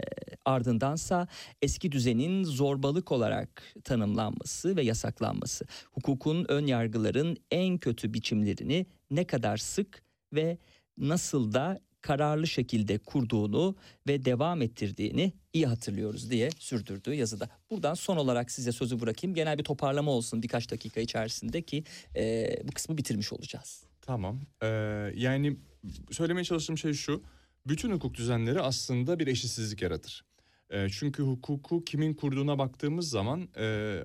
ardındansa 0.46 1.28
eski 1.62 1.92
düzenin 1.92 2.44
zorbalık 2.44 3.12
olarak 3.12 3.64
tanımlanması 3.84 4.76
ve 4.76 4.84
yasaklanması, 4.84 5.66
hukukun 5.92 6.46
ön 6.50 6.66
yargıların 6.66 7.38
en 7.52 7.78
kötü 7.78 8.14
biçimlerini 8.14 8.86
ne 9.12 9.28
kadar 9.28 9.58
sık 9.58 10.04
ve 10.34 10.58
nasıl 10.98 11.54
da 11.54 11.80
kararlı 12.02 12.48
şekilde 12.48 12.98
kurduğunu 12.98 13.76
ve 14.08 14.26
devam 14.26 14.62
ettirdiğini 14.62 15.34
iyi 15.54 15.66
hatırlıyoruz 15.66 16.30
diye 16.32 16.50
sürdürdüğü 16.60 17.14
yazıda. 17.14 17.50
Buradan 17.72 17.94
son 17.94 18.18
olarak 18.18 18.52
size 18.52 18.72
sözü 18.72 19.02
bırakayım. 19.02 19.36
Genel 19.36 19.58
bir 19.58 19.64
toparlama 19.64 20.12
olsun 20.12 20.44
birkaç 20.44 20.72
dakika 20.72 21.02
içerisinde 21.02 21.62
ki 21.62 21.84
e, 22.16 22.48
bu 22.64 22.72
kısmı 22.72 22.98
bitirmiş 22.98 23.34
olacağız. 23.34 23.84
Tamam. 24.02 24.42
Ee, 24.64 24.68
yani 25.16 25.58
söylemeye 26.12 26.44
çalıştığım 26.44 26.78
şey 26.78 26.94
şu. 26.94 27.24
Bütün 27.68 27.92
hukuk 27.92 28.14
düzenleri 28.14 28.62
aslında 28.62 29.20
bir 29.20 29.28
eşitsizlik 29.28 29.82
yaratır. 29.82 30.26
Ee, 30.70 30.88
çünkü 30.90 31.24
hukuku 31.24 31.86
kimin 31.86 32.14
kurduğuna 32.14 32.58
baktığımız 32.58 33.10
zaman 33.10 33.50
e, 33.58 33.98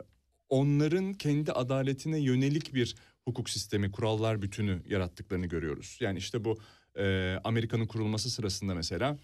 onların 0.49 1.13
kendi 1.13 1.53
adaletine 1.53 2.19
yönelik 2.19 2.75
bir 2.75 2.95
hukuk 3.25 3.51
sistemi, 3.51 3.93
kurallar 3.93 4.43
bütünü 4.43 4.83
yarattıklarını 4.89 5.47
görüyoruz. 5.47 5.99
Yani 6.01 6.19
işte 6.19 6.45
bu 6.45 6.59
e, 6.99 7.37
Amerika'nın 7.45 7.87
kurulması 7.87 8.31
sırasında 8.31 8.75
mesela 8.75 9.19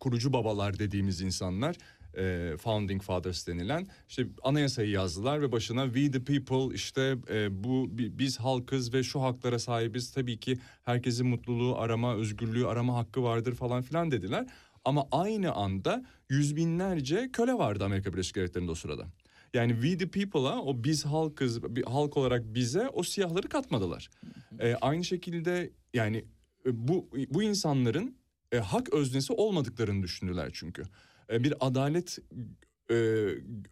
kurucu 0.00 0.32
babalar 0.32 0.78
dediğimiz 0.78 1.20
insanlar 1.20 1.76
e, 2.16 2.54
founding 2.58 3.02
fathers 3.02 3.46
denilen 3.46 3.86
işte 4.08 4.26
anayasayı 4.42 4.90
yazdılar 4.90 5.42
ve 5.42 5.52
başına 5.52 5.84
we 5.84 6.10
the 6.10 6.24
people 6.24 6.74
işte 6.74 7.16
e, 7.30 7.64
bu 7.64 7.98
bi- 7.98 8.18
biz 8.18 8.40
halkız 8.40 8.94
ve 8.94 9.02
şu 9.02 9.22
haklara 9.22 9.58
sahibiz 9.58 10.12
tabii 10.12 10.40
ki 10.40 10.58
herkesin 10.82 11.26
mutluluğu 11.26 11.76
arama 11.76 12.14
özgürlüğü 12.14 12.66
arama 12.66 12.96
hakkı 12.96 13.22
vardır 13.22 13.54
falan 13.54 13.82
filan 13.82 14.10
dediler 14.10 14.46
ama 14.84 15.08
aynı 15.12 15.52
anda 15.52 16.04
yüz 16.28 16.56
binlerce 16.56 17.30
köle 17.32 17.54
vardı 17.54 17.84
Amerika 17.84 18.12
Birleşik 18.12 18.36
Devletleri'nde 18.36 18.70
o 18.70 18.74
sırada. 18.74 19.06
Yani 19.54 19.72
we 19.72 19.96
the 19.98 20.08
people'a 20.08 20.62
o 20.62 20.84
biz 20.84 21.04
halkız 21.04 21.60
halk 21.86 22.16
olarak 22.16 22.54
bize 22.54 22.88
o 22.88 23.02
siyahları 23.02 23.48
katmadılar. 23.48 24.08
E, 24.60 24.74
aynı 24.74 25.04
şekilde 25.04 25.70
yani 25.94 26.24
e, 26.66 26.88
bu 26.88 27.10
bu 27.30 27.42
insanların 27.42 28.16
e, 28.52 28.58
hak 28.58 28.92
öznesi 28.94 29.32
olmadıklarını 29.32 30.02
düşündüler 30.02 30.50
çünkü. 30.52 30.82
E, 31.30 31.44
bir 31.44 31.54
adalet 31.60 32.18
e, 32.90 32.94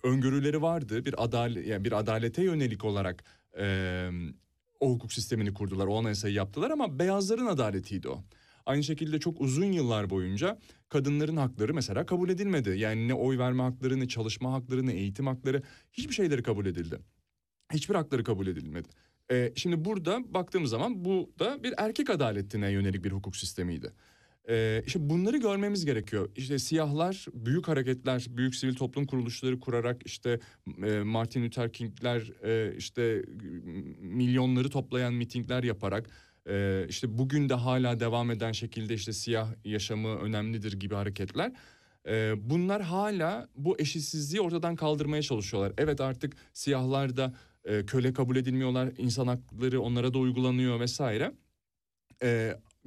öngörüleri 0.03 0.63
vardı. 0.63 1.05
Bir 1.05 1.25
adalet 1.25 1.67
yani 1.67 1.85
bir 1.85 1.93
adalete 1.93 2.43
yönelik 2.43 2.85
olarak 2.85 3.25
e, 3.59 4.09
o 4.81 4.91
hukuk 4.91 5.13
sistemini 5.13 5.55
kurdular. 5.55 5.87
O 5.87 5.99
anayasayı 5.99 6.35
yaptılar 6.35 6.71
ama 6.71 6.99
beyazların 6.99 7.47
adaletiydi 7.47 8.09
o. 8.09 8.25
Aynı 8.67 8.83
şekilde 8.83 9.21
çok 9.21 9.41
uzun 9.41 9.73
yıllar 9.73 10.11
boyunca 10.11 10.59
kadınların 10.89 11.37
hakları 11.37 11.75
mesela 11.75 12.07
kabul 12.07 12.29
edilmedi. 12.29 12.79
Yani 12.79 13.09
ne 13.09 13.15
oy 13.15 13.39
verme 13.39 13.63
hakları, 13.63 14.01
ne 14.01 14.09
çalışma 14.09 14.53
hakları, 14.53 14.87
ne 14.87 14.93
eğitim 14.93 15.27
hakları 15.27 15.63
hiçbir 15.93 16.15
şeyleri 16.15 16.43
kabul 16.43 16.67
edildi. 16.67 16.99
Hiçbir 17.73 17.95
hakları 17.95 18.25
kabul 18.25 18.47
edilmedi. 18.47 18.89
E, 19.31 19.53
şimdi 19.57 19.85
burada 19.85 20.35
baktığımız 20.35 20.71
zaman 20.71 21.05
bu 21.05 21.33
da 21.39 21.63
bir 21.63 21.75
erkek 21.77 22.11
adaletine 22.11 22.71
yönelik 22.71 23.05
bir 23.05 23.13
hukuk 23.13 23.37
sistemiydi. 23.37 23.93
Ee, 24.49 24.83
işte 24.87 25.11
bunları 25.11 25.37
görmemiz 25.37 25.85
gerekiyor. 25.85 26.31
İşte 26.37 26.59
siyahlar 26.59 27.27
büyük 27.35 27.69
hareketler, 27.69 28.27
büyük 28.29 28.55
sivil 28.55 28.75
toplum 28.75 29.07
kuruluşları 29.07 29.61
kurarak 29.61 30.03
işte 30.05 30.41
e, 30.87 30.99
Martin 30.99 31.45
Luther 31.45 31.73
King'ler 31.73 32.33
e, 32.45 32.77
işte 32.77 33.25
milyonları 34.01 34.71
toplayan 34.71 35.15
mitingler 35.15 35.63
yaparak 35.63 36.11
e, 36.49 36.87
işte 36.89 37.19
bugün 37.19 37.49
de 37.49 37.55
hala 37.55 38.01
devam 38.01 38.31
eden 38.31 38.53
şekilde 38.53 38.95
işte 38.95 39.13
siyah 39.13 39.49
yaşamı 39.65 40.09
önemlidir 40.09 40.73
gibi 40.73 40.95
hareketler. 40.95 41.53
Bunlar 42.37 42.83
hala 42.83 43.49
bu 43.57 43.81
eşitsizliği 43.81 44.41
ortadan 44.41 44.77
kaldırmaya 44.77 45.23
çalışıyorlar. 45.23 45.73
Evet 45.79 46.01
artık 46.01 46.37
siyahlar 46.53 47.17
da 47.17 47.35
köle 47.87 48.13
kabul 48.13 48.37
edilmiyorlar, 48.37 48.93
insan 48.99 49.27
hakları 49.27 49.81
onlara 49.81 50.15
da 50.15 50.19
uygulanıyor 50.19 50.81
vesaire. 50.81 51.33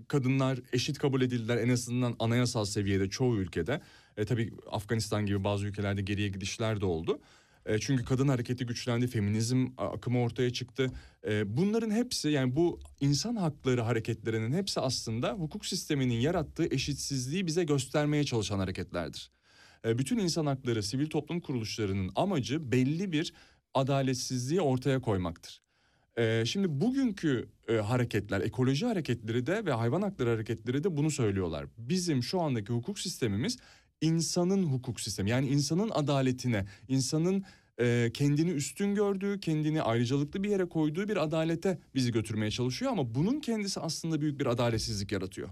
Kadınlar 0.08 0.60
eşit 0.74 0.98
kabul 1.00 1.22
edildiler 1.22 1.58
en 1.58 1.70
azından 1.70 2.16
anayasal 2.20 2.66
seviyede 2.66 3.10
çoğu 3.10 3.38
ülkede. 3.38 3.82
E, 4.18 4.26
tabii 4.26 4.54
Afganistan 4.72 5.26
gibi 5.26 5.44
bazı 5.44 5.66
ülkelerde 5.66 6.02
geriye 6.02 6.28
gidişler 6.28 6.82
de 6.82 6.86
oldu. 6.86 7.20
E, 7.66 7.80
çünkü 7.80 8.06
kadın 8.06 8.28
hareketi 8.28 8.66
güçlendi, 8.66 9.08
feminizm 9.08 9.68
akımı 9.78 10.22
ortaya 10.22 10.54
çıktı. 10.54 10.92
E, 11.28 11.58
bunların 11.58 11.92
hepsi 11.92 12.30
yani 12.30 12.56
bu 12.56 12.80
insan 13.00 13.36
hakları 13.36 13.82
hareketlerinin 13.82 14.54
hepsi 14.54 14.80
aslında 14.80 15.32
hukuk 15.32 15.66
sisteminin 15.66 16.20
yarattığı 16.20 16.66
eşitsizliği 16.66 17.48
bize 17.48 17.64
göstermeye 17.64 18.24
çalışan 18.24 18.60
hareketlerdir. 18.60 19.32
E, 19.86 19.98
bütün 19.98 20.18
insan 20.18 20.46
hakları, 20.46 20.84
sivil 20.84 21.10
toplum 21.10 21.40
kuruluşlarının 21.40 22.12
amacı 22.16 22.72
belli 22.72 23.12
bir 23.12 23.34
adaletsizliği 23.74 24.62
ortaya 24.62 25.02
koymaktır. 25.02 25.67
Ee, 26.18 26.44
şimdi 26.46 26.82
bugünkü 26.82 27.50
e, 27.68 27.74
hareketler, 27.74 28.42
ekoloji 28.42 28.86
hareketleri 28.86 29.46
de 29.46 29.66
ve 29.66 29.72
hayvan 29.72 30.02
hakları 30.02 30.30
hareketleri 30.30 30.84
de 30.84 30.98
bunu 30.98 31.12
söylüyorlar. 31.12 31.66
Bizim 31.78 32.24
şu 32.24 32.42
andaki 32.42 32.74
hukuk 32.74 33.00
sistemimiz 33.00 33.58
insanın 34.02 34.64
hukuk 34.64 35.02
sistemi. 35.02 35.30
Yani 35.30 35.48
insanın 35.48 35.90
adaletine, 35.94 36.66
insanın 36.88 37.46
e, 37.80 38.12
kendini 38.14 38.52
üstün 38.52 38.96
gördüğü, 38.96 39.40
kendini 39.40 39.82
ayrıcalıklı 39.82 40.44
bir 40.44 40.50
yere 40.50 40.66
koyduğu 40.66 41.08
bir 41.08 41.18
adalete 41.18 41.80
bizi 41.96 42.12
götürmeye 42.12 42.52
çalışıyor. 42.52 42.92
Ama 42.92 43.16
bunun 43.16 43.40
kendisi 43.40 43.80
aslında 43.80 44.22
büyük 44.22 44.40
bir 44.40 44.46
adaletsizlik 44.46 45.12
yaratıyor. 45.12 45.50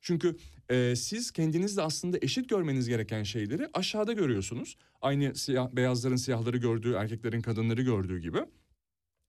Çünkü 0.00 0.36
e, 0.70 0.96
siz 0.96 1.30
kendinizle 1.30 1.82
aslında 1.82 2.18
eşit 2.22 2.48
görmeniz 2.48 2.88
gereken 2.88 3.22
şeyleri 3.22 3.68
aşağıda 3.74 4.12
görüyorsunuz. 4.12 4.76
Aynı 5.00 5.34
siyah, 5.34 5.70
beyazların 5.72 6.16
siyahları 6.16 6.56
gördüğü, 6.56 6.92
erkeklerin 6.92 7.42
kadınları 7.42 7.82
gördüğü 7.82 8.18
gibi. 8.20 8.38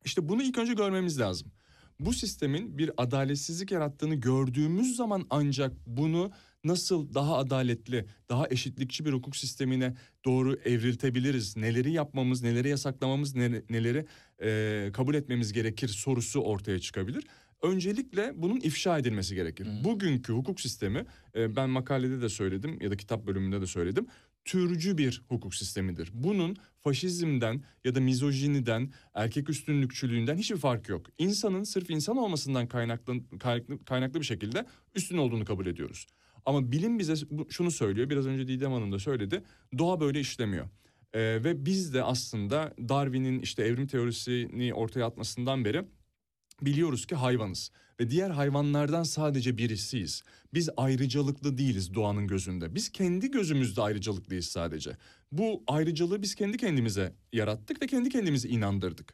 İşte 0.07 0.29
bunu 0.29 0.43
ilk 0.43 0.57
önce 0.57 0.73
görmemiz 0.73 1.19
lazım. 1.19 1.51
Bu 1.99 2.13
sistemin 2.13 2.77
bir 2.77 2.91
adaletsizlik 2.97 3.71
yarattığını 3.71 4.15
gördüğümüz 4.15 4.95
zaman 4.95 5.25
ancak 5.29 5.73
bunu 5.87 6.31
nasıl 6.63 7.13
daha 7.13 7.37
adaletli, 7.37 8.05
daha 8.29 8.47
eşitlikçi 8.49 9.05
bir 9.05 9.13
hukuk 9.13 9.35
sistemine 9.35 9.95
doğru 10.25 10.53
evriltebiliriz? 10.65 11.57
Neleri 11.57 11.91
yapmamız, 11.91 12.43
neleri 12.43 12.69
yasaklamamız, 12.69 13.35
neleri 13.69 14.05
e, 14.41 14.89
kabul 14.93 15.15
etmemiz 15.15 15.53
gerekir 15.53 15.87
sorusu 15.87 16.39
ortaya 16.39 16.79
çıkabilir. 16.79 17.27
Öncelikle 17.61 18.33
bunun 18.35 18.59
ifşa 18.59 18.97
edilmesi 18.97 19.35
gerekir. 19.35 19.65
Hmm. 19.65 19.83
Bugünkü 19.83 20.33
hukuk 20.33 20.61
sistemi 20.61 21.05
e, 21.35 21.55
ben 21.55 21.69
makalede 21.69 22.21
de 22.21 22.29
söyledim 22.29 22.81
ya 22.81 22.91
da 22.91 22.97
kitap 22.97 23.27
bölümünde 23.27 23.61
de 23.61 23.67
söyledim. 23.67 24.07
Türcü 24.47 24.97
bir 24.97 25.21
hukuk 25.27 25.55
sistemidir. 25.55 26.11
Bunun 26.13 26.57
faşizmden 26.79 27.63
ya 27.85 27.95
da 27.95 27.99
mizojiniden, 27.99 28.93
erkek 29.13 29.49
üstünlükçülüğünden 29.49 30.37
hiçbir 30.37 30.57
fark 30.57 30.89
yok. 30.89 31.05
İnsanın 31.17 31.63
sırf 31.63 31.89
insan 31.89 32.17
olmasından 32.17 32.67
kaynaklı, 32.67 33.13
kaynaklı, 33.39 33.85
kaynaklı 33.85 34.19
bir 34.19 34.25
şekilde 34.25 34.65
üstün 34.95 35.17
olduğunu 35.17 35.45
kabul 35.45 35.65
ediyoruz. 35.65 36.07
Ama 36.45 36.71
bilim 36.71 36.99
bize 36.99 37.13
şunu 37.49 37.71
söylüyor, 37.71 38.09
biraz 38.09 38.27
önce 38.27 38.47
Didem 38.47 38.71
Hanım 38.71 38.91
da 38.91 38.99
söyledi, 38.99 39.43
doğa 39.77 39.99
böyle 39.99 40.19
işlemiyor. 40.19 40.69
Ee, 41.13 41.19
ve 41.19 41.65
biz 41.65 41.93
de 41.93 42.03
aslında 42.03 42.73
Darwin'in 42.89 43.39
işte 43.39 43.63
evrim 43.63 43.87
teorisini 43.87 44.73
ortaya 44.73 45.05
atmasından 45.05 45.65
beri 45.65 45.85
biliyoruz 46.61 47.05
ki 47.05 47.15
hayvanız. 47.15 47.71
Ve 47.99 48.09
diğer 48.09 48.29
hayvanlardan 48.29 49.03
sadece 49.03 49.57
birisiyiz. 49.57 50.23
Biz 50.53 50.69
ayrıcalıklı 50.77 51.57
değiliz 51.57 51.93
doğanın 51.93 52.27
gözünde. 52.27 52.75
Biz 52.75 52.89
kendi 52.89 53.31
gözümüzde 53.31 53.81
ayrıcalıklıyız 53.81 54.45
sadece. 54.45 54.97
Bu 55.31 55.63
ayrıcalığı 55.67 56.21
biz 56.21 56.35
kendi 56.35 56.57
kendimize 56.57 57.13
yarattık 57.33 57.81
ve 57.81 57.87
kendi 57.87 58.09
kendimize 58.09 58.49
inandırdık. 58.49 59.13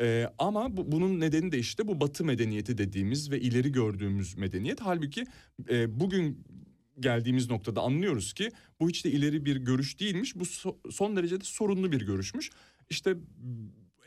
Ee, 0.00 0.26
ama 0.38 0.76
bu, 0.76 0.92
bunun 0.92 1.20
nedeni 1.20 1.52
de 1.52 1.58
işte 1.58 1.88
bu 1.88 2.00
batı 2.00 2.24
medeniyeti 2.24 2.78
dediğimiz 2.78 3.30
ve 3.30 3.40
ileri 3.40 3.72
gördüğümüz 3.72 4.36
medeniyet. 4.36 4.80
Halbuki 4.80 5.26
e, 5.70 6.00
bugün 6.00 6.44
geldiğimiz 7.00 7.50
noktada 7.50 7.80
anlıyoruz 7.80 8.32
ki 8.32 8.50
bu 8.80 8.88
hiç 8.88 9.04
de 9.04 9.10
ileri 9.10 9.44
bir 9.44 9.56
görüş 9.56 10.00
değilmiş. 10.00 10.36
Bu 10.36 10.42
so- 10.42 10.92
son 10.92 11.16
derece 11.16 11.40
de 11.40 11.44
sorunlu 11.44 11.92
bir 11.92 12.00
görüşmüş. 12.00 12.50
İşte 12.90 13.16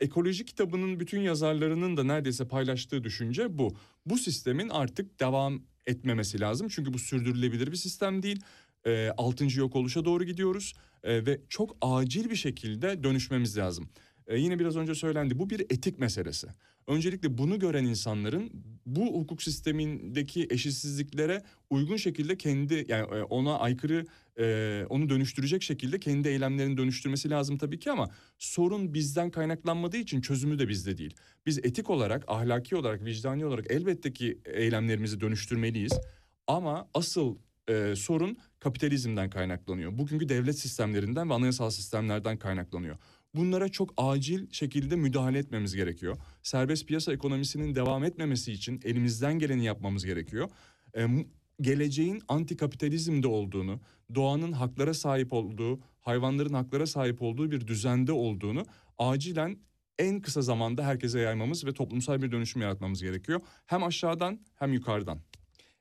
ekoloji 0.00 0.44
kitabının 0.44 1.00
bütün 1.00 1.20
yazarlarının 1.20 1.96
da 1.96 2.04
neredeyse 2.04 2.48
paylaştığı 2.48 3.04
düşünce 3.04 3.58
bu. 3.58 3.76
Bu 4.06 4.18
sistemin 4.18 4.68
artık 4.68 5.20
devam 5.20 5.62
etmemesi 5.86 6.40
lazım. 6.40 6.68
Çünkü 6.68 6.92
bu 6.92 6.98
sürdürülebilir 6.98 7.72
bir 7.72 7.76
sistem 7.76 8.22
değil. 8.22 8.40
E, 8.86 9.10
altıncı 9.16 9.60
yok 9.60 9.76
oluşa 9.76 10.04
doğru 10.04 10.24
gidiyoruz. 10.24 10.74
E, 11.02 11.26
ve 11.26 11.40
çok 11.48 11.76
acil 11.80 12.30
bir 12.30 12.36
şekilde 12.36 13.02
dönüşmemiz 13.02 13.58
lazım. 13.58 13.88
E, 14.26 14.38
yine 14.38 14.58
biraz 14.58 14.76
önce 14.76 14.94
söylendi 14.94 15.38
bu 15.38 15.50
bir 15.50 15.60
etik 15.60 15.98
meselesi. 15.98 16.46
Öncelikle 16.86 17.38
bunu 17.38 17.58
gören 17.58 17.84
insanların 17.84 18.50
bu 18.86 19.20
hukuk 19.20 19.42
sistemindeki 19.42 20.46
eşitsizliklere 20.50 21.42
uygun 21.70 21.96
şekilde 21.96 22.36
kendi 22.36 22.86
yani 22.88 23.14
e, 23.14 23.22
ona 23.22 23.58
aykırı 23.58 24.06
e, 24.38 24.86
onu 24.88 25.08
dönüştürecek 25.08 25.62
şekilde 25.62 26.00
kendi 26.00 26.28
eylemlerini 26.28 26.76
dönüştürmesi 26.76 27.30
lazım 27.30 27.58
tabii 27.58 27.78
ki 27.78 27.90
ama 27.90 28.10
sorun 28.38 28.94
bizden 28.94 29.30
kaynaklanmadığı 29.30 29.96
için 29.96 30.20
çözümü 30.20 30.58
de 30.58 30.68
bizde 30.68 30.98
değil. 30.98 31.14
Biz 31.46 31.58
etik 31.58 31.90
olarak, 31.90 32.24
ahlaki 32.26 32.76
olarak, 32.76 33.04
vicdani 33.04 33.46
olarak 33.46 33.70
elbette 33.70 34.12
ki 34.12 34.38
eylemlerimizi 34.44 35.20
dönüştürmeliyiz. 35.20 36.00
Ama 36.46 36.88
asıl 36.94 37.36
e, 37.68 37.96
sorun 37.96 38.38
kapitalizmden 38.60 39.30
kaynaklanıyor. 39.30 39.98
Bugünkü 39.98 40.28
devlet 40.28 40.58
sistemlerinden 40.58 41.30
ve 41.30 41.34
anayasal 41.34 41.70
sistemlerden 41.70 42.36
kaynaklanıyor. 42.36 42.96
Bunlara 43.34 43.68
çok 43.68 43.94
acil 43.96 44.50
şekilde 44.52 44.96
müdahale 44.96 45.38
etmemiz 45.38 45.74
gerekiyor. 45.74 46.16
Serbest 46.42 46.86
piyasa 46.86 47.12
ekonomisinin 47.12 47.74
devam 47.74 48.04
etmemesi 48.04 48.52
için 48.52 48.80
elimizden 48.84 49.38
geleni 49.38 49.64
yapmamız 49.64 50.04
gerekiyor. 50.04 50.48
E, 50.94 51.06
mu- 51.06 51.24
geleceğin 51.60 52.22
antikapitalizmde 52.28 53.28
olduğunu, 53.28 53.80
doğanın 54.14 54.52
haklara 54.52 54.94
sahip 54.94 55.32
olduğu, 55.32 55.80
hayvanların 56.00 56.54
haklara 56.54 56.86
sahip 56.86 57.22
olduğu 57.22 57.50
bir 57.50 57.66
düzende 57.66 58.12
olduğunu 58.12 58.64
acilen 58.98 59.58
en 59.98 60.20
kısa 60.20 60.42
zamanda 60.42 60.86
herkese 60.86 61.20
yaymamız 61.20 61.66
ve 61.66 61.72
toplumsal 61.72 62.22
bir 62.22 62.32
dönüşüm 62.32 62.62
yaratmamız 62.62 63.02
gerekiyor. 63.02 63.40
Hem 63.66 63.82
aşağıdan 63.82 64.40
hem 64.54 64.72
yukarıdan. 64.72 65.20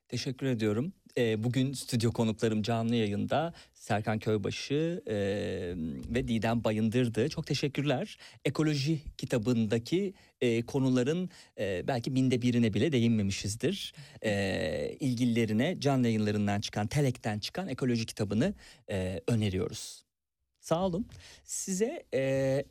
Teşekkür 0.07 0.45
ediyorum. 0.47 0.93
E, 1.18 1.44
bugün 1.44 1.73
stüdyo 1.73 2.11
konuklarım 2.11 2.61
canlı 2.61 2.95
yayında 2.95 3.53
Serkan 3.73 4.19
Köybaşı 4.19 5.03
e, 5.07 5.15
ve 6.10 6.27
Didem 6.27 6.64
Bayındır'dı. 6.64 7.30
Çok 7.30 7.48
teşekkürler. 7.48 8.18
Ekoloji 8.45 9.02
kitabındaki 9.18 10.14
e, 10.41 10.65
konuların 10.65 11.30
e, 11.60 11.88
belki 11.88 12.15
binde 12.15 12.41
birine 12.41 12.73
bile 12.73 12.91
değinmemişizdir. 12.91 13.94
E, 14.22 14.95
ilgililerine 14.99 15.80
canlı 15.80 16.07
yayınlarından 16.07 16.61
çıkan, 16.61 16.88
Telek'ten 16.88 17.40
çıkan 17.40 17.68
ekoloji 17.68 18.06
kitabını 18.06 18.53
e, 18.90 19.22
öneriyoruz. 19.27 20.03
Sağ 20.64 20.85
olun. 20.85 21.06
Size 21.45 22.03
e, 22.14 22.19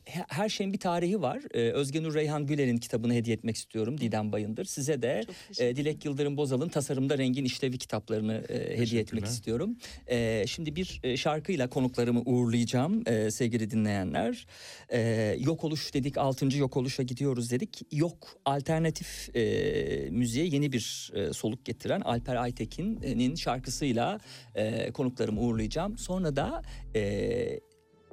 he- 0.05 0.25
her 0.27 0.49
şeyin 0.49 0.73
bir 0.73 0.77
tarihi 0.79 1.21
var. 1.21 1.41
E, 1.53 1.71
Özge 1.71 2.03
Nur 2.03 2.13
Reyhan 2.13 2.45
Güler'in 2.47 2.77
kitabını 2.77 3.13
hediye 3.13 3.35
etmek 3.35 3.55
istiyorum 3.55 4.01
Didem 4.01 4.31
Bayındır. 4.31 4.65
Size 4.65 5.01
de 5.01 5.21
e, 5.59 5.75
Dilek 5.75 6.05
Yıldırım 6.05 6.37
Bozal'ın 6.37 6.69
Tasarımda 6.69 7.17
Rengin 7.17 7.45
İşlevi 7.45 7.77
kitaplarını 7.77 8.33
e, 8.49 8.77
hediye 8.77 9.01
etmek 9.01 9.25
istiyorum. 9.25 9.77
E, 10.07 10.45
şimdi 10.47 10.75
bir 10.75 10.99
e, 11.03 11.17
şarkıyla 11.17 11.69
konuklarımı 11.69 12.21
uğurlayacağım 12.25 13.03
e, 13.07 13.31
sevgili 13.31 13.71
dinleyenler. 13.71 14.47
E, 14.89 14.99
yok 15.39 15.63
oluş 15.63 15.93
dedik, 15.93 16.17
6. 16.17 16.57
yok 16.57 16.77
oluşa 16.77 17.03
gidiyoruz 17.03 17.51
dedik. 17.51 17.81
Yok 17.91 18.37
alternatif 18.45 19.35
e, 19.35 20.09
müziğe 20.11 20.45
yeni 20.45 20.71
bir 20.71 21.11
e, 21.15 21.33
soluk 21.33 21.65
getiren 21.65 22.01
Alper 22.01 22.35
Aytekin'in 22.35 23.35
şarkısıyla 23.35 24.19
e, 24.55 24.91
konuklarımı 24.91 25.41
uğurlayacağım. 25.41 25.97
Sonra 25.97 26.35
da 26.35 26.61
e, 26.95 27.59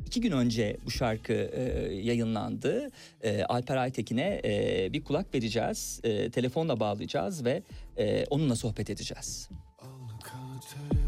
İki 0.06 0.20
gün 0.20 0.32
önce 0.32 0.76
bu 0.86 0.90
şarkı 0.90 1.32
e, 1.32 1.62
yayınlandı. 1.94 2.90
E, 3.22 3.44
Alper 3.44 3.76
Aytekin'e 3.76 4.40
e, 4.44 4.92
bir 4.92 5.04
kulak 5.04 5.34
vereceğiz. 5.34 6.00
E, 6.04 6.30
telefonla 6.30 6.80
bağlayacağız 6.80 7.44
ve 7.44 7.62
e, 7.98 8.24
onunla 8.30 8.56
sohbet 8.56 8.90
edeceğiz. 8.90 9.48
Alcantara 9.78 11.00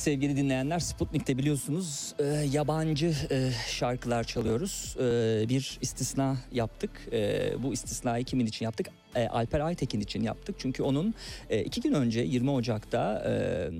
Sevgili 0.00 0.36
dinleyenler 0.36 0.78
Sputnik'te 0.78 1.38
biliyorsunuz 1.38 2.14
e, 2.18 2.24
yabancı 2.52 3.14
e, 3.30 3.50
şarkılar 3.68 4.24
çalıyoruz. 4.24 4.96
E, 4.98 5.48
bir 5.48 5.78
istisna 5.80 6.36
yaptık. 6.52 6.90
E, 7.12 7.52
bu 7.62 7.72
istisnayı 7.72 8.24
kimin 8.24 8.46
için 8.46 8.64
yaptık? 8.64 8.86
E, 9.16 9.28
Alper 9.28 9.60
Aytekin 9.60 10.00
için 10.00 10.22
yaptık. 10.22 10.56
Çünkü 10.58 10.82
onun 10.82 11.14
e, 11.50 11.64
iki 11.64 11.80
gün 11.80 11.92
önce 11.92 12.20
20 12.20 12.50
Ocak'ta 12.50 13.24
e, 13.28 13.70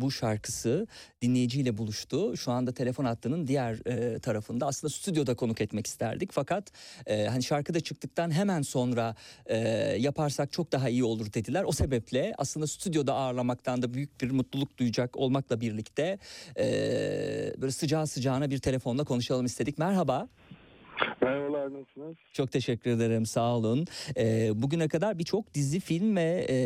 bu 0.00 0.10
şarkısı 0.10 0.86
dinleyiciyle 1.22 1.78
buluştu. 1.78 2.36
Şu 2.36 2.52
anda 2.52 2.72
telefon 2.72 3.04
hattının 3.04 3.46
diğer 3.46 3.86
e, 3.86 4.18
tarafında. 4.18 4.66
Aslında 4.66 4.92
stüdyoda 4.92 5.34
konuk 5.34 5.60
etmek 5.60 5.86
isterdik. 5.86 6.32
Fakat 6.32 6.72
e, 7.06 7.26
hani 7.26 7.42
şarkıda 7.42 7.80
çıktıktan 7.80 8.30
hemen 8.30 8.62
sonra 8.62 9.14
e, 9.46 9.58
yaparsak 9.98 10.52
çok 10.52 10.72
daha 10.72 10.88
iyi 10.88 11.04
olur 11.04 11.32
dediler. 11.32 11.64
O 11.64 11.72
sebeple 11.72 12.34
aslında 12.38 12.66
stüdyoda 12.66 13.14
ağırlamaktan 13.14 13.82
da 13.82 13.94
büyük 13.94 14.20
bir 14.20 14.30
mutluluk 14.30 14.78
duyacak 14.78 15.16
olmakla 15.16 15.60
birlikte 15.60 16.18
e, 16.58 16.64
böyle 17.58 17.72
sıcağı 17.72 18.06
sıcağına 18.06 18.50
bir 18.50 18.58
telefonla 18.58 19.04
konuşalım 19.04 19.46
istedik. 19.46 19.78
Merhaba. 19.78 20.28
Merhabalar 21.22 21.72
nasılsınız? 21.72 22.16
Çok 22.32 22.52
teşekkür 22.52 22.90
ederim 22.90 23.26
sağ 23.26 23.56
olun. 23.56 23.86
Ee, 24.16 24.50
bugüne 24.54 24.88
kadar 24.88 25.18
birçok 25.18 25.54
dizi, 25.54 25.80
film 25.80 26.16
ve 26.16 26.46
e, 26.50 26.56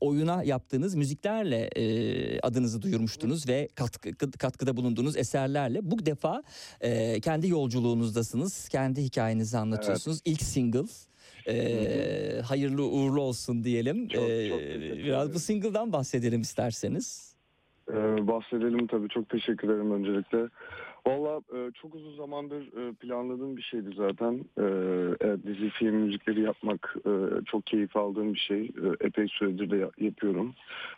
oyuna 0.00 0.42
yaptığınız 0.44 0.94
müziklerle 0.94 1.70
e, 1.76 2.40
adınızı 2.40 2.82
duyurmuştunuz 2.82 3.48
ve 3.48 3.68
katkı, 3.74 4.10
katkıda 4.38 4.76
bulunduğunuz 4.76 5.16
eserlerle. 5.16 5.90
Bu 5.90 6.06
defa 6.06 6.42
e, 6.80 7.20
kendi 7.20 7.48
yolculuğunuzdasınız, 7.48 8.68
kendi 8.68 9.02
hikayenizi 9.02 9.58
anlatıyorsunuz. 9.58 10.18
İlk 10.24 10.42
single. 10.42 10.82
e, 11.48 12.40
hayırlı 12.40 12.84
uğurlu 12.84 13.20
olsun 13.20 13.64
diyelim. 13.64 14.08
Çok- 14.08 14.20
çok 14.22 14.30
Ee, 14.30 14.48
teşekkür 14.72 15.04
biraz 15.04 15.34
bu 15.34 15.38
single'dan 15.38 15.92
bahsedelim 15.92 16.40
isterseniz. 16.40 17.34
Ee, 17.90 17.94
bahsedelim 18.26 18.86
tabii 18.86 19.08
çok 19.08 19.28
teşekkür 19.28 19.68
ederim 19.68 19.92
öncelikle. 19.92 20.38
Valla 21.06 21.40
e, 21.54 21.70
çok 21.70 21.94
uzun 21.94 22.16
zamandır 22.16 22.62
e, 22.62 22.92
planladığım 22.92 23.56
bir 23.56 23.62
şeydi 23.62 23.90
zaten. 23.96 24.34
E, 24.58 24.64
evet, 25.20 25.46
dizi 25.46 25.70
film 25.70 25.94
müzikleri 25.94 26.40
yapmak 26.40 26.96
e, 27.06 27.10
çok 27.44 27.66
keyif 27.66 27.96
aldığım 27.96 28.34
bir 28.34 28.38
şey. 28.38 28.60
E, 28.62 29.06
epey 29.06 29.28
süredir 29.28 29.70
de 29.70 29.76
ya- 29.76 29.90
yapıyorum. 29.98 30.54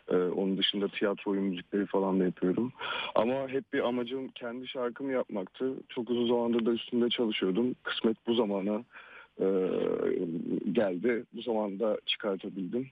E, 0.09 0.15
onun 0.15 0.57
dışında 0.57 0.87
tiyatro 0.87 1.31
oyun 1.31 1.43
müzikleri 1.43 1.85
falan 1.85 2.19
da 2.19 2.23
yapıyorum. 2.23 2.71
Ama 3.15 3.47
hep 3.47 3.73
bir 3.73 3.87
amacım 3.87 4.27
kendi 4.27 4.67
şarkımı 4.67 5.11
yapmaktı. 5.11 5.73
Çok 5.89 6.09
uzun 6.09 6.27
zamandır 6.27 6.65
da 6.65 6.71
üstünde 6.71 7.09
çalışıyordum. 7.09 7.75
Kısmet 7.83 8.17
bu 8.27 8.33
zamana 8.33 8.83
e, 9.39 9.45
geldi. 10.71 11.23
Bu 11.33 11.41
zamanda 11.41 11.97
çıkartabildim. 12.05 12.87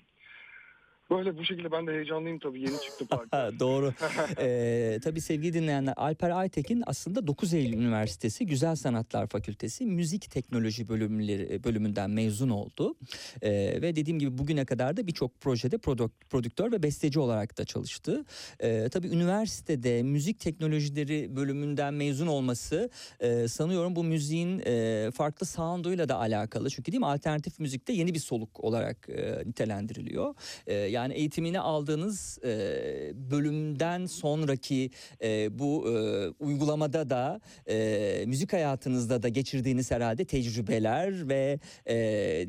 Böyle 1.10 1.38
bu 1.38 1.46
şekilde 1.46 1.72
ben 1.72 1.88
de 1.88 1.92
heyecanlıyım 1.92 2.40
tabii 2.40 2.60
yeni 2.60 2.82
çıktı. 2.82 3.06
Ha, 3.32 3.50
doğru. 3.60 3.94
Ee, 4.40 5.00
tabii 5.04 5.22
sevgili 5.22 5.54
dinleyenler 5.54 5.94
Alper 5.98 6.30
Aytekin 6.30 6.84
aslında 6.86 7.28
9 7.28 7.54
Eylül 7.54 7.74
Üniversitesi 7.78 8.46
Güzel 8.46 8.76
Sanatlar 8.76 9.28
Fakültesi 9.28 9.86
Müzik 9.86 10.32
Teknoloji 10.32 10.88
bölümleri 10.88 11.64
bölümünden 11.64 12.10
mezun 12.10 12.50
oldu. 12.50 12.96
Ee, 13.42 13.52
ve 13.82 13.96
dediğim 13.96 14.20
gibi 14.20 14.38
bugüne 14.38 14.66
kadar 14.66 14.98
da 14.98 15.08
birçok 15.08 15.42
projede 15.42 15.76
prodük- 15.76 16.30
prodüktör 16.30 16.72
ve 16.72 16.84
besteci 16.84 17.20
olarak 17.20 17.58
da 17.58 17.66
çalıştı. 17.66 18.26
Ee, 18.60 18.90
tabii 18.92 19.08
üniversitede 19.08 20.04
müzik 20.04 20.40
teknolojileri 20.40 21.36
bölümünden 21.36 21.94
mezun 21.94 22.28
olması 22.28 22.90
e, 23.20 23.48
sanıyorum 23.48 23.96
bu 23.96 24.04
müziğin 24.04 24.62
e, 24.66 25.10
farklı 25.12 25.46
sounduyla 25.46 26.10
da 26.10 26.18
alakalı. 26.20 26.70
Çünkü 26.70 26.92
değil 26.92 27.00
mi 27.00 27.06
alternatif 27.08 27.60
müzikte 27.60 27.94
yeni 27.94 28.14
bir 28.14 28.20
soluk 28.20 28.64
olarak 28.64 29.10
e, 29.10 29.44
nitelendiriliyor. 29.46 30.36
E, 30.68 30.74
yani 30.94 31.14
eğitimini 31.14 31.60
aldığınız 31.60 32.40
e, 32.44 32.52
bölümden 33.32 34.06
sonraki 34.06 34.90
e, 35.24 35.60
bu 35.60 35.86
e, 35.90 35.94
uygulamada 36.40 37.10
da 37.10 37.42
e, 37.70 38.26
müzik 38.28 38.54
hayatınızda 38.54 39.24
da 39.24 39.30
geçirdiğiniz 39.30 39.92
herhalde 39.92 40.26
tecrübeler 40.26 41.30
ve 41.30 41.60
e, 41.86 41.96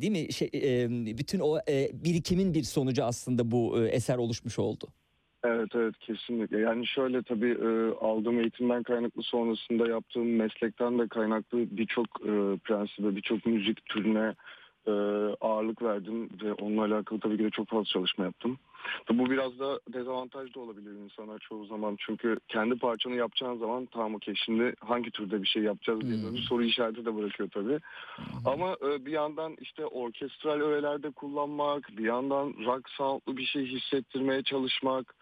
değil 0.00 0.12
mi 0.12 0.32
şey, 0.32 0.50
e, 0.54 0.90
bütün 1.18 1.40
o 1.40 1.58
e, 1.68 1.90
birikimin 2.04 2.54
bir 2.54 2.62
sonucu 2.62 3.04
aslında 3.04 3.50
bu 3.50 3.82
e, 3.82 3.88
eser 3.88 4.18
oluşmuş 4.18 4.58
oldu. 4.58 4.88
Evet 5.44 5.68
evet 5.74 5.94
kesinlikle. 5.98 6.58
Yani 6.58 6.86
şöyle 6.86 7.22
tabii 7.22 7.50
e, 7.50 7.94
aldığım 8.00 8.40
eğitimden 8.40 8.82
kaynaklı 8.82 9.22
sonrasında 9.22 9.88
yaptığım 9.88 10.36
meslekten 10.36 10.98
de 10.98 11.08
kaynaklı 11.08 11.58
birçok 11.70 12.06
e, 12.06 12.32
prensibe, 12.64 13.16
birçok 13.16 13.46
müzik 13.46 13.86
türüne 13.86 14.34
e, 14.86 14.92
ağırlık 15.40 15.82
verdim 15.82 16.28
ve 16.42 16.52
onunla 16.52 16.84
alakalı 16.84 17.20
tabii 17.20 17.36
ki 17.36 17.44
de 17.44 17.50
çok 17.50 17.68
fazla 17.68 17.84
çalışma 17.84 18.24
yaptım. 18.24 18.58
Tabii 19.06 19.18
bu 19.18 19.30
biraz 19.30 19.58
da 19.58 19.80
dezavantaj 19.88 20.54
da 20.54 20.60
olabilir 20.60 20.90
insana 20.90 21.38
çoğu 21.38 21.66
zaman. 21.66 21.96
Çünkü 21.98 22.36
kendi 22.48 22.78
parçanı 22.78 23.14
yapacağın 23.14 23.58
zaman 23.58 23.86
tamam 23.86 24.14
okey 24.14 24.34
şimdi 24.34 24.74
hangi 24.80 25.10
türde 25.10 25.42
bir 25.42 25.46
şey 25.46 25.62
yapacağız 25.62 26.00
diye 26.00 26.14
Hmm. 26.14 26.34
bir 26.34 26.42
soru 26.42 26.64
işareti 26.64 27.04
de 27.04 27.16
bırakıyor 27.16 27.50
tabii. 27.50 27.78
Ama 28.44 28.76
e, 28.86 29.06
bir 29.06 29.12
yandan 29.12 29.56
işte 29.60 29.86
orkestral 29.86 30.60
öğelerde 30.60 31.10
kullanmak, 31.10 31.88
bir 31.96 32.04
yandan 32.04 32.54
rock 32.66 32.90
soundlu 32.90 33.36
bir 33.36 33.44
şey 33.44 33.66
hissettirmeye 33.66 34.42
çalışmak, 34.42 35.14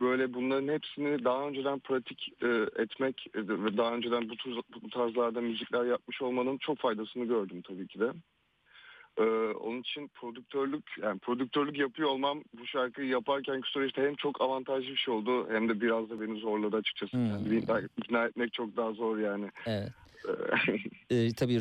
böyle 0.00 0.34
bunların 0.34 0.72
hepsini 0.72 1.24
daha 1.24 1.48
önceden 1.48 1.78
pratik 1.78 2.28
e, 2.42 2.48
etmek 2.82 3.26
ve 3.34 3.76
daha 3.76 3.94
önceden 3.94 4.28
bu, 4.28 4.36
tür, 4.36 4.56
bu 4.82 4.90
tarzlarda 4.90 5.40
müzikler 5.40 5.84
yapmış 5.84 6.22
olmanın 6.22 6.58
çok 6.58 6.78
faydasını 6.78 7.24
gördüm 7.24 7.62
tabii 7.62 7.86
ki 7.86 8.00
de. 8.00 8.12
E, 9.18 9.22
onun 9.52 9.80
için 9.80 10.08
prodüktörlük 10.08 10.84
yani 11.02 11.18
prodüktörlük 11.18 11.78
yapıyor 11.78 12.08
olmam 12.08 12.42
bu 12.60 12.66
şarkıyı 12.66 13.08
yaparkenki 13.08 13.70
süreçte 13.70 14.02
hem 14.02 14.14
çok 14.14 14.40
avantajlı 14.40 14.88
bir 14.88 14.96
şey 14.96 15.14
oldu 15.14 15.50
hem 15.50 15.68
de 15.68 15.80
biraz 15.80 16.10
da 16.10 16.20
beni 16.20 16.38
zorladı 16.38 16.76
açıkçası. 16.76 17.12
Hmm. 17.12 17.58
İkna, 17.58 17.80
ikna 17.96 18.24
etmek 18.24 18.52
çok 18.52 18.76
daha 18.76 18.92
zor 18.92 19.18
yani. 19.18 19.50
Evet. 19.66 19.92
E, 21.10 21.32
tabii 21.36 21.60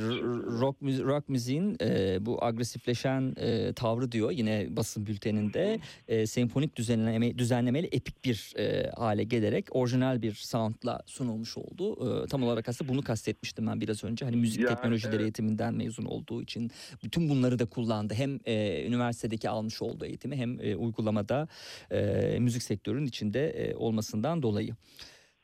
rock, 0.62 0.82
rock 0.82 1.30
müziğin 1.30 1.78
e, 1.82 2.18
bu 2.26 2.44
agresifleşen 2.44 3.34
e, 3.38 3.74
tavrı 3.74 4.12
diyor 4.12 4.32
yine 4.32 4.68
basın 4.70 5.06
bülteninde 5.06 5.80
e, 6.08 6.28
senfonik 6.28 6.76
düzenleme, 6.76 7.38
düzenlemeli 7.38 7.88
epik 7.88 8.26
bir 8.26 8.54
e, 8.58 8.92
hale 8.98 9.24
gelerek 9.24 9.68
orijinal 9.72 10.22
bir 10.22 10.34
soundla 10.34 11.02
sunulmuş 11.06 11.58
oldu. 11.58 12.24
E, 12.24 12.28
tam 12.28 12.44
olarak 12.44 12.70
aslında 12.70 12.92
bunu 12.92 13.04
kastetmiştim 13.04 13.68
ben 13.68 13.82
biraz 13.82 14.04
önce. 14.04 14.26
Hani 14.26 14.36
müzik 14.36 14.62
Yani, 14.62 14.76
teknolojileri 14.76 15.16
evet. 15.16 15.24
eğitiminden 15.24 15.74
mezun 15.74 16.06
olduğu 16.06 16.42
için 16.42 16.72
bütün 17.04 17.30
bunları 17.30 17.60
da 17.60 17.66
kullandı. 17.66 18.14
Hem 18.14 18.40
e, 18.46 18.86
üniversitedeki 18.88 19.50
almış 19.50 19.82
olduğu 19.82 20.06
eğitimi 20.06 20.36
hem 20.36 20.62
e, 20.62 20.76
uygulamada 20.76 21.48
e, 21.92 22.38
müzik 22.40 22.64
sektörünün 22.64 23.06
içinde 23.06 23.50
e, 23.50 23.76
olmasından 23.76 24.44
dolayı. 24.44 24.76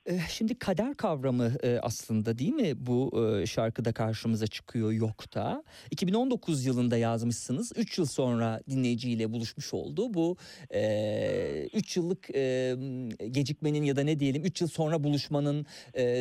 E, 0.06 0.20
Şimdi 0.30 0.60
kader 0.60 0.94
kavramı 0.94 1.52
e, 1.64 1.80
aslında 1.80 2.38
değil 2.38 2.54
mi 2.54 2.74
bu 2.76 3.28
e, 3.42 3.46
şarkıda 3.46 3.94
karşımıza 3.94 4.48
çıkıyor 4.48 4.92
yokta. 4.92 5.64
2019 5.92 6.66
yılında 6.66 6.98
yazmışsınız. 6.98 7.72
3 7.76 7.98
yıl 7.98 8.06
sonra 8.06 8.60
dinleyiciyle 8.70 9.32
buluşmuş 9.32 9.74
oldu. 9.74 10.14
Bu 10.14 10.38
3 11.74 11.98
yıllık 11.98 12.28
gecikmenin 13.34 13.84
ya 13.84 13.96
da 13.96 14.04
ne 14.04 14.20
diyelim 14.20 14.46
3 14.46 14.62
yıl 14.62 14.68
sonra 14.68 15.04
buluşmanın 15.04 15.66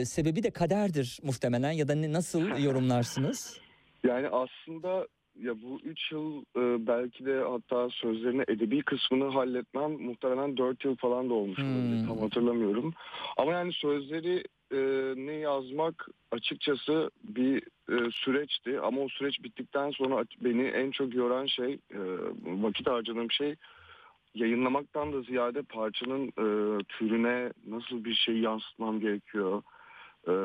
sebebi 0.05 0.43
de 0.43 0.51
kaderdir 0.51 1.19
muhtemelen 1.23 1.73
ya 1.73 1.89
da 1.89 2.13
nasıl 2.13 2.59
yorumlarsınız? 2.59 3.59
Yani 4.05 4.29
aslında 4.29 5.07
ya 5.41 5.63
bu 5.63 5.81
üç 5.85 6.13
yıl 6.13 6.39
e, 6.57 6.87
belki 6.87 7.27
de 7.27 7.41
hatta 7.41 7.91
sözlerine 7.91 8.45
edebi 8.49 8.83
kısmını 8.83 9.25
halletmem 9.25 9.91
muhtemelen 9.91 10.57
dört 10.57 10.85
yıl 10.85 10.97
falan 10.97 11.31
da 11.31 11.35
olmuş 11.35 11.59
olabilir. 11.59 12.01
Hmm. 12.01 12.07
Tam 12.07 12.19
hatırlamıyorum. 12.19 12.95
Ama 13.37 13.53
yani 13.53 13.73
sözleri 13.73 14.45
e, 14.73 14.79
ne 15.27 15.33
yazmak 15.33 16.09
açıkçası 16.31 17.11
bir 17.25 17.63
e, 17.91 18.11
süreçti. 18.11 18.81
Ama 18.81 19.01
o 19.01 19.09
süreç 19.09 19.43
bittikten 19.43 19.91
sonra 19.91 20.25
beni 20.41 20.63
en 20.63 20.91
çok 20.91 21.15
yoran 21.15 21.47
şey, 21.47 21.73
e, 21.73 22.01
vakit 22.45 22.87
harcadığım 22.87 23.31
şey 23.31 23.55
yayınlamaktan 24.35 25.13
da 25.13 25.23
ziyade 25.23 25.63
parçanın 25.63 26.27
e, 26.27 26.79
türüne 26.89 27.53
nasıl 27.67 28.05
bir 28.05 28.15
şey 28.15 28.39
yansıtmam 28.39 29.01
gerekiyor 29.01 29.63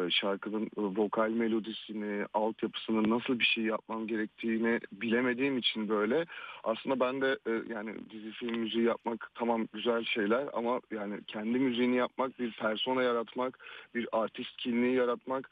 şarkının 0.09 0.65
e, 0.65 0.69
vokal 0.75 1.29
melodisini, 1.29 2.25
altyapısını 2.33 3.09
nasıl 3.09 3.39
bir 3.39 3.45
şey 3.45 3.63
yapmam 3.63 4.07
gerektiğini 4.07 4.79
bilemediğim 4.91 5.57
için 5.57 5.89
böyle. 5.89 6.25
Aslında 6.63 6.99
ben 6.99 7.21
de 7.21 7.37
e, 7.47 7.73
yani 7.73 7.95
dizi 8.09 8.31
film 8.31 8.57
müziği 8.57 8.83
yapmak 8.83 9.31
tamam 9.35 9.67
güzel 9.73 10.03
şeyler 10.03 10.47
ama 10.53 10.81
yani 10.91 11.19
kendi 11.27 11.59
müziğini 11.59 11.95
yapmak, 11.95 12.39
bir 12.39 12.51
persona 12.51 13.03
yaratmak, 13.03 13.59
bir 13.95 14.07
artist 14.11 14.57
kimliği 14.57 14.95
yaratmak 14.95 15.49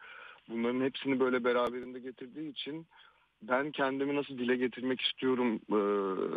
bunların 0.50 0.82
hepsini 0.82 1.20
böyle 1.20 1.44
beraberinde 1.44 2.00
getirdiği 2.00 2.52
için 2.52 2.86
ben 3.48 3.72
kendimi 3.72 4.16
nasıl 4.16 4.38
dile 4.38 4.56
getirmek 4.56 5.02
istiyorum 5.02 5.56
e, 5.56 5.80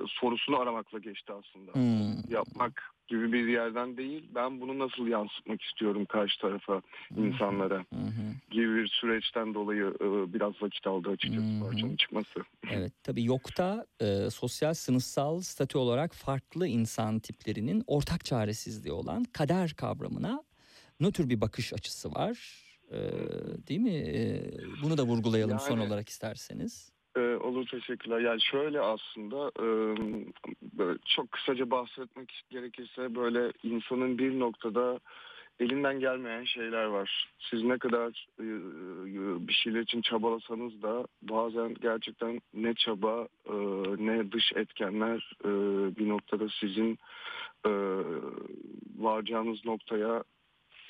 sorusunu 0.09 0.59
aramakla 0.61 0.99
geçti 0.99 1.33
aslında 1.33 1.73
Hmm. 1.73 2.33
yapmak 2.33 2.83
gibi 3.09 3.33
bir 3.33 3.47
yerden 3.49 3.97
değil. 3.97 4.25
Ben 4.35 4.61
bunu 4.61 4.79
nasıl 4.79 5.07
yansıtmak 5.07 5.63
istiyorum 5.63 6.07
karşı 6.07 6.41
tarafa, 6.41 6.83
insanlara 7.17 7.79
hı. 7.93 8.35
gibi 8.51 8.75
bir 8.77 8.87
süreçten 8.89 9.55
dolayı 9.55 9.85
e, 10.01 10.33
biraz 10.33 10.63
vakit 10.63 10.87
aldı 10.87 11.11
açıkçası 11.11 11.47
hı. 11.47 11.61
parçanın 11.65 11.97
çıkması. 11.97 12.41
Evet 12.71 12.93
tabii 13.03 13.25
yokta 13.25 13.87
e, 14.01 14.31
sosyal 14.31 14.75
sınıfsal 14.75 15.41
statü 15.41 15.79
olarak 15.79 16.15
farklı 16.15 16.67
insan 16.67 17.19
tiplerinin 17.19 17.83
ortak 17.87 18.25
çaresizliği 18.25 18.93
olan 18.93 19.25
kader 19.25 19.75
kavramına 19.75 20.43
ne 21.01 21.13
tür 21.13 21.29
bir 21.29 21.41
bakış 21.41 21.73
açısı 21.73 22.15
var? 22.15 22.65
E, 22.91 22.99
değil 23.69 23.81
mi? 23.81 23.95
E, 23.95 24.43
bunu 24.83 24.99
da 24.99 25.03
vurgulayalım 25.05 25.59
son 25.59 25.79
Yani- 25.79 25.87
olarak 25.89 26.09
isterseniz. 26.09 26.93
E, 27.19 27.37
olur 27.37 27.67
teşekkürler. 27.67 28.21
Yani 28.21 28.43
şöyle 28.43 28.81
aslında 28.81 29.51
e, 29.59 29.67
böyle 30.79 30.99
çok 31.17 31.33
kısaca 31.33 31.71
bahsetmek 31.71 32.43
gerekirse 32.51 33.15
böyle 33.15 33.53
insanın 33.63 34.19
bir 34.19 34.39
noktada 34.39 35.01
elinden 35.61 36.01
gelmeyen 36.01 36.45
şeyler 36.45 36.85
var. 36.85 37.31
Siz 37.39 37.63
ne 37.63 37.79
kadar 37.79 38.27
e, 38.41 38.45
e, 38.45 39.49
bir 39.49 39.53
şeyler 39.53 39.81
için 39.81 40.01
çabalasanız 40.01 40.83
da 40.83 41.07
bazen 41.23 41.75
gerçekten 41.75 42.41
ne 42.55 42.75
çaba 42.75 43.29
e, 43.47 43.55
ne 43.99 44.33
dış 44.33 44.53
etkenler 44.55 45.37
e, 45.45 45.49
bir 45.97 46.09
noktada 46.09 46.49
sizin 46.61 46.99
e, 47.67 47.71
varacağınız 48.99 49.65
noktaya 49.65 50.25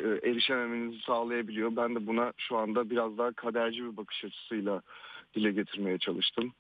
e, 0.01 0.09
erişememenizi 0.09 1.01
sağlayabiliyor. 1.01 1.77
Ben 1.77 1.95
de 1.95 2.07
buna 2.07 2.33
şu 2.37 2.57
anda 2.57 2.91
biraz 2.91 3.19
daha 3.19 3.33
kaderci 3.33 3.85
bir 3.85 3.97
bakış 3.97 4.25
açısıyla 4.25 4.83
dile 5.35 5.53
getirmeye 5.53 5.99
çalıştım. 5.99 6.53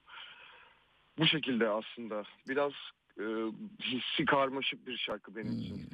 Bu 1.18 1.26
şekilde 1.26 1.68
aslında 1.68 2.22
biraz 2.48 2.72
e, 3.20 3.24
hissi 3.82 4.24
karmaşık 4.24 4.86
bir 4.86 4.96
şarkı 4.96 5.36
benim 5.36 5.58
için. 5.58 5.76
Hmm. 5.76 5.84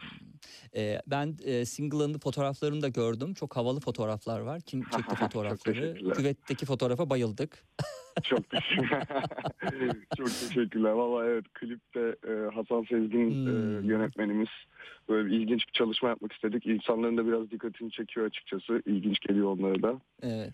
E, 0.76 1.00
ben 1.06 1.36
e, 1.44 1.64
single'ın 1.64 2.18
fotoğraflarını 2.18 2.82
da 2.82 2.88
gördüm. 2.88 3.34
Çok 3.34 3.56
havalı 3.56 3.80
fotoğraflar 3.80 4.40
var. 4.40 4.60
Kim 4.66 4.82
çekti 4.96 5.14
fotoğrafları? 5.16 5.94
Küvetteki 6.14 6.66
fotoğrafa 6.66 7.10
bayıldık. 7.10 7.64
Çok 8.22 8.50
teşekkürler. 8.50 9.06
Çok 10.16 10.26
teşekkürler. 10.26 10.90
Valla 10.90 11.24
evet 11.26 11.44
klipte 11.54 12.16
e, 12.28 12.32
Hasan 12.54 12.82
Sezgin 12.82 13.46
e, 13.46 13.50
Hmm. 13.50 13.88
yönetmenimiz 13.90 14.48
böyle 15.08 15.26
bir 15.28 15.32
ilginç 15.40 15.66
bir 15.68 15.72
çalışma 15.72 16.08
yapmak 16.08 16.32
istedik. 16.32 16.66
İnsanların 16.66 17.16
da 17.16 17.26
biraz 17.26 17.50
dikkatini 17.50 17.90
çekiyor 17.90 18.26
açıkçası. 18.26 18.82
İlginç 18.86 19.20
geliyor 19.20 19.46
onlara 19.46 19.82
da. 19.82 20.00
Evet. 20.22 20.52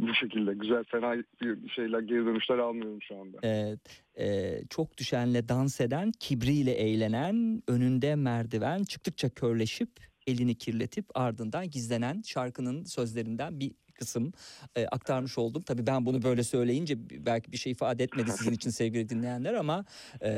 Bu 0.00 0.14
şekilde 0.14 0.54
güzel 0.54 0.84
fena 0.84 1.16
bir 1.42 1.68
şeyler 1.68 2.00
geri 2.00 2.26
dönüşler 2.26 2.58
almıyorum 2.58 3.02
şu 3.02 3.20
anda. 3.20 3.38
Evet, 3.42 4.02
e, 4.18 4.58
çok 4.70 4.98
düşenle 4.98 5.48
dans 5.48 5.80
eden, 5.80 6.12
kibriyle 6.20 6.72
eğlenen, 6.72 7.62
önünde 7.68 8.14
merdiven, 8.14 8.84
çıktıkça 8.84 9.28
körleşip, 9.28 9.90
elini 10.26 10.54
kirletip 10.54 11.04
ardından 11.14 11.70
gizlenen 11.70 12.22
şarkının 12.26 12.84
sözlerinden 12.84 13.60
bir 13.60 13.72
kısım 14.00 14.32
e, 14.76 14.86
aktarmış 14.86 15.38
oldum. 15.38 15.62
Tabii 15.62 15.86
ben 15.86 16.06
bunu 16.06 16.22
böyle 16.22 16.44
söyleyince 16.44 16.98
belki 17.26 17.52
bir 17.52 17.56
şey 17.56 17.72
ifade 17.72 18.04
etmedi 18.04 18.30
sizin 18.32 18.52
için 18.52 18.70
sevgili 18.70 19.08
dinleyenler 19.08 19.54
ama 19.54 19.84
e, 20.20 20.30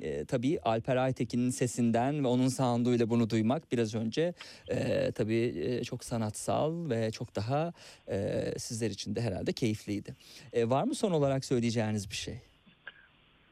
e, 0.00 0.24
tabii 0.24 0.60
Alper 0.60 0.96
Aytekin'in 0.96 1.50
sesinden 1.50 2.24
ve 2.24 2.28
onun 2.28 2.48
sounduyla 2.48 3.10
bunu 3.10 3.30
duymak 3.30 3.72
biraz 3.72 3.94
önce 3.94 4.34
e, 4.68 5.12
tabii 5.12 5.54
e, 5.64 5.84
çok 5.84 6.04
sanatsal 6.04 6.90
ve 6.90 7.10
çok 7.10 7.36
daha 7.36 7.72
e, 8.08 8.44
sizler 8.58 8.90
için 8.90 9.16
de 9.16 9.20
herhalde 9.20 9.52
keyifliydi. 9.52 10.14
E, 10.52 10.70
var 10.70 10.84
mı 10.84 10.94
son 10.94 11.10
olarak 11.10 11.44
söyleyeceğiniz 11.44 12.10
bir 12.10 12.14
şey? 12.16 12.49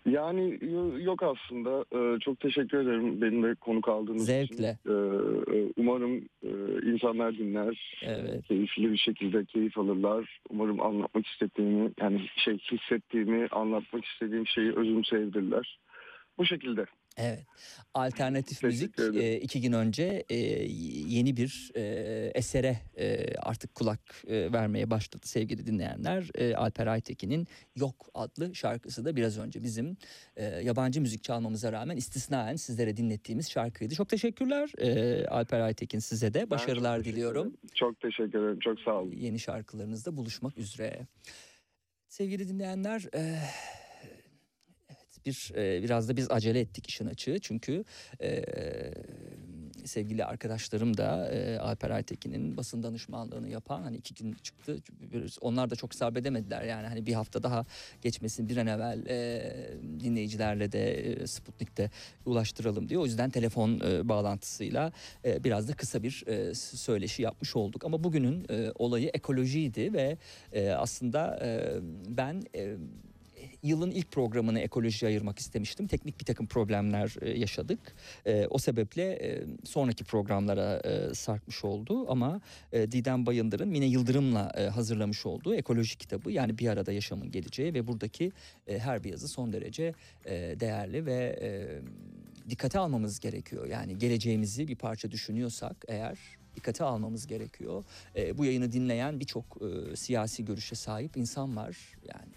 Yani 0.06 0.58
yo- 0.62 0.98
yok 1.00 1.22
aslında. 1.22 1.84
Ee, 1.94 2.18
çok 2.20 2.40
teşekkür 2.40 2.78
ederim 2.78 3.20
beni 3.20 3.42
de 3.42 3.54
konuk 3.54 3.88
aldığınız 3.88 4.28
için. 4.28 4.46
Zevkle. 4.46 4.78
Ee, 4.86 4.92
e, 5.56 5.72
umarım 5.76 6.16
e, 6.42 6.50
insanlar 6.92 7.38
dinler. 7.38 7.98
Evet. 8.02 8.44
Keyifli 8.48 8.92
bir 8.92 8.96
şekilde 8.98 9.44
keyif 9.44 9.78
alırlar. 9.78 10.40
Umarım 10.50 10.80
anlatmak 10.80 11.26
istediğimi 11.26 11.90
yani 12.00 12.26
şey 12.36 12.58
hissettiğimi 12.58 13.46
anlatmak 13.50 14.04
istediğim 14.04 14.46
şeyi 14.46 14.72
özümseyebilirler. 14.72 15.78
Bu 16.38 16.44
şekilde. 16.44 16.86
Evet. 17.18 17.46
Alternatif 17.94 18.60
Teşekkür 18.60 19.08
müzik 19.08 19.22
e, 19.22 19.40
iki 19.40 19.60
gün 19.60 19.72
önce 19.72 20.24
e, 20.28 20.36
yeni 20.36 21.36
bir 21.36 21.72
e, 21.74 21.82
esere 22.34 22.78
e, 22.98 23.34
artık 23.36 23.74
kulak 23.74 24.00
e, 24.26 24.52
vermeye 24.52 24.90
başladı 24.90 25.26
sevgili 25.26 25.66
dinleyenler. 25.66 26.30
E, 26.34 26.54
Alper 26.54 26.86
Aytekin'in 26.86 27.46
Yok 27.76 28.10
adlı 28.14 28.54
şarkısı 28.54 29.04
da 29.04 29.16
biraz 29.16 29.38
önce 29.38 29.62
bizim 29.62 29.96
e, 30.36 30.44
yabancı 30.44 31.00
müzik 31.00 31.24
çalmamıza 31.24 31.72
rağmen 31.72 31.96
istisnaen 31.96 32.56
sizlere 32.56 32.96
dinlettiğimiz 32.96 33.50
şarkıydı. 33.50 33.94
Çok 33.94 34.08
teşekkürler 34.08 34.72
e, 34.78 35.26
Alper 35.26 35.60
Aytekin 35.60 35.98
size 35.98 36.34
de. 36.34 36.50
Başarılar 36.50 37.04
diliyorum. 37.04 37.56
Çok 37.74 38.00
teşekkür 38.00 38.38
ederim. 38.38 38.58
Çok 38.60 38.80
sağ 38.80 38.94
olun. 38.94 39.12
Yeni 39.12 39.38
şarkılarınızda 39.38 40.16
buluşmak 40.16 40.58
üzere. 40.58 41.06
Sevgili 42.08 42.48
dinleyenler, 42.48 43.04
e, 43.14 43.38
bir 45.28 45.52
e, 45.56 45.82
biraz 45.82 46.08
da 46.08 46.16
biz 46.16 46.30
acele 46.30 46.60
ettik 46.60 46.88
işin 46.88 47.06
açığı 47.06 47.38
çünkü 47.42 47.84
e, 48.20 48.44
sevgili 49.84 50.24
arkadaşlarım 50.24 50.96
da 50.96 51.30
e, 51.30 51.58
Alper 51.58 51.90
Aytekin'in 51.90 52.56
basın 52.56 52.82
danışmanlığını 52.82 53.48
yapan 53.48 53.82
hani 53.82 53.96
iki 53.96 54.14
gün 54.14 54.32
çıktı. 54.32 54.76
Onlar 55.40 55.70
da 55.70 55.76
çok 55.76 55.94
sabredemediler 55.94 56.62
yani 56.62 56.86
hani 56.86 57.06
bir 57.06 57.14
hafta 57.14 57.42
daha 57.42 57.64
geçmesin 58.02 58.48
bir 58.48 58.56
an 58.56 58.66
evvel 58.66 59.06
e, 59.06 59.52
dinleyicilerle 60.00 60.72
de 60.72 60.92
e, 60.92 61.26
Sputnik'te 61.26 61.90
ulaştıralım 62.26 62.88
diye. 62.88 62.98
O 62.98 63.04
yüzden 63.04 63.30
telefon 63.30 63.80
e, 63.80 64.08
bağlantısıyla 64.08 64.92
e, 65.24 65.44
biraz 65.44 65.68
da 65.68 65.72
kısa 65.72 66.02
bir 66.02 66.24
e, 66.26 66.54
söyleşi 66.54 67.22
yapmış 67.22 67.56
olduk. 67.56 67.84
Ama 67.84 68.04
bugünün 68.04 68.46
e, 68.50 68.72
olayı 68.74 69.10
ekolojiydi 69.14 69.92
ve 69.92 70.18
e, 70.52 70.70
aslında 70.70 71.40
e, 71.42 71.80
ben 72.08 72.42
e, 72.54 72.76
yılın 73.62 73.90
ilk 73.90 74.12
programını 74.12 74.60
ekolojiye 74.60 75.08
ayırmak 75.08 75.38
istemiştim. 75.38 75.86
Teknik 75.86 76.20
bir 76.20 76.24
takım 76.24 76.46
problemler 76.46 77.14
e, 77.20 77.38
yaşadık. 77.38 77.78
E, 78.26 78.46
o 78.46 78.58
sebeple 78.58 79.12
e, 79.12 79.44
sonraki 79.64 80.04
programlara 80.04 80.82
sarkmış 81.14 81.64
oldu 81.64 82.10
ama 82.10 82.40
Didem 82.72 83.26
Bayındır'ın 83.26 83.68
Mine 83.68 83.86
Yıldırım'la 83.86 84.52
hazırlamış 84.74 85.26
olduğu 85.26 85.54
ekoloji 85.54 85.98
kitabı 85.98 86.30
yani 86.30 86.58
bir 86.58 86.68
arada 86.68 86.92
yaşamın 86.92 87.30
geleceği 87.30 87.74
ve 87.74 87.86
buradaki 87.86 88.32
her 88.66 89.04
bir 89.04 89.10
yazı 89.10 89.28
son 89.28 89.52
derece 89.52 89.94
değerli 90.60 91.06
ve 91.06 91.38
dikkate 92.50 92.78
almamız 92.78 93.20
gerekiyor. 93.20 93.66
Yani 93.66 93.98
geleceğimizi 93.98 94.68
bir 94.68 94.76
parça 94.76 95.10
düşünüyorsak 95.10 95.84
eğer 95.88 96.18
dikkate 96.56 96.84
almamız 96.84 97.26
gerekiyor. 97.26 97.84
E, 98.16 98.38
bu 98.38 98.44
yayını 98.44 98.72
dinleyen 98.72 99.20
birçok 99.20 99.58
e, 99.62 99.96
siyasi 99.96 100.44
görüşe 100.44 100.74
sahip 100.74 101.16
insan 101.16 101.56
var. 101.56 101.76
Yani 102.08 102.32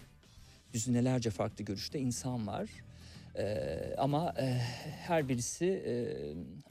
yüzünelerce 0.73 1.29
farklı 1.29 1.65
görüşte 1.65 1.99
insan 1.99 2.47
var. 2.47 2.69
Ee, 3.37 3.95
ama 3.97 4.33
e, 4.39 4.45
her 5.01 5.29
birisi 5.29 5.65
e, 5.65 5.93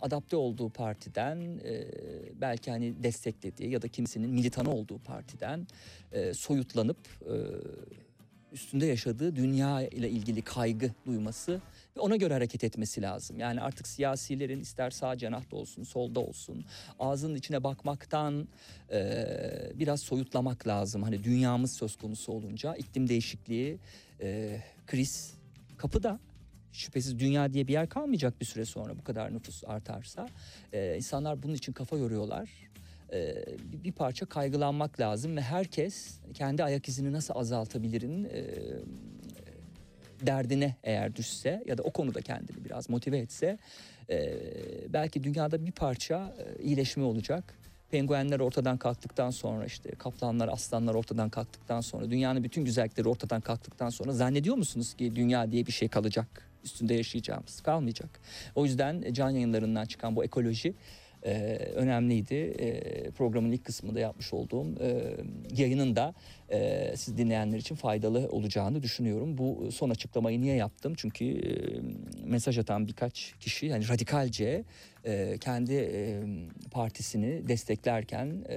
adapte 0.01 0.37
olduğu 0.37 0.69
partiden 0.69 1.61
e, 1.65 1.85
belki 2.41 2.71
hani 2.71 3.03
desteklediği 3.03 3.71
ya 3.71 3.83
da 3.83 3.89
kimisinin 3.89 4.31
militanı 4.31 4.71
olduğu 4.71 4.99
partiden 4.99 5.67
e, 6.13 6.35
soyutlanıp 6.35 6.99
e, 7.21 7.35
üstünde 8.53 8.87
yaşadığı 8.87 9.37
dünya 9.37 9.83
ile 9.83 10.11
ilgili 10.11 10.43
kaygı 10.43 10.91
duyması 11.07 11.61
ve 11.97 12.01
ona 12.01 12.17
göre 12.17 12.35
hareket 12.35 12.65
etmesi 12.65 13.03
lazım. 13.03 13.39
Yani 13.39 13.61
artık 13.61 13.89
siyasilerin 13.89 14.61
ister 14.61 14.91
sağ 14.91 15.19
cenahta 15.19 15.57
olsun, 15.57 15.83
solda 15.83 16.21
olsun, 16.21 16.65
ağzının 16.99 17.35
içine 17.35 17.65
bakmaktan 17.65 18.49
e, 18.93 19.27
biraz 19.75 20.01
soyutlamak 20.01 20.67
lazım. 20.67 21.03
Hani 21.03 21.25
dünyamız 21.25 21.73
söz 21.73 21.97
konusu 21.97 22.33
olunca 22.33 22.75
iklim 22.75 23.09
değişikliği, 23.09 23.79
e, 24.21 24.61
kriz 24.87 25.35
kapıda. 25.77 26.21
Şüphesiz 26.73 27.19
dünya 27.19 27.53
diye 27.53 27.67
bir 27.69 27.73
yer 27.73 27.89
kalmayacak 27.89 28.41
bir 28.41 28.47
süre 28.47 28.65
sonra 28.65 28.99
bu 28.99 29.05
kadar 29.05 29.35
nüfus 29.35 29.65
artarsa. 29.67 30.29
E, 30.73 30.97
insanlar 30.97 31.43
bunun 31.43 31.55
için 31.55 31.73
kafa 31.73 31.97
yoruyorlar. 31.97 32.51
E, 33.13 33.35
bir- 33.85 33.93
parça 33.93 34.27
kaygılanmak 34.27 35.01
lazım 35.01 35.37
ve 35.37 35.41
herkes 35.41 36.19
kendi 36.35 36.65
ayak 36.65 36.89
izini 36.89 37.13
nasıl 37.13 37.35
azaltabilirin 37.37 38.25
e, 38.25 38.45
derdine 40.27 40.77
eğer 40.85 41.17
düşse 41.17 41.63
ya 41.67 41.79
da 41.79 41.83
o 41.83 41.91
konuda 41.91 42.21
kendini 42.21 42.65
biraz 42.65 42.91
motive 42.91 43.19
etse 43.19 43.59
e, 44.11 44.39
belki 44.89 45.25
dünyada 45.25 45.67
bir 45.67 45.73
parça 45.73 46.35
e, 46.39 46.63
iyileşme 46.63 47.05
olacak. 47.05 47.55
Penguenler 47.91 48.41
ortadan 48.41 48.77
kalktıktan 48.77 49.31
sonra 49.31 49.65
işte 49.65 49.91
kaplanlar, 49.91 50.49
aslanlar 50.49 50.95
ortadan 50.95 51.29
kalktıktan 51.31 51.81
sonra 51.81 52.11
dünyanın 52.11 52.45
bütün 52.45 52.65
güzellikleri 52.65 53.09
ortadan 53.09 53.41
kalktıktan 53.41 53.91
sonra 53.91 54.13
zannediyor 54.13 54.57
musunuz 54.57 54.95
ki 54.95 55.17
dünya 55.17 55.53
diye 55.53 55.67
bir 55.67 55.73
şey 55.73 55.89
kalacak? 55.89 56.51
Üstünde 56.65 56.95
yaşayacağımız 56.95 57.61
kalmayacak. 57.61 58.21
O 58.55 58.65
yüzden 58.65 59.13
can 59.13 59.31
yayınlarından 59.31 59.85
çıkan 59.85 60.17
bu 60.17 60.25
ekoloji 60.25 60.75
e, 61.23 61.33
önemliydi. 61.75 62.35
E, 62.35 63.11
programın 63.11 63.53
ilk 63.53 63.65
kısmında 63.65 64.01
yapmış 64.01 64.33
olduğum 64.33 64.67
e, 64.81 65.17
yayının 65.57 65.97
da 65.97 66.15
e, 66.49 66.93
siz 66.97 67.19
dinleyenler 67.19 67.59
için 67.59 67.75
faydalı 67.75 68.29
olacağını 68.31 68.83
düşünüyorum. 68.83 69.39
Bu 69.39 69.73
son 69.73 69.91
açıklamayı 69.91 70.41
niye 70.41 70.57
yaptım? 70.57 70.95
Çünkü 70.97 71.25
e, 71.25 71.51
mesaj 72.25 72.59
atan 72.59 72.89
birkaç 72.89 73.35
kişi 73.41 73.67
yani 73.67 73.89
radikalce 73.89 74.65
e, 75.05 75.39
kendi 75.41 75.75
e, 75.75 76.21
partisini 76.71 77.49
desteklerken 77.49 78.45
e, 78.49 78.57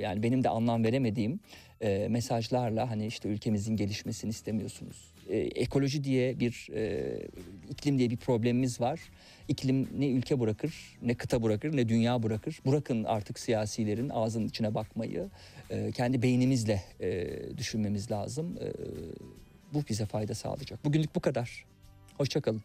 yani 0.00 0.22
benim 0.22 0.44
de 0.44 0.48
anlam 0.48 0.84
veremediğim 0.84 1.40
e, 1.80 2.08
mesajlarla 2.08 2.90
hani 2.90 3.06
işte 3.06 3.28
ülkemizin 3.28 3.76
gelişmesini 3.76 4.30
istemiyorsunuz. 4.30 5.11
E, 5.28 5.38
ekoloji 5.38 6.04
diye 6.04 6.40
bir 6.40 6.68
e, 6.74 7.12
iklim 7.70 7.98
diye 7.98 8.10
bir 8.10 8.16
problemimiz 8.16 8.80
var. 8.80 9.00
İklim 9.48 9.88
ne 9.98 10.08
ülke 10.10 10.40
bırakır, 10.40 10.98
ne 11.02 11.14
kıta 11.14 11.42
bırakır, 11.42 11.76
ne 11.76 11.88
dünya 11.88 12.22
bırakır. 12.22 12.58
Bırakın 12.66 13.04
artık 13.04 13.38
siyasilerin 13.38 14.08
ağzının 14.08 14.48
içine 14.48 14.74
bakmayı, 14.74 15.30
e, 15.70 15.92
kendi 15.92 16.22
beynimizle 16.22 16.82
e, 17.00 17.28
düşünmemiz 17.56 18.10
lazım. 18.10 18.56
E, 18.60 18.72
bu 19.74 19.82
bize 19.88 20.06
fayda 20.06 20.34
sağlayacak. 20.34 20.84
Bugünlük 20.84 21.14
bu 21.14 21.20
kadar. 21.20 21.64
Hoşçakalın. 22.18 22.62